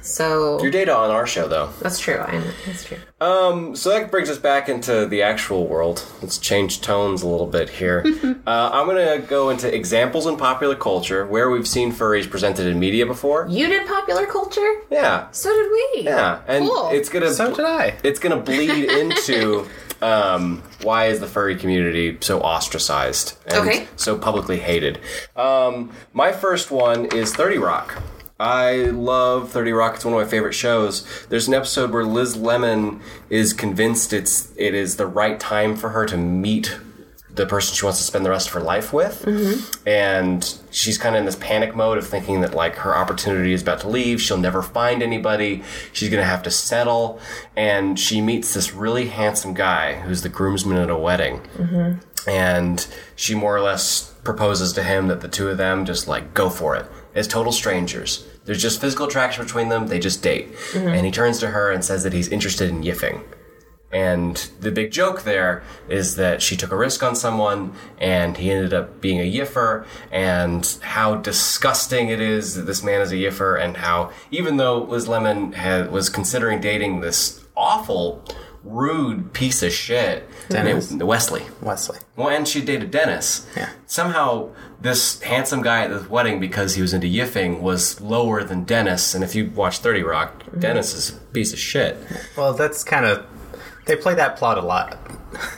So 0.02 0.62
Your 0.62 0.72
data 0.72 0.95
on 0.95 1.12
our 1.12 1.28
show, 1.28 1.47
though. 1.47 1.70
that's 1.82 2.00
true. 2.00 2.18
I 2.20 2.38
know 2.38 2.52
that's 2.66 2.86
true. 2.86 2.97
Um, 3.22 3.76
so 3.76 3.89
that 3.89 4.10
brings 4.12 4.30
us 4.30 4.38
back 4.38 4.70
into 4.70 5.06
the 5.06 5.22
actual 5.22 5.68
world. 5.68 6.06
Let's 6.22 6.38
change 6.38 6.82
tones 6.82 7.22
a 7.22 7.28
little 7.28 7.47
bit 7.47 7.70
here. 7.70 8.04
uh, 8.47 8.70
I'm 8.74 8.88
gonna 8.88 9.20
go 9.20 9.50
into 9.50 9.74
examples 9.74 10.26
in 10.26 10.38
popular 10.38 10.76
culture 10.76 11.26
where 11.26 11.50
we've 11.50 11.68
seen 11.68 11.91
furries 11.91 12.30
presented 12.30 12.66
in 12.68 12.80
media 12.80 13.06
before. 13.06 13.45
You 13.50 13.68
did 13.68 13.88
popular 13.88 14.26
culture, 14.26 14.82
Yeah, 14.89 15.30
so 15.32 15.50
did 15.50 15.70
we. 15.72 16.02
yeah, 16.06 16.41
and 16.47 16.66
Cool. 16.66 16.89
it's 16.91 17.10
gonna 17.10 17.34
So 17.34 17.54
did 17.56 17.66
I. 17.66 17.95
it's 18.04 18.20
gonna 18.20 18.38
bleed 18.39 18.86
into 18.89 19.68
um, 20.02 20.64
why 20.82 21.08
is 21.08 21.20
the 21.20 21.28
furry 21.28 21.58
community 21.58 22.18
so 22.22 22.39
ostracized 22.39 23.38
and 23.47 23.68
Okay. 23.68 23.88
so 23.97 24.18
publicly 24.18 24.60
hated. 24.60 25.00
Um, 25.36 25.91
my 26.14 26.32
first 26.32 26.72
one 26.72 27.06
is 27.08 27.34
Thirty 27.36 27.58
Rock. 27.58 28.02
I 28.40 28.86
love 28.86 29.52
30 29.52 29.74
Rock. 29.74 29.96
It's 29.96 30.06
one 30.06 30.14
of 30.14 30.20
my 30.20 30.28
favorite 30.28 30.54
shows. 30.54 31.06
There's 31.28 31.48
an 31.48 31.54
episode 31.54 31.92
where 31.92 32.06
Liz 32.06 32.38
Lemon 32.38 33.02
is 33.30 33.52
convinced 33.52 34.14
it's 34.14 34.54
it 34.56 34.74
is 34.74 34.96
the 34.96 35.08
right 35.08 35.40
time 35.40 35.76
for 35.76 35.90
her 35.90 36.06
to 36.06 36.16
meet 36.16 36.80
the 37.40 37.46
person 37.46 37.76
she 37.76 37.86
wants 37.86 38.00
to 38.00 38.06
spend 38.06 38.26
the 38.26 38.30
rest 38.30 38.48
of 38.48 38.54
her 38.54 38.62
life 38.62 38.92
with. 38.92 39.24
Mm-hmm. 39.24 39.88
And 39.88 40.60
she's 40.72 40.98
kind 40.98 41.16
of 41.16 41.20
in 41.20 41.26
this 41.26 41.36
panic 41.36 41.76
mode 41.76 41.98
of 41.98 42.08
thinking 42.08 42.42
that 42.42 42.54
like 42.54 42.76
her 42.76 42.96
opportunity 42.96 43.54
is 43.54 43.62
about 43.62 43.82
to 43.82 43.88
leave. 43.88 44.22
She'll 44.22 44.38
never 44.38 44.62
find 44.62 45.04
anybody. 45.04 45.64
She's 45.94 46.10
going 46.10 46.22
to 46.22 46.28
have 46.28 46.44
to 46.44 46.52
settle. 46.52 47.20
And 47.56 48.00
she 48.00 48.20
meets 48.20 48.54
this 48.54 48.74
really 48.74 49.08
handsome 49.08 49.54
guy 49.54 50.00
who's 50.02 50.22
the 50.22 50.30
groomsman 50.30 50.78
at 50.78 50.90
a 50.90 50.98
wedding. 50.98 51.42
Mm-hmm. 51.58 52.30
And 52.30 52.88
she 53.16 53.36
more 53.36 53.56
or 53.56 53.62
less 53.62 54.14
proposes 54.24 54.74
to 54.74 54.84
him 54.84 55.08
that 55.08 55.22
the 55.22 55.30
two 55.30 55.50
of 55.50 55.58
them 55.58 55.86
just 55.86 56.08
like 56.08 56.34
go 56.34 56.50
for 56.50 56.76
it 56.76 56.86
as 57.16 57.28
total 57.28 57.52
strangers. 57.52 58.28
There's 58.50 58.64
just 58.64 58.82
physical 58.82 59.06
attraction 59.06 59.43
between 59.43 59.70
them. 59.70 59.89
They 59.89 60.00
just 60.00 60.24
date. 60.24 60.52
Mm-hmm. 60.72 60.88
And 60.88 61.06
he 61.06 61.12
turns 61.12 61.38
to 61.38 61.50
her 61.50 61.70
and 61.70 61.86
says 61.86 62.02
that 62.02 62.14
he's 62.14 62.30
interested 62.30 62.68
in 62.68 62.82
yiffing. 62.82 63.22
And 63.91 64.38
the 64.60 64.72
big 64.72 64.89
joke 64.91 65.22
there 65.22 65.62
is 65.88 66.16
that 66.16 66.41
she 66.41 66.58
took 66.58 66.72
a 66.72 66.76
risk 66.76 67.04
on 67.04 67.16
someone 67.16 67.76
and 68.00 68.38
he 68.38 68.50
ended 68.50 68.74
up 68.74 69.02
being 69.02 69.20
a 69.20 69.32
yiffer 69.32 69.86
and 70.12 70.66
how 70.82 71.14
disgusting 71.18 72.10
it 72.10 72.20
is 72.20 72.56
that 72.56 72.64
this 72.64 72.82
man 72.82 73.02
is 73.02 73.12
a 73.12 73.18
yiffer 73.18 73.56
and 73.56 73.78
how 73.78 74.10
even 74.32 74.58
though 74.58 74.82
Liz 74.82 75.08
Lemon 75.08 75.52
had, 75.52 75.91
was 75.91 76.10
considering 76.10 76.60
dating 76.60 77.02
this 77.02 77.45
awful, 77.56 78.26
rude 78.64 79.32
piece 79.32 79.62
of 79.62 79.72
shit, 79.72 80.28
Dennis. 80.50 80.91
Wesley. 80.91 81.45
Wesley. 81.62 82.00
Well, 82.16 82.30
and 82.30 82.47
she 82.47 82.62
dated 82.62 82.89
Dennis. 82.89 83.45
Yeah. 83.56 83.70
Somehow, 83.86 84.50
this 84.82 85.21
handsome 85.21 85.61
guy 85.61 85.84
at 85.84 85.89
this 85.89 86.09
wedding, 86.09 86.39
because 86.39 86.75
he 86.75 86.82
was 86.82 86.93
into 86.93 87.07
yiffing, 87.07 87.59
was 87.59 87.99
lower 88.01 88.43
than 88.43 88.63
Dennis. 88.63 89.13
And 89.13 89.23
if 89.23 89.36
you 89.36 89.49
watch 89.51 89.80
30 89.80 90.03
Rock, 90.03 90.43
Dennis 90.57 90.93
is 90.93 91.09
a 91.09 91.13
piece 91.34 91.53
of 91.53 91.59
shit. 91.59 91.97
Well, 92.38 92.53
that's 92.53 92.84
kind 92.84 93.05
of. 93.05 93.25
They 93.86 93.95
play 93.95 94.13
that 94.15 94.38
plot 94.38 94.57
a 94.57 94.61
lot. 94.61 94.97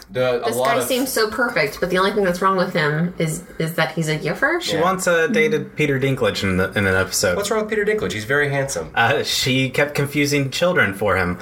The, 0.10 0.42
a 0.44 0.48
This 0.48 0.56
lot 0.58 0.66
guy 0.68 0.78
of, 0.78 0.84
seems 0.88 1.12
so 1.12 1.30
perfect, 1.30 1.80
but 1.80 1.90
the 1.90 1.98
only 1.98 2.12
thing 2.12 2.24
that's 2.24 2.42
wrong 2.42 2.58
with 2.58 2.74
him 2.74 3.14
is 3.18 3.44
is 3.60 3.76
that 3.76 3.94
he's 3.94 4.10
a 4.10 4.18
yiffer. 4.18 4.62
She 4.62 4.78
once 4.78 5.08
uh, 5.08 5.28
dated 5.28 5.76
Peter 5.76 6.00
Dinklage 6.00 6.44
in, 6.44 6.58
the, 6.58 6.72
in 6.72 6.88
an 6.88 6.96
episode. 6.96 7.36
What's 7.38 7.50
wrong 7.52 7.62
with 7.62 7.70
Peter 7.70 7.86
Dinklage? 7.86 8.12
He's 8.12 8.26
very 8.26 8.50
handsome. 8.50 8.92
uh, 8.96 9.24
she 9.24 9.70
kept 9.70 9.96
confusing 9.96 10.50
children 10.50 10.94
for 10.94 11.16
him. 11.18 11.40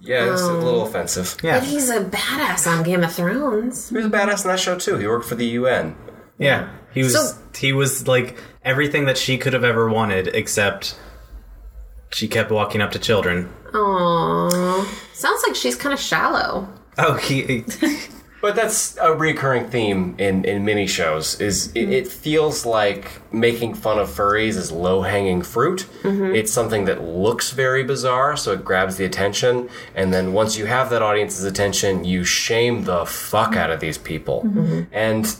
Yeah, 0.00 0.32
it's 0.32 0.42
a 0.42 0.52
little 0.52 0.84
offensive. 0.86 1.36
Yeah. 1.42 1.58
But 1.60 1.68
he's 1.68 1.90
a 1.90 2.04
badass 2.04 2.66
on 2.66 2.82
Game 2.84 3.04
of 3.04 3.12
Thrones. 3.12 3.88
He 3.90 3.96
was 3.96 4.06
a 4.06 4.10
badass 4.10 4.44
in 4.44 4.50
that 4.50 4.58
show 4.60 4.78
too. 4.78 4.96
He 4.98 5.06
worked 5.06 5.26
for 5.26 5.34
the 5.34 5.46
UN. 5.46 5.94
Yeah. 6.38 6.68
He 6.92 7.02
was 7.02 7.14
So- 7.14 7.34
he 7.56 7.72
was 7.72 8.06
like 8.08 8.38
everything 8.64 9.06
that 9.06 9.18
she 9.18 9.38
could 9.38 9.52
have 9.52 9.64
ever 9.64 9.88
wanted 9.88 10.28
except 10.28 10.96
she 12.12 12.28
kept 12.28 12.50
walking 12.50 12.80
up 12.80 12.92
to 12.92 12.98
children. 12.98 13.50
Aww. 13.72 14.86
Sounds 15.14 15.42
like 15.46 15.56
she's 15.56 15.76
kind 15.76 15.92
of 15.92 16.00
shallow. 16.00 16.68
Oh, 16.98 17.14
he 17.14 17.64
But 18.44 18.56
that's 18.56 18.98
a 18.98 19.10
recurring 19.14 19.70
theme 19.70 20.16
in, 20.18 20.44
in 20.44 20.66
mini 20.66 20.86
shows. 20.86 21.40
Is 21.40 21.68
it, 21.68 21.74
mm-hmm. 21.74 21.92
it 21.92 22.06
feels 22.06 22.66
like 22.66 23.10
making 23.32 23.72
fun 23.72 23.98
of 23.98 24.10
furries 24.10 24.56
is 24.58 24.70
low 24.70 25.00
hanging 25.00 25.40
fruit. 25.40 25.86
Mm-hmm. 26.02 26.34
It's 26.34 26.52
something 26.52 26.84
that 26.84 27.02
looks 27.02 27.52
very 27.52 27.84
bizarre, 27.84 28.36
so 28.36 28.52
it 28.52 28.62
grabs 28.62 28.98
the 28.98 29.06
attention, 29.06 29.70
and 29.94 30.12
then 30.12 30.34
once 30.34 30.58
you 30.58 30.66
have 30.66 30.90
that 30.90 31.00
audience's 31.00 31.46
attention, 31.46 32.04
you 32.04 32.22
shame 32.22 32.84
the 32.84 33.06
fuck 33.06 33.52
mm-hmm. 33.52 33.60
out 33.60 33.70
of 33.70 33.80
these 33.80 33.96
people. 33.96 34.46
And 34.92 35.34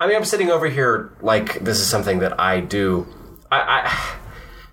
I 0.00 0.06
mean, 0.06 0.16
I'm 0.16 0.24
sitting 0.24 0.50
over 0.50 0.66
here 0.66 1.12
like 1.20 1.60
this 1.60 1.78
is 1.78 1.86
something 1.86 2.20
that 2.20 2.40
I 2.40 2.60
do. 2.60 3.06
I. 3.52 3.60
I 3.60 4.16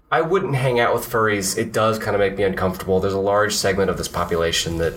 I 0.09 0.21
wouldn't 0.21 0.55
hang 0.55 0.79
out 0.79 0.93
with 0.93 1.05
furries. 1.05 1.57
It 1.57 1.73
does 1.73 1.99
kind 1.99 2.15
of 2.15 2.19
make 2.19 2.37
me 2.37 2.43
uncomfortable. 2.43 2.99
There's 2.99 3.13
a 3.13 3.19
large 3.19 3.53
segment 3.53 3.89
of 3.89 3.97
this 3.97 4.07
population 4.07 4.77
that 4.77 4.93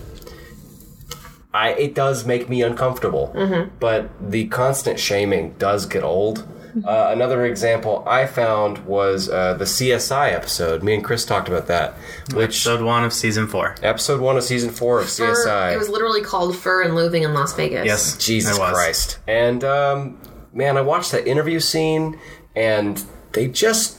I 1.53 1.71
it 1.71 1.93
does 1.93 2.25
make 2.25 2.49
me 2.49 2.61
uncomfortable. 2.61 3.33
Mm-hmm. 3.35 3.75
But 3.79 4.09
the 4.31 4.47
constant 4.47 4.99
shaming 4.99 5.55
does 5.57 5.85
get 5.85 6.03
old. 6.03 6.47
Uh, 6.85 7.09
another 7.11 7.45
example 7.45 8.03
I 8.07 8.25
found 8.27 8.79
was 8.85 9.29
uh, 9.29 9.55
the 9.55 9.65
CSI 9.65 10.31
episode. 10.33 10.83
Me 10.83 10.93
and 10.95 11.03
Chris 11.03 11.25
talked 11.25 11.47
about 11.47 11.67
that, 11.67 11.93
which 12.33 12.43
episode 12.65 12.81
one 12.81 13.03
of 13.03 13.13
season 13.13 13.47
four. 13.47 13.75
episode 13.81 14.21
one 14.21 14.37
of 14.37 14.43
season 14.43 14.69
four 14.69 14.99
of 15.01 15.09
Fur- 15.09 15.33
CSI. 15.33 15.73
It 15.73 15.77
was 15.77 15.89
literally 15.89 16.21
called 16.21 16.55
Fur 16.57 16.81
and 16.83 16.95
Loathing 16.95 17.23
in 17.23 17.33
Las 17.33 17.53
Vegas. 17.55 17.85
Yes, 17.85 18.17
Jesus 18.17 18.57
was. 18.57 18.73
Christ. 18.73 19.19
And 19.27 19.63
um, 19.63 20.21
man, 20.53 20.77
I 20.77 20.81
watched 20.81 21.11
that 21.11 21.27
interview 21.27 21.59
scene, 21.59 22.19
and 22.55 23.03
they 23.33 23.47
just 23.47 23.97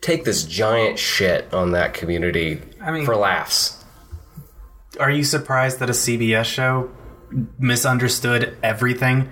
take 0.00 0.24
this 0.24 0.44
giant 0.44 0.98
shit 0.98 1.52
on 1.52 1.72
that 1.72 1.94
community 1.94 2.60
I 2.80 2.90
mean- 2.92 3.04
for 3.04 3.16
laughs. 3.16 3.84
Are 5.00 5.10
you 5.10 5.24
surprised 5.24 5.80
that 5.80 5.90
a 5.90 5.92
CBS 5.92 6.44
show 6.46 6.90
misunderstood 7.58 8.56
everything? 8.62 9.28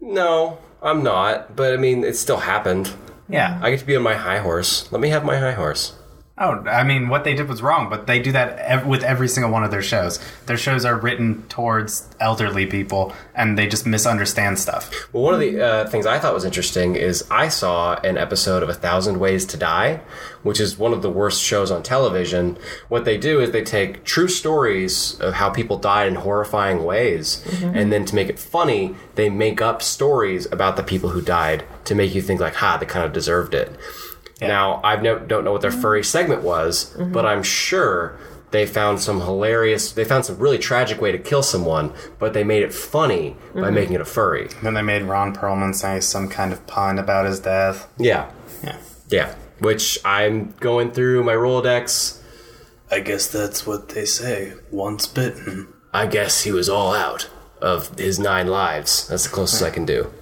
No, 0.00 0.58
I'm 0.84 1.02
not. 1.02 1.56
But 1.56 1.72
I 1.72 1.76
mean, 1.76 2.04
it 2.04 2.16
still 2.16 2.36
happened. 2.36 2.92
Yeah. 3.28 3.58
I 3.62 3.70
get 3.70 3.80
to 3.80 3.86
be 3.86 3.96
on 3.96 4.02
my 4.02 4.14
high 4.14 4.38
horse. 4.38 4.90
Let 4.92 5.00
me 5.00 5.08
have 5.08 5.24
my 5.24 5.36
high 5.36 5.52
horse. 5.52 5.94
Oh, 6.36 6.64
I 6.66 6.82
mean, 6.82 7.08
what 7.08 7.22
they 7.22 7.34
did 7.34 7.48
was 7.48 7.62
wrong, 7.62 7.88
but 7.88 8.08
they 8.08 8.18
do 8.18 8.32
that 8.32 8.58
ev- 8.58 8.86
with 8.86 9.04
every 9.04 9.28
single 9.28 9.52
one 9.52 9.62
of 9.62 9.70
their 9.70 9.82
shows. 9.82 10.18
Their 10.46 10.56
shows 10.56 10.84
are 10.84 10.98
written 10.98 11.44
towards 11.48 12.08
elderly 12.18 12.66
people, 12.66 13.12
and 13.36 13.56
they 13.56 13.68
just 13.68 13.86
misunderstand 13.86 14.58
stuff. 14.58 14.90
Well, 15.12 15.22
one 15.22 15.34
of 15.34 15.38
the 15.38 15.64
uh, 15.64 15.88
things 15.88 16.06
I 16.06 16.18
thought 16.18 16.34
was 16.34 16.44
interesting 16.44 16.96
is 16.96 17.24
I 17.30 17.46
saw 17.46 17.94
an 18.00 18.18
episode 18.18 18.64
of 18.64 18.68
A 18.68 18.74
Thousand 18.74 19.20
Ways 19.20 19.46
to 19.46 19.56
Die, 19.56 20.00
which 20.42 20.58
is 20.58 20.76
one 20.76 20.92
of 20.92 21.02
the 21.02 21.10
worst 21.10 21.40
shows 21.40 21.70
on 21.70 21.84
television. 21.84 22.58
What 22.88 23.04
they 23.04 23.16
do 23.16 23.40
is 23.40 23.52
they 23.52 23.62
take 23.62 24.02
true 24.02 24.26
stories 24.28 25.16
of 25.20 25.34
how 25.34 25.50
people 25.50 25.78
died 25.78 26.08
in 26.08 26.16
horrifying 26.16 26.82
ways, 26.82 27.44
and 27.62 27.92
then 27.92 28.04
to 28.06 28.14
make 28.16 28.28
it 28.28 28.40
funny, 28.40 28.96
they 29.14 29.30
make 29.30 29.62
up 29.62 29.82
stories 29.82 30.46
about 30.50 30.74
the 30.76 30.82
people 30.82 31.10
who 31.10 31.22
died 31.22 31.62
to 31.84 31.94
make 31.94 32.12
you 32.12 32.22
think 32.22 32.40
like, 32.40 32.56
"Ha, 32.56 32.76
they 32.76 32.86
kind 32.86 33.04
of 33.06 33.12
deserved 33.12 33.54
it." 33.54 33.70
Now, 34.40 34.80
I 34.82 34.96
no, 34.96 35.18
don't 35.18 35.44
know 35.44 35.52
what 35.52 35.62
their 35.62 35.70
furry 35.70 36.04
segment 36.04 36.42
was, 36.42 36.92
mm-hmm. 36.96 37.12
but 37.12 37.24
I'm 37.24 37.42
sure 37.42 38.18
they 38.50 38.66
found 38.66 39.00
some 39.00 39.20
hilarious. 39.20 39.92
They 39.92 40.04
found 40.04 40.24
some 40.26 40.38
really 40.38 40.58
tragic 40.58 41.00
way 41.00 41.12
to 41.12 41.18
kill 41.18 41.42
someone, 41.42 41.92
but 42.18 42.34
they 42.34 42.44
made 42.44 42.62
it 42.62 42.72
funny 42.72 43.36
by 43.52 43.60
mm-hmm. 43.60 43.74
making 43.74 43.94
it 43.94 44.00
a 44.00 44.04
furry. 44.04 44.48
Then 44.62 44.74
they 44.74 44.82
made 44.82 45.02
Ron 45.02 45.34
Perlman 45.34 45.74
say 45.74 46.00
some 46.00 46.28
kind 46.28 46.52
of 46.52 46.66
pun 46.66 46.98
about 46.98 47.26
his 47.26 47.40
death. 47.40 47.88
Yeah, 47.98 48.30
Yeah. 48.62 48.78
yeah. 49.08 49.34
Which 49.60 49.98
I'm 50.04 50.52
going 50.60 50.90
through 50.90 51.24
my 51.24 51.32
Rolodex. 51.32 52.20
I 52.90 53.00
guess 53.00 53.26
that's 53.26 53.66
what 53.66 53.88
they 53.90 54.04
say. 54.04 54.54
Once 54.70 55.06
bitten. 55.06 55.72
I 55.92 56.06
guess 56.06 56.42
he 56.42 56.52
was 56.52 56.68
all 56.68 56.92
out 56.92 57.30
of 57.60 57.96
his 57.98 58.18
nine 58.18 58.48
lives. 58.48 59.08
That's 59.08 59.24
the 59.24 59.30
closest 59.30 59.62
hmm. 59.62 59.66
I 59.66 59.70
can 59.70 59.84
do. 59.84 60.12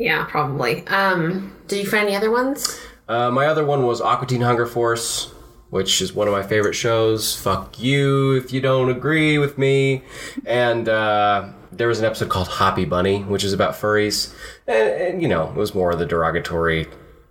Yeah, 0.00 0.24
probably. 0.26 0.86
Um, 0.86 1.52
did 1.66 1.80
you 1.84 1.90
find 1.90 2.06
any 2.06 2.14
other 2.16 2.30
ones? 2.30 2.80
Uh, 3.08 3.30
my 3.32 3.46
other 3.46 3.64
one 3.66 3.84
was 3.84 4.00
Aqua 4.00 4.28
Teen 4.28 4.42
Hunger 4.42 4.64
Force, 4.64 5.32
which 5.70 6.00
is 6.00 6.12
one 6.12 6.28
of 6.28 6.32
my 6.32 6.42
favorite 6.44 6.74
shows. 6.74 7.34
Fuck 7.34 7.80
you 7.80 8.34
if 8.36 8.52
you 8.52 8.60
don't 8.60 8.90
agree 8.90 9.38
with 9.38 9.58
me. 9.58 10.02
And 10.46 10.88
uh, 10.88 11.48
there 11.72 11.88
was 11.88 11.98
an 11.98 12.04
episode 12.04 12.28
called 12.28 12.46
Hoppy 12.46 12.84
Bunny, 12.84 13.22
which 13.24 13.42
is 13.42 13.52
about 13.52 13.74
furries, 13.74 14.32
and, 14.68 14.88
and 14.88 15.22
you 15.22 15.26
know, 15.26 15.48
it 15.48 15.54
was 15.56 15.74
more 15.74 15.90
of 15.90 15.98
the 15.98 16.06
derogatory. 16.06 16.86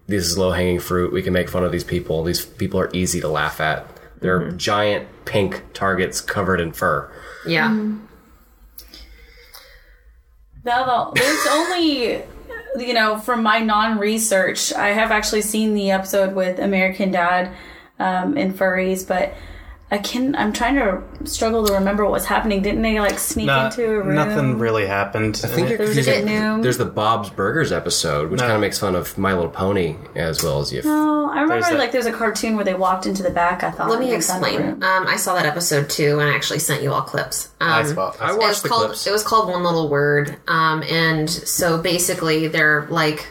This 0.08 0.26
is 0.26 0.38
low 0.38 0.52
hanging 0.52 0.80
fruit. 0.80 1.14
We 1.14 1.22
can 1.22 1.32
make 1.34 1.50
fun 1.50 1.64
of 1.64 1.72
these 1.72 1.84
people. 1.86 2.24
These 2.24 2.46
people 2.46 2.80
are 2.82 2.90
easy 2.94 3.22
to 3.22 3.30
laugh 3.30 3.62
at. 3.62 3.86
They're 4.20 4.52
giant 4.52 5.08
pink 5.26 5.64
targets 5.74 6.20
covered 6.20 6.60
in 6.60 6.74
fur. 6.74 7.10
Yeah. 7.48 7.70
Now, 10.66 11.12
the- 11.14 11.22
there's 11.22 11.48
only, 11.50 12.24
you 12.80 12.94
know, 12.94 13.18
from 13.18 13.44
my 13.44 13.60
non-research, 13.60 14.74
I 14.74 14.90
have 14.90 15.12
actually 15.12 15.42
seen 15.42 15.74
the 15.74 15.92
episode 15.92 16.36
with 16.36 16.60
American 16.60 17.12
Dad 17.12 17.52
um, 18.00 18.38
and 18.38 18.58
furries, 18.58 19.08
but 19.08 19.34
I 19.90 20.00
can. 20.00 20.36
I'm 20.36 20.52
trying 20.52 20.76
to 20.76 21.02
struggle 21.24 21.66
to 21.66 21.72
remember 21.74 22.04
what 22.04 22.12
was 22.12 22.26
happening. 22.26 22.62
Didn't 22.62 22.82
they 22.82 23.00
like 23.00 23.18
sneak 23.20 23.46
Nah, 23.48 23.68
into 23.68 23.86
a 23.86 24.04
room? 24.04 24.16
nothing 24.16 24.60
really 24.60 24.86
happened. 24.86 25.40
I 25.46 25.48
think 25.48 25.70
you're 25.70 25.78
There 25.78 25.88
a 25.88 25.94
confusing. 25.94 26.26
bit 26.26 26.42
new. 26.42 26.62
There's 26.62 26.78
the 26.78 26.84
Bob's 26.86 27.30
Burgers 27.30 27.72
episode, 27.72 28.30
which 28.30 28.42
No. 28.42 28.48
kind 28.48 28.56
of 28.56 28.62
makes 28.62 28.78
fun 28.80 28.96
of 28.96 29.18
My 29.18 29.34
Little 29.34 29.50
Pony 29.50 29.96
as 30.14 30.44
well 30.44 30.60
as 30.60 30.74
you. 30.74 30.82
Oh, 30.84 31.30
I 31.30 31.36
remember 31.42 31.54
There's 31.54 31.68
that- 31.70 31.78
like 31.80 31.92
there's 31.94 32.06
a 32.06 32.12
cartoon 32.12 32.56
where 32.58 32.66
they 32.66 32.74
walked 32.74 33.06
into 33.06 33.24
the 33.24 33.30
back. 33.30 33.64
I 33.64 33.72
thought. 33.72 33.90
Let 33.90 34.00
me 34.00 34.14
and 34.14 34.22
found 34.26 34.44
a 34.44 34.48
explain. 34.48 34.68
room. 34.72 34.84
Um, 34.84 35.08
I 35.08 35.16
saw 35.16 35.36
that 35.36 35.46
episode 35.46 35.90
too, 35.90 36.20
and 36.20 36.30
I 36.30 36.36
actually 36.36 36.60
sent 36.60 36.84
you 36.84 36.92
all 36.92 37.02
clips. 37.02 37.48
Um, 37.62 37.70
I 37.72 37.84
saw- 37.84 38.14
I 38.20 38.26
I 38.26 38.30
it 38.32 38.36
was 38.36 38.38
watched 38.46 38.64
the 38.64 38.70
called 38.70 38.86
clips. 38.88 39.08
it 39.08 39.12
was 39.12 39.24
called 39.24 39.48
one 39.50 39.64
little 39.64 39.88
word 39.88 40.36
um, 40.50 40.84
and 40.84 41.30
so 41.30 41.78
basically 41.78 42.50
they're 42.50 42.88
like 42.90 43.26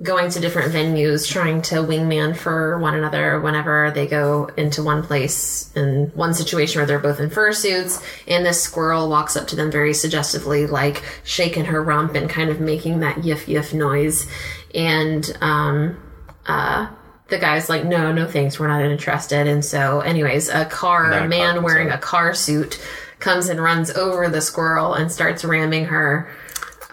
going 0.00 0.30
to 0.30 0.40
different 0.40 0.72
venues 0.72 1.30
trying 1.30 1.60
to 1.60 1.76
wingman 1.76 2.34
for 2.36 2.78
one 2.78 2.94
another 2.94 3.38
whenever 3.40 3.90
they 3.94 4.06
go 4.06 4.48
into 4.56 4.82
one 4.82 5.02
place 5.02 5.70
in 5.76 6.10
one 6.14 6.32
situation 6.32 6.78
where 6.78 6.86
they're 6.86 6.98
both 6.98 7.20
in 7.20 7.28
fursuits 7.28 8.02
and 8.26 8.44
this 8.44 8.62
squirrel 8.62 9.08
walks 9.08 9.36
up 9.36 9.46
to 9.46 9.54
them 9.54 9.70
very 9.70 9.92
suggestively 9.92 10.66
like 10.66 11.02
shaking 11.24 11.66
her 11.66 11.82
rump 11.82 12.14
and 12.14 12.30
kind 12.30 12.48
of 12.48 12.58
making 12.58 13.00
that 13.00 13.16
yiff 13.16 13.44
yiff 13.44 13.74
noise 13.74 14.26
and 14.74 15.36
um 15.42 16.00
uh 16.46 16.88
the 17.32 17.38
guy's 17.38 17.68
like, 17.68 17.84
no, 17.84 18.12
no 18.12 18.26
thanks, 18.26 18.60
we're 18.60 18.68
not 18.68 18.82
interested. 18.82 19.46
And 19.46 19.64
so, 19.64 20.00
anyways, 20.00 20.50
a 20.50 20.66
car, 20.66 21.10
Not 21.10 21.24
a 21.24 21.28
man 21.28 21.54
car, 21.54 21.64
wearing 21.64 21.90
a 21.90 21.98
car 21.98 22.34
suit 22.34 22.78
comes 23.18 23.48
and 23.48 23.60
runs 23.60 23.90
over 23.90 24.28
the 24.28 24.42
squirrel 24.42 24.94
and 24.94 25.10
starts 25.10 25.44
ramming 25.44 25.86
her. 25.86 26.30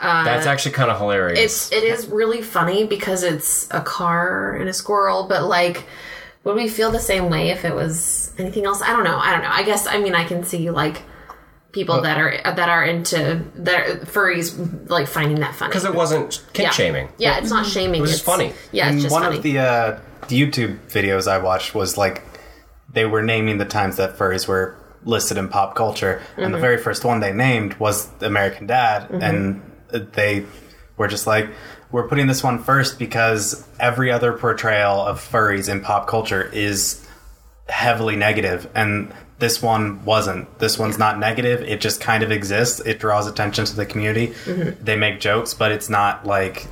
That's 0.02 0.46
actually 0.48 0.72
kind 0.72 0.90
of 0.92 0.98
hilarious. 0.98 1.40
It's 1.40 1.72
it 1.72 1.84
is 1.84 2.08
really 2.08 2.42
funny 2.42 2.86
because 2.86 3.24
it's 3.24 3.68
a 3.72 3.82
car 3.82 4.56
and 4.56 4.70
a 4.70 4.74
squirrel, 4.74 5.28
but 5.28 5.44
like 5.46 5.86
would 6.46 6.56
we 6.56 6.70
feel 6.70 6.90
the 6.92 7.00
same 7.00 7.30
way 7.30 7.50
if 7.50 7.66
it 7.66 7.76
was 7.76 8.32
anything 8.38 8.66
else? 8.66 8.82
I 8.82 8.92
don't 8.94 9.04
know. 9.04 9.18
I 9.18 9.32
don't 9.32 9.42
know. 9.42 9.50
I 9.52 9.64
guess 9.64 9.86
I 9.88 10.00
mean 10.00 10.16
I 10.16 10.24
can 10.24 10.44
see 10.44 10.70
like 10.72 11.02
people 11.72 12.02
that 12.02 12.18
are 12.18 12.32
that 12.44 12.70
are 12.70 12.84
into 12.84 13.44
that 13.56 13.76
are 13.88 13.96
furries 14.06 14.90
like 14.90 15.08
finding 15.08 15.40
that 15.42 15.54
funny. 15.54 15.70
because 15.70 15.86
it 15.86 15.94
wasn't 15.94 16.44
kink 16.54 16.68
yeah. 16.68 16.72
shaming. 16.72 17.10
Yeah, 17.18 17.38
it's 17.40 17.50
not 17.50 17.66
shaming. 17.66 18.00
It 18.00 18.02
was 18.02 18.12
it's 18.12 18.20
just 18.20 18.26
funny. 18.26 18.54
Yeah, 18.72 18.92
it's 18.92 19.04
just 19.04 19.14
one 19.14 19.24
funny. 19.24 19.38
of 19.38 19.44
the 19.44 19.60
uh, 19.60 20.00
YouTube 20.28 20.80
videos 20.88 21.28
I 21.30 21.38
watched 21.40 21.76
was 21.76 21.98
like 21.98 22.24
they 22.92 23.06
were 23.06 23.22
naming 23.22 23.58
the 23.60 23.66
times 23.66 23.98
that 23.98 24.18
furries 24.18 24.48
were 24.48 24.76
listed 25.04 25.38
in 25.38 25.48
pop 25.50 25.76
culture, 25.76 26.22
and 26.38 26.46
Mm-hmm. 26.46 26.54
the 26.54 26.60
very 26.60 26.78
first 26.78 27.06
one 27.06 27.20
they 27.20 27.34
named 27.34 27.76
was 27.76 28.10
American 28.22 28.66
Dad, 28.66 29.10
and 29.12 29.62
they 29.92 30.46
were 30.98 31.08
just 31.08 31.28
like, 31.28 31.50
"We're 31.92 32.08
putting 32.08 32.28
this 32.28 32.44
one 32.44 32.60
first 32.64 33.00
because 33.00 33.68
every 33.80 34.12
other 34.12 34.34
portrayal 34.34 35.02
of 35.02 35.20
furries 35.20 35.70
in 35.70 35.82
pop 35.82 36.08
culture 36.08 36.50
is 36.54 37.06
heavily 37.68 38.16
and." 38.74 39.14
This 39.40 39.62
one 39.62 40.04
wasn't. 40.04 40.60
This 40.60 40.78
one's 40.78 40.98
not 40.98 41.18
negative. 41.18 41.62
It 41.62 41.80
just 41.80 42.02
kind 42.02 42.24
of 42.24 42.32
exists. 42.32 42.82
It 42.82 43.00
draws 43.00 43.26
attention 43.26 43.64
to 43.64 43.74
the 43.74 43.86
community. 43.86 44.34
Mm-hmm. 44.44 44.84
They 44.84 44.98
make 44.98 45.22
jokes, 45.22 45.54
but 45.54 45.72
it's 45.72 45.90
not 45.90 46.28
like 46.28 46.68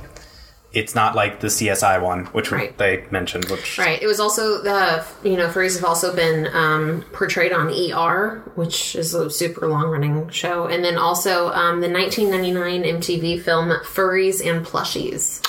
it's 0.72 0.94
not 0.94 1.14
like 1.14 1.40
the 1.40 1.46
CSI 1.48 2.00
one, 2.02 2.26
which 2.26 2.52
Right. 2.52 2.76
they 2.76 3.04
mentioned. 3.10 3.46
Which 3.46 3.78
Right. 3.78 4.00
It 4.02 4.06
was 4.06 4.20
also 4.20 4.60
the 4.62 5.04
you 5.24 5.36
know 5.36 5.48
furries 5.48 5.76
have 5.76 5.84
also 5.84 6.14
been 6.14 6.46
um, 6.54 7.04
portrayed 7.12 7.52
on 7.52 7.68
ER, 7.70 8.42
which 8.54 8.94
is 8.94 9.14
a 9.14 9.30
super 9.30 9.66
long 9.68 9.88
running 9.88 10.28
show, 10.28 10.66
and 10.66 10.84
then 10.84 10.98
also 10.98 11.48
um, 11.52 11.80
the 11.80 11.88
1999 11.90 12.82
MTV 13.00 13.42
film 13.42 13.70
Furries 13.84 14.44
and 14.46 14.64
Plushies. 14.66 15.44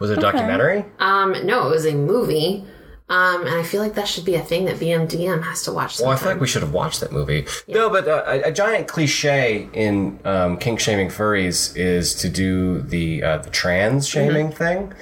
Was 0.00 0.10
it 0.10 0.18
a 0.18 0.20
documentary? 0.20 0.84
Um, 0.98 1.46
no, 1.46 1.68
it 1.68 1.70
was 1.70 1.86
a 1.86 1.94
movie, 1.94 2.64
um, 3.08 3.42
and 3.42 3.54
I 3.54 3.62
feel 3.62 3.82
like 3.82 3.94
that 3.94 4.08
should 4.08 4.24
be 4.24 4.34
a 4.34 4.40
thing 4.40 4.64
that 4.64 4.76
BMDM 4.76 5.42
has 5.42 5.62
to 5.64 5.72
watch. 5.72 6.00
Well, 6.00 6.08
I 6.08 6.16
feel 6.16 6.30
like 6.30 6.40
we 6.40 6.46
should 6.46 6.62
have 6.62 6.72
watched 6.72 7.00
that 7.00 7.12
movie. 7.12 7.46
No, 7.68 7.90
but 7.90 8.08
uh, 8.08 8.24
a, 8.26 8.48
a 8.48 8.52
giant 8.52 8.88
cliche 8.88 9.68
in 9.74 10.18
um, 10.24 10.56
kink 10.56 10.80
shaming 10.80 11.08
furries 11.08 11.76
is 11.76 12.14
to 12.16 12.30
do 12.30 12.80
the 12.80 13.22
uh, 13.22 13.38
the 13.38 13.50
trans 13.50 14.08
shaming 14.08 14.50
thing, 14.50 14.94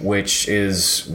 which 0.00 0.46
is, 0.48 1.10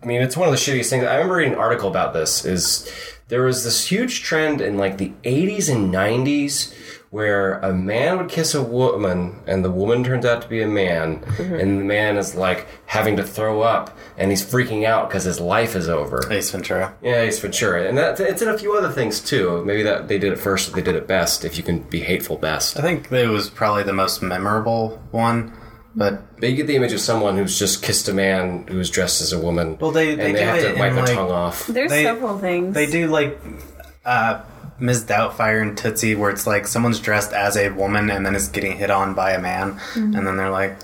I 0.00 0.06
mean, 0.06 0.22
it's 0.22 0.36
one 0.36 0.48
of 0.48 0.52
the 0.52 0.58
shittiest 0.60 0.90
things. 0.90 1.04
I 1.04 1.14
remember 1.14 1.36
reading 1.36 1.54
an 1.54 1.58
article 1.58 1.88
about 1.88 2.12
this. 2.14 2.44
Is 2.44 2.88
there 3.26 3.42
was 3.42 3.64
this 3.64 3.88
huge 3.88 4.22
trend 4.22 4.60
in 4.60 4.76
like 4.76 4.98
the 4.98 5.12
'80s 5.24 5.74
and 5.74 5.92
'90s 5.92 6.72
where 7.14 7.60
a 7.60 7.72
man 7.72 8.18
would 8.18 8.28
kiss 8.28 8.54
a 8.56 8.62
woman 8.62 9.36
and 9.46 9.64
the 9.64 9.70
woman 9.70 10.02
turns 10.02 10.24
out 10.26 10.42
to 10.42 10.48
be 10.48 10.60
a 10.60 10.66
man 10.66 11.22
and 11.38 11.78
the 11.80 11.84
man 11.84 12.16
is 12.16 12.34
like 12.34 12.66
having 12.86 13.16
to 13.16 13.22
throw 13.22 13.60
up 13.62 13.96
and 14.18 14.32
he's 14.32 14.44
freaking 14.44 14.84
out 14.84 15.08
because 15.08 15.22
his 15.22 15.38
life 15.38 15.76
is 15.76 15.88
over 15.88 16.20
Ace 16.32 16.50
Ventura. 16.50 16.92
yeah, 17.02 17.20
Ace 17.20 17.38
Ventura, 17.38 17.86
and 17.88 17.96
that 17.96 18.18
it's 18.18 18.42
in 18.42 18.48
a 18.48 18.58
few 18.58 18.74
other 18.76 18.90
things 18.90 19.20
too. 19.20 19.64
Maybe 19.64 19.84
that 19.84 20.08
they 20.08 20.18
did 20.18 20.32
it 20.32 20.40
first, 20.40 20.68
or 20.68 20.72
they 20.72 20.82
did 20.82 20.96
it 20.96 21.06
best. 21.06 21.44
If 21.44 21.56
you 21.56 21.62
can 21.62 21.80
be 21.84 22.00
hateful 22.00 22.36
best, 22.36 22.76
I 22.76 22.82
think 22.82 23.12
it 23.12 23.28
was 23.28 23.48
probably 23.48 23.84
the 23.84 23.92
most 23.92 24.20
memorable 24.20 25.00
one, 25.12 25.52
but 25.94 26.20
but 26.40 26.50
you 26.50 26.56
get 26.56 26.66
the 26.66 26.74
image 26.74 26.92
of 26.92 27.00
someone 27.00 27.36
who's 27.36 27.56
just 27.56 27.80
kissed 27.84 28.08
a 28.08 28.12
man 28.12 28.66
who's 28.66 28.90
dressed 28.90 29.20
as 29.22 29.32
a 29.32 29.38
woman. 29.38 29.78
Well, 29.80 29.92
they- 29.92 30.12
and 30.14 30.20
they 30.20 30.32
they 30.32 30.38
do 30.40 30.44
have 30.46 30.58
to 30.62 30.72
in, 30.72 30.78
wipe 30.80 30.94
their 30.94 31.04
like- 31.04 31.14
tongue 31.14 31.30
off. 31.30 31.66
There's 31.68 31.90
they- 31.92 32.02
several 32.02 32.38
things. 32.38 32.74
they 32.74 32.86
do 32.86 33.06
like 33.06 33.38
uh, 34.04 34.42
Ms. 34.78 35.04
Doubtfire 35.04 35.62
and 35.62 35.76
Tootsie, 35.76 36.14
where 36.14 36.30
it's 36.30 36.46
like 36.46 36.66
someone's 36.66 37.00
dressed 37.00 37.32
as 37.32 37.56
a 37.56 37.68
woman 37.70 38.10
and 38.10 38.24
then 38.26 38.34
is 38.34 38.48
getting 38.48 38.76
hit 38.76 38.90
on 38.90 39.14
by 39.14 39.32
a 39.32 39.40
man, 39.40 39.74
mm-hmm. 39.74 40.14
and 40.14 40.26
then 40.26 40.36
they're 40.36 40.50
like, 40.50 40.76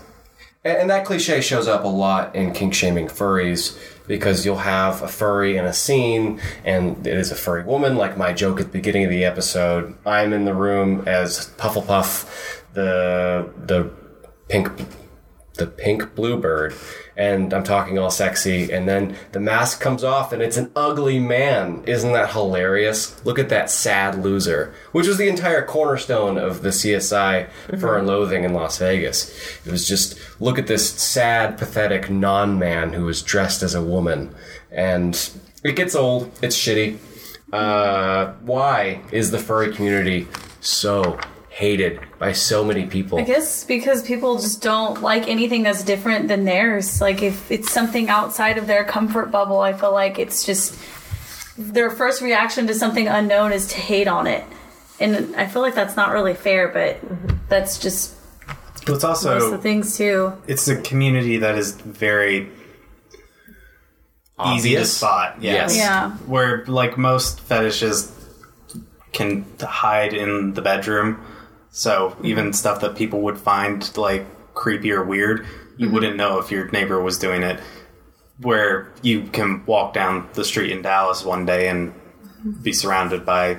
And, 0.64 0.78
and 0.78 0.90
that 0.90 1.04
cliche 1.04 1.40
shows 1.40 1.66
up 1.68 1.84
a 1.84 1.88
lot 1.88 2.34
in 2.34 2.52
kink 2.52 2.74
shaming 2.74 3.08
furries 3.08 3.78
because 4.06 4.44
you'll 4.44 4.56
have 4.56 5.02
a 5.02 5.08
furry 5.08 5.56
in 5.56 5.64
a 5.64 5.72
scene 5.72 6.40
and 6.64 7.06
it 7.06 7.16
is 7.16 7.30
a 7.30 7.36
furry 7.36 7.62
woman, 7.64 7.96
like 7.96 8.16
my 8.18 8.32
joke 8.32 8.60
at 8.60 8.66
the 8.66 8.72
beginning 8.72 9.04
of 9.04 9.10
the 9.10 9.24
episode. 9.24 9.96
I'm 10.04 10.32
in 10.32 10.44
the 10.44 10.54
room 10.54 11.06
as 11.06 11.48
Pufflepuff, 11.56 12.64
the 12.74 13.48
the 13.66 13.90
pink 14.48 14.70
the 15.54 15.66
pink 15.66 16.14
bluebird, 16.14 16.74
and 17.20 17.52
I'm 17.52 17.64
talking 17.64 17.98
all 17.98 18.10
sexy, 18.10 18.72
and 18.72 18.88
then 18.88 19.14
the 19.32 19.40
mask 19.40 19.78
comes 19.78 20.02
off 20.02 20.32
and 20.32 20.40
it's 20.40 20.56
an 20.56 20.72
ugly 20.74 21.18
man. 21.18 21.84
Isn't 21.86 22.14
that 22.14 22.30
hilarious? 22.30 23.22
Look 23.26 23.38
at 23.38 23.50
that 23.50 23.68
sad 23.68 24.24
loser, 24.24 24.72
which 24.92 25.06
was 25.06 25.18
the 25.18 25.28
entire 25.28 25.62
cornerstone 25.62 26.38
of 26.38 26.62
the 26.62 26.70
CSI 26.70 27.50
Fur 27.78 27.98
and 27.98 28.06
Loathing 28.06 28.44
in 28.44 28.54
Las 28.54 28.78
Vegas. 28.78 29.28
It 29.66 29.70
was 29.70 29.86
just 29.86 30.18
look 30.40 30.58
at 30.58 30.66
this 30.66 30.88
sad, 30.88 31.58
pathetic 31.58 32.08
non 32.08 32.58
man 32.58 32.94
who 32.94 33.04
was 33.04 33.22
dressed 33.22 33.62
as 33.62 33.74
a 33.74 33.82
woman, 33.82 34.34
and 34.70 35.30
it 35.62 35.76
gets 35.76 35.94
old. 35.94 36.32
It's 36.40 36.56
shitty. 36.56 36.96
Uh, 37.52 38.32
why 38.40 39.02
is 39.12 39.30
the 39.30 39.38
furry 39.38 39.74
community 39.74 40.26
so 40.60 41.20
hated 41.60 42.00
by 42.18 42.32
so 42.32 42.64
many 42.64 42.86
people? 42.86 43.18
I 43.18 43.22
guess 43.22 43.64
because 43.64 44.02
people 44.02 44.36
just 44.36 44.62
don't 44.62 45.02
like 45.02 45.28
anything 45.28 45.62
that's 45.62 45.84
different 45.84 46.28
than 46.28 46.44
theirs. 46.44 47.00
Like 47.02 47.22
if 47.22 47.50
it's 47.50 47.70
something 47.70 48.08
outside 48.08 48.56
of 48.56 48.66
their 48.66 48.82
comfort 48.82 49.30
bubble, 49.30 49.60
I 49.60 49.74
feel 49.74 49.92
like 49.92 50.18
it's 50.18 50.44
just 50.44 50.74
their 51.58 51.90
first 51.90 52.22
reaction 52.22 52.66
to 52.68 52.74
something 52.74 53.06
unknown 53.06 53.52
is 53.52 53.68
to 53.68 53.76
hate 53.76 54.08
on 54.08 54.26
it. 54.26 54.42
And 54.98 55.36
I 55.36 55.46
feel 55.46 55.60
like 55.60 55.74
that's 55.74 55.96
not 55.96 56.12
really 56.12 56.34
fair, 56.34 56.68
but 56.68 56.98
that's 57.50 57.78
just 57.78 58.16
well, 58.86 58.96
it's 58.96 59.04
most 59.04 59.24
of 59.26 59.50
the 59.50 59.58
things 59.58 59.98
too. 59.98 60.32
it's 60.46 60.66
a 60.66 60.80
community 60.80 61.36
that 61.38 61.56
is 61.58 61.72
very 61.72 62.50
easy 64.46 64.74
to 64.76 64.86
spot. 64.86 65.42
Yeah. 65.42 65.52
Yes. 65.52 65.76
Yeah. 65.76 66.10
Where 66.26 66.64
like 66.66 66.96
most 66.96 67.40
fetishes 67.40 68.10
can 69.12 69.44
hide 69.60 70.14
in 70.14 70.54
the 70.54 70.62
bedroom, 70.62 71.22
so 71.70 72.16
even 72.22 72.52
stuff 72.52 72.80
that 72.80 72.96
people 72.96 73.22
would 73.22 73.38
find 73.38 73.96
like 73.96 74.26
creepy 74.54 74.92
or 74.92 75.04
weird, 75.04 75.46
you 75.76 75.86
mm-hmm. 75.86 75.94
wouldn't 75.94 76.16
know 76.16 76.38
if 76.38 76.50
your 76.50 76.68
neighbor 76.70 77.00
was 77.00 77.18
doing 77.18 77.42
it. 77.42 77.60
Where 78.38 78.90
you 79.02 79.24
can 79.24 79.64
walk 79.66 79.92
down 79.92 80.28
the 80.32 80.44
street 80.44 80.72
in 80.72 80.82
Dallas 80.82 81.24
one 81.24 81.44
day 81.44 81.68
and 81.68 81.92
mm-hmm. 81.92 82.62
be 82.62 82.72
surrounded 82.72 83.26
by 83.26 83.58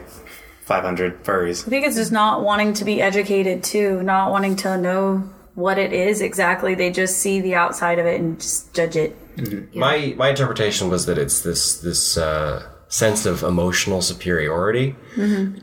500 0.63 1.23
furries. 1.23 1.65
I 1.67 1.69
think 1.69 1.85
it's 1.85 1.97
just 1.97 2.11
not 2.11 2.43
wanting 2.43 2.73
to 2.73 2.85
be 2.85 3.01
educated 3.01 3.63
too, 3.63 4.01
not 4.03 4.31
wanting 4.31 4.55
to 4.57 4.77
know 4.77 5.29
what 5.53 5.77
it 5.77 5.93
is 5.93 6.21
exactly. 6.21 6.75
They 6.75 6.91
just 6.91 7.19
see 7.19 7.41
the 7.41 7.55
outside 7.55 7.99
of 7.99 8.05
it 8.05 8.19
and 8.19 8.39
just 8.39 8.73
judge 8.73 8.95
it. 8.95 9.35
Mm-hmm. 9.37 9.79
My 9.79 10.13
my 10.17 10.29
interpretation 10.29 10.89
was 10.89 11.05
that 11.05 11.17
it's 11.17 11.41
this 11.41 11.79
this 11.79 12.17
uh, 12.17 12.67
sense 12.91 13.25
of 13.25 13.41
emotional 13.41 14.01
superiority. 14.01 14.95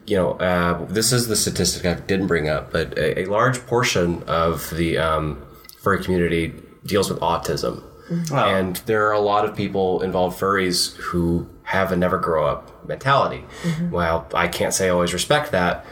You 0.07 0.17
know, 0.17 0.31
uh, 0.33 0.85
this 0.87 1.13
is 1.13 1.29
the 1.29 1.37
statistic 1.37 1.85
I 1.85 1.95
didn't 2.01 2.27
bring 2.27 2.49
up, 2.49 2.73
but 2.73 2.97
a, 2.99 3.21
a 3.21 3.25
large 3.27 3.65
portion 3.67 4.23
of 4.25 4.71
the 4.71 4.97
um, 4.99 5.45
furry 5.79 6.03
community 6.03 6.55
deals 6.85 7.09
with 7.11 7.21
autism. 7.21 7.83
And 8.49 8.77
there 8.87 9.07
are 9.07 9.13
a 9.13 9.21
lot 9.21 9.45
of 9.45 9.55
people 9.55 10.01
involved, 10.03 10.41
furries, 10.41 10.97
who 10.97 11.47
have 11.65 11.93
a 11.93 11.97
never 11.97 12.17
grow 12.19 12.47
up 12.47 12.89
mentality. 12.89 13.45
While 13.91 14.27
I 14.33 14.49
can't 14.49 14.73
say 14.73 14.87
I 14.87 14.91
always 14.91 15.13
respect 15.13 15.53
that, 15.53 15.85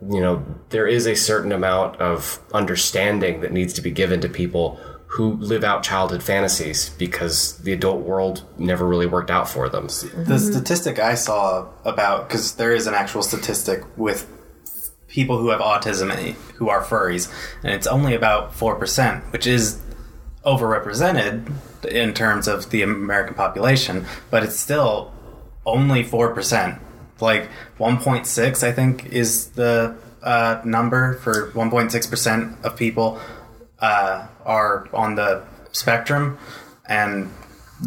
you 0.00 0.20
know, 0.20 0.42
there 0.70 0.86
is 0.86 1.06
a 1.06 1.14
certain 1.14 1.52
amount 1.52 2.00
of 2.00 2.40
understanding 2.54 3.42
that 3.42 3.52
needs 3.52 3.74
to 3.74 3.82
be 3.82 3.90
given 3.90 4.22
to 4.22 4.28
people 4.30 4.80
who 5.18 5.32
live 5.38 5.64
out 5.64 5.82
childhood 5.82 6.22
fantasies 6.22 6.90
because 6.90 7.58
the 7.58 7.72
adult 7.72 8.04
world 8.04 8.44
never 8.56 8.86
really 8.86 9.04
worked 9.04 9.32
out 9.32 9.48
for 9.48 9.68
them. 9.68 9.88
The 10.14 10.38
statistic 10.38 11.00
I 11.00 11.16
saw 11.16 11.66
about 11.84 12.28
because 12.28 12.54
there 12.54 12.72
is 12.72 12.86
an 12.86 12.94
actual 12.94 13.24
statistic 13.24 13.82
with 13.96 14.30
people 15.08 15.36
who 15.36 15.48
have 15.48 15.58
autism 15.58 16.12
who 16.54 16.68
are 16.68 16.84
furries, 16.84 17.28
and 17.64 17.72
it's 17.72 17.88
only 17.88 18.14
about 18.14 18.54
four 18.54 18.76
percent, 18.76 19.24
which 19.32 19.44
is 19.44 19.80
overrepresented 20.46 21.50
in 21.90 22.14
terms 22.14 22.46
of 22.46 22.70
the 22.70 22.82
American 22.82 23.34
population, 23.34 24.06
but 24.30 24.44
it's 24.44 24.56
still 24.56 25.12
only 25.66 26.04
four 26.04 26.32
percent. 26.32 26.80
Like 27.18 27.48
one 27.76 27.98
point 27.98 28.28
six, 28.28 28.62
I 28.62 28.70
think, 28.70 29.06
is 29.06 29.48
the 29.48 29.96
uh, 30.22 30.60
number 30.64 31.14
for 31.14 31.50
one 31.54 31.70
point 31.70 31.90
six 31.90 32.06
percent 32.06 32.56
of 32.62 32.76
people 32.76 33.18
uh, 33.80 34.28
are 34.48 34.88
on 34.92 35.14
the 35.14 35.44
spectrum, 35.70 36.38
and 36.86 37.30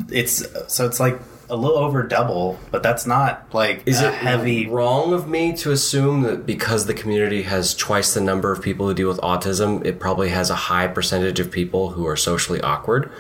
it's 0.10 0.46
so 0.74 0.86
it's 0.86 1.00
like 1.02 1.20
a 1.50 1.56
little 1.58 1.78
over 1.78 2.02
double, 2.04 2.58
but 2.72 2.82
that's 2.82 3.06
not 3.06 3.54
like 3.54 3.84
Is 3.86 4.00
a 4.00 4.08
it 4.08 4.14
heavy. 4.14 4.68
wrong 4.68 5.12
of 5.12 5.28
me 5.28 5.54
to 5.58 5.72
assume 5.72 6.22
that 6.22 6.46
because 6.46 6.86
the 6.86 6.94
community 6.94 7.42
has 7.42 7.76
twice 7.76 8.14
the 8.14 8.22
number 8.22 8.54
of 8.54 8.62
people 8.62 8.88
who 8.88 8.94
deal 8.94 9.10
with 9.10 9.20
autism, 9.20 9.86
it 9.86 10.00
probably 10.00 10.30
has 10.30 10.50
a 10.50 10.56
high 10.56 10.88
percentage 10.88 11.42
of 11.42 11.52
people 11.52 11.90
who 11.90 12.08
are 12.08 12.16
socially 12.16 12.62
awkward 12.62 13.12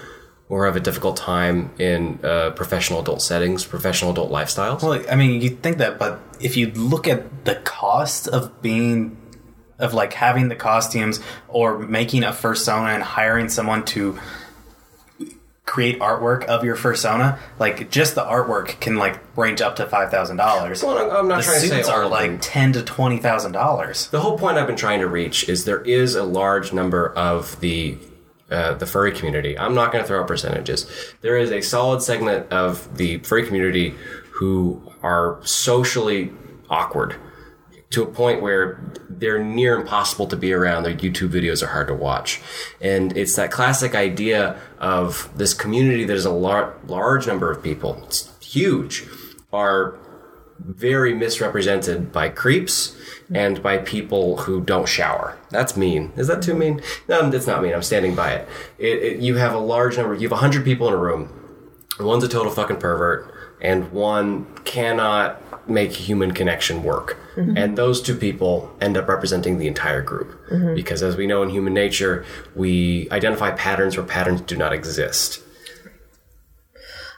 or 0.47 0.65
have 0.65 0.77
a 0.77 0.79
difficult 0.79 1.17
time 1.17 1.71
in 1.77 2.19
uh, 2.23 2.51
professional 2.51 3.01
adult 3.01 3.21
settings, 3.21 3.65
professional 3.65 4.11
adult 4.11 4.31
lifestyles? 4.31 4.81
Well, 4.81 5.03
I 5.09 5.15
mean, 5.15 5.41
you 5.41 5.49
think 5.49 5.77
that, 5.79 5.97
but 5.99 6.19
if 6.39 6.55
you 6.55 6.71
look 6.71 7.07
at 7.07 7.45
the 7.45 7.55
cost 7.55 8.27
of 8.29 8.61
being, 8.61 9.17
of 9.81 9.93
like 9.93 10.13
having 10.13 10.47
the 10.49 10.55
costumes 10.55 11.19
or 11.47 11.77
making 11.79 12.23
a 12.23 12.31
fursona 12.31 12.93
and 12.93 13.03
hiring 13.03 13.49
someone 13.49 13.83
to 13.85 14.17
create 15.65 15.99
artwork 15.99 16.43
of 16.45 16.65
your 16.65 16.75
fursona, 16.75 17.39
like 17.59 17.89
just 17.89 18.15
the 18.15 18.21
artwork 18.23 18.79
can 18.81 18.97
like 18.97 19.19
range 19.37 19.61
up 19.61 19.75
to 19.77 19.85
five 19.87 20.11
thousand 20.11 20.37
dollars. 20.37 20.83
Well, 20.83 20.97
I'm- 20.97 21.27
not 21.27 21.37
the 21.37 21.43
trying 21.43 21.61
to 21.61 21.83
say 21.83 21.91
are 21.91 22.07
like 22.07 22.39
ten 22.41 22.73
to 22.73 22.83
twenty 22.83 23.17
thousand 23.19 23.53
dollars. 23.53 24.07
The 24.07 24.19
whole 24.19 24.37
point 24.37 24.57
I've 24.57 24.67
been 24.67 24.75
trying 24.75 24.99
to 24.99 25.07
reach 25.07 25.47
is 25.47 25.65
there 25.65 25.81
is 25.81 26.15
a 26.15 26.23
large 26.23 26.73
number 26.73 27.13
of 27.13 27.59
the 27.61 27.97
uh, 28.49 28.73
the 28.73 28.85
furry 28.85 29.13
community. 29.13 29.57
I'm 29.57 29.73
not 29.73 29.93
going 29.93 30.03
to 30.03 30.07
throw 30.07 30.19
out 30.21 30.27
percentages. 30.27 30.85
There 31.21 31.37
is 31.37 31.51
a 31.51 31.61
solid 31.61 32.01
segment 32.01 32.51
of 32.51 32.97
the 32.97 33.19
furry 33.19 33.45
community 33.45 33.95
who 34.31 34.81
are 35.03 35.39
socially 35.45 36.33
awkward 36.69 37.15
to 37.91 38.03
a 38.03 38.05
point 38.05 38.41
where 38.41 38.79
they're 39.09 39.43
near 39.43 39.79
impossible 39.79 40.27
to 40.27 40.35
be 40.35 40.51
around. 40.53 40.83
Their 40.83 40.95
YouTube 40.95 41.29
videos 41.29 41.61
are 41.61 41.67
hard 41.67 41.87
to 41.87 41.93
watch. 41.93 42.41
And 42.81 43.15
it's 43.15 43.35
that 43.35 43.51
classic 43.51 43.93
idea 43.93 44.59
of 44.79 45.29
this 45.35 45.53
community 45.53 46.05
that 46.05 46.15
is 46.15 46.25
a 46.25 46.31
lar- 46.31 46.75
large 46.87 47.27
number 47.27 47.51
of 47.51 47.61
people, 47.61 48.01
it's 48.03 48.31
huge, 48.43 49.05
are 49.53 49.97
very 50.59 51.13
misrepresented 51.13 52.11
by 52.11 52.29
creeps 52.29 52.95
and 53.33 53.61
by 53.63 53.77
people 53.77 54.37
who 54.37 54.61
don't 54.61 54.87
shower. 54.87 55.37
That's 55.49 55.75
mean. 55.75 56.11
Is 56.15 56.27
that 56.27 56.41
too 56.41 56.53
mean? 56.53 56.81
No, 57.07 57.29
it's 57.31 57.47
not 57.47 57.61
mean. 57.61 57.73
I'm 57.73 57.83
standing 57.83 58.15
by 58.15 58.33
it. 58.33 58.49
it, 58.77 59.03
it 59.03 59.19
you 59.19 59.35
have 59.35 59.53
a 59.53 59.59
large 59.59 59.97
number, 59.97 60.13
you 60.13 60.21
have 60.21 60.31
100 60.31 60.63
people 60.63 60.87
in 60.87 60.93
a 60.93 60.97
room. 60.97 61.37
One's 61.99 62.23
a 62.23 62.27
total 62.27 62.51
fucking 62.51 62.77
pervert, 62.77 63.33
and 63.61 63.91
one 63.91 64.45
cannot 64.63 65.40
make 65.67 65.91
human 65.91 66.31
connection 66.33 66.83
work. 66.83 67.17
Mm-hmm. 67.35 67.57
And 67.57 67.77
those 67.77 68.01
two 68.01 68.15
people 68.15 68.75
end 68.81 68.97
up 68.97 69.07
representing 69.07 69.57
the 69.57 69.67
entire 69.67 70.01
group. 70.01 70.29
Mm-hmm. 70.49 70.75
Because 70.75 71.03
as 71.03 71.15
we 71.15 71.27
know 71.27 71.43
in 71.43 71.49
human 71.49 71.73
nature, 71.73 72.25
we 72.55 73.09
identify 73.11 73.51
patterns 73.51 73.97
where 73.97 74.05
patterns 74.05 74.41
do 74.41 74.57
not 74.57 74.73
exist. 74.73 75.41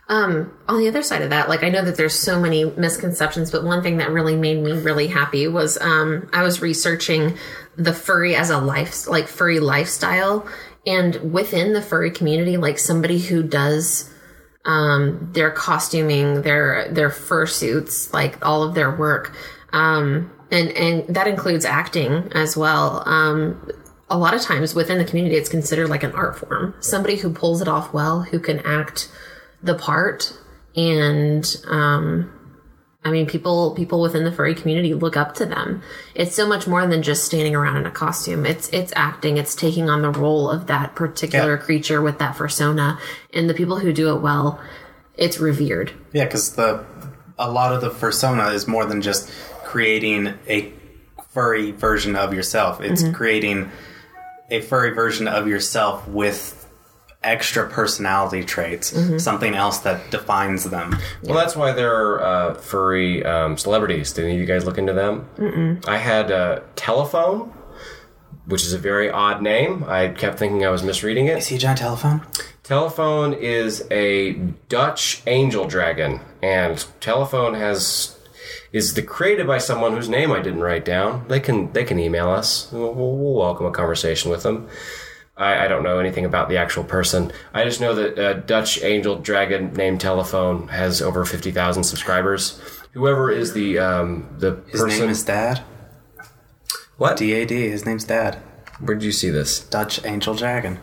Um, 0.09 0.53
on 0.67 0.79
the 0.79 0.87
other 0.89 1.01
side 1.01 1.21
of 1.21 1.29
that, 1.29 1.47
like 1.47 1.63
I 1.63 1.69
know 1.69 1.83
that 1.83 1.95
there's 1.95 2.13
so 2.13 2.39
many 2.39 2.65
misconceptions, 2.65 3.51
but 3.51 3.63
one 3.63 3.81
thing 3.81 3.97
that 3.97 4.11
really 4.11 4.35
made 4.35 4.61
me 4.61 4.73
really 4.73 5.07
happy 5.07 5.47
was 5.47 5.77
um, 5.79 6.29
I 6.33 6.43
was 6.43 6.61
researching 6.61 7.37
the 7.77 7.93
furry 7.93 8.35
as 8.35 8.49
a 8.49 8.59
life, 8.59 9.07
like 9.07 9.27
furry 9.27 9.59
lifestyle, 9.59 10.47
and 10.85 11.33
within 11.33 11.73
the 11.73 11.81
furry 11.81 12.11
community, 12.11 12.57
like 12.57 12.77
somebody 12.77 13.17
who 13.17 13.41
does 13.43 14.12
um, 14.65 15.29
their 15.33 15.51
costuming, 15.51 16.41
their 16.41 16.87
their 16.89 17.09
fursuits, 17.09 18.13
like 18.13 18.43
all 18.45 18.63
of 18.63 18.75
their 18.75 18.95
work, 18.95 19.35
um, 19.71 20.31
and 20.51 20.69
and 20.71 21.15
that 21.15 21.27
includes 21.27 21.65
acting 21.65 22.31
as 22.33 22.55
well. 22.55 23.03
Um, 23.07 23.69
a 24.09 24.17
lot 24.17 24.33
of 24.33 24.41
times 24.41 24.75
within 24.75 24.97
the 24.97 25.05
community, 25.05 25.35
it's 25.35 25.49
considered 25.49 25.89
like 25.89 26.03
an 26.03 26.11
art 26.11 26.37
form. 26.37 26.75
Somebody 26.79 27.15
who 27.17 27.31
pulls 27.31 27.61
it 27.61 27.67
off 27.67 27.93
well, 27.93 28.21
who 28.21 28.39
can 28.39 28.59
act 28.59 29.11
the 29.61 29.75
part 29.75 30.37
and 30.75 31.55
um 31.67 32.29
I 33.05 33.11
mean 33.11 33.25
people 33.25 33.71
people 33.71 34.01
within 34.01 34.23
the 34.23 34.31
furry 34.31 34.55
community 34.55 34.93
look 34.93 35.17
up 35.17 35.35
to 35.35 35.45
them. 35.45 35.81
It's 36.15 36.35
so 36.35 36.47
much 36.47 36.67
more 36.67 36.87
than 36.87 37.03
just 37.03 37.25
standing 37.25 37.55
around 37.55 37.77
in 37.77 37.85
a 37.85 37.91
costume. 37.91 38.45
It's 38.45 38.69
it's 38.69 38.93
acting, 38.95 39.37
it's 39.37 39.55
taking 39.55 39.89
on 39.89 40.01
the 40.01 40.09
role 40.09 40.49
of 40.49 40.67
that 40.67 40.95
particular 40.95 41.55
Yeah. 41.55 41.61
creature 41.61 42.01
with 42.01 42.19
that 42.19 42.35
persona 42.35 42.99
and 43.33 43.49
the 43.49 43.53
people 43.53 43.79
who 43.79 43.91
do 43.91 44.15
it 44.15 44.21
well, 44.21 44.59
it's 45.15 45.39
revered. 45.39 45.91
Yeah, 46.13 46.25
because 46.25 46.53
the 46.53 46.85
a 47.37 47.51
lot 47.51 47.73
of 47.73 47.81
the 47.81 47.89
persona 47.89 48.49
is 48.49 48.67
more 48.67 48.85
than 48.85 49.01
just 49.01 49.29
creating 49.63 50.33
a 50.47 50.71
furry 51.29 51.71
version 51.71 52.15
of 52.15 52.33
yourself. 52.33 52.79
It's 52.79 53.03
mm-hmm. 53.03 53.13
creating 53.13 53.71
a 54.49 54.61
furry 54.61 54.91
version 54.91 55.27
of 55.27 55.47
yourself 55.47 56.07
with 56.07 56.62
extra 57.23 57.69
personality 57.69 58.43
traits, 58.43 58.93
something 59.23 59.55
else 59.55 59.79
that 59.79 60.11
defines 60.11 60.65
them. 60.65 60.95
Well, 61.23 61.35
that's 61.35 61.55
why 61.55 61.71
there 61.71 61.93
are 61.93 62.23
uh, 62.23 62.53
furry 62.55 63.25
um, 63.25 63.57
celebrities. 63.57 64.11
Did 64.13 64.25
any 64.25 64.35
of 64.35 64.39
you 64.39 64.45
guys 64.45 64.65
look 64.65 64.77
into 64.77 64.93
them? 64.93 65.27
Mm-mm. 65.37 65.87
I 65.87 65.97
had 65.97 66.31
uh, 66.31 66.61
Telephone, 66.75 67.53
which 68.45 68.63
is 68.63 68.73
a 68.73 68.77
very 68.77 69.09
odd 69.09 69.41
name. 69.41 69.85
I 69.87 70.09
kept 70.09 70.37
thinking 70.37 70.65
I 70.65 70.69
was 70.69 70.83
misreading 70.83 71.27
it. 71.27 71.37
Is 71.37 71.47
he 71.47 71.55
a 71.55 71.59
giant 71.59 71.79
telephone? 71.79 72.21
Telephone 72.63 73.33
is 73.33 73.85
a 73.91 74.33
Dutch 74.69 75.21
angel 75.27 75.67
dragon, 75.67 76.21
and 76.41 76.85
Telephone 76.99 77.53
has 77.55 78.17
is 78.71 78.95
the 78.95 79.01
created 79.01 79.45
by 79.45 79.59
someone 79.59 79.93
whose 79.93 80.09
name 80.09 80.31
I 80.31 80.41
didn't 80.41 80.61
write 80.61 80.83
down. 80.83 81.27
They 81.27 81.39
can 81.39 81.71
they 81.73 81.83
can 81.83 81.99
email 81.99 82.29
us. 82.29 82.71
We'll, 82.71 82.93
we'll 82.93 83.15
we'll 83.17 83.33
welcome 83.35 83.65
a 83.65 83.71
conversation 83.71 84.31
with 84.31 84.43
them. 84.43 84.67
I, 85.35 85.65
I 85.65 85.67
don't 85.67 85.83
know 85.83 85.99
anything 85.99 86.25
about 86.25 86.47
the 86.49 86.57
actual 86.57 86.83
person. 86.83 87.31
I 87.53 87.63
just 87.63 87.81
know 87.81 87.95
that 87.95 88.17
a 88.19 88.35
Dutch 88.35 88.81
angel 88.83 89.15
dragon 89.17 89.73
named 89.73 89.99
Telephone 90.01 90.67
has 90.67 91.01
over 91.01 91.25
fifty 91.25 91.51
thousand 91.51 91.83
subscribers. 91.85 92.59
Whoever 92.93 93.31
is 93.31 93.53
the 93.53 93.79
um, 93.79 94.35
the 94.37 94.61
His 94.71 94.81
person. 94.81 94.99
name 94.99 95.09
is 95.09 95.23
Dad. 95.23 95.61
what? 96.97 97.17
D 97.17 97.33
A 97.33 97.45
D. 97.45 97.69
His 97.69 97.85
name's 97.85 98.03
Dad. 98.03 98.35
Where 98.79 98.95
did 98.95 99.03
you 99.03 99.11
see 99.11 99.29
this? 99.29 99.59
Dutch 99.59 100.03
Angel 100.05 100.33
Dragon. 100.35 100.79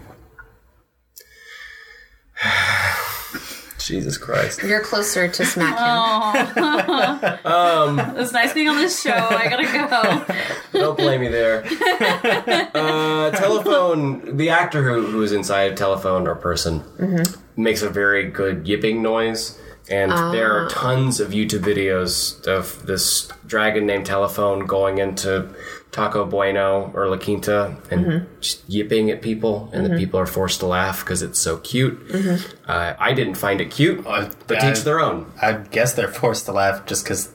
Jesus 3.90 4.16
Christ! 4.16 4.62
You're 4.62 4.80
closer 4.80 5.28
to 5.28 5.44
smack 5.44 5.76
him. 5.76 7.36
Um, 7.50 7.98
it 7.98 8.14
was 8.14 8.32
nice 8.32 8.52
being 8.52 8.68
on 8.68 8.76
this 8.76 9.02
show. 9.02 9.10
I 9.10 9.48
gotta 9.48 9.64
go. 9.64 10.34
Don't 10.78 10.96
blame 10.96 11.20
me 11.20 11.28
there. 11.28 11.64
uh, 12.74 13.30
telephone. 13.32 14.36
The 14.36 14.50
actor 14.50 14.82
who 14.82 15.06
who 15.06 15.22
is 15.22 15.32
inside 15.32 15.76
telephone 15.76 16.28
or 16.28 16.36
person 16.36 16.80
mm-hmm. 16.80 17.62
makes 17.62 17.82
a 17.82 17.90
very 17.90 18.30
good 18.30 18.68
yipping 18.68 19.02
noise, 19.02 19.58
and 19.90 20.12
there 20.32 20.52
are 20.56 20.66
ah. 20.66 20.68
tons 20.68 21.18
of 21.18 21.30
YouTube 21.30 21.60
videos 21.60 22.46
of 22.46 22.86
this 22.86 23.28
dragon 23.46 23.86
named 23.86 24.06
Telephone 24.06 24.66
going 24.66 24.98
into 24.98 25.52
Taco 25.92 26.24
Bueno 26.24 26.90
or 26.94 27.08
La 27.08 27.16
Quinta 27.16 27.76
and 27.90 28.26
just 28.40 28.68
yipping 28.68 29.10
at 29.10 29.22
people, 29.22 29.68
and 29.72 29.84
the 29.84 29.96
people 29.96 30.20
are 30.20 30.26
forced 30.26 30.60
to 30.60 30.66
laugh 30.66 31.00
because 31.04 31.20
it's 31.22 31.38
so 31.40 31.56
cute. 31.58 31.98
Uh, 32.68 32.94
I 32.98 33.12
didn't 33.12 33.34
find 33.34 33.60
it 33.60 33.70
cute, 33.70 34.06
Uh, 34.06 34.30
but 34.46 34.62
I- 34.62 34.70
teach 34.72 34.84
their 34.84 35.00
own. 35.00 35.26
I 35.42 35.52
guess 35.54 35.92
they're 35.94 36.08
forced 36.08 36.46
to 36.46 36.52
laugh 36.52 36.86
just 36.86 37.04
because. 37.04 37.30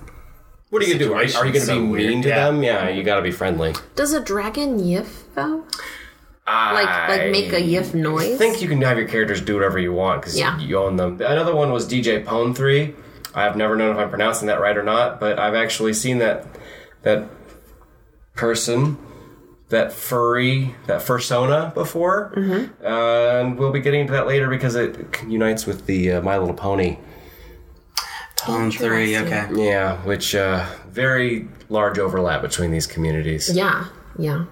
What 0.70 0.82
are 0.82 0.86
you 0.86 0.94
gonna 0.94 1.06
do? 1.06 1.14
Are, 1.14 1.18
are 1.18 1.24
you 1.24 1.32
gonna 1.34 1.52
be 1.52 1.60
situation's 1.60 1.70
mean 1.70 1.90
weird, 1.92 2.24
to 2.24 2.30
yeah. 2.30 2.46
them? 2.46 2.64
Yeah, 2.64 2.90
you 2.90 3.04
gotta 3.04 3.22
be 3.22 3.32
friendly. 3.32 3.74
Does 3.96 4.14
a 4.14 4.22
dragon 4.22 4.80
yiff 4.80 5.24
though? 5.36 5.64
Like 6.48 7.10
like 7.10 7.32
make 7.32 7.54
a 7.54 7.62
yiff 7.62 7.94
noise? 7.94 8.36
I 8.36 8.38
think 8.38 8.62
you 8.62 8.68
can 8.68 8.82
have 8.84 8.98
your 8.98 9.08
characters 9.08 9.42
do 9.42 9.56
whatever 9.56 9.80
you 9.80 9.94
want 9.94 10.22
because 10.22 10.38
Yeah. 10.38 10.58
you 10.60 10.78
own 10.78 10.96
them. 10.96 11.20
Another 11.22 11.56
one 11.56 11.72
was 11.72 11.88
DJ 11.88 12.24
Pone 12.24 12.54
Three. 12.54 12.94
I've 13.34 13.56
never 13.58 13.76
known 13.76 13.92
if 13.96 13.98
I'm 13.98 14.10
pronouncing 14.10 14.48
that 14.48 14.62
right 14.62 14.78
or 14.78 14.84
not, 14.84 15.20
but 15.20 15.40
I've 15.40 15.56
actually 15.56 15.94
seen 15.94 16.20
that 16.20 16.46
that 17.04 17.26
person, 18.36 18.98
that 19.70 19.92
furry, 19.92 20.76
that 20.88 21.02
fursona 21.02 21.74
before, 21.74 22.32
Mm-hmm. 22.36 22.86
uh, 22.86 22.90
and 23.42 23.58
we'll 23.58 23.72
be 23.72 23.80
getting 23.80 24.02
into 24.02 24.14
that 24.14 24.28
later 24.28 24.48
because 24.50 24.76
it 24.76 24.96
unites 25.28 25.66
with 25.66 25.86
the 25.88 26.12
uh, 26.14 26.22
My 26.22 26.38
Little 26.38 26.54
Pony. 26.56 26.98
Tone 28.38 28.70
three, 28.72 29.18
okay. 29.18 29.48
Yeah, 29.56 29.98
which 30.04 30.36
uh, 30.36 30.66
very 30.90 31.48
large 31.70 31.98
overlap 31.98 32.42
between 32.44 32.70
these 32.70 32.86
communities. 32.86 33.50
Yeah, 33.56 33.88
yeah. 34.20 34.46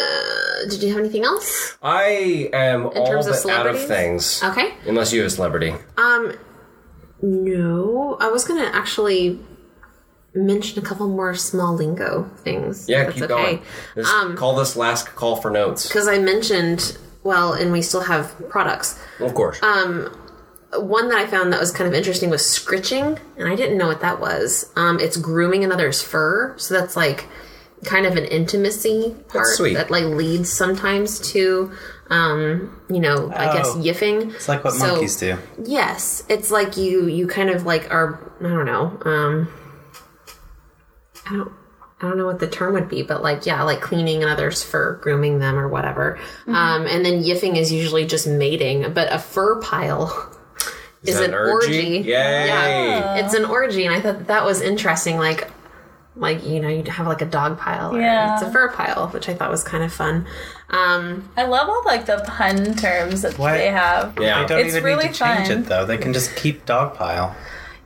Uh, 0.00 0.68
did 0.68 0.82
you 0.82 0.88
have 0.88 0.98
anything 0.98 1.22
else? 1.24 1.76
I 1.82 2.48
am 2.52 2.86
all 2.86 3.06
terms 3.06 3.26
of 3.28 3.36
but 3.44 3.52
out 3.52 3.66
of 3.68 3.80
things. 3.80 4.42
Okay. 4.42 4.74
Unless 4.86 5.12
you 5.12 5.20
have 5.20 5.28
a 5.28 5.30
celebrity. 5.30 5.74
Um, 5.96 6.32
no, 7.22 8.16
I 8.20 8.28
was 8.28 8.44
gonna 8.44 8.68
actually 8.72 9.38
mention 10.34 10.78
a 10.82 10.86
couple 10.86 11.08
more 11.08 11.34
small 11.34 11.74
lingo 11.74 12.28
things. 12.38 12.88
Yeah, 12.88 13.04
that's 13.04 13.14
keep 13.14 13.24
okay. 13.24 13.34
going. 13.34 13.62
This, 13.94 14.10
call 14.36 14.56
this 14.56 14.76
last 14.76 15.14
call 15.14 15.36
for 15.36 15.50
notes. 15.50 15.86
Because 15.86 16.08
I 16.08 16.18
mentioned, 16.18 16.98
well, 17.22 17.52
and 17.52 17.70
we 17.72 17.82
still 17.82 18.02
have 18.02 18.34
products. 18.48 18.98
Of 19.20 19.34
course. 19.34 19.62
Um, 19.62 20.10
One 20.76 21.08
that 21.08 21.18
I 21.18 21.26
found 21.26 21.52
that 21.52 21.60
was 21.60 21.70
kind 21.70 21.86
of 21.86 21.94
interesting 21.94 22.30
was 22.30 22.44
scritching, 22.44 23.18
and 23.38 23.48
I 23.48 23.54
didn't 23.54 23.78
know 23.78 23.86
what 23.86 24.00
that 24.00 24.20
was. 24.20 24.72
Um, 24.74 24.98
it's 24.98 25.16
grooming 25.16 25.62
another's 25.62 26.02
fur, 26.02 26.54
so 26.58 26.74
that's 26.74 26.96
like 26.96 27.26
kind 27.84 28.06
of 28.06 28.16
an 28.16 28.24
intimacy 28.24 29.14
part 29.28 29.46
sweet. 29.46 29.74
that 29.74 29.90
like 29.90 30.04
leads 30.04 30.50
sometimes 30.50 31.20
to, 31.32 31.70
um, 32.10 32.80
you 32.88 32.98
know, 32.98 33.30
I 33.36 33.52
guess 33.54 33.68
Oh. 33.68 33.76
yiffing. 33.78 34.34
It's 34.34 34.48
like 34.48 34.64
what 34.64 34.72
So- 34.74 34.86
monkeys 34.88 35.16
do. 35.16 35.36
Yes, 35.62 36.24
it's 36.28 36.50
like 36.50 36.76
you 36.76 37.06
you 37.06 37.26
kind 37.28 37.50
of 37.50 37.64
like 37.66 37.88
are 37.92 38.18
I 38.40 38.48
don't 38.48 38.64
know. 38.64 38.98
Um 39.04 39.48
I 41.28 41.32
don't 41.36 41.52
I 42.02 42.08
don't 42.08 42.18
know 42.18 42.26
what 42.26 42.38
the 42.40 42.48
term 42.48 42.74
would 42.74 42.88
be, 42.88 43.02
but 43.02 43.22
like 43.22 43.46
yeah, 43.46 43.62
like 43.62 43.80
cleaning 43.80 44.22
and 44.22 44.30
others 44.30 44.62
fur, 44.62 44.94
grooming 45.02 45.38
them 45.38 45.56
or 45.58 45.68
whatever. 45.68 46.18
Um 46.46 46.86
and 46.86 47.04
then 47.04 47.22
yiffing 47.22 47.56
is 47.56 47.72
usually 47.72 48.04
just 48.06 48.26
mating, 48.26 48.92
but 48.92 49.12
a 49.12 49.18
fur 49.18 49.60
pile 49.60 50.30
is, 51.02 51.14
that 51.16 51.24
an 51.24 51.30
an 51.30 51.36
orgy? 51.36 51.78
orgy. 51.98 52.08
Yay. 52.08 52.46
Yeah. 52.46 53.16
It's 53.16 53.34
an 53.34 53.44
orgy 53.44 53.84
and 53.86 53.94
I 53.94 54.00
thought 54.00 54.26
that 54.26 54.44
was 54.44 54.60
interesting 54.60 55.18
like 55.18 55.50
like 56.16 56.44
you 56.46 56.60
know 56.60 56.68
you'd 56.68 56.86
have 56.86 57.06
like 57.08 57.22
a 57.22 57.26
dog 57.26 57.58
pile 57.58 57.96
or 57.96 58.00
Yeah. 58.00 58.34
it's 58.34 58.42
a 58.44 58.52
fur 58.52 58.68
pile 58.68 59.08
which 59.08 59.28
i 59.28 59.34
thought 59.34 59.50
was 59.50 59.64
kind 59.64 59.82
of 59.82 59.92
fun 59.92 60.24
um 60.70 61.28
I 61.36 61.42
love 61.44 61.68
all 61.68 61.82
like 61.84 62.06
the 62.06 62.22
pun 62.28 62.76
terms 62.76 63.22
that 63.22 63.36
What? 63.36 63.52
they 63.54 63.66
have. 63.72 64.16
Yeah. 64.20 64.42
They 64.42 64.46
don't 64.48 64.58
It's 64.60 64.68
even 64.76 64.84
really 64.84 65.06
need 65.06 65.14
to 65.14 65.18
change 65.18 65.48
it 65.50 65.66
though. 65.66 65.84
They 65.84 65.98
can 65.98 66.12
just 66.12 66.36
keep 66.36 66.64
dogpile. 66.66 67.34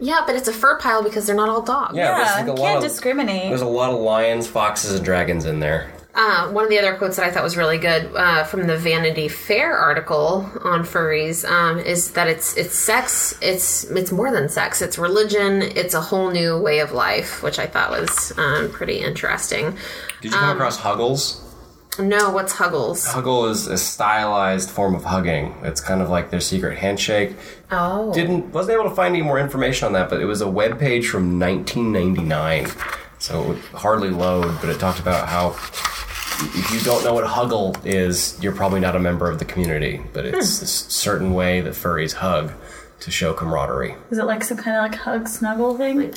Yeah 0.01 0.23
but 0.27 0.35
it's 0.37 0.49
a 0.49 0.53
fur 0.53 0.79
pile 0.79 1.03
because 1.03 1.27
they're 1.27 1.37
not 1.37 1.49
all 1.49 1.63
dogs 1.63 1.97
Yeah, 1.97 2.17
there's 2.17 2.29
Yeah, 2.29 2.35
like 2.35 2.45
a 2.45 2.47
you 2.49 2.53
lot 2.53 2.59
can't 2.73 2.77
of 2.79 2.83
discriminate. 2.91 3.49
there's 3.49 3.61
a 3.61 3.67
lot 3.67 3.91
of 3.91 4.01
lions, 4.01 4.47
foxes, 4.47 4.95
and 4.95 5.05
dragons 5.05 5.45
in 5.45 5.61
there. 5.61 5.93
Uh, 6.15 6.49
one 6.51 6.65
of 6.65 6.71
the 6.71 6.79
other 6.79 6.97
quotes 6.97 7.15
that 7.17 7.25
I 7.25 7.31
thought 7.31 7.45
was 7.45 7.57
really 7.57 7.79
good 7.79 8.11
uh, 8.17 8.43
from 8.43 8.67
the 8.67 8.77
Vanity 8.77 9.29
Fair 9.29 9.77
article 9.77 10.51
on 10.65 10.83
furries 10.83 11.49
um, 11.49 11.79
is 11.79 12.13
that 12.13 12.27
it's 12.27 12.57
it's 12.57 12.75
sex. 12.75 13.39
It's 13.41 13.85
it's 13.85 14.11
more 14.11 14.33
than 14.33 14.49
sex. 14.49 14.83
It's 14.83 14.99
religion. 14.99 15.63
It's 15.63 15.95
a 15.95 16.01
whole 16.01 16.31
new 16.33 16.59
way 16.59 16.81
of 16.81 16.91
life, 16.91 17.41
which 17.45 17.61
I 17.61 17.67
thought 17.67 17.91
was 17.91 18.37
um, 18.37 18.69
pretty 18.73 18.99
interesting. 18.99 19.77
Did 20.21 20.33
you 20.33 20.39
come 20.39 20.57
across 20.57 20.79
Huggles? 20.79 21.45
No, 22.01 22.31
what's 22.31 22.53
Huggles? 22.53 23.07
Huggle 23.07 23.49
is 23.51 23.69
a 23.69 23.79
stylized 23.79 24.71
form 24.71 24.97
of 24.97 25.05
hugging. 25.05 25.55
It's 25.63 25.81
kind 25.81 26.01
of 26.03 26.09
like 26.09 26.31
their 26.31 26.41
secret 26.41 26.79
handshake. 26.79 27.37
Oh, 27.71 28.12
Didn't 28.14 28.53
wasn't 28.53 28.79
able 28.79 28.89
to 28.89 28.97
find 28.97 29.14
any 29.14 29.23
more 29.23 29.39
information 29.39 29.87
on 29.87 29.93
that, 29.93 30.09
but 30.09 30.21
it 30.21 30.25
was 30.25 30.41
a 30.41 30.49
web 30.49 30.79
page 30.79 31.09
from 31.09 31.39
1999, 31.39 32.66
so 33.19 33.43
it 33.43 33.49
would 33.49 33.59
hardly 33.75 34.11
load. 34.11 34.59
But 34.61 34.71
it 34.71 34.81
talked 34.81 35.01
about 35.01 35.29
how 35.29 35.51
if 36.41 36.71
you 36.73 36.81
don't 36.81 37.05
know 37.05 37.14
what 37.14 37.25
Huggle 37.27 37.77
is, 37.85 38.39
you're 38.43 38.55
probably 38.55 38.81
not 38.81 38.97
a 38.97 38.99
member 39.01 39.29
of 39.31 39.39
the 39.39 39.45
community. 39.45 40.01
But 40.12 40.25
it's 40.25 40.35
hmm. 40.35 40.61
this 40.62 40.73
certain 40.89 41.35
way 41.35 41.61
that 41.61 41.75
furries 41.75 42.14
hug 42.14 42.53
to 43.01 43.11
show 43.11 43.33
camaraderie. 43.33 43.95
Is 44.11 44.19
it 44.19 44.25
like 44.25 44.43
some 44.43 44.57
kind 44.57 44.77
of 44.77 44.83
like 44.83 44.95
hug 44.95 45.29
snuggle 45.29 45.77
thing? 45.77 46.12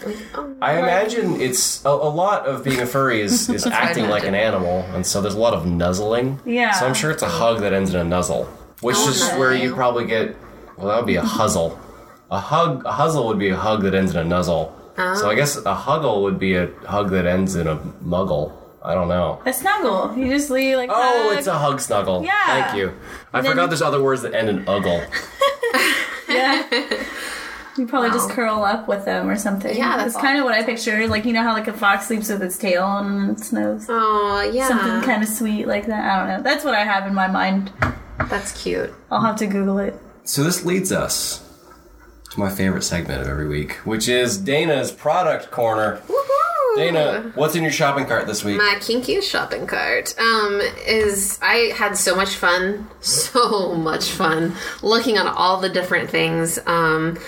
I 0.62 0.80
imagine 0.80 1.39
it's 1.39 1.84
a, 1.86 1.89
a 1.89 1.91
lot 1.91 2.47
of 2.47 2.64
being 2.64 2.80
a 2.80 2.86
furry 2.86 3.22
is, 3.22 3.49
is 3.49 3.66
acting 3.68 4.10
like 4.10 4.24
an 4.24 4.36
animal, 4.36 4.80
and 4.93 5.06
so 5.06 5.22
there's 5.22 5.36
a 5.36 5.39
lot 5.39 5.54
of 5.54 5.66
nuzzling. 5.66 6.39
Yeah. 6.45 6.72
So 6.72 6.88
I'm 6.88 6.93
sure 6.93 7.12
it's 7.12 7.24
a 7.24 7.30
hug 7.30 7.60
that 7.60 7.74
ends 7.74 7.93
in 7.93 7.99
a 7.99 8.04
nuzzle, 8.04 8.45
which 8.82 8.95
Oh, 8.97 9.10
is 9.10 9.30
where 9.34 9.54
you 9.54 9.76
probably 9.76 10.06
get. 10.06 10.36
Well, 10.82 10.90
that 10.90 10.98
would 10.98 11.08
be 11.08 11.16
a 11.16 11.22
mm-hmm. 11.22 11.28
huzzle. 11.28 11.80
A 12.30 12.40
hug, 12.40 12.86
a 12.86 12.92
huzzle 12.92 13.28
would 13.28 13.40
be 13.40 13.50
a 13.50 13.58
hug 13.58 13.84
that 13.84 13.94
ends 13.94 14.16
in 14.16 14.18
a 14.18 14.24
nuzzle. 14.24 14.78
So 14.96 15.30
I 15.30 15.34
oh. 15.34 15.36
guess 15.36 15.58
a 15.58 15.76
huggle 15.76 16.22
would 16.24 16.38
be 16.38 16.56
a 16.56 16.68
hug 16.86 17.10
that 17.12 17.26
ends 17.26 17.56
in 17.56 17.68
a 17.68 17.78
muggle. 18.04 18.54
I 18.84 18.94
don't 18.94 19.08
know. 19.08 19.42
A 19.46 19.54
snuggle. 19.54 20.16
You 20.18 20.30
just 20.30 20.50
leave 20.50 20.78
like. 20.78 20.90
Oh, 20.92 21.30
hug. 21.30 21.38
it's 21.38 21.48
a 21.48 21.58
hug 21.58 21.80
snuggle. 21.80 22.24
Yeah. 22.24 22.46
Thank 22.46 22.78
you. 22.78 22.94
I 23.34 23.42
then- 23.42 23.52
forgot 23.52 23.70
there's 23.70 23.82
other 23.82 24.02
words 24.02 24.22
that 24.22 24.34
end 24.34 24.50
in 24.50 24.66
uggle. 24.66 25.08
Yeah. 26.30 26.66
You 27.78 27.88
probably 27.88 28.10
just 28.10 28.30
curl 28.30 28.64
up 28.64 28.88
with 28.88 29.06
them 29.06 29.30
or 29.30 29.36
something. 29.38 29.76
Yeah, 29.76 29.98
that's 29.98 30.14
that's 30.14 30.24
kind 30.24 30.38
of 30.38 30.44
what 30.44 30.54
I 30.54 30.64
pictured. 30.64 31.10
Like 31.10 31.26
you 31.26 31.34
know 31.34 31.42
how 31.42 31.54
like 31.54 31.68
a 31.68 31.74
fox 31.74 32.08
sleeps 32.08 32.30
with 32.30 32.44
its 32.44 32.58
tail 32.58 32.84
on 32.84 33.32
its 33.32 33.52
nose. 33.52 33.86
oh 33.90 34.42
yeah, 34.54 34.68
Something 34.68 35.02
kind 35.02 35.24
of 35.24 35.30
sweet 35.30 35.68
like 35.68 35.88
that. 35.88 36.04
I 36.04 36.20
don't 36.20 36.38
know. 36.38 36.44
That's 36.44 36.66
what 36.66 36.74
I 36.74 36.84
have 36.84 37.08
in 37.08 37.14
my 37.14 37.28
mind. 37.28 37.72
that's 38.30 38.62
cute. 38.62 38.94
I'll 39.10 39.22
have 39.22 39.38
to 39.38 39.48
Google 39.48 39.80
it. 39.80 39.96
So 40.24 40.43
this 40.43 40.65
leads 40.65 40.91
us 40.91 41.47
to 42.32 42.39
my 42.39 42.49
favorite 42.49 42.84
segment 42.84 43.22
of 43.22 43.28
every 43.28 43.47
week, 43.47 43.74
which 43.86 44.07
is 44.07 44.38
Dana's 44.38 44.91
product 44.91 45.51
corner. 45.51 46.01
Woohoo! 46.07 46.76
Dana, 46.78 47.32
what's 47.36 47.55
in 47.55 47.63
your 47.63 47.72
shopping 47.72 48.05
cart 48.05 48.28
this 48.28 48.43
week? 48.43 48.57
My 48.57 48.78
kinky 48.80 49.19
shopping 49.19 49.67
cart 49.67 50.17
um, 50.17 50.61
is 50.88 51.38
I 51.41 51.74
had 51.76 51.97
so 51.97 52.15
much 52.15 52.36
fun, 52.36 52.88
so 53.01 53.76
much 53.76 54.11
fun 54.11 54.55
looking 54.82 55.17
at 55.17 55.26
all 55.26 55.59
the 55.59 55.69
different 55.69 56.09
things 56.09 56.59
um, 56.65 57.19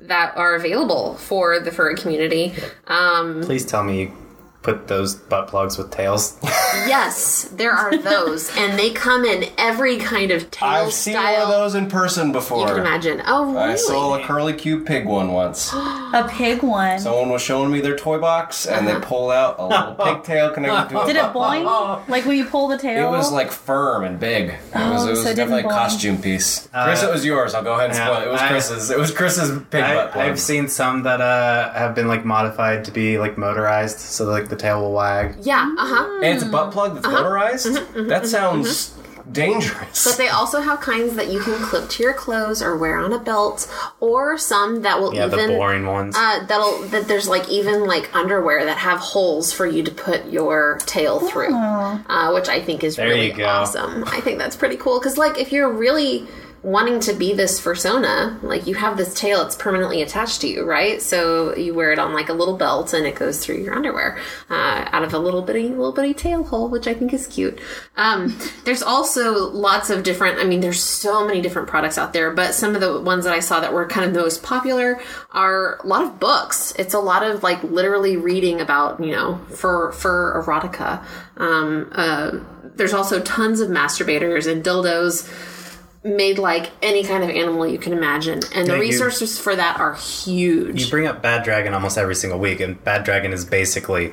that 0.00 0.36
are 0.36 0.54
available 0.54 1.14
for 1.14 1.58
the 1.58 1.72
furry 1.72 1.96
community. 1.96 2.54
Um, 2.86 3.42
Please 3.42 3.64
tell 3.64 3.82
me 3.82 4.02
you 4.02 4.23
put 4.64 4.88
those 4.88 5.14
butt 5.14 5.46
plugs 5.46 5.76
with 5.78 5.90
tails. 5.90 6.38
yes, 6.42 7.42
there 7.52 7.70
are 7.72 7.96
those, 7.96 8.50
and 8.56 8.78
they 8.78 8.90
come 8.90 9.24
in 9.24 9.44
every 9.58 9.98
kind 9.98 10.30
of 10.30 10.50
tail 10.50 10.68
I've 10.68 10.92
seen 10.92 11.12
style 11.12 11.34
one 11.34 11.42
of 11.42 11.48
those 11.50 11.74
in 11.74 11.88
person 11.88 12.32
before. 12.32 12.60
you 12.60 12.66
can 12.74 12.78
imagine. 12.78 13.22
Oh, 13.26 13.44
really? 13.52 13.58
I 13.58 13.74
saw 13.76 14.18
a 14.18 14.24
curly 14.24 14.54
cute 14.54 14.86
pig 14.86 15.06
one 15.06 15.32
once. 15.32 15.70
A 16.14 16.28
pig 16.30 16.62
one. 16.62 16.98
Someone 17.00 17.28
was 17.28 17.42
showing 17.42 17.72
me 17.72 17.80
their 17.80 17.96
toy 17.96 18.18
box, 18.20 18.66
and 18.66 18.86
they 18.86 18.94
pulled 19.00 19.32
out 19.32 19.56
a 19.58 19.66
little 19.66 19.94
pigtail 20.04 20.50
connected 20.50 20.94
to 20.94 21.02
it. 21.02 21.06
Did 21.06 21.16
it 21.16 21.22
boing? 21.32 21.64
Like 22.08 22.24
when 22.24 22.36
you 22.38 22.44
pull 22.44 22.68
the 22.68 22.78
tail? 22.78 23.08
It 23.08 23.16
was 23.16 23.32
like 23.32 23.50
firm 23.50 24.04
and 24.04 24.18
big. 24.20 24.50
It 24.50 24.74
was, 24.74 25.06
it 25.06 25.10
was 25.10 25.22
so 25.24 25.30
it 25.30 25.34
definitely 25.34 25.64
a 25.64 25.68
costume 25.68 26.20
piece. 26.22 26.68
Chris, 26.72 27.02
it 27.02 27.10
was 27.10 27.24
yours. 27.24 27.54
I'll 27.54 27.64
go 27.64 27.74
ahead 27.74 27.90
and 27.90 27.96
spoil 27.96 28.20
it. 28.22 28.28
It 28.28 28.30
was 28.30 28.40
I- 28.40 28.48
Chris's. 28.48 28.90
It 28.90 28.98
was 28.98 29.10
Chris's 29.10 29.50
pig 29.50 29.82
butt 29.82 29.82
I, 29.82 30.10
plug. 30.12 30.24
I've 30.24 30.40
seen 30.40 30.68
some 30.68 31.02
that 31.02 31.20
uh, 31.20 31.72
have 31.72 31.94
been 31.94 32.06
like 32.08 32.24
modified 32.24 32.84
to 32.84 32.92
be 32.92 33.18
like 33.18 33.36
motorized, 33.36 33.98
so 33.98 34.24
like 34.26 34.48
the 34.54 34.60
tail 34.62 34.80
will 34.80 34.92
wag. 34.92 35.36
Yeah, 35.42 35.74
uh 35.78 35.86
huh. 35.86 36.16
and 36.22 36.34
it's 36.34 36.42
a 36.42 36.48
butt 36.48 36.72
plug 36.72 36.94
that's 36.94 37.06
motorized? 37.06 37.66
that 38.08 38.26
sounds 38.26 38.94
dangerous. 39.32 40.04
But 40.04 40.16
they 40.18 40.28
also 40.28 40.60
have 40.60 40.80
kinds 40.80 41.16
that 41.16 41.28
you 41.32 41.40
can 41.40 41.54
clip 41.64 41.88
to 41.90 42.02
your 42.02 42.12
clothes 42.12 42.62
or 42.62 42.76
wear 42.76 42.98
on 42.98 43.12
a 43.12 43.18
belt, 43.18 43.66
or 44.00 44.36
some 44.38 44.82
that 44.82 45.00
will 45.00 45.14
Yeah, 45.14 45.26
even 45.26 45.48
the 45.48 45.56
boring 45.56 45.86
ones. 45.86 46.14
Uh, 46.16 46.44
that'll 46.46 46.82
that 46.88 47.08
there's 47.08 47.28
like 47.28 47.48
even 47.48 47.86
like 47.86 48.14
underwear 48.14 48.64
that 48.66 48.78
have 48.78 48.98
holes 48.98 49.52
for 49.52 49.66
you 49.66 49.82
to 49.82 49.90
put 49.90 50.26
your 50.26 50.78
tail 50.86 51.20
through, 51.20 51.54
uh, 51.54 52.32
which 52.32 52.48
I 52.48 52.60
think 52.60 52.84
is 52.84 52.96
There 52.96 53.08
really 53.08 53.30
go. 53.32 53.46
awesome. 53.46 54.04
I 54.06 54.20
think 54.20 54.38
that's 54.38 54.56
pretty 54.56 54.76
cool 54.76 54.98
because 55.00 55.16
like 55.18 55.38
if 55.38 55.52
you're 55.52 55.70
really 55.72 56.26
wanting 56.64 56.98
to 56.98 57.12
be 57.12 57.34
this 57.34 57.60
fursona, 57.60 58.42
like 58.42 58.66
you 58.66 58.74
have 58.74 58.96
this 58.96 59.12
tail, 59.12 59.42
it's 59.42 59.54
permanently 59.54 60.00
attached 60.00 60.40
to 60.40 60.48
you, 60.48 60.64
right? 60.64 61.02
So 61.02 61.54
you 61.54 61.74
wear 61.74 61.92
it 61.92 61.98
on 61.98 62.14
like 62.14 62.30
a 62.30 62.32
little 62.32 62.56
belt 62.56 62.94
and 62.94 63.06
it 63.06 63.16
goes 63.16 63.44
through 63.44 63.58
your 63.58 63.74
underwear 63.74 64.18
uh, 64.48 64.88
out 64.90 65.02
of 65.02 65.12
a 65.12 65.18
little 65.18 65.42
bitty 65.42 65.68
little 65.68 65.92
bitty 65.92 66.14
tail 66.14 66.42
hole, 66.42 66.70
which 66.70 66.86
I 66.86 66.94
think 66.94 67.12
is 67.12 67.26
cute. 67.26 67.60
Um, 67.98 68.38
there's 68.64 68.82
also 68.82 69.50
lots 69.50 69.90
of 69.90 70.04
different. 70.04 70.38
I 70.38 70.44
mean, 70.44 70.60
there's 70.60 70.82
so 70.82 71.26
many 71.26 71.42
different 71.42 71.68
products 71.68 71.98
out 71.98 72.14
there, 72.14 72.30
but 72.30 72.54
some 72.54 72.74
of 72.74 72.80
the 72.80 72.98
ones 72.98 73.24
that 73.24 73.34
I 73.34 73.40
saw 73.40 73.60
that 73.60 73.74
were 73.74 73.86
kind 73.86 74.06
of 74.06 74.14
the 74.14 74.20
most 74.20 74.42
popular 74.42 74.98
are 75.32 75.78
a 75.84 75.86
lot 75.86 76.02
of 76.02 76.18
books. 76.18 76.72
It's 76.78 76.94
a 76.94 76.98
lot 76.98 77.22
of 77.22 77.42
like 77.42 77.62
literally 77.62 78.16
reading 78.16 78.62
about 78.62 79.04
you 79.04 79.12
know 79.12 79.36
for 79.50 79.92
for 79.92 80.42
erotica. 80.42 81.04
Um, 81.36 81.90
uh, 81.92 82.38
there's 82.76 82.94
also 82.94 83.20
tons 83.20 83.60
of 83.60 83.68
masturbators 83.68 84.50
and 84.50 84.64
dildos 84.64 85.28
made 86.04 86.38
like 86.38 86.70
any 86.82 87.02
kind 87.02 87.24
of 87.24 87.30
animal 87.30 87.66
you 87.66 87.78
can 87.78 87.92
imagine, 87.92 88.40
and 88.54 88.66
the 88.68 88.72
Yeah, 88.72 88.76
you- 88.76 88.80
resources 88.90 89.38
for 89.38 89.56
that 89.56 89.80
are 89.80 89.94
huge. 89.94 90.84
you 90.84 90.90
bring 90.90 91.06
up 91.06 91.22
Bad 91.22 91.42
Dragon 91.44 91.72
almost 91.74 91.96
every 91.98 92.14
single 92.14 92.38
week, 92.38 92.60
and 92.60 92.82
Bad 92.84 93.04
Dragon 93.04 93.32
is 93.32 93.44
basically 93.44 94.12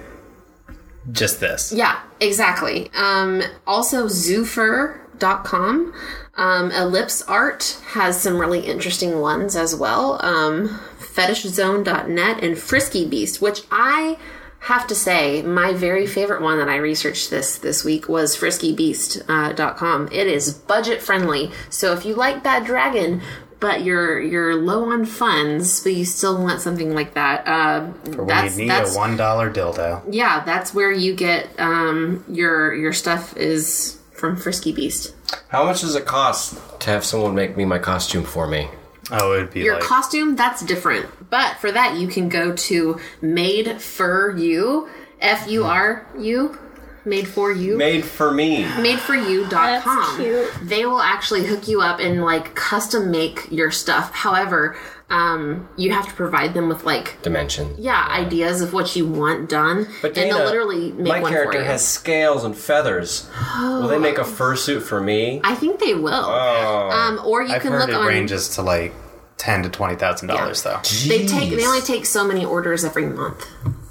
just 1.11 1.39
this. 1.39 1.71
Yeah, 1.73 1.99
exactly. 2.19 2.89
Um, 2.95 3.41
also, 3.67 4.07
Zoofer.com 4.07 5.93
Um, 6.37 6.71
Ellipse 6.71 7.21
Art 7.23 7.77
has 7.87 8.19
some 8.21 8.37
really 8.39 8.61
interesting 8.61 9.19
ones 9.19 9.55
as 9.57 9.75
well. 9.75 10.17
Um, 10.25 10.79
fetishzone.net 10.99 12.41
and 12.41 12.57
Frisky 12.57 13.05
Beast, 13.05 13.41
which 13.41 13.63
I 13.69 14.17
have 14.61 14.85
to 14.87 14.95
say, 14.95 15.41
my 15.41 15.73
very 15.73 16.05
favorite 16.05 16.41
one 16.41 16.57
that 16.59 16.69
I 16.69 16.75
researched 16.77 17.29
this 17.29 17.57
this 17.57 17.83
week 17.83 18.07
was 18.07 18.35
friskybeast.com. 18.37 20.09
It 20.11 20.27
is 20.27 20.53
budget 20.53 21.01
friendly. 21.01 21.51
So 21.69 21.93
if 21.93 22.05
you 22.05 22.13
like 22.15 22.43
Bad 22.43 22.65
Dragon, 22.65 23.21
but 23.59 23.83
you're 23.83 24.19
you're 24.19 24.55
low 24.55 24.89
on 24.91 25.05
funds, 25.05 25.81
but 25.83 25.93
you 25.93 26.05
still 26.05 26.41
want 26.41 26.61
something 26.61 26.93
like 26.93 27.13
that, 27.13 27.47
uh, 27.47 27.81
When 28.15 28.27
that's, 28.27 28.55
you 28.57 28.63
need 28.63 28.69
that's 28.71 28.95
a 28.95 28.97
one 28.97 29.17
dollar 29.17 29.51
dildo. 29.51 30.01
yeah, 30.09 30.43
that's 30.43 30.73
where 30.73 30.91
you 30.91 31.15
get 31.15 31.47
um, 31.59 32.23
your 32.27 32.73
your 32.73 32.93
stuff 32.93 33.35
is 33.37 33.99
from 34.13 34.35
Frisky 34.37 34.71
Beast. 34.71 35.13
How 35.49 35.63
much 35.63 35.81
does 35.81 35.95
it 35.95 36.05
cost 36.05 36.57
to 36.81 36.89
have 36.89 37.03
someone 37.05 37.35
make 37.35 37.55
me 37.57 37.65
my 37.65 37.79
costume 37.79 38.23
for 38.23 38.47
me? 38.47 38.67
Oh, 39.11 39.33
it 39.33 39.37
would 39.41 39.51
be 39.53 39.61
Your 39.61 39.75
like 39.75 39.83
costume 39.83 40.35
that's 40.35 40.61
different, 40.63 41.07
but 41.31 41.55
for 41.57 41.71
that 41.71 41.97
you 41.97 42.07
can 42.07 42.29
go 42.29 42.53
to 42.55 42.99
Made 43.21 43.81
Fur 43.81 44.37
You, 44.37 44.87
F 45.19 45.49
U 45.49 45.63
R 45.63 46.05
U, 46.19 46.59
Made 47.05 47.27
Fur 47.27 47.51
You. 47.51 47.77
Made 47.77 48.05
for 48.05 48.31
me. 48.31 48.63
madefuryou.com. 48.63 49.49
That's 49.49 50.15
cute. 50.17 50.69
They 50.69 50.85
will 50.85 51.01
actually 51.01 51.45
hook 51.47 51.67
you 51.67 51.81
up 51.81 51.99
and 51.99 52.21
like 52.23 52.53
custom 52.55 53.09
make 53.09 53.51
your 53.51 53.71
stuff. 53.71 54.11
However, 54.13 54.77
um, 55.09 55.67
you 55.75 55.91
have 55.91 56.07
to 56.07 56.13
provide 56.13 56.53
them 56.53 56.69
with 56.69 56.83
like 56.85 57.21
Dimension. 57.21 57.75
yeah, 57.77 58.07
ideas 58.09 58.61
of 58.61 58.71
what 58.71 58.95
you 58.95 59.05
want 59.07 59.49
done, 59.49 59.87
But 60.01 60.15
and 60.17 60.29
they'll 60.31 60.45
literally 60.45 60.91
make 60.93 61.07
my 61.07 61.19
one 61.21 61.31
character 61.31 61.51
for 61.51 61.57
you. 61.57 61.59
My 61.59 61.63
character 61.63 61.63
has 61.65 61.85
scales 61.87 62.43
and 62.45 62.55
feathers. 62.55 63.29
Will 63.59 63.87
they 63.89 63.97
make 63.99 64.17
a 64.19 64.21
fursuit 64.39 64.83
for 64.83 65.01
me? 65.01 65.41
I 65.43 65.55
think 65.55 65.79
they 65.81 65.95
will. 65.95 66.13
Oh. 66.13 66.89
Um, 66.91 67.19
or 67.25 67.41
you 67.41 67.53
I've 67.53 67.61
can 67.61 67.71
heard 67.73 67.79
look 67.81 67.89
it 67.89 67.95
on. 67.95 68.05
ranges 68.07 68.49
to 68.55 68.61
like 68.61 68.93
ten 69.41 69.63
to 69.63 69.69
twenty 69.69 69.95
thousand 69.95 70.27
dollars 70.27 70.61
though. 70.63 70.79
They 71.07 71.25
take. 71.25 71.49
They 71.49 71.65
only 71.65 71.81
take 71.81 72.05
so 72.05 72.23
many 72.25 72.45
orders 72.45 72.83
every 72.85 73.07
month. 73.07 73.47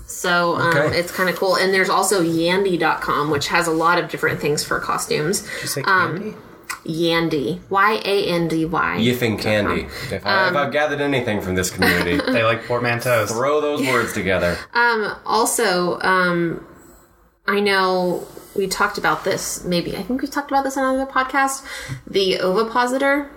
So 0.07 0.55
um, 0.57 0.77
Okay. 0.77 0.99
it's 0.99 1.11
kind 1.13 1.29
of 1.29 1.37
cool. 1.37 1.57
And 1.57 1.73
there's 1.75 1.89
also 1.89 2.23
Yandy.com, 2.23 3.31
which 3.31 3.49
has 3.49 3.67
a 3.67 3.71
lot 3.73 3.99
of 3.99 4.09
different 4.11 4.41
things 4.41 4.63
for 4.65 4.79
costumes. 4.81 5.41
Did 5.43 5.63
you 5.63 5.69
say 5.69 5.83
Um, 5.83 6.13
candy? 6.19 6.37
Yandy. 6.87 7.61
Y 7.69 8.01
A 8.05 8.25
N 8.29 8.49
D 8.49 8.65
Y. 8.65 8.97
Yiffing 9.01 9.41
candy. 9.41 9.87
If, 10.11 10.25
I, 10.25 10.47
Um, 10.47 10.55
if 10.55 10.61
I've 10.61 10.73
gathered 10.73 11.01
anything 11.01 11.41
from 11.41 11.55
this 11.57 11.71
community, 11.71 12.17
They 12.33 12.45
like 12.45 12.65
portmanteaus. 12.65 13.29
throw 13.29 13.61
those 13.61 13.87
words 13.87 14.13
together. 14.13 14.57
Um, 14.73 15.15
also, 15.27 15.99
um, 16.01 16.65
I 17.47 17.59
know 17.61 18.27
we 18.57 18.67
talked 18.67 18.99
about 18.99 19.25
this. 19.25 19.65
Maybe 19.65 19.97
I 19.97 20.03
think 20.03 20.23
we 20.23 20.29
talked 20.29 20.51
about 20.51 20.65
this 20.65 20.77
on 20.77 20.95
another 20.95 21.11
podcast. 21.11 21.65
The 22.07 22.41
ovipositor. 22.41 23.31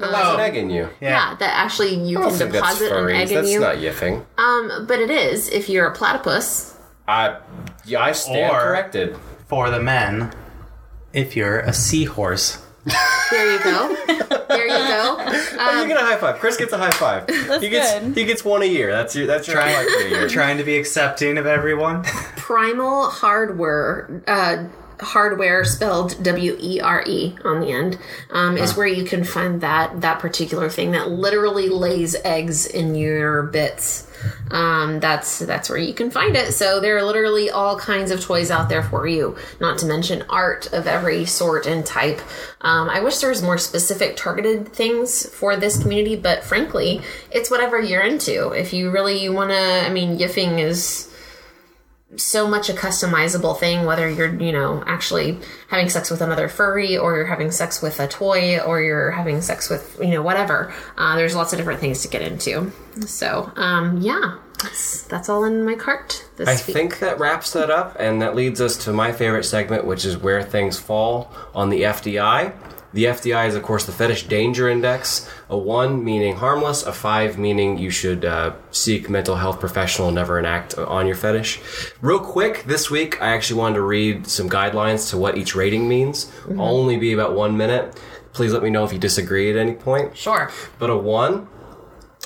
That 0.00 0.12
lays 0.12 0.34
an 0.34 0.40
egg 0.40 0.56
in 0.56 0.70
you. 0.70 0.88
Yeah, 1.00 1.36
that 1.38 1.52
actually 1.58 1.94
you 1.94 2.18
I 2.18 2.22
don't 2.22 2.30
can 2.30 2.38
think 2.38 2.52
that's 2.52 2.78
deposit 2.78 2.92
an 2.92 3.04
furries. 3.04 3.14
egg 3.20 3.28
in 3.30 3.34
That's 3.36 3.50
you. 3.52 3.60
not 3.60 3.76
yiffing. 3.76 4.24
Um, 4.38 4.86
but 4.86 4.98
it 4.98 5.10
is 5.10 5.48
if 5.50 5.68
you're 5.68 5.86
a 5.86 5.94
platypus. 5.94 6.76
I, 7.06 7.38
yeah, 7.84 8.00
I 8.02 8.12
stand 8.12 8.52
Or- 8.54 8.60
corrected. 8.60 9.16
For 9.48 9.68
the 9.70 9.80
men, 9.80 10.32
if 11.12 11.34
you're 11.36 11.58
a 11.58 11.72
seahorse. 11.72 12.62
There 13.30 13.52
you 13.52 13.62
go. 13.62 13.96
there 14.06 14.66
you 14.66 14.88
go. 14.88 15.16
oh, 15.58 15.82
you 15.82 15.88
get 15.88 15.96
a 16.00 16.04
high 16.04 16.16
five. 16.16 16.38
Chris 16.38 16.56
gets 16.56 16.72
a 16.72 16.78
high 16.78 16.90
five. 16.92 17.26
That's 17.26 17.62
he 17.62 17.68
gets 17.68 17.98
good. 17.98 18.16
he 18.16 18.24
gets 18.24 18.44
one 18.44 18.62
a 18.62 18.66
year. 18.66 18.90
That's 18.92 19.14
your 19.14 19.26
that's 19.26 19.46
your 19.48 19.56
Try- 19.56 19.72
highlight 19.72 19.88
for 19.90 20.02
the 20.04 20.08
year. 20.10 20.28
Trying 20.28 20.56
to 20.58 20.64
be 20.64 20.78
accepting 20.78 21.36
of 21.36 21.46
everyone. 21.46 22.04
Primal 22.36 23.08
Hardwere. 23.10 24.22
Uh, 24.26 24.64
hardware 25.00 25.64
spelled 25.64 26.22
W 26.22 26.56
E 26.60 26.80
R 26.80 27.02
E 27.06 27.36
on 27.44 27.60
the 27.60 27.72
end 27.72 27.98
um, 28.30 28.56
is 28.56 28.76
where 28.76 28.86
you 28.86 29.04
can 29.04 29.24
find 29.24 29.60
that 29.60 30.00
that 30.00 30.18
particular 30.18 30.68
thing 30.68 30.92
that 30.92 31.10
literally 31.10 31.68
lays 31.68 32.14
eggs 32.24 32.66
in 32.66 32.94
your 32.94 33.44
bits. 33.44 34.06
Um, 34.50 35.00
that's 35.00 35.38
that's 35.38 35.70
where 35.70 35.78
you 35.78 35.94
can 35.94 36.10
find 36.10 36.36
it. 36.36 36.52
So 36.52 36.80
there 36.80 36.96
are 36.96 37.02
literally 37.02 37.50
all 37.50 37.78
kinds 37.78 38.10
of 38.10 38.20
toys 38.20 38.50
out 38.50 38.68
there 38.68 38.82
for 38.82 39.06
you. 39.06 39.36
Not 39.60 39.78
to 39.78 39.86
mention 39.86 40.24
art 40.28 40.72
of 40.72 40.86
every 40.86 41.24
sort 41.24 41.66
and 41.66 41.86
type. 41.86 42.20
Um, 42.60 42.90
I 42.90 43.00
wish 43.00 43.18
there 43.18 43.30
was 43.30 43.42
more 43.42 43.58
specific 43.58 44.16
targeted 44.16 44.68
things 44.68 45.26
for 45.34 45.56
this 45.56 45.80
community, 45.80 46.16
but 46.16 46.44
frankly, 46.44 47.00
it's 47.30 47.50
whatever 47.50 47.80
you're 47.80 48.02
into. 48.02 48.50
If 48.50 48.72
you 48.72 48.90
really 48.90 49.28
want 49.28 49.50
to, 49.50 49.86
I 49.86 49.90
mean, 49.90 50.18
yiffing 50.18 50.58
is 50.58 51.09
so 52.16 52.48
much 52.48 52.68
a 52.68 52.72
customizable 52.72 53.56
thing 53.58 53.86
whether 53.86 54.08
you're 54.10 54.34
you 54.42 54.52
know 54.52 54.82
actually 54.86 55.38
having 55.68 55.88
sex 55.88 56.10
with 56.10 56.20
another 56.20 56.48
furry 56.48 56.98
or 56.98 57.14
you're 57.16 57.26
having 57.26 57.50
sex 57.50 57.80
with 57.80 58.00
a 58.00 58.08
toy 58.08 58.58
or 58.58 58.80
you're 58.80 59.12
having 59.12 59.40
sex 59.40 59.70
with 59.70 59.98
you 60.00 60.10
know 60.10 60.22
whatever. 60.22 60.72
Uh, 60.96 61.16
there's 61.16 61.36
lots 61.36 61.52
of 61.52 61.58
different 61.58 61.80
things 61.80 62.02
to 62.02 62.08
get 62.08 62.22
into. 62.22 62.72
So 63.06 63.52
um 63.56 63.98
yeah 64.00 64.38
that's 64.62 65.02
that's 65.04 65.28
all 65.28 65.44
in 65.44 65.64
my 65.64 65.74
cart 65.74 66.24
this 66.36 66.48
I 66.48 66.52
week. 66.54 66.76
think 66.76 66.98
that 66.98 67.18
wraps 67.18 67.52
that 67.52 67.70
up, 67.70 67.96
and 67.98 68.20
that 68.20 68.34
leads 68.34 68.60
us 68.60 68.76
to 68.84 68.92
my 68.92 69.12
favorite 69.12 69.44
segment, 69.44 69.86
which 69.86 70.04
is 70.04 70.18
where 70.18 70.42
things 70.42 70.78
fall 70.78 71.32
on 71.54 71.70
the 71.70 71.82
FDI. 71.82 72.52
The 72.92 73.04
FDI 73.04 73.46
is, 73.46 73.54
of 73.54 73.62
course, 73.62 73.84
the 73.84 73.92
Fetish 73.92 74.24
Danger 74.24 74.68
Index. 74.68 75.30
A 75.48 75.56
one 75.56 76.04
meaning 76.04 76.36
harmless, 76.36 76.82
a 76.82 76.92
five 76.92 77.38
meaning 77.38 77.78
you 77.78 77.90
should 77.90 78.24
uh, 78.24 78.54
seek 78.72 79.08
mental 79.08 79.36
health 79.36 79.60
professional 79.60 80.10
never 80.10 80.38
enact 80.38 80.76
on 80.76 81.06
your 81.06 81.16
fetish. 81.16 81.60
Real 82.00 82.18
quick, 82.18 82.64
this 82.64 82.90
week 82.90 83.20
I 83.22 83.28
actually 83.28 83.60
wanted 83.60 83.76
to 83.76 83.82
read 83.82 84.26
some 84.26 84.50
guidelines 84.50 85.10
to 85.10 85.18
what 85.18 85.38
each 85.38 85.54
rating 85.54 85.88
means. 85.88 86.32
I'll 86.50 86.76
only 86.76 86.96
be 86.96 87.12
about 87.12 87.34
one 87.34 87.56
minute. 87.56 88.00
Please 88.32 88.52
let 88.52 88.62
me 88.62 88.70
know 88.70 88.84
if 88.84 88.92
you 88.92 88.98
disagree 88.98 89.50
at 89.50 89.56
any 89.56 89.74
point. 89.74 90.16
sure 90.16 90.50
But 90.78 90.90
a 90.90 90.96
one, 90.96 91.48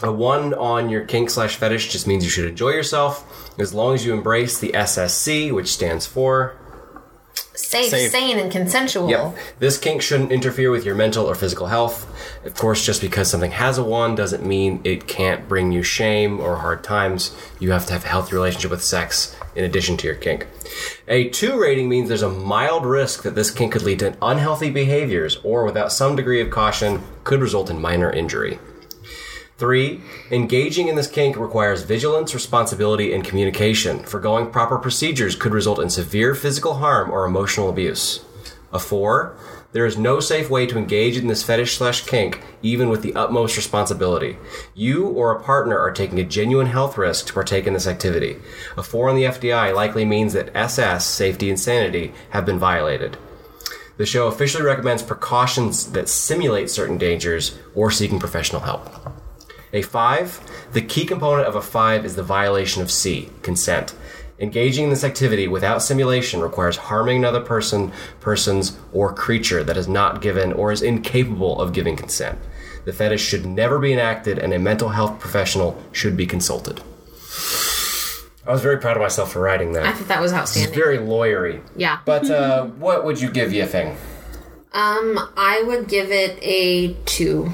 a 0.02 0.12
one 0.12 0.54
on 0.54 0.88
your 0.88 1.04
kink 1.04 1.30
slash 1.30 1.56
fetish 1.56 1.92
just 1.92 2.06
means 2.06 2.24
you 2.24 2.30
should 2.30 2.46
enjoy 2.46 2.70
yourself 2.70 3.58
as 3.58 3.72
long 3.72 3.94
as 3.94 4.04
you 4.04 4.12
embrace 4.12 4.58
the 4.58 4.72
SSC, 4.72 5.52
which 5.52 5.68
stands 5.68 6.06
for. 6.06 6.56
Safe, 7.74 7.90
Safe. 7.90 8.10
sane 8.10 8.38
and 8.38 8.50
consensual 8.50 9.08
Yep. 9.10 9.36
This 9.58 9.78
kink 9.78 10.02
shouldn't 10.02 10.32
interfere 10.32 10.70
with 10.70 10.84
your 10.84 10.94
mental 10.94 11.26
or 11.26 11.34
physical 11.34 11.66
health. 11.66 12.06
Of 12.44 12.54
course, 12.54 12.84
just 12.84 13.00
because 13.00 13.28
something 13.30 13.50
has 13.52 13.78
a 13.78 13.84
one 13.84 14.14
doesn't 14.14 14.44
mean 14.44 14.80
it 14.84 15.06
can't 15.06 15.48
bring 15.48 15.72
you 15.72 15.82
shame 15.82 16.40
or 16.40 16.56
hard 16.56 16.82
times. 16.84 17.36
You 17.58 17.72
have 17.72 17.86
to 17.86 17.92
have 17.92 18.04
a 18.04 18.08
healthy 18.08 18.34
relationship 18.34 18.70
with 18.70 18.82
sex 18.82 19.36
in 19.54 19.64
addition 19.64 19.96
to 19.98 20.06
your 20.06 20.16
kink. 20.16 20.46
A 21.08 21.28
two 21.28 21.60
rating 21.60 21.88
means 21.88 22.08
there's 22.08 22.22
a 22.22 22.28
mild 22.28 22.84
risk 22.86 23.22
that 23.22 23.34
this 23.34 23.50
kink 23.50 23.72
could 23.72 23.82
lead 23.82 23.98
to 24.00 24.16
unhealthy 24.22 24.70
behaviors 24.70 25.38
or, 25.44 25.64
without 25.64 25.92
some 25.92 26.16
degree 26.16 26.40
of 26.40 26.50
caution, 26.50 27.02
could 27.24 27.40
result 27.40 27.70
in 27.70 27.80
minor 27.80 28.10
injury. 28.10 28.58
Three, 29.56 30.00
engaging 30.32 30.88
in 30.88 30.96
this 30.96 31.06
kink 31.06 31.36
requires 31.36 31.84
vigilance, 31.84 32.34
responsibility, 32.34 33.12
and 33.12 33.24
communication. 33.24 34.02
Forgoing 34.02 34.50
proper 34.50 34.78
procedures 34.78 35.36
could 35.36 35.54
result 35.54 35.78
in 35.78 35.90
severe 35.90 36.34
physical 36.34 36.74
harm 36.74 37.08
or 37.10 37.24
emotional 37.24 37.68
abuse. 37.68 38.24
A 38.72 38.80
four, 38.80 39.36
there 39.70 39.86
is 39.86 39.96
no 39.96 40.18
safe 40.18 40.50
way 40.50 40.66
to 40.66 40.76
engage 40.76 41.16
in 41.16 41.28
this 41.28 41.44
fetish 41.44 41.76
slash 41.76 42.04
kink, 42.04 42.42
even 42.62 42.88
with 42.88 43.02
the 43.02 43.14
utmost 43.14 43.56
responsibility. 43.56 44.36
You 44.74 45.06
or 45.06 45.30
a 45.30 45.42
partner 45.42 45.78
are 45.78 45.92
taking 45.92 46.18
a 46.18 46.24
genuine 46.24 46.66
health 46.66 46.98
risk 46.98 47.26
to 47.26 47.32
partake 47.32 47.68
in 47.68 47.74
this 47.74 47.86
activity. 47.86 48.36
A 48.76 48.82
four 48.82 49.08
on 49.08 49.14
the 49.14 49.22
FDI 49.22 49.72
likely 49.72 50.04
means 50.04 50.32
that 50.32 50.54
SS, 50.56 51.06
safety 51.06 51.48
and 51.48 51.60
sanity, 51.60 52.12
have 52.30 52.44
been 52.44 52.58
violated. 52.58 53.16
The 53.98 54.06
show 54.06 54.26
officially 54.26 54.64
recommends 54.64 55.04
precautions 55.04 55.92
that 55.92 56.08
simulate 56.08 56.70
certain 56.70 56.98
dangers 56.98 57.56
or 57.76 57.92
seeking 57.92 58.18
professional 58.18 58.62
help. 58.62 59.13
A 59.74 59.82
five, 59.82 60.40
the 60.72 60.80
key 60.80 61.04
component 61.04 61.48
of 61.48 61.56
a 61.56 61.60
five 61.62 62.04
is 62.04 62.14
the 62.14 62.22
violation 62.22 62.80
of 62.80 62.90
C, 62.92 63.28
consent. 63.42 63.94
Engaging 64.38 64.84
in 64.84 64.90
this 64.90 65.04
activity 65.04 65.48
without 65.48 65.82
simulation 65.82 66.40
requires 66.40 66.76
harming 66.76 67.18
another 67.18 67.40
person, 67.40 67.92
persons, 68.20 68.78
or 68.92 69.12
creature 69.12 69.62
that 69.64 69.76
is 69.76 69.88
not 69.88 70.22
given 70.22 70.52
or 70.52 70.70
is 70.70 70.80
incapable 70.80 71.60
of 71.60 71.72
giving 71.72 71.96
consent. 71.96 72.38
The 72.84 72.92
fetish 72.92 73.22
should 73.24 73.46
never 73.46 73.78
be 73.80 73.92
enacted, 73.92 74.38
and 74.38 74.52
a 74.52 74.58
mental 74.58 74.90
health 74.90 75.18
professional 75.18 75.80
should 75.92 76.16
be 76.16 76.26
consulted. 76.26 76.80
I 78.46 78.52
was 78.52 78.60
very 78.60 78.78
proud 78.78 78.96
of 78.96 79.02
myself 79.02 79.32
for 79.32 79.40
writing 79.40 79.72
that. 79.72 79.86
i 79.86 79.92
thought 79.92 80.08
that 80.08 80.20
was 80.20 80.32
outstanding 80.32 80.74
Very 80.74 80.98
lawyery. 80.98 81.62
yeah 81.76 81.98
But 82.04 82.30
uh, 82.30 82.66
what 82.66 83.04
would 83.04 83.20
you 83.20 83.30
give 83.30 83.50
Yiffing? 83.52 83.96
um 84.72 85.18
i 85.36 85.62
would 85.66 85.88
give 85.88 86.10
it 86.12 86.38
a 86.42 86.92
two 87.06 87.52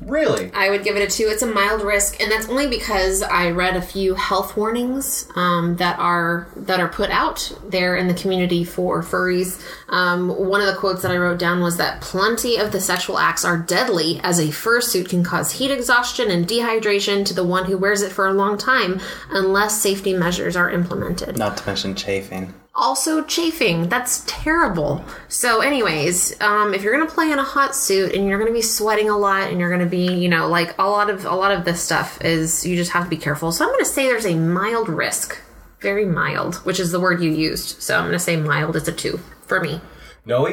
Really? 0.00 0.50
I 0.52 0.70
would 0.70 0.84
give 0.84 0.96
it 0.96 1.02
a 1.02 1.10
two. 1.10 1.28
It's 1.28 1.42
a 1.42 1.46
mild 1.46 1.82
risk, 1.82 2.20
and 2.20 2.30
that's 2.30 2.48
only 2.48 2.66
because 2.66 3.22
I 3.22 3.50
read 3.50 3.76
a 3.76 3.82
few 3.82 4.14
health 4.14 4.56
warnings 4.56 5.28
um, 5.34 5.76
that 5.76 5.98
are 5.98 6.48
that 6.56 6.80
are 6.80 6.88
put 6.88 7.10
out 7.10 7.52
there 7.64 7.96
in 7.96 8.08
the 8.08 8.14
community 8.14 8.64
for 8.64 9.02
furries. 9.02 9.62
Um, 9.88 10.28
one 10.28 10.60
of 10.60 10.66
the 10.66 10.78
quotes 10.78 11.02
that 11.02 11.10
I 11.10 11.16
wrote 11.16 11.38
down 11.38 11.60
was 11.60 11.76
that 11.78 12.00
plenty 12.00 12.56
of 12.56 12.72
the 12.72 12.80
sexual 12.80 13.18
acts 13.18 13.44
are 13.44 13.58
deadly, 13.58 14.20
as 14.22 14.38
a 14.38 14.48
fursuit 14.48 15.08
can 15.08 15.24
cause 15.24 15.52
heat 15.52 15.70
exhaustion 15.70 16.30
and 16.30 16.46
dehydration 16.46 17.24
to 17.26 17.34
the 17.34 17.44
one 17.44 17.64
who 17.64 17.78
wears 17.78 18.02
it 18.02 18.12
for 18.12 18.26
a 18.26 18.34
long 18.34 18.58
time, 18.58 19.00
unless 19.30 19.80
safety 19.80 20.14
measures 20.14 20.56
are 20.56 20.70
implemented. 20.70 21.38
Not 21.38 21.56
to 21.58 21.66
mention 21.66 21.94
chafing. 21.94 22.52
Also 22.78 23.24
chafing. 23.24 23.88
That's 23.88 24.22
terrible. 24.26 25.02
So, 25.28 25.62
anyways, 25.62 26.38
um, 26.42 26.74
if 26.74 26.82
you're 26.82 26.96
gonna 26.96 27.10
play 27.10 27.32
in 27.32 27.38
a 27.38 27.42
hot 27.42 27.74
suit 27.74 28.14
and 28.14 28.28
you're 28.28 28.38
gonna 28.38 28.52
be 28.52 28.60
sweating 28.60 29.08
a 29.08 29.16
lot 29.16 29.50
and 29.50 29.58
you're 29.58 29.70
gonna 29.70 29.86
be, 29.86 30.12
you 30.12 30.28
know, 30.28 30.46
like 30.46 30.78
a 30.78 30.86
lot 30.86 31.08
of 31.08 31.24
a 31.24 31.34
lot 31.34 31.52
of 31.52 31.64
this 31.64 31.80
stuff 31.80 32.20
is 32.22 32.66
you 32.66 32.76
just 32.76 32.92
have 32.92 33.04
to 33.04 33.10
be 33.10 33.16
careful. 33.16 33.50
So 33.50 33.64
I'm 33.64 33.70
gonna 33.70 33.86
say 33.86 34.04
there's 34.04 34.26
a 34.26 34.34
mild 34.34 34.90
risk. 34.90 35.38
Very 35.80 36.04
mild, 36.04 36.56
which 36.66 36.78
is 36.78 36.92
the 36.92 37.00
word 37.00 37.22
you 37.22 37.30
used. 37.30 37.80
So 37.80 37.96
I'm 37.96 38.04
gonna 38.04 38.18
say 38.18 38.36
mild 38.36 38.76
is 38.76 38.86
a 38.86 38.92
two 38.92 39.20
for 39.46 39.58
me. 39.58 39.80
Noe? 40.26 40.44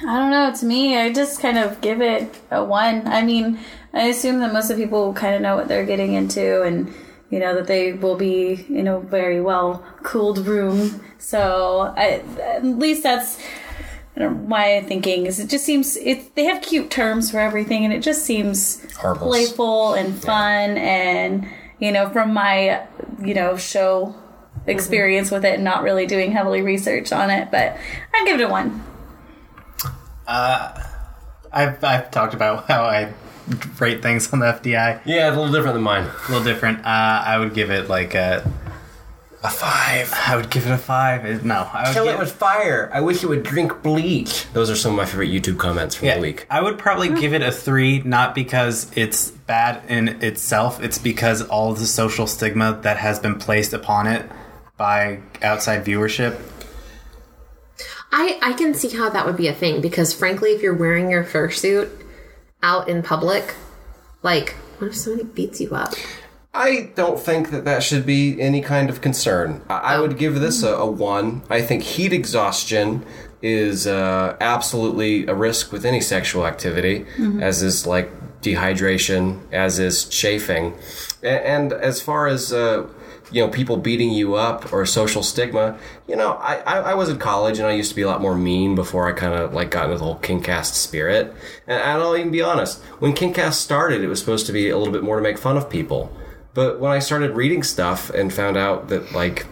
I 0.00 0.18
don't 0.18 0.30
know. 0.30 0.52
To 0.52 0.66
me, 0.66 0.96
I 0.96 1.12
just 1.12 1.40
kind 1.40 1.56
of 1.56 1.80
give 1.80 2.00
it 2.00 2.34
a 2.50 2.64
one. 2.64 3.06
I 3.06 3.22
mean, 3.22 3.60
I 3.92 4.08
assume 4.08 4.40
that 4.40 4.52
most 4.52 4.70
of 4.70 4.76
the 4.76 4.82
people 4.82 5.12
kind 5.12 5.36
of 5.36 5.42
know 5.42 5.54
what 5.54 5.68
they're 5.68 5.86
getting 5.86 6.14
into, 6.14 6.62
and 6.62 6.92
you 7.32 7.38
know 7.38 7.54
that 7.54 7.66
they 7.66 7.94
will 7.94 8.14
be 8.14 8.66
in 8.68 8.86
a 8.86 9.00
very 9.00 9.40
well 9.40 9.82
cooled 10.02 10.46
room. 10.46 11.02
So 11.18 11.94
I, 11.96 12.22
at 12.40 12.62
least 12.64 13.02
that's 13.02 13.40
I 14.14 14.20
don't 14.20 14.42
know, 14.42 14.48
my 14.48 14.84
thinking 14.86 15.24
is. 15.24 15.40
It 15.40 15.48
just 15.48 15.64
seems 15.64 15.96
it. 15.96 16.34
They 16.34 16.44
have 16.44 16.60
cute 16.60 16.90
terms 16.90 17.30
for 17.30 17.40
everything, 17.40 17.84
and 17.86 17.92
it 17.92 18.02
just 18.02 18.26
seems 18.26 18.84
Harmless. 18.96 19.22
playful 19.22 19.94
and 19.94 20.14
fun. 20.14 20.76
And 20.76 21.48
you 21.78 21.90
know, 21.90 22.10
from 22.10 22.34
my 22.34 22.86
you 23.24 23.32
know 23.32 23.56
show 23.56 24.14
experience 24.66 25.30
with 25.30 25.46
it, 25.46 25.54
and 25.54 25.64
not 25.64 25.82
really 25.82 26.06
doing 26.06 26.32
heavily 26.32 26.60
research 26.60 27.12
on 27.12 27.30
it, 27.30 27.50
but 27.50 27.78
I 28.14 28.24
give 28.26 28.38
it 28.38 28.44
a 28.44 28.48
one. 28.48 28.84
Uh, 30.26 30.82
I've, 31.50 31.82
I've 31.82 32.10
talked 32.10 32.34
about 32.34 32.68
how 32.68 32.84
I 32.84 33.12
rate 33.78 34.02
things 34.02 34.32
on 34.32 34.38
the 34.40 34.46
FDI. 34.46 35.00
Yeah, 35.04 35.28
a 35.28 35.30
little 35.30 35.50
different 35.52 35.74
than 35.74 35.82
mine. 35.82 36.04
A 36.04 36.30
little 36.32 36.44
different. 36.44 36.78
Uh, 36.80 37.22
I 37.26 37.38
would 37.38 37.54
give 37.54 37.70
it 37.70 37.88
like 37.88 38.14
a 38.14 38.48
A 39.44 39.50
five. 39.50 40.12
I 40.26 40.36
would 40.36 40.50
give 40.50 40.66
it 40.66 40.70
a 40.72 40.78
five. 40.78 41.24
It- 41.24 41.44
No, 41.44 41.68
I 41.72 41.88
would 41.88 41.94
Kill 41.94 42.04
give, 42.04 42.14
it 42.14 42.18
with 42.20 42.32
fire. 42.32 42.88
I 42.94 43.00
wish 43.00 43.24
it 43.24 43.26
would 43.28 43.42
drink 43.42 43.82
bleach. 43.82 44.46
Those 44.52 44.70
are 44.70 44.76
some 44.76 44.92
of 44.92 44.96
my 44.96 45.04
favorite 45.04 45.30
YouTube 45.30 45.58
comments 45.58 45.96
from 45.96 46.06
yeah, 46.08 46.14
the 46.14 46.20
week. 46.20 46.46
I 46.48 46.62
would 46.62 46.78
probably 46.78 47.08
give 47.08 47.34
it 47.34 47.42
a 47.42 47.50
three, 47.50 48.00
not 48.04 48.34
because 48.36 48.90
it's 48.94 49.30
bad 49.32 49.82
in 49.88 50.08
itself. 50.22 50.80
It's 50.82 50.98
because 50.98 51.42
all 51.42 51.74
the 51.74 51.86
social 51.86 52.28
stigma 52.28 52.78
that 52.82 52.98
has 52.98 53.18
been 53.18 53.34
placed 53.36 53.72
upon 53.72 54.06
it 54.06 54.30
by 54.76 55.18
outside 55.42 55.84
viewership. 55.84 56.40
I, 58.12 58.38
I 58.42 58.52
can 58.52 58.74
see 58.74 58.90
how 58.90 59.08
that 59.08 59.24
would 59.26 59.36
be 59.36 59.48
a 59.48 59.54
thing 59.54 59.80
because 59.80 60.12
frankly, 60.14 60.50
if 60.50 60.62
you're 60.62 60.74
wearing 60.74 61.10
your 61.10 61.24
fursuit 61.24 61.88
out 62.62 62.88
in 62.88 63.02
public, 63.02 63.54
like, 64.22 64.50
what 64.78 64.88
if 64.88 64.96
somebody 64.96 65.24
beats 65.28 65.60
you 65.60 65.70
up? 65.70 65.94
I 66.54 66.90
don't 66.94 67.18
think 67.18 67.50
that 67.50 67.64
that 67.64 67.82
should 67.82 68.04
be 68.04 68.40
any 68.40 68.60
kind 68.60 68.90
of 68.90 69.00
concern. 69.00 69.62
I, 69.70 69.94
I 69.94 70.00
would 70.00 70.18
give 70.18 70.40
this 70.40 70.62
a, 70.62 70.74
a 70.74 70.86
one. 70.86 71.42
I 71.48 71.62
think 71.62 71.82
heat 71.82 72.12
exhaustion 72.12 73.04
is 73.40 73.86
uh, 73.86 74.36
absolutely 74.40 75.26
a 75.26 75.34
risk 75.34 75.72
with 75.72 75.84
any 75.84 76.00
sexual 76.00 76.46
activity, 76.46 77.06
as 77.40 77.62
is 77.62 77.86
like 77.86 78.10
dehydration, 78.42 79.40
as 79.50 79.78
is 79.78 80.04
chafing. 80.04 80.74
A- 81.22 81.46
And, 81.46 81.72
as 81.72 82.00
far 82.00 82.26
as 82.26 82.52
uh, 82.52 82.86
you 83.32 83.44
know, 83.44 83.48
people 83.48 83.76
beating 83.76 84.10
you 84.10 84.34
up 84.34 84.72
or 84.72 84.84
social 84.86 85.22
stigma, 85.22 85.78
you 86.06 86.16
know, 86.16 86.32
I, 86.32 86.56
I, 86.58 86.78
I 86.78 86.94
was 86.94 87.08
in 87.08 87.18
college 87.18 87.58
and 87.58 87.66
I 87.66 87.72
used 87.72 87.90
to 87.90 87.96
be 87.96 88.02
a 88.02 88.06
lot 88.06 88.20
more 88.20 88.36
mean 88.36 88.74
before 88.74 89.08
I 89.08 89.12
kind 89.12 89.34
of 89.34 89.54
like 89.54 89.70
got 89.70 89.86
into 89.86 89.98
the 89.98 90.04
whole 90.04 90.18
Kinkcast 90.18 90.74
spirit. 90.74 91.34
And, 91.66 91.80
and 91.80 92.02
I'll 92.02 92.16
even 92.16 92.30
be 92.30 92.42
honest, 92.42 92.82
when 92.98 93.12
Kinkcast 93.12 93.54
started, 93.54 94.02
it 94.02 94.08
was 94.08 94.20
supposed 94.20 94.46
to 94.46 94.52
be 94.52 94.68
a 94.68 94.78
little 94.78 94.92
bit 94.92 95.02
more 95.02 95.16
to 95.16 95.22
make 95.22 95.38
fun 95.38 95.56
of 95.56 95.70
people. 95.70 96.14
But 96.54 96.80
when 96.80 96.92
I 96.92 96.98
started 96.98 97.34
reading 97.34 97.62
stuff 97.62 98.10
and 98.10 98.32
found 98.32 98.56
out 98.56 98.88
that 98.88 99.12
like 99.12 99.46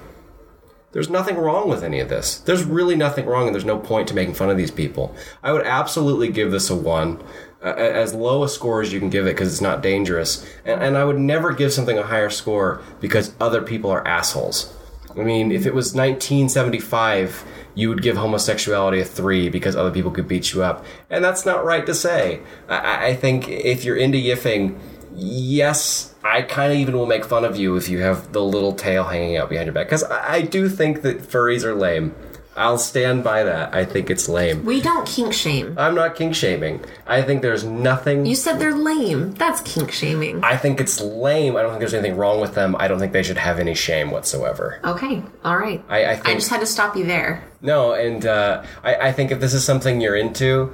there's 0.93 1.09
nothing 1.09 1.37
wrong 1.37 1.69
with 1.69 1.85
any 1.85 2.01
of 2.01 2.09
this. 2.09 2.39
There's 2.39 2.65
really 2.65 2.97
nothing 2.97 3.27
wrong, 3.27 3.47
and 3.47 3.55
there's 3.55 3.65
no 3.65 3.79
point 3.79 4.09
to 4.09 4.15
making 4.15 4.35
fun 4.35 4.51
of 4.51 4.57
these 4.57 4.73
people. 4.73 5.15
I 5.43 5.53
would 5.53 5.65
absolutely 5.65 6.29
give 6.29 6.51
this 6.51 6.69
a 6.69 6.75
one, 6.75 7.23
uh, 7.63 7.75
as 7.75 8.15
low 8.15 8.43
a 8.43 8.49
score 8.49 8.81
as 8.83 8.93
you 8.93 8.99
can 8.99 9.11
give 9.11 9.27
it 9.27 9.35
because 9.35 9.53
it's 9.53 9.61
not 9.61 9.83
dangerous. 9.83 10.47
And, 10.65 10.83
and 10.83 10.97
I 10.97 11.05
would 11.05 11.19
never 11.19 11.53
give 11.53 11.73
something 11.73 11.99
a 11.99 12.03
higher 12.03 12.31
score 12.31 12.83
because 13.01 13.35
other 13.41 13.63
people 13.63 13.91
are 13.91 14.07
assholes. 14.07 14.75
I 15.11 15.23
mean, 15.23 15.51
if 15.51 15.67
it 15.67 15.75
was 15.75 15.95
1975, 15.95 17.45
you 17.75 17.89
would 17.89 18.03
give 18.03 18.17
homosexuality 18.17 19.01
a 19.01 19.05
three 19.05 19.49
because 19.49 19.75
other 19.75 19.91
people 19.91 20.11
could 20.11 20.29
beat 20.29 20.53
you 20.53 20.63
up, 20.63 20.85
and 21.09 21.25
that's 21.25 21.45
not 21.45 21.65
right 21.65 21.85
to 21.87 21.95
say. 21.95 22.41
I- 22.69 23.09
I, 23.09 23.15
think 23.15 23.49
if 23.49 23.85
you're 23.85 23.97
into 23.97 24.19
yiffing, 24.19 24.79
yes, 25.15 26.15
I 26.23 26.43
kind 26.43 26.73
of 26.73 26.79
even 26.79 26.97
will 26.97 27.07
make 27.07 27.25
fun 27.25 27.45
of 27.45 27.57
you 27.57 27.77
if 27.77 27.89
you 27.89 27.99
have 28.01 28.33
the 28.33 28.43
little 28.43 28.73
tail 28.73 29.05
hanging 29.05 29.37
out 29.37 29.49
behind 29.49 29.67
your 29.67 29.75
back. 29.75 29.87
Because 29.87 30.05
I, 30.05 30.35
I 30.35 30.43
do 30.43 30.69
think 30.69 31.03
that 31.03 31.19
furries 31.23 31.65
are 31.65 31.75
lame. 31.75 32.15
I'll 32.57 32.79
stand 32.79 33.23
by 33.23 33.45
that. 33.45 33.73
I 33.75 33.85
think 33.85 34.11
it's 34.11 34.29
lame. 34.29 34.65
We 34.65 34.81
don't 34.81 35.07
kink 35.07 35.33
shame. 35.33 35.75
I'm 35.79 35.95
not 35.95 36.17
kink 36.17 36.35
shaming. 36.35 36.85
I 37.07 37.23
think 37.23 37.43
there's 37.43 37.65
nothing. 37.65 38.27
You 38.27 38.35
said 38.35 38.59
they're 38.59 38.75
lame. 38.77 39.33
That's 39.35 39.61
kink 39.63 39.93
shaming. 39.93 40.43
I 40.43 40.57
think 40.57 40.81
it's 40.81 41.01
lame. 41.01 41.57
I 41.57 41.63
don't 41.63 41.71
think 41.71 41.79
there's 41.81 41.95
anything 41.95 42.17
wrong 42.17 42.41
with 42.41 42.55
them. 42.55 42.75
I 42.79 42.89
don't 42.89 42.99
think 42.99 43.13
they 43.13 43.23
should 43.23 43.39
have 43.39 43.61
any 43.61 43.75
shame 43.75 44.11
whatsoever. 44.11 44.81
Okay, 44.85 45.23
all 45.45 45.57
right. 45.57 45.83
I, 45.89 46.05
I 46.05 46.21
I 46.25 46.35
just 46.35 46.51
had 46.51 46.61
to 46.61 46.67
stop 46.67 46.97
you 46.97 47.07
there. 47.07 47.45
no, 47.63 47.93
and 47.95 48.27
uh, 48.27 48.65
I, 48.83 48.95
I 48.97 49.13
think 49.13 49.31
if 49.31 49.39
this 49.41 49.55
is 49.55 49.65
something 49.65 50.01
you're 50.01 50.17
into, 50.17 50.73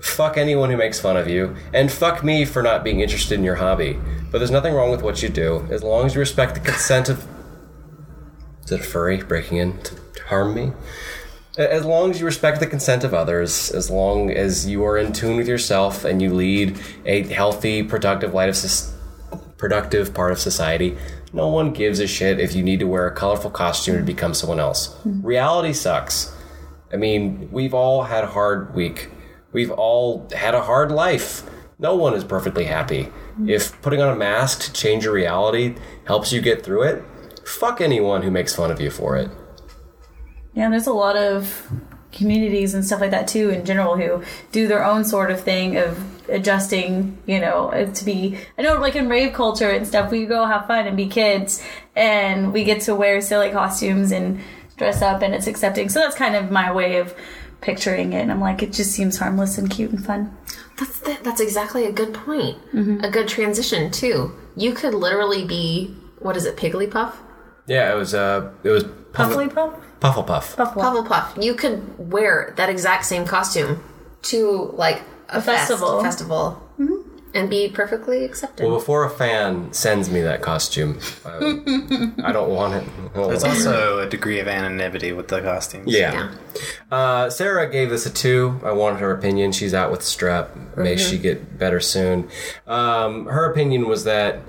fuck 0.00 0.36
anyone 0.38 0.70
who 0.70 0.76
makes 0.76 1.00
fun 1.00 1.16
of 1.16 1.28
you, 1.28 1.56
and 1.74 1.90
fuck 1.90 2.22
me 2.22 2.44
for 2.44 2.62
not 2.62 2.84
being 2.84 3.00
interested 3.00 3.34
in 3.36 3.44
your 3.44 3.56
hobby. 3.56 3.98
But 4.30 4.38
there's 4.38 4.52
nothing 4.52 4.74
wrong 4.74 4.90
with 4.92 5.02
what 5.02 5.22
you 5.24 5.28
do 5.28 5.66
as 5.70 5.82
long 5.82 6.06
as 6.06 6.14
you 6.14 6.20
respect 6.20 6.54
the 6.54 6.60
consent 6.60 7.08
of. 7.08 7.26
Is 8.64 8.72
it 8.72 8.80
a 8.80 8.84
furry 8.84 9.18
breaking 9.22 9.58
in 9.58 9.82
to 9.82 9.94
harm 10.28 10.54
me? 10.54 10.72
As 11.56 11.86
long 11.86 12.10
as 12.10 12.20
you 12.20 12.26
respect 12.26 12.60
the 12.60 12.66
consent 12.66 13.02
of 13.02 13.14
others, 13.14 13.70
as 13.70 13.90
long 13.90 14.30
as 14.30 14.66
you 14.66 14.84
are 14.84 14.98
in 14.98 15.12
tune 15.12 15.36
with 15.36 15.48
yourself 15.48 16.04
and 16.04 16.20
you 16.20 16.34
lead 16.34 16.78
a 17.06 17.22
healthy, 17.22 17.82
productive 17.82 18.34
life 18.34 18.62
of 19.32 19.56
productive 19.56 20.12
part 20.12 20.32
of 20.32 20.38
society, 20.38 20.98
no 21.32 21.48
one 21.48 21.72
gives 21.72 21.98
a 21.98 22.06
shit 22.06 22.40
if 22.40 22.54
you 22.54 22.62
need 22.62 22.80
to 22.80 22.86
wear 22.86 23.06
a 23.06 23.14
colorful 23.14 23.50
costume 23.50 23.96
to 23.96 24.02
become 24.02 24.34
someone 24.34 24.60
else. 24.60 24.88
Mm-hmm. 24.88 25.26
Reality 25.26 25.72
sucks. 25.72 26.34
I 26.92 26.96
mean, 26.96 27.48
we've 27.50 27.74
all 27.74 28.02
had 28.02 28.24
a 28.24 28.28
hard 28.28 28.74
week. 28.74 29.08
We've 29.52 29.70
all 29.70 30.28
had 30.34 30.54
a 30.54 30.62
hard 30.62 30.90
life. 30.90 31.42
No 31.78 31.96
one 31.96 32.12
is 32.12 32.24
perfectly 32.24 32.64
happy. 32.64 33.04
Mm-hmm. 33.04 33.48
If 33.48 33.80
putting 33.80 34.02
on 34.02 34.12
a 34.12 34.16
mask 34.16 34.60
to 34.60 34.72
change 34.72 35.04
your 35.04 35.14
reality 35.14 35.76
helps 36.06 36.32
you 36.32 36.42
get 36.42 36.62
through 36.62 36.82
it, 36.82 37.02
fuck 37.46 37.80
anyone 37.80 38.22
who 38.22 38.30
makes 38.30 38.54
fun 38.54 38.70
of 38.70 38.80
you 38.80 38.90
for 38.90 39.16
it. 39.16 39.30
Yeah, 40.56 40.70
there's 40.70 40.86
a 40.86 40.92
lot 40.92 41.16
of 41.16 41.70
communities 42.12 42.72
and 42.72 42.84
stuff 42.84 43.00
like 43.02 43.10
that 43.10 43.28
too 43.28 43.50
in 43.50 43.64
general 43.66 43.94
who 43.94 44.22
do 44.50 44.66
their 44.66 44.82
own 44.82 45.04
sort 45.04 45.30
of 45.30 45.38
thing 45.42 45.76
of 45.76 46.02
adjusting, 46.30 47.18
you 47.26 47.38
know, 47.38 47.70
to 47.94 48.04
be 48.06 48.38
I 48.58 48.62
know 48.62 48.80
like 48.80 48.96
in 48.96 49.08
rave 49.08 49.34
culture 49.34 49.68
and 49.68 49.86
stuff, 49.86 50.10
we 50.10 50.24
go 50.24 50.46
have 50.46 50.66
fun 50.66 50.86
and 50.86 50.96
be 50.96 51.08
kids 51.08 51.62
and 51.94 52.54
we 52.54 52.64
get 52.64 52.80
to 52.82 52.94
wear 52.94 53.20
silly 53.20 53.50
costumes 53.50 54.12
and 54.12 54.40
dress 54.78 55.02
up 55.02 55.20
and 55.20 55.34
it's 55.34 55.46
accepting. 55.46 55.90
So 55.90 56.00
that's 56.00 56.16
kind 56.16 56.34
of 56.34 56.50
my 56.50 56.72
way 56.72 56.96
of 56.96 57.14
picturing 57.60 58.14
it 58.14 58.22
and 58.22 58.32
I'm 58.32 58.40
like 58.40 58.62
it 58.62 58.72
just 58.72 58.92
seems 58.92 59.18
harmless 59.18 59.58
and 59.58 59.68
cute 59.70 59.90
and 59.90 60.04
fun. 60.04 60.34
That's 60.78 61.00
th- 61.00 61.20
that's 61.20 61.40
exactly 61.40 61.84
a 61.84 61.92
good 61.92 62.14
point. 62.14 62.56
A 63.04 63.10
good 63.10 63.28
transition 63.28 63.90
too. 63.90 64.32
You 64.56 64.72
could 64.72 64.94
literally 64.94 65.44
be 65.44 65.94
what 66.20 66.34
is 66.34 66.46
it, 66.46 66.56
Pigglypuff? 66.56 67.12
Yeah, 67.66 67.92
it 67.92 67.96
was 67.96 68.14
uh 68.14 68.52
it 68.64 68.70
was 68.70 68.84
Puffly 68.84 69.52
puff? 69.52 69.74
Pufflepuff. 69.74 69.82
Puff 70.12 70.26
puff. 70.26 70.56
Pufflepuff. 70.56 71.42
You 71.42 71.54
could 71.54 72.10
wear 72.10 72.52
that 72.56 72.68
exact 72.68 73.04
same 73.04 73.24
costume 73.24 73.82
to 74.22 74.70
like 74.74 75.02
a, 75.28 75.40
fest- 75.40 75.68
festival. 75.68 76.02
festival, 76.02 76.62
and 77.34 77.50
be 77.50 77.68
perfectly 77.68 78.24
accepted. 78.24 78.64
Well, 78.66 78.76
before 78.76 79.04
a 79.04 79.10
fan 79.10 79.72
sends 79.72 80.08
me 80.10 80.22
that 80.22 80.40
costume, 80.40 80.98
I, 81.24 81.36
I 82.24 82.32
don't 82.32 82.48
want 82.50 82.74
it. 82.74 82.88
I 83.14 83.18
don't 83.18 83.28
There's 83.28 83.44
also 83.44 83.98
a 84.00 84.08
degree 84.08 84.38
of 84.40 84.48
anonymity 84.48 85.12
with 85.12 85.28
the 85.28 85.40
costumes. 85.42 85.92
yeah. 85.92 86.12
yeah. 86.12 86.96
Uh, 86.96 87.28
Sarah 87.30 87.70
gave 87.70 87.90
this 87.90 88.06
a 88.06 88.10
two. 88.10 88.58
I 88.64 88.72
wanted 88.72 89.00
her 89.00 89.10
opinion. 89.12 89.52
She's 89.52 89.74
out 89.74 89.90
with 89.90 90.00
strep. 90.00 90.76
May 90.76 90.96
she 90.96 91.18
get 91.18 91.58
better 91.58 91.80
soon. 91.80 92.28
Um, 92.66 93.26
her 93.26 93.50
opinion 93.50 93.86
was 93.86 94.04
that 94.04 94.40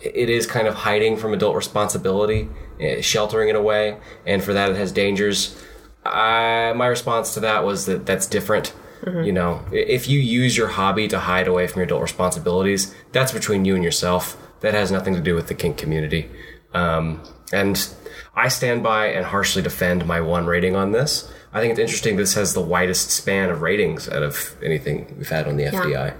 it 0.00 0.30
is 0.30 0.46
kind 0.46 0.68
of 0.68 0.74
hiding 0.74 1.16
from 1.16 1.34
adult 1.34 1.56
responsibility, 1.56 2.48
eh, 2.80 3.00
sheltering 3.00 3.48
it 3.48 3.56
away, 3.56 3.96
and 4.26 4.42
for 4.42 4.52
that 4.52 4.70
it 4.70 4.76
has 4.76 4.92
dangers. 4.92 5.60
I, 6.04 6.72
my 6.74 6.86
response 6.86 7.34
to 7.34 7.40
that 7.40 7.64
was 7.64 7.86
that 7.86 8.06
that's 8.06 8.26
different. 8.26 8.72
You 9.06 9.32
know, 9.32 9.62
if 9.72 10.08
you 10.10 10.20
use 10.20 10.58
your 10.58 10.68
hobby 10.68 11.08
to 11.08 11.18
hide 11.18 11.48
away 11.48 11.66
from 11.66 11.80
your 11.80 11.86
adult 11.86 12.02
responsibilities, 12.02 12.94
that's 13.12 13.32
between 13.32 13.64
you 13.64 13.74
and 13.74 13.82
yourself. 13.82 14.36
That 14.60 14.74
has 14.74 14.92
nothing 14.92 15.14
to 15.14 15.22
do 15.22 15.34
with 15.34 15.48
the 15.48 15.54
kink 15.54 15.78
community. 15.78 16.28
Um, 16.74 17.22
and 17.50 17.88
I 18.34 18.48
stand 18.48 18.82
by 18.82 19.06
and 19.06 19.24
harshly 19.24 19.62
defend 19.62 20.04
my 20.06 20.20
one 20.20 20.44
rating 20.44 20.76
on 20.76 20.92
this. 20.92 21.32
I 21.52 21.60
think 21.60 21.70
it's 21.70 21.80
interesting. 21.80 22.16
This 22.16 22.34
has 22.34 22.52
the 22.52 22.60
widest 22.60 23.10
span 23.10 23.48
of 23.48 23.62
ratings 23.62 24.06
out 24.06 24.22
of 24.22 24.54
anything 24.62 25.14
we've 25.16 25.30
had 25.30 25.48
on 25.48 25.56
the 25.56 25.64
FDI. 25.64 26.14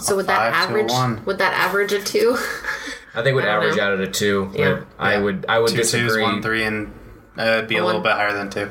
So 0.00 0.16
would 0.16 0.26
that 0.26 0.52
five 0.52 0.52
to 0.52 0.58
a 0.58 0.78
average? 0.78 0.90
one. 0.90 1.24
Would 1.26 1.38
that 1.38 1.54
average 1.54 1.92
a 1.92 2.02
two? 2.02 2.36
I 3.16 3.22
think 3.22 3.34
would 3.34 3.44
I 3.44 3.48
average 3.48 3.76
know. 3.76 3.82
out 3.84 3.92
at 3.94 4.00
a 4.00 4.06
two. 4.06 4.50
but 4.52 4.58
Yeah. 4.60 4.80
I 4.98 5.14
Yeah. 5.14 5.20
would 5.20 5.46
I 5.48 5.58
would 5.58 5.70
Two 5.70 5.76
disagree. 5.78 6.08
twos, 6.08 6.18
one 6.22 6.42
three, 6.42 6.62
and 6.64 6.92
Uh, 7.38 7.42
it'd 7.42 7.68
be 7.68 7.76
a, 7.76 7.82
A 7.82 7.84
little 7.84 8.00
bit 8.00 8.12
higher 8.12 8.32
than 8.32 8.48
two, 8.50 8.70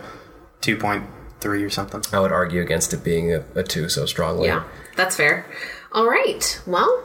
two 0.61 0.77
point 0.77 1.03
three 1.39 1.63
or 1.63 1.69
something. 1.69 2.01
I 2.13 2.19
would 2.19 2.31
argue 2.31 2.61
against 2.61 2.93
it 2.93 3.03
being 3.03 3.33
a, 3.33 3.43
a 3.55 3.63
two 3.63 3.89
so 3.89 4.05
strongly. 4.05 4.47
Yeah, 4.47 4.63
that's 4.95 5.15
fair. 5.15 5.45
All 5.91 6.07
right. 6.09 6.59
Well, 6.65 7.03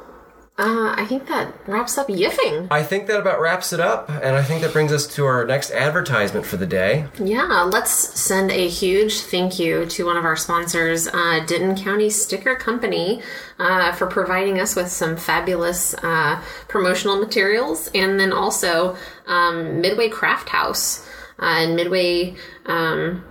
uh, 0.60 0.94
I 0.94 1.06
think 1.06 1.26
that 1.28 1.54
wraps 1.66 1.96
up 1.96 2.08
yiffing. 2.08 2.68
I 2.70 2.82
think 2.82 3.06
that 3.06 3.18
about 3.18 3.40
wraps 3.40 3.72
it 3.72 3.80
up, 3.80 4.10
and 4.10 4.36
I 4.36 4.42
think 4.42 4.60
that 4.60 4.74
brings 4.74 4.92
us 4.92 5.06
to 5.14 5.24
our 5.24 5.46
next 5.46 5.70
advertisement 5.70 6.44
for 6.44 6.58
the 6.58 6.66
day. 6.66 7.06
Yeah, 7.18 7.62
let's 7.72 7.90
send 7.90 8.50
a 8.50 8.68
huge 8.68 9.20
thank 9.20 9.58
you 9.58 9.86
to 9.86 10.04
one 10.04 10.18
of 10.18 10.26
our 10.26 10.36
sponsors, 10.36 11.08
uh, 11.08 11.40
Denton 11.46 11.82
County 11.82 12.10
Sticker 12.10 12.56
Company, 12.56 13.22
uh, 13.58 13.92
for 13.92 14.06
providing 14.06 14.60
us 14.60 14.76
with 14.76 14.88
some 14.88 15.16
fabulous 15.16 15.94
uh, 15.94 16.42
promotional 16.68 17.16
materials, 17.16 17.88
and 17.94 18.20
then 18.20 18.30
also 18.30 18.98
um, 19.26 19.80
Midway 19.80 20.10
Craft 20.10 20.50
House 20.50 21.08
uh, 21.38 21.56
and 21.60 21.74
Midway 21.74 22.36
um, 22.66 23.24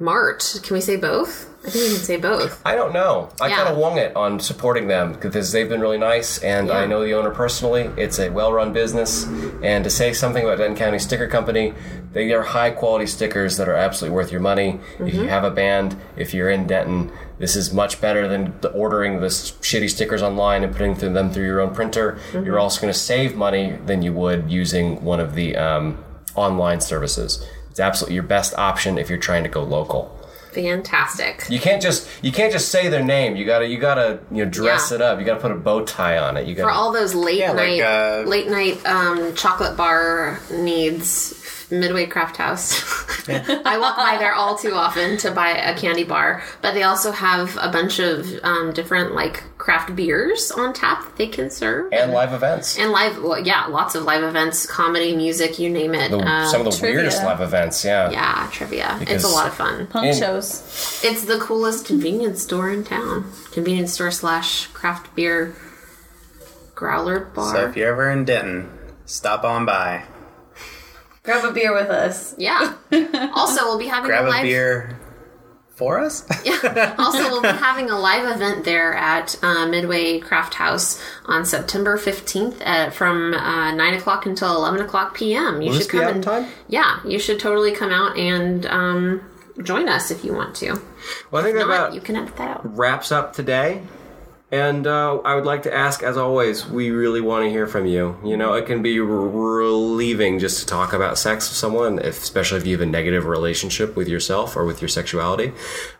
Mart. 0.00 0.58
Can 0.62 0.74
we 0.74 0.80
say 0.80 0.96
both? 0.96 1.46
I 1.62 1.68
think 1.68 1.84
we 1.84 1.94
can 1.96 2.04
say 2.04 2.16
both. 2.16 2.62
I 2.64 2.74
don't 2.74 2.94
know. 2.94 3.28
I 3.38 3.48
Yeah. 3.48 3.56
kind 3.56 3.68
of 3.68 3.76
wung 3.76 3.98
it 3.98 4.16
on 4.16 4.40
supporting 4.40 4.88
them 4.88 5.12
because 5.20 5.52
they've 5.52 5.68
been 5.68 5.82
really 5.82 5.98
nice, 5.98 6.38
and 6.38 6.70
I 6.70 6.86
know 6.86 7.04
the 7.04 7.12
owner 7.12 7.28
personally. 7.28 7.90
It's 7.98 8.18
a 8.18 8.30
well-run 8.30 8.72
business, 8.72 9.26
and 9.62 9.84
to 9.84 9.90
say 9.90 10.14
something 10.14 10.42
about 10.42 10.56
Denton 10.56 10.74
County 10.76 10.98
Sticker 10.98 11.26
Company, 11.26 11.74
they 12.14 12.32
are 12.32 12.40
high-quality 12.42 13.06
stickers 13.06 13.58
that 13.58 13.68
are 13.68 13.74
absolutely 13.74 14.16
worth 14.16 14.32
your 14.32 14.40
money. 14.40 14.80
If 14.98 15.06
Mm-hmm. 15.08 15.22
you 15.24 15.28
have 15.28 15.44
a 15.44 15.50
band, 15.50 15.96
if 16.16 16.32
you're 16.32 16.48
in 16.48 16.66
Denton, 16.66 17.12
this 17.38 17.54
is 17.54 17.70
much 17.74 18.00
better 18.00 18.26
than 18.26 18.54
the 18.62 18.70
ordering 18.70 19.20
the 19.20 19.26
shitty 19.26 19.90
stickers 19.90 20.22
online 20.22 20.64
and 20.64 20.72
putting 20.74 20.94
them 21.12 21.30
through 21.30 21.44
your 21.44 21.60
own 21.60 21.74
printer. 21.74 22.18
Mm-hmm. 22.32 22.46
You're 22.46 22.58
also 22.58 22.80
going 22.80 22.92
to 22.92 22.98
save 22.98 23.36
money 23.36 23.76
than 23.84 24.00
you 24.00 24.14
would 24.14 24.50
using 24.50 25.04
one 25.04 25.20
of 25.20 25.34
the 25.34 25.56
um, 25.56 25.98
online 26.34 26.80
services. 26.80 27.44
It's 27.80 27.86
absolutely 27.86 28.16
your 28.16 28.24
best 28.24 28.52
option 28.58 28.98
if 28.98 29.08
you're 29.08 29.18
trying 29.18 29.42
to 29.44 29.48
go 29.48 29.62
local. 29.62 30.14
Fantastic. 30.52 31.46
You 31.48 31.58
can't 31.58 31.80
just 31.80 32.06
you 32.22 32.30
can't 32.30 32.52
just 32.52 32.68
say 32.68 32.88
their 32.88 33.02
name. 33.02 33.36
You 33.36 33.46
gotta 33.46 33.66
you 33.66 33.78
gotta 33.78 34.18
you 34.30 34.44
know 34.44 34.50
dress 34.50 34.90
Yeah. 34.90 34.96
it 34.96 35.00
up. 35.00 35.18
You 35.18 35.24
gotta 35.24 35.40
put 35.40 35.50
a 35.50 35.54
bow 35.54 35.82
tie 35.86 36.18
on 36.18 36.36
it. 36.36 36.46
You 36.46 36.54
gotta 36.54 36.68
For 36.68 36.74
all 36.74 36.92
those 36.92 37.14
late 37.14 37.38
Yeah, 37.38 37.52
like, 37.52 37.56
night, 37.56 37.80
uh, 37.80 38.22
late 38.26 38.48
night 38.50 38.84
um, 38.84 39.34
chocolate 39.34 39.78
bar 39.78 40.38
needs, 40.52 41.39
Midway 41.70 42.06
Craft 42.06 42.36
House. 42.36 43.28
I 43.28 43.78
walk 43.78 43.96
by 43.96 44.16
there 44.18 44.32
all 44.34 44.56
too 44.58 44.72
often 44.74 45.16
to 45.18 45.30
buy 45.30 45.50
a 45.50 45.76
candy 45.78 46.04
bar, 46.04 46.42
but 46.62 46.74
they 46.74 46.82
also 46.82 47.12
have 47.12 47.56
a 47.60 47.68
bunch 47.70 47.98
of 48.00 48.26
um, 48.42 48.72
different 48.72 49.14
like 49.14 49.44
craft 49.58 49.94
beers 49.94 50.50
on 50.50 50.72
tap 50.72 51.04
that 51.04 51.16
they 51.16 51.26
can 51.28 51.50
serve. 51.50 51.92
and 51.92 52.12
live 52.12 52.32
events. 52.32 52.78
And 52.78 52.90
live, 52.92 53.22
well, 53.22 53.38
yeah, 53.38 53.66
lots 53.66 53.94
of 53.94 54.04
live 54.04 54.24
events, 54.24 54.66
comedy, 54.66 55.14
music, 55.14 55.58
you 55.58 55.68
name 55.70 55.94
it. 55.94 56.10
The- 56.10 56.18
Uh, 56.18 56.46
some 56.48 56.62
of 56.66 56.72
the 56.72 56.78
trivia. 56.78 56.96
weirdest 56.96 57.22
live 57.22 57.40
events. 57.40 57.84
Yeah. 57.84 58.10
yeah, 58.10 58.48
trivia. 58.50 58.98
it's 59.02 59.22
a 59.24 59.28
lot 59.28 59.46
of 59.46 59.54
fun. 59.54 59.86
Punk 59.86 60.06
In- 60.06 60.18
shows. 60.18 61.00
It's 61.04 61.24
the 61.26 61.38
coolest 61.38 61.86
convenience 61.86 62.42
store 62.42 62.70
in 62.70 62.84
town. 62.84 63.30
Convenience 63.52 63.92
store 63.92 64.10
slash 64.10 64.66
craft 64.68 65.14
beer 65.14 65.54
growler 66.74 67.20
bar. 67.20 67.54
So 67.54 67.68
if 67.68 67.76
you're 67.76 67.90
ever 67.92 68.10
in 68.10 68.24
Denton, 68.24 68.70
stop 69.04 69.44
on 69.44 69.66
by, 69.66 70.04
Grab 71.22 71.44
a 71.44 71.52
beer 71.52 71.74
with 71.74 71.90
us. 71.90 72.34
Yeah. 72.38 72.74
Also, 73.34 73.64
we'll 73.64 73.78
be 73.78 73.86
having 73.88 74.08
grab 74.08 74.24
a 74.26 74.30
a 74.38 74.42
beer 74.42 74.98
for 75.74 75.98
us. 76.00 76.26
Yeah. 76.44 76.94
Also, 76.98 77.18
we'll 77.30 77.42
be 77.42 77.48
having 77.48 77.90
a 77.90 77.98
live 77.98 78.34
event 78.34 78.64
there 78.64 78.94
at 78.94 79.36
uh, 79.42 79.66
Midway 79.66 80.18
Craft 80.20 80.54
House 80.54 81.02
on 81.26 81.44
September 81.44 81.96
fifteenth 81.98 82.60
at 82.62 82.94
from 82.94 83.34
uh, 83.34 83.70
nine 83.74 83.94
o'clock 83.94 84.24
until 84.26 84.56
eleven 84.56 84.80
o'clock 84.80 85.14
p.m. 85.14 85.60
You 85.62 85.68
Will 85.70 85.74
should 85.74 85.80
this 85.82 85.86
be 85.88 85.98
come 85.98 86.00
out 86.04 86.10
in 86.10 86.14
and 86.16 86.24
time? 86.24 86.46
yeah, 86.68 87.00
you 87.06 87.18
should 87.18 87.38
totally 87.40 87.72
come 87.72 87.90
out 87.90 88.16
and 88.16 88.64
um, 88.66 89.22
join 89.62 89.88
us 89.88 90.10
if 90.10 90.24
you 90.24 90.32
want 90.34 90.54
to. 90.56 90.80
Well, 91.30 91.42
I 91.42 91.44
think 91.46 91.56
that 91.58 91.66
Not, 91.66 91.74
about 91.74 91.94
you 91.94 92.00
can 92.00 92.16
edit 92.16 92.36
that 92.36 92.50
out. 92.58 92.76
wraps 92.76 93.10
up 93.12 93.32
today. 93.34 93.82
And 94.52 94.86
uh, 94.86 95.18
I 95.18 95.36
would 95.36 95.44
like 95.44 95.62
to 95.62 95.72
ask, 95.72 96.02
as 96.02 96.16
always, 96.16 96.66
we 96.66 96.90
really 96.90 97.20
want 97.20 97.44
to 97.44 97.50
hear 97.50 97.68
from 97.68 97.86
you. 97.86 98.18
You 98.24 98.36
know, 98.36 98.54
it 98.54 98.66
can 98.66 98.82
be 98.82 98.98
r- 98.98 99.06
relieving 99.06 100.40
just 100.40 100.60
to 100.60 100.66
talk 100.66 100.92
about 100.92 101.18
sex 101.18 101.48
with 101.48 101.56
someone, 101.56 102.00
if, 102.00 102.20
especially 102.22 102.58
if 102.58 102.66
you 102.66 102.72
have 102.72 102.80
a 102.80 102.90
negative 102.90 103.26
relationship 103.26 103.94
with 103.94 104.08
yourself 104.08 104.56
or 104.56 104.64
with 104.64 104.82
your 104.82 104.88
sexuality. 104.88 105.52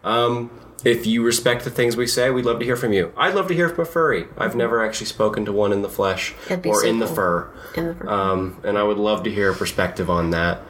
Um, 0.03 0.51
if 0.85 1.07
you 1.07 1.23
respect 1.23 1.65
the 1.65 1.71
things 1.71 1.97
we 1.97 2.07
say, 2.07 2.31
we'd 2.31 2.45
love 2.45 2.59
to 2.59 2.65
hear 2.65 2.77
from 2.77 2.93
you. 2.93 3.13
I'd 3.17 3.35
love 3.35 3.49
to 3.49 3.55
hear 3.55 3.69
from 3.69 3.83
a 3.83 3.85
furry. 3.85 4.27
I've 4.37 4.57
never 4.57 4.85
actually 4.85 5.07
spoken 5.07 5.45
to 5.45 5.53
one 5.53 5.73
in 5.73 5.83
the 5.83 5.89
flesh 5.89 6.35
or 6.51 6.75
so 6.75 6.87
in 6.87 6.99
the 6.99 7.07
cool. 7.07 7.15
fur. 7.15 7.53
In 7.77 7.87
the 7.87 7.95
fur. 7.95 8.09
Um, 8.09 8.61
and 8.65 8.79
I 8.79 8.83
would 8.83 8.97
love 8.97 9.23
to 9.25 9.31
hear 9.31 9.51
a 9.51 9.55
perspective 9.55 10.09
on 10.09 10.31
that. 10.31 10.63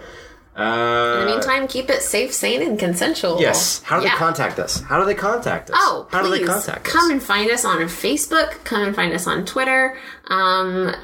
In 0.61 0.67
Uh, 0.67 1.21
the 1.21 1.27
meantime, 1.27 1.67
keep 1.69 1.89
it 1.89 2.03
safe, 2.03 2.35
sane, 2.35 2.61
and 2.63 2.79
consensual. 2.79 3.41
yes. 3.41 3.81
How 3.85 3.99
do 3.99 4.05
Yeah. 4.05 4.13
they 4.13 4.19
contact 4.19 4.59
us? 4.59 4.81
How 4.83 4.99
do 4.99 5.07
they 5.07 5.15
contact 5.15 5.71
us? 5.71 5.77
Oh, 5.79 6.07
how 6.11 6.21
please 6.23 6.41
do 6.41 6.47
they 6.47 6.53
contact 6.53 6.87
us? 6.87 6.93
come 6.93 7.11
and 7.11 7.23
find 7.23 7.51
us 7.51 7.65
on 7.65 7.79
Facebook. 7.89 8.63
Come 8.65 8.83
and 8.83 8.95
find 8.95 9.13
us 9.15 9.27
on 9.27 9.45
Twitter. 9.47 9.97
Um, 10.29 10.95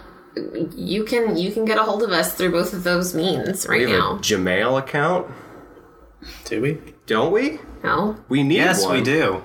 you 0.75 1.05
can 1.05 1.37
you 1.37 1.51
can 1.53 1.65
get 1.65 1.79
a 1.79 1.83
hold 1.83 2.03
of 2.03 2.11
us 2.11 2.35
through 2.35 2.51
both 2.53 2.75
of 2.75 2.85
those 2.85 3.15
means 3.15 3.67
right 3.67 3.87
we 3.87 3.91
have 3.93 4.01
now. 4.01 4.13
a 4.17 4.19
Gmail 4.19 4.79
account, 4.79 5.27
Do 6.45 6.61
we? 6.61 6.79
don't 7.07 7.33
we? 7.33 7.59
No, 7.83 8.17
We 8.29 8.43
need 8.43 8.57
Yes, 8.57 8.85
one. 8.85 8.97
we 8.97 9.01
do. 9.03 9.43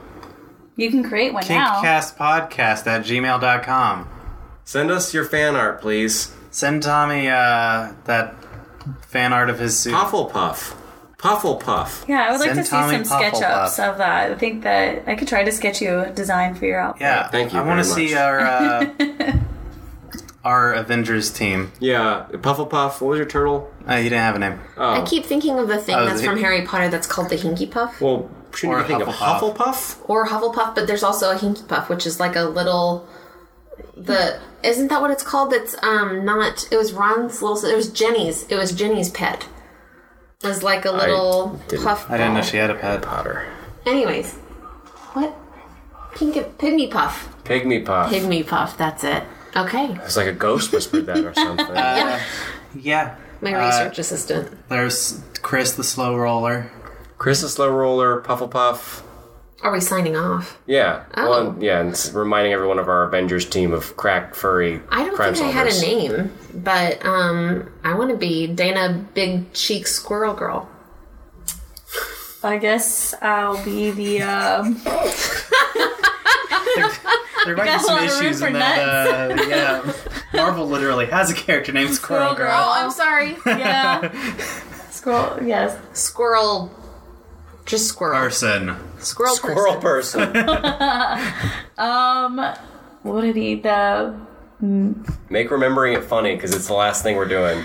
You 0.75 0.89
can 0.89 1.03
create 1.07 1.31
one 1.33 1.45
now. 1.47 1.81
Kinkcastpodcast 1.81 2.87
at 2.87 3.03
gmail.com. 3.05 4.07
Send 4.65 4.91
us 4.91 5.13
your 5.13 5.23
fan 5.25 5.55
art, 5.55 5.79
please. 5.81 6.31
Send 6.49 6.83
Tommy 6.83 7.29
uh, 7.29 7.89
that 8.05 8.33
fan 9.07 9.33
art 9.33 9.49
of 9.49 9.59
his 9.59 9.77
suit. 9.79 9.93
Pufflepuff. 9.93 10.75
Pufflepuff. 11.17 12.07
Yeah, 12.07 12.25
I 12.27 12.31
would 12.31 12.39
like 12.39 12.49
Send 12.49 12.59
to 12.59 12.65
see 12.65 12.69
Tommy 12.71 12.95
some 12.95 13.05
sketch 13.05 13.41
ups 13.43 13.77
Pufflepuff. 13.77 13.91
of 13.91 13.97
that. 13.99 14.31
I 14.31 14.35
think 14.35 14.63
that 14.63 15.03
I 15.07 15.15
could 15.15 15.27
try 15.27 15.43
to 15.43 15.51
sketch 15.51 15.81
you 15.81 15.99
a 15.99 16.09
design 16.09 16.55
for 16.55 16.65
your 16.65 16.79
outfit. 16.79 17.01
Yeah, 17.01 17.27
Thank 17.27 17.53
you 17.53 17.59
I 17.59 17.63
want 17.63 17.83
to 17.85 17.93
very 17.93 18.07
see 18.07 18.15
our 18.15 18.39
uh, 18.39 18.89
our 20.43 20.73
Avengers 20.73 21.31
team. 21.31 21.71
Yeah, 21.79 22.25
Pufflepuff. 22.31 23.01
What 23.01 23.09
was 23.09 23.17
your 23.17 23.27
turtle? 23.27 23.71
Uh, 23.87 23.95
you 23.95 24.03
didn't 24.05 24.19
have 24.19 24.35
a 24.35 24.39
name. 24.39 24.59
I 24.77 25.03
keep 25.05 25.25
thinking 25.25 25.59
of 25.59 25.67
the 25.67 25.77
thing 25.77 25.95
Oh, 25.95 26.05
that's 26.05 26.21
the- 26.21 26.27
from 26.27 26.39
Harry 26.39 26.63
Potter 26.63 26.89
that's 26.89 27.07
called 27.07 27.29
the 27.29 27.35
Hinky 27.35 27.69
Puff 27.69 28.01
Well, 28.01 28.29
shouldn't 28.55 28.77
Or 28.77 28.81
you 28.81 28.87
think 28.87 29.01
of 29.07 29.13
Hufflepuff. 29.13 29.55
Hufflepuff? 29.55 29.97
or 30.09 30.27
Hufflepuff, 30.27 30.73
but 30.75 30.87
there's 30.87 31.03
also 31.03 31.31
a 31.31 31.35
Hinky 31.35 31.67
Puff, 31.67 31.89
which 31.89 32.05
is 32.07 32.19
like 32.19 32.35
a 32.35 32.43
little. 32.45 33.07
The 33.97 34.39
isn't 34.63 34.87
that 34.89 35.01
what 35.01 35.11
it's 35.11 35.23
called? 35.23 35.51
That's 35.51 35.75
um 35.83 36.23
not. 36.25 36.67
It 36.71 36.77
was 36.77 36.93
Ron's 36.93 37.41
little. 37.41 37.63
It 37.69 37.75
was 37.75 37.89
Ginny's. 37.91 38.43
It 38.49 38.55
was 38.55 38.71
Ginny's 38.71 39.09
pet. 39.09 39.47
It 40.43 40.47
was 40.47 40.63
like 40.63 40.85
a 40.85 40.91
little 40.91 41.59
didn't- 41.67 41.83
puff. 41.85 42.09
I 42.09 42.17
didn't 42.17 42.33
know 42.33 42.41
she 42.41 42.57
had 42.57 42.69
a 42.71 42.75
pet. 42.75 43.01
Potter. 43.03 43.45
Anyways, 43.85 44.33
what? 45.13 45.33
Pink 46.15 46.35
pygmy 46.35 46.89
puff. 46.91 47.29
Pygmy 47.45 47.83
Puff. 47.85 48.11
Pygmy 48.11 48.45
puff. 48.45 48.77
That's 48.77 49.03
it. 49.03 49.23
Okay, 49.55 49.97
It's 50.05 50.15
like 50.15 50.27
a 50.27 50.31
ghost 50.33 50.71
whispered 50.71 51.05
that 51.07 51.25
or 51.25 51.33
something. 51.33 51.65
Yeah. 51.75 52.21
yeah 52.75 53.15
my 53.41 53.53
Uh, 53.53 53.65
research 53.65 53.99
assistant. 53.99 54.69
There's 54.69 55.21
Chris 55.41 55.73
the 55.73 55.83
slow 55.83 56.15
roller. 56.15 56.71
Chris 57.17 57.41
the 57.41 57.49
Slow 57.49 57.69
Roller, 57.69 58.21
Pufflepuff. 58.21 59.01
Are 59.63 59.71
we 59.71 59.79
signing 59.79 60.15
off? 60.15 60.57
Yeah. 60.65 61.03
Oh. 61.15 61.29
Well, 61.29 61.47
and- 61.51 61.61
yeah, 61.61 61.79
and 61.81 62.11
reminding 62.15 62.53
everyone 62.53 62.79
of 62.79 62.87
our 62.87 63.03
Avengers 63.03 63.45
team 63.47 63.73
of 63.73 63.95
crack 63.95 64.33
furry 64.35 64.81
I 64.89 65.05
don't 65.05 65.15
crime 65.15 65.33
think 65.35 65.45
I 65.45 65.51
had 65.51 65.67
a 65.67 65.81
name, 65.81 66.31
but 66.53 67.05
um, 67.05 67.71
I 67.83 67.93
want 67.93 68.09
to 68.11 68.17
be 68.17 68.47
Dana 68.47 69.05
Big 69.13 69.53
Cheek 69.53 69.85
Squirrel 69.87 70.33
Girl. 70.33 70.67
I 72.43 72.57
guess 72.57 73.13
I'll 73.21 73.63
be 73.63 73.91
the. 73.91 74.21
Um, 74.23 74.81
There 77.43 77.55
might 77.57 77.65
be 77.79 77.83
some 77.83 77.95
lot 77.95 78.03
of 78.05 78.11
room 78.11 78.21
issues 78.25 78.41
in 78.41 78.53
that. 78.53 79.31
Uh, 79.31 79.43
yeah. 79.47 79.93
Marvel 80.33 80.67
literally 80.67 81.07
has 81.07 81.31
a 81.31 81.33
character 81.33 81.71
named 81.71 81.93
Squirrel 81.95 82.35
Girl. 82.35 82.51
Oh, 82.53 82.71
I'm 82.75 82.91
sorry. 82.91 83.35
yeah. 83.47 84.11
Scroll. 84.91 85.39
Yes. 85.43 85.75
Squirrel. 85.93 86.71
Just 87.65 87.87
squirrel. 87.87 88.17
Person. 88.19 88.75
Squirrel, 88.99 89.35
Squirrel 89.35 89.75
person. 89.77 90.31
person. 90.33 91.33
Um. 91.77 92.37
What 93.03 93.21
did 93.21 93.35
he? 93.35 93.55
The. 93.55 94.15
Make 95.29 95.49
remembering 95.49 95.93
it 95.93 96.03
funny 96.03 96.35
because 96.35 96.53
it's 96.53 96.67
the 96.67 96.73
last 96.75 97.01
thing 97.03 97.15
we're 97.15 97.27
doing. 97.27 97.63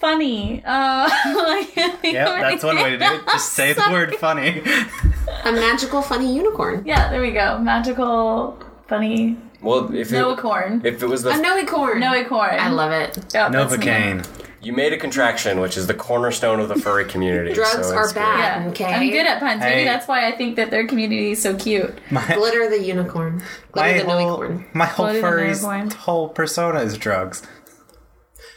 Funny. 0.00 0.62
Uh. 0.64 1.08
Yeah, 2.04 2.40
that's 2.40 2.64
one 2.64 2.76
way 2.76 2.90
to 2.90 2.98
do 2.98 3.04
it. 3.04 3.20
Just 3.26 3.52
say 3.52 3.72
the 3.74 3.84
word 3.90 4.14
funny. 4.16 4.62
A 5.44 5.52
magical, 5.52 6.00
funny 6.00 6.34
unicorn. 6.34 6.82
Yeah. 6.86 7.10
There 7.10 7.20
we 7.20 7.32
go. 7.32 7.58
Magical. 7.58 8.58
Funny. 8.86 9.36
Well, 9.60 9.92
if 9.94 10.10
it, 10.12 10.14
Noacorn. 10.14 10.84
if 10.84 11.02
it 11.02 11.06
was 11.06 11.22
the 11.24 11.30
A 11.30 11.34
Noacorn. 11.34 11.96
Noacorn. 12.02 12.58
I 12.58 12.70
love 12.70 12.92
it. 12.92 13.18
Oh, 13.34 13.50
that's 13.50 13.76
me. 13.76 13.86
Novocaine. 13.86 14.37
You 14.60 14.72
made 14.72 14.92
a 14.92 14.96
contraction, 14.98 15.60
which 15.60 15.76
is 15.76 15.86
the 15.86 15.94
cornerstone 15.94 16.60
of 16.60 16.68
the 16.68 16.74
furry 16.76 17.04
community. 17.14 17.54
Drugs 17.54 17.88
so 17.88 17.94
are 17.94 18.12
bad. 18.12 18.62
Yeah. 18.64 18.70
Okay. 18.70 18.84
I'm 18.84 19.10
good 19.10 19.26
at 19.26 19.38
puns. 19.40 19.60
Maybe 19.60 19.74
Hey. 19.80 19.84
that's 19.84 20.08
why 20.08 20.26
I 20.28 20.36
think 20.36 20.56
that 20.56 20.70
their 20.70 20.86
community 20.86 21.32
is 21.32 21.42
so 21.42 21.56
cute. 21.56 21.98
Glitter 22.10 22.68
the 22.68 22.82
unicorn. 22.82 23.42
My 23.74 23.92
Glitter 23.92 24.04
the 24.06 24.10
whole, 24.12 24.38
Noacorn. 24.38 24.74
my 24.74 24.86
whole 24.86 25.06
Floating 25.06 25.22
furry's 25.22 25.94
whole 25.94 26.28
persona 26.28 26.80
is 26.80 26.98
drugs. 26.98 27.42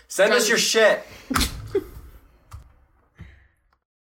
Send 0.07 0.33
us 0.33 0.49
your 0.49 0.57
shit. 0.57 1.03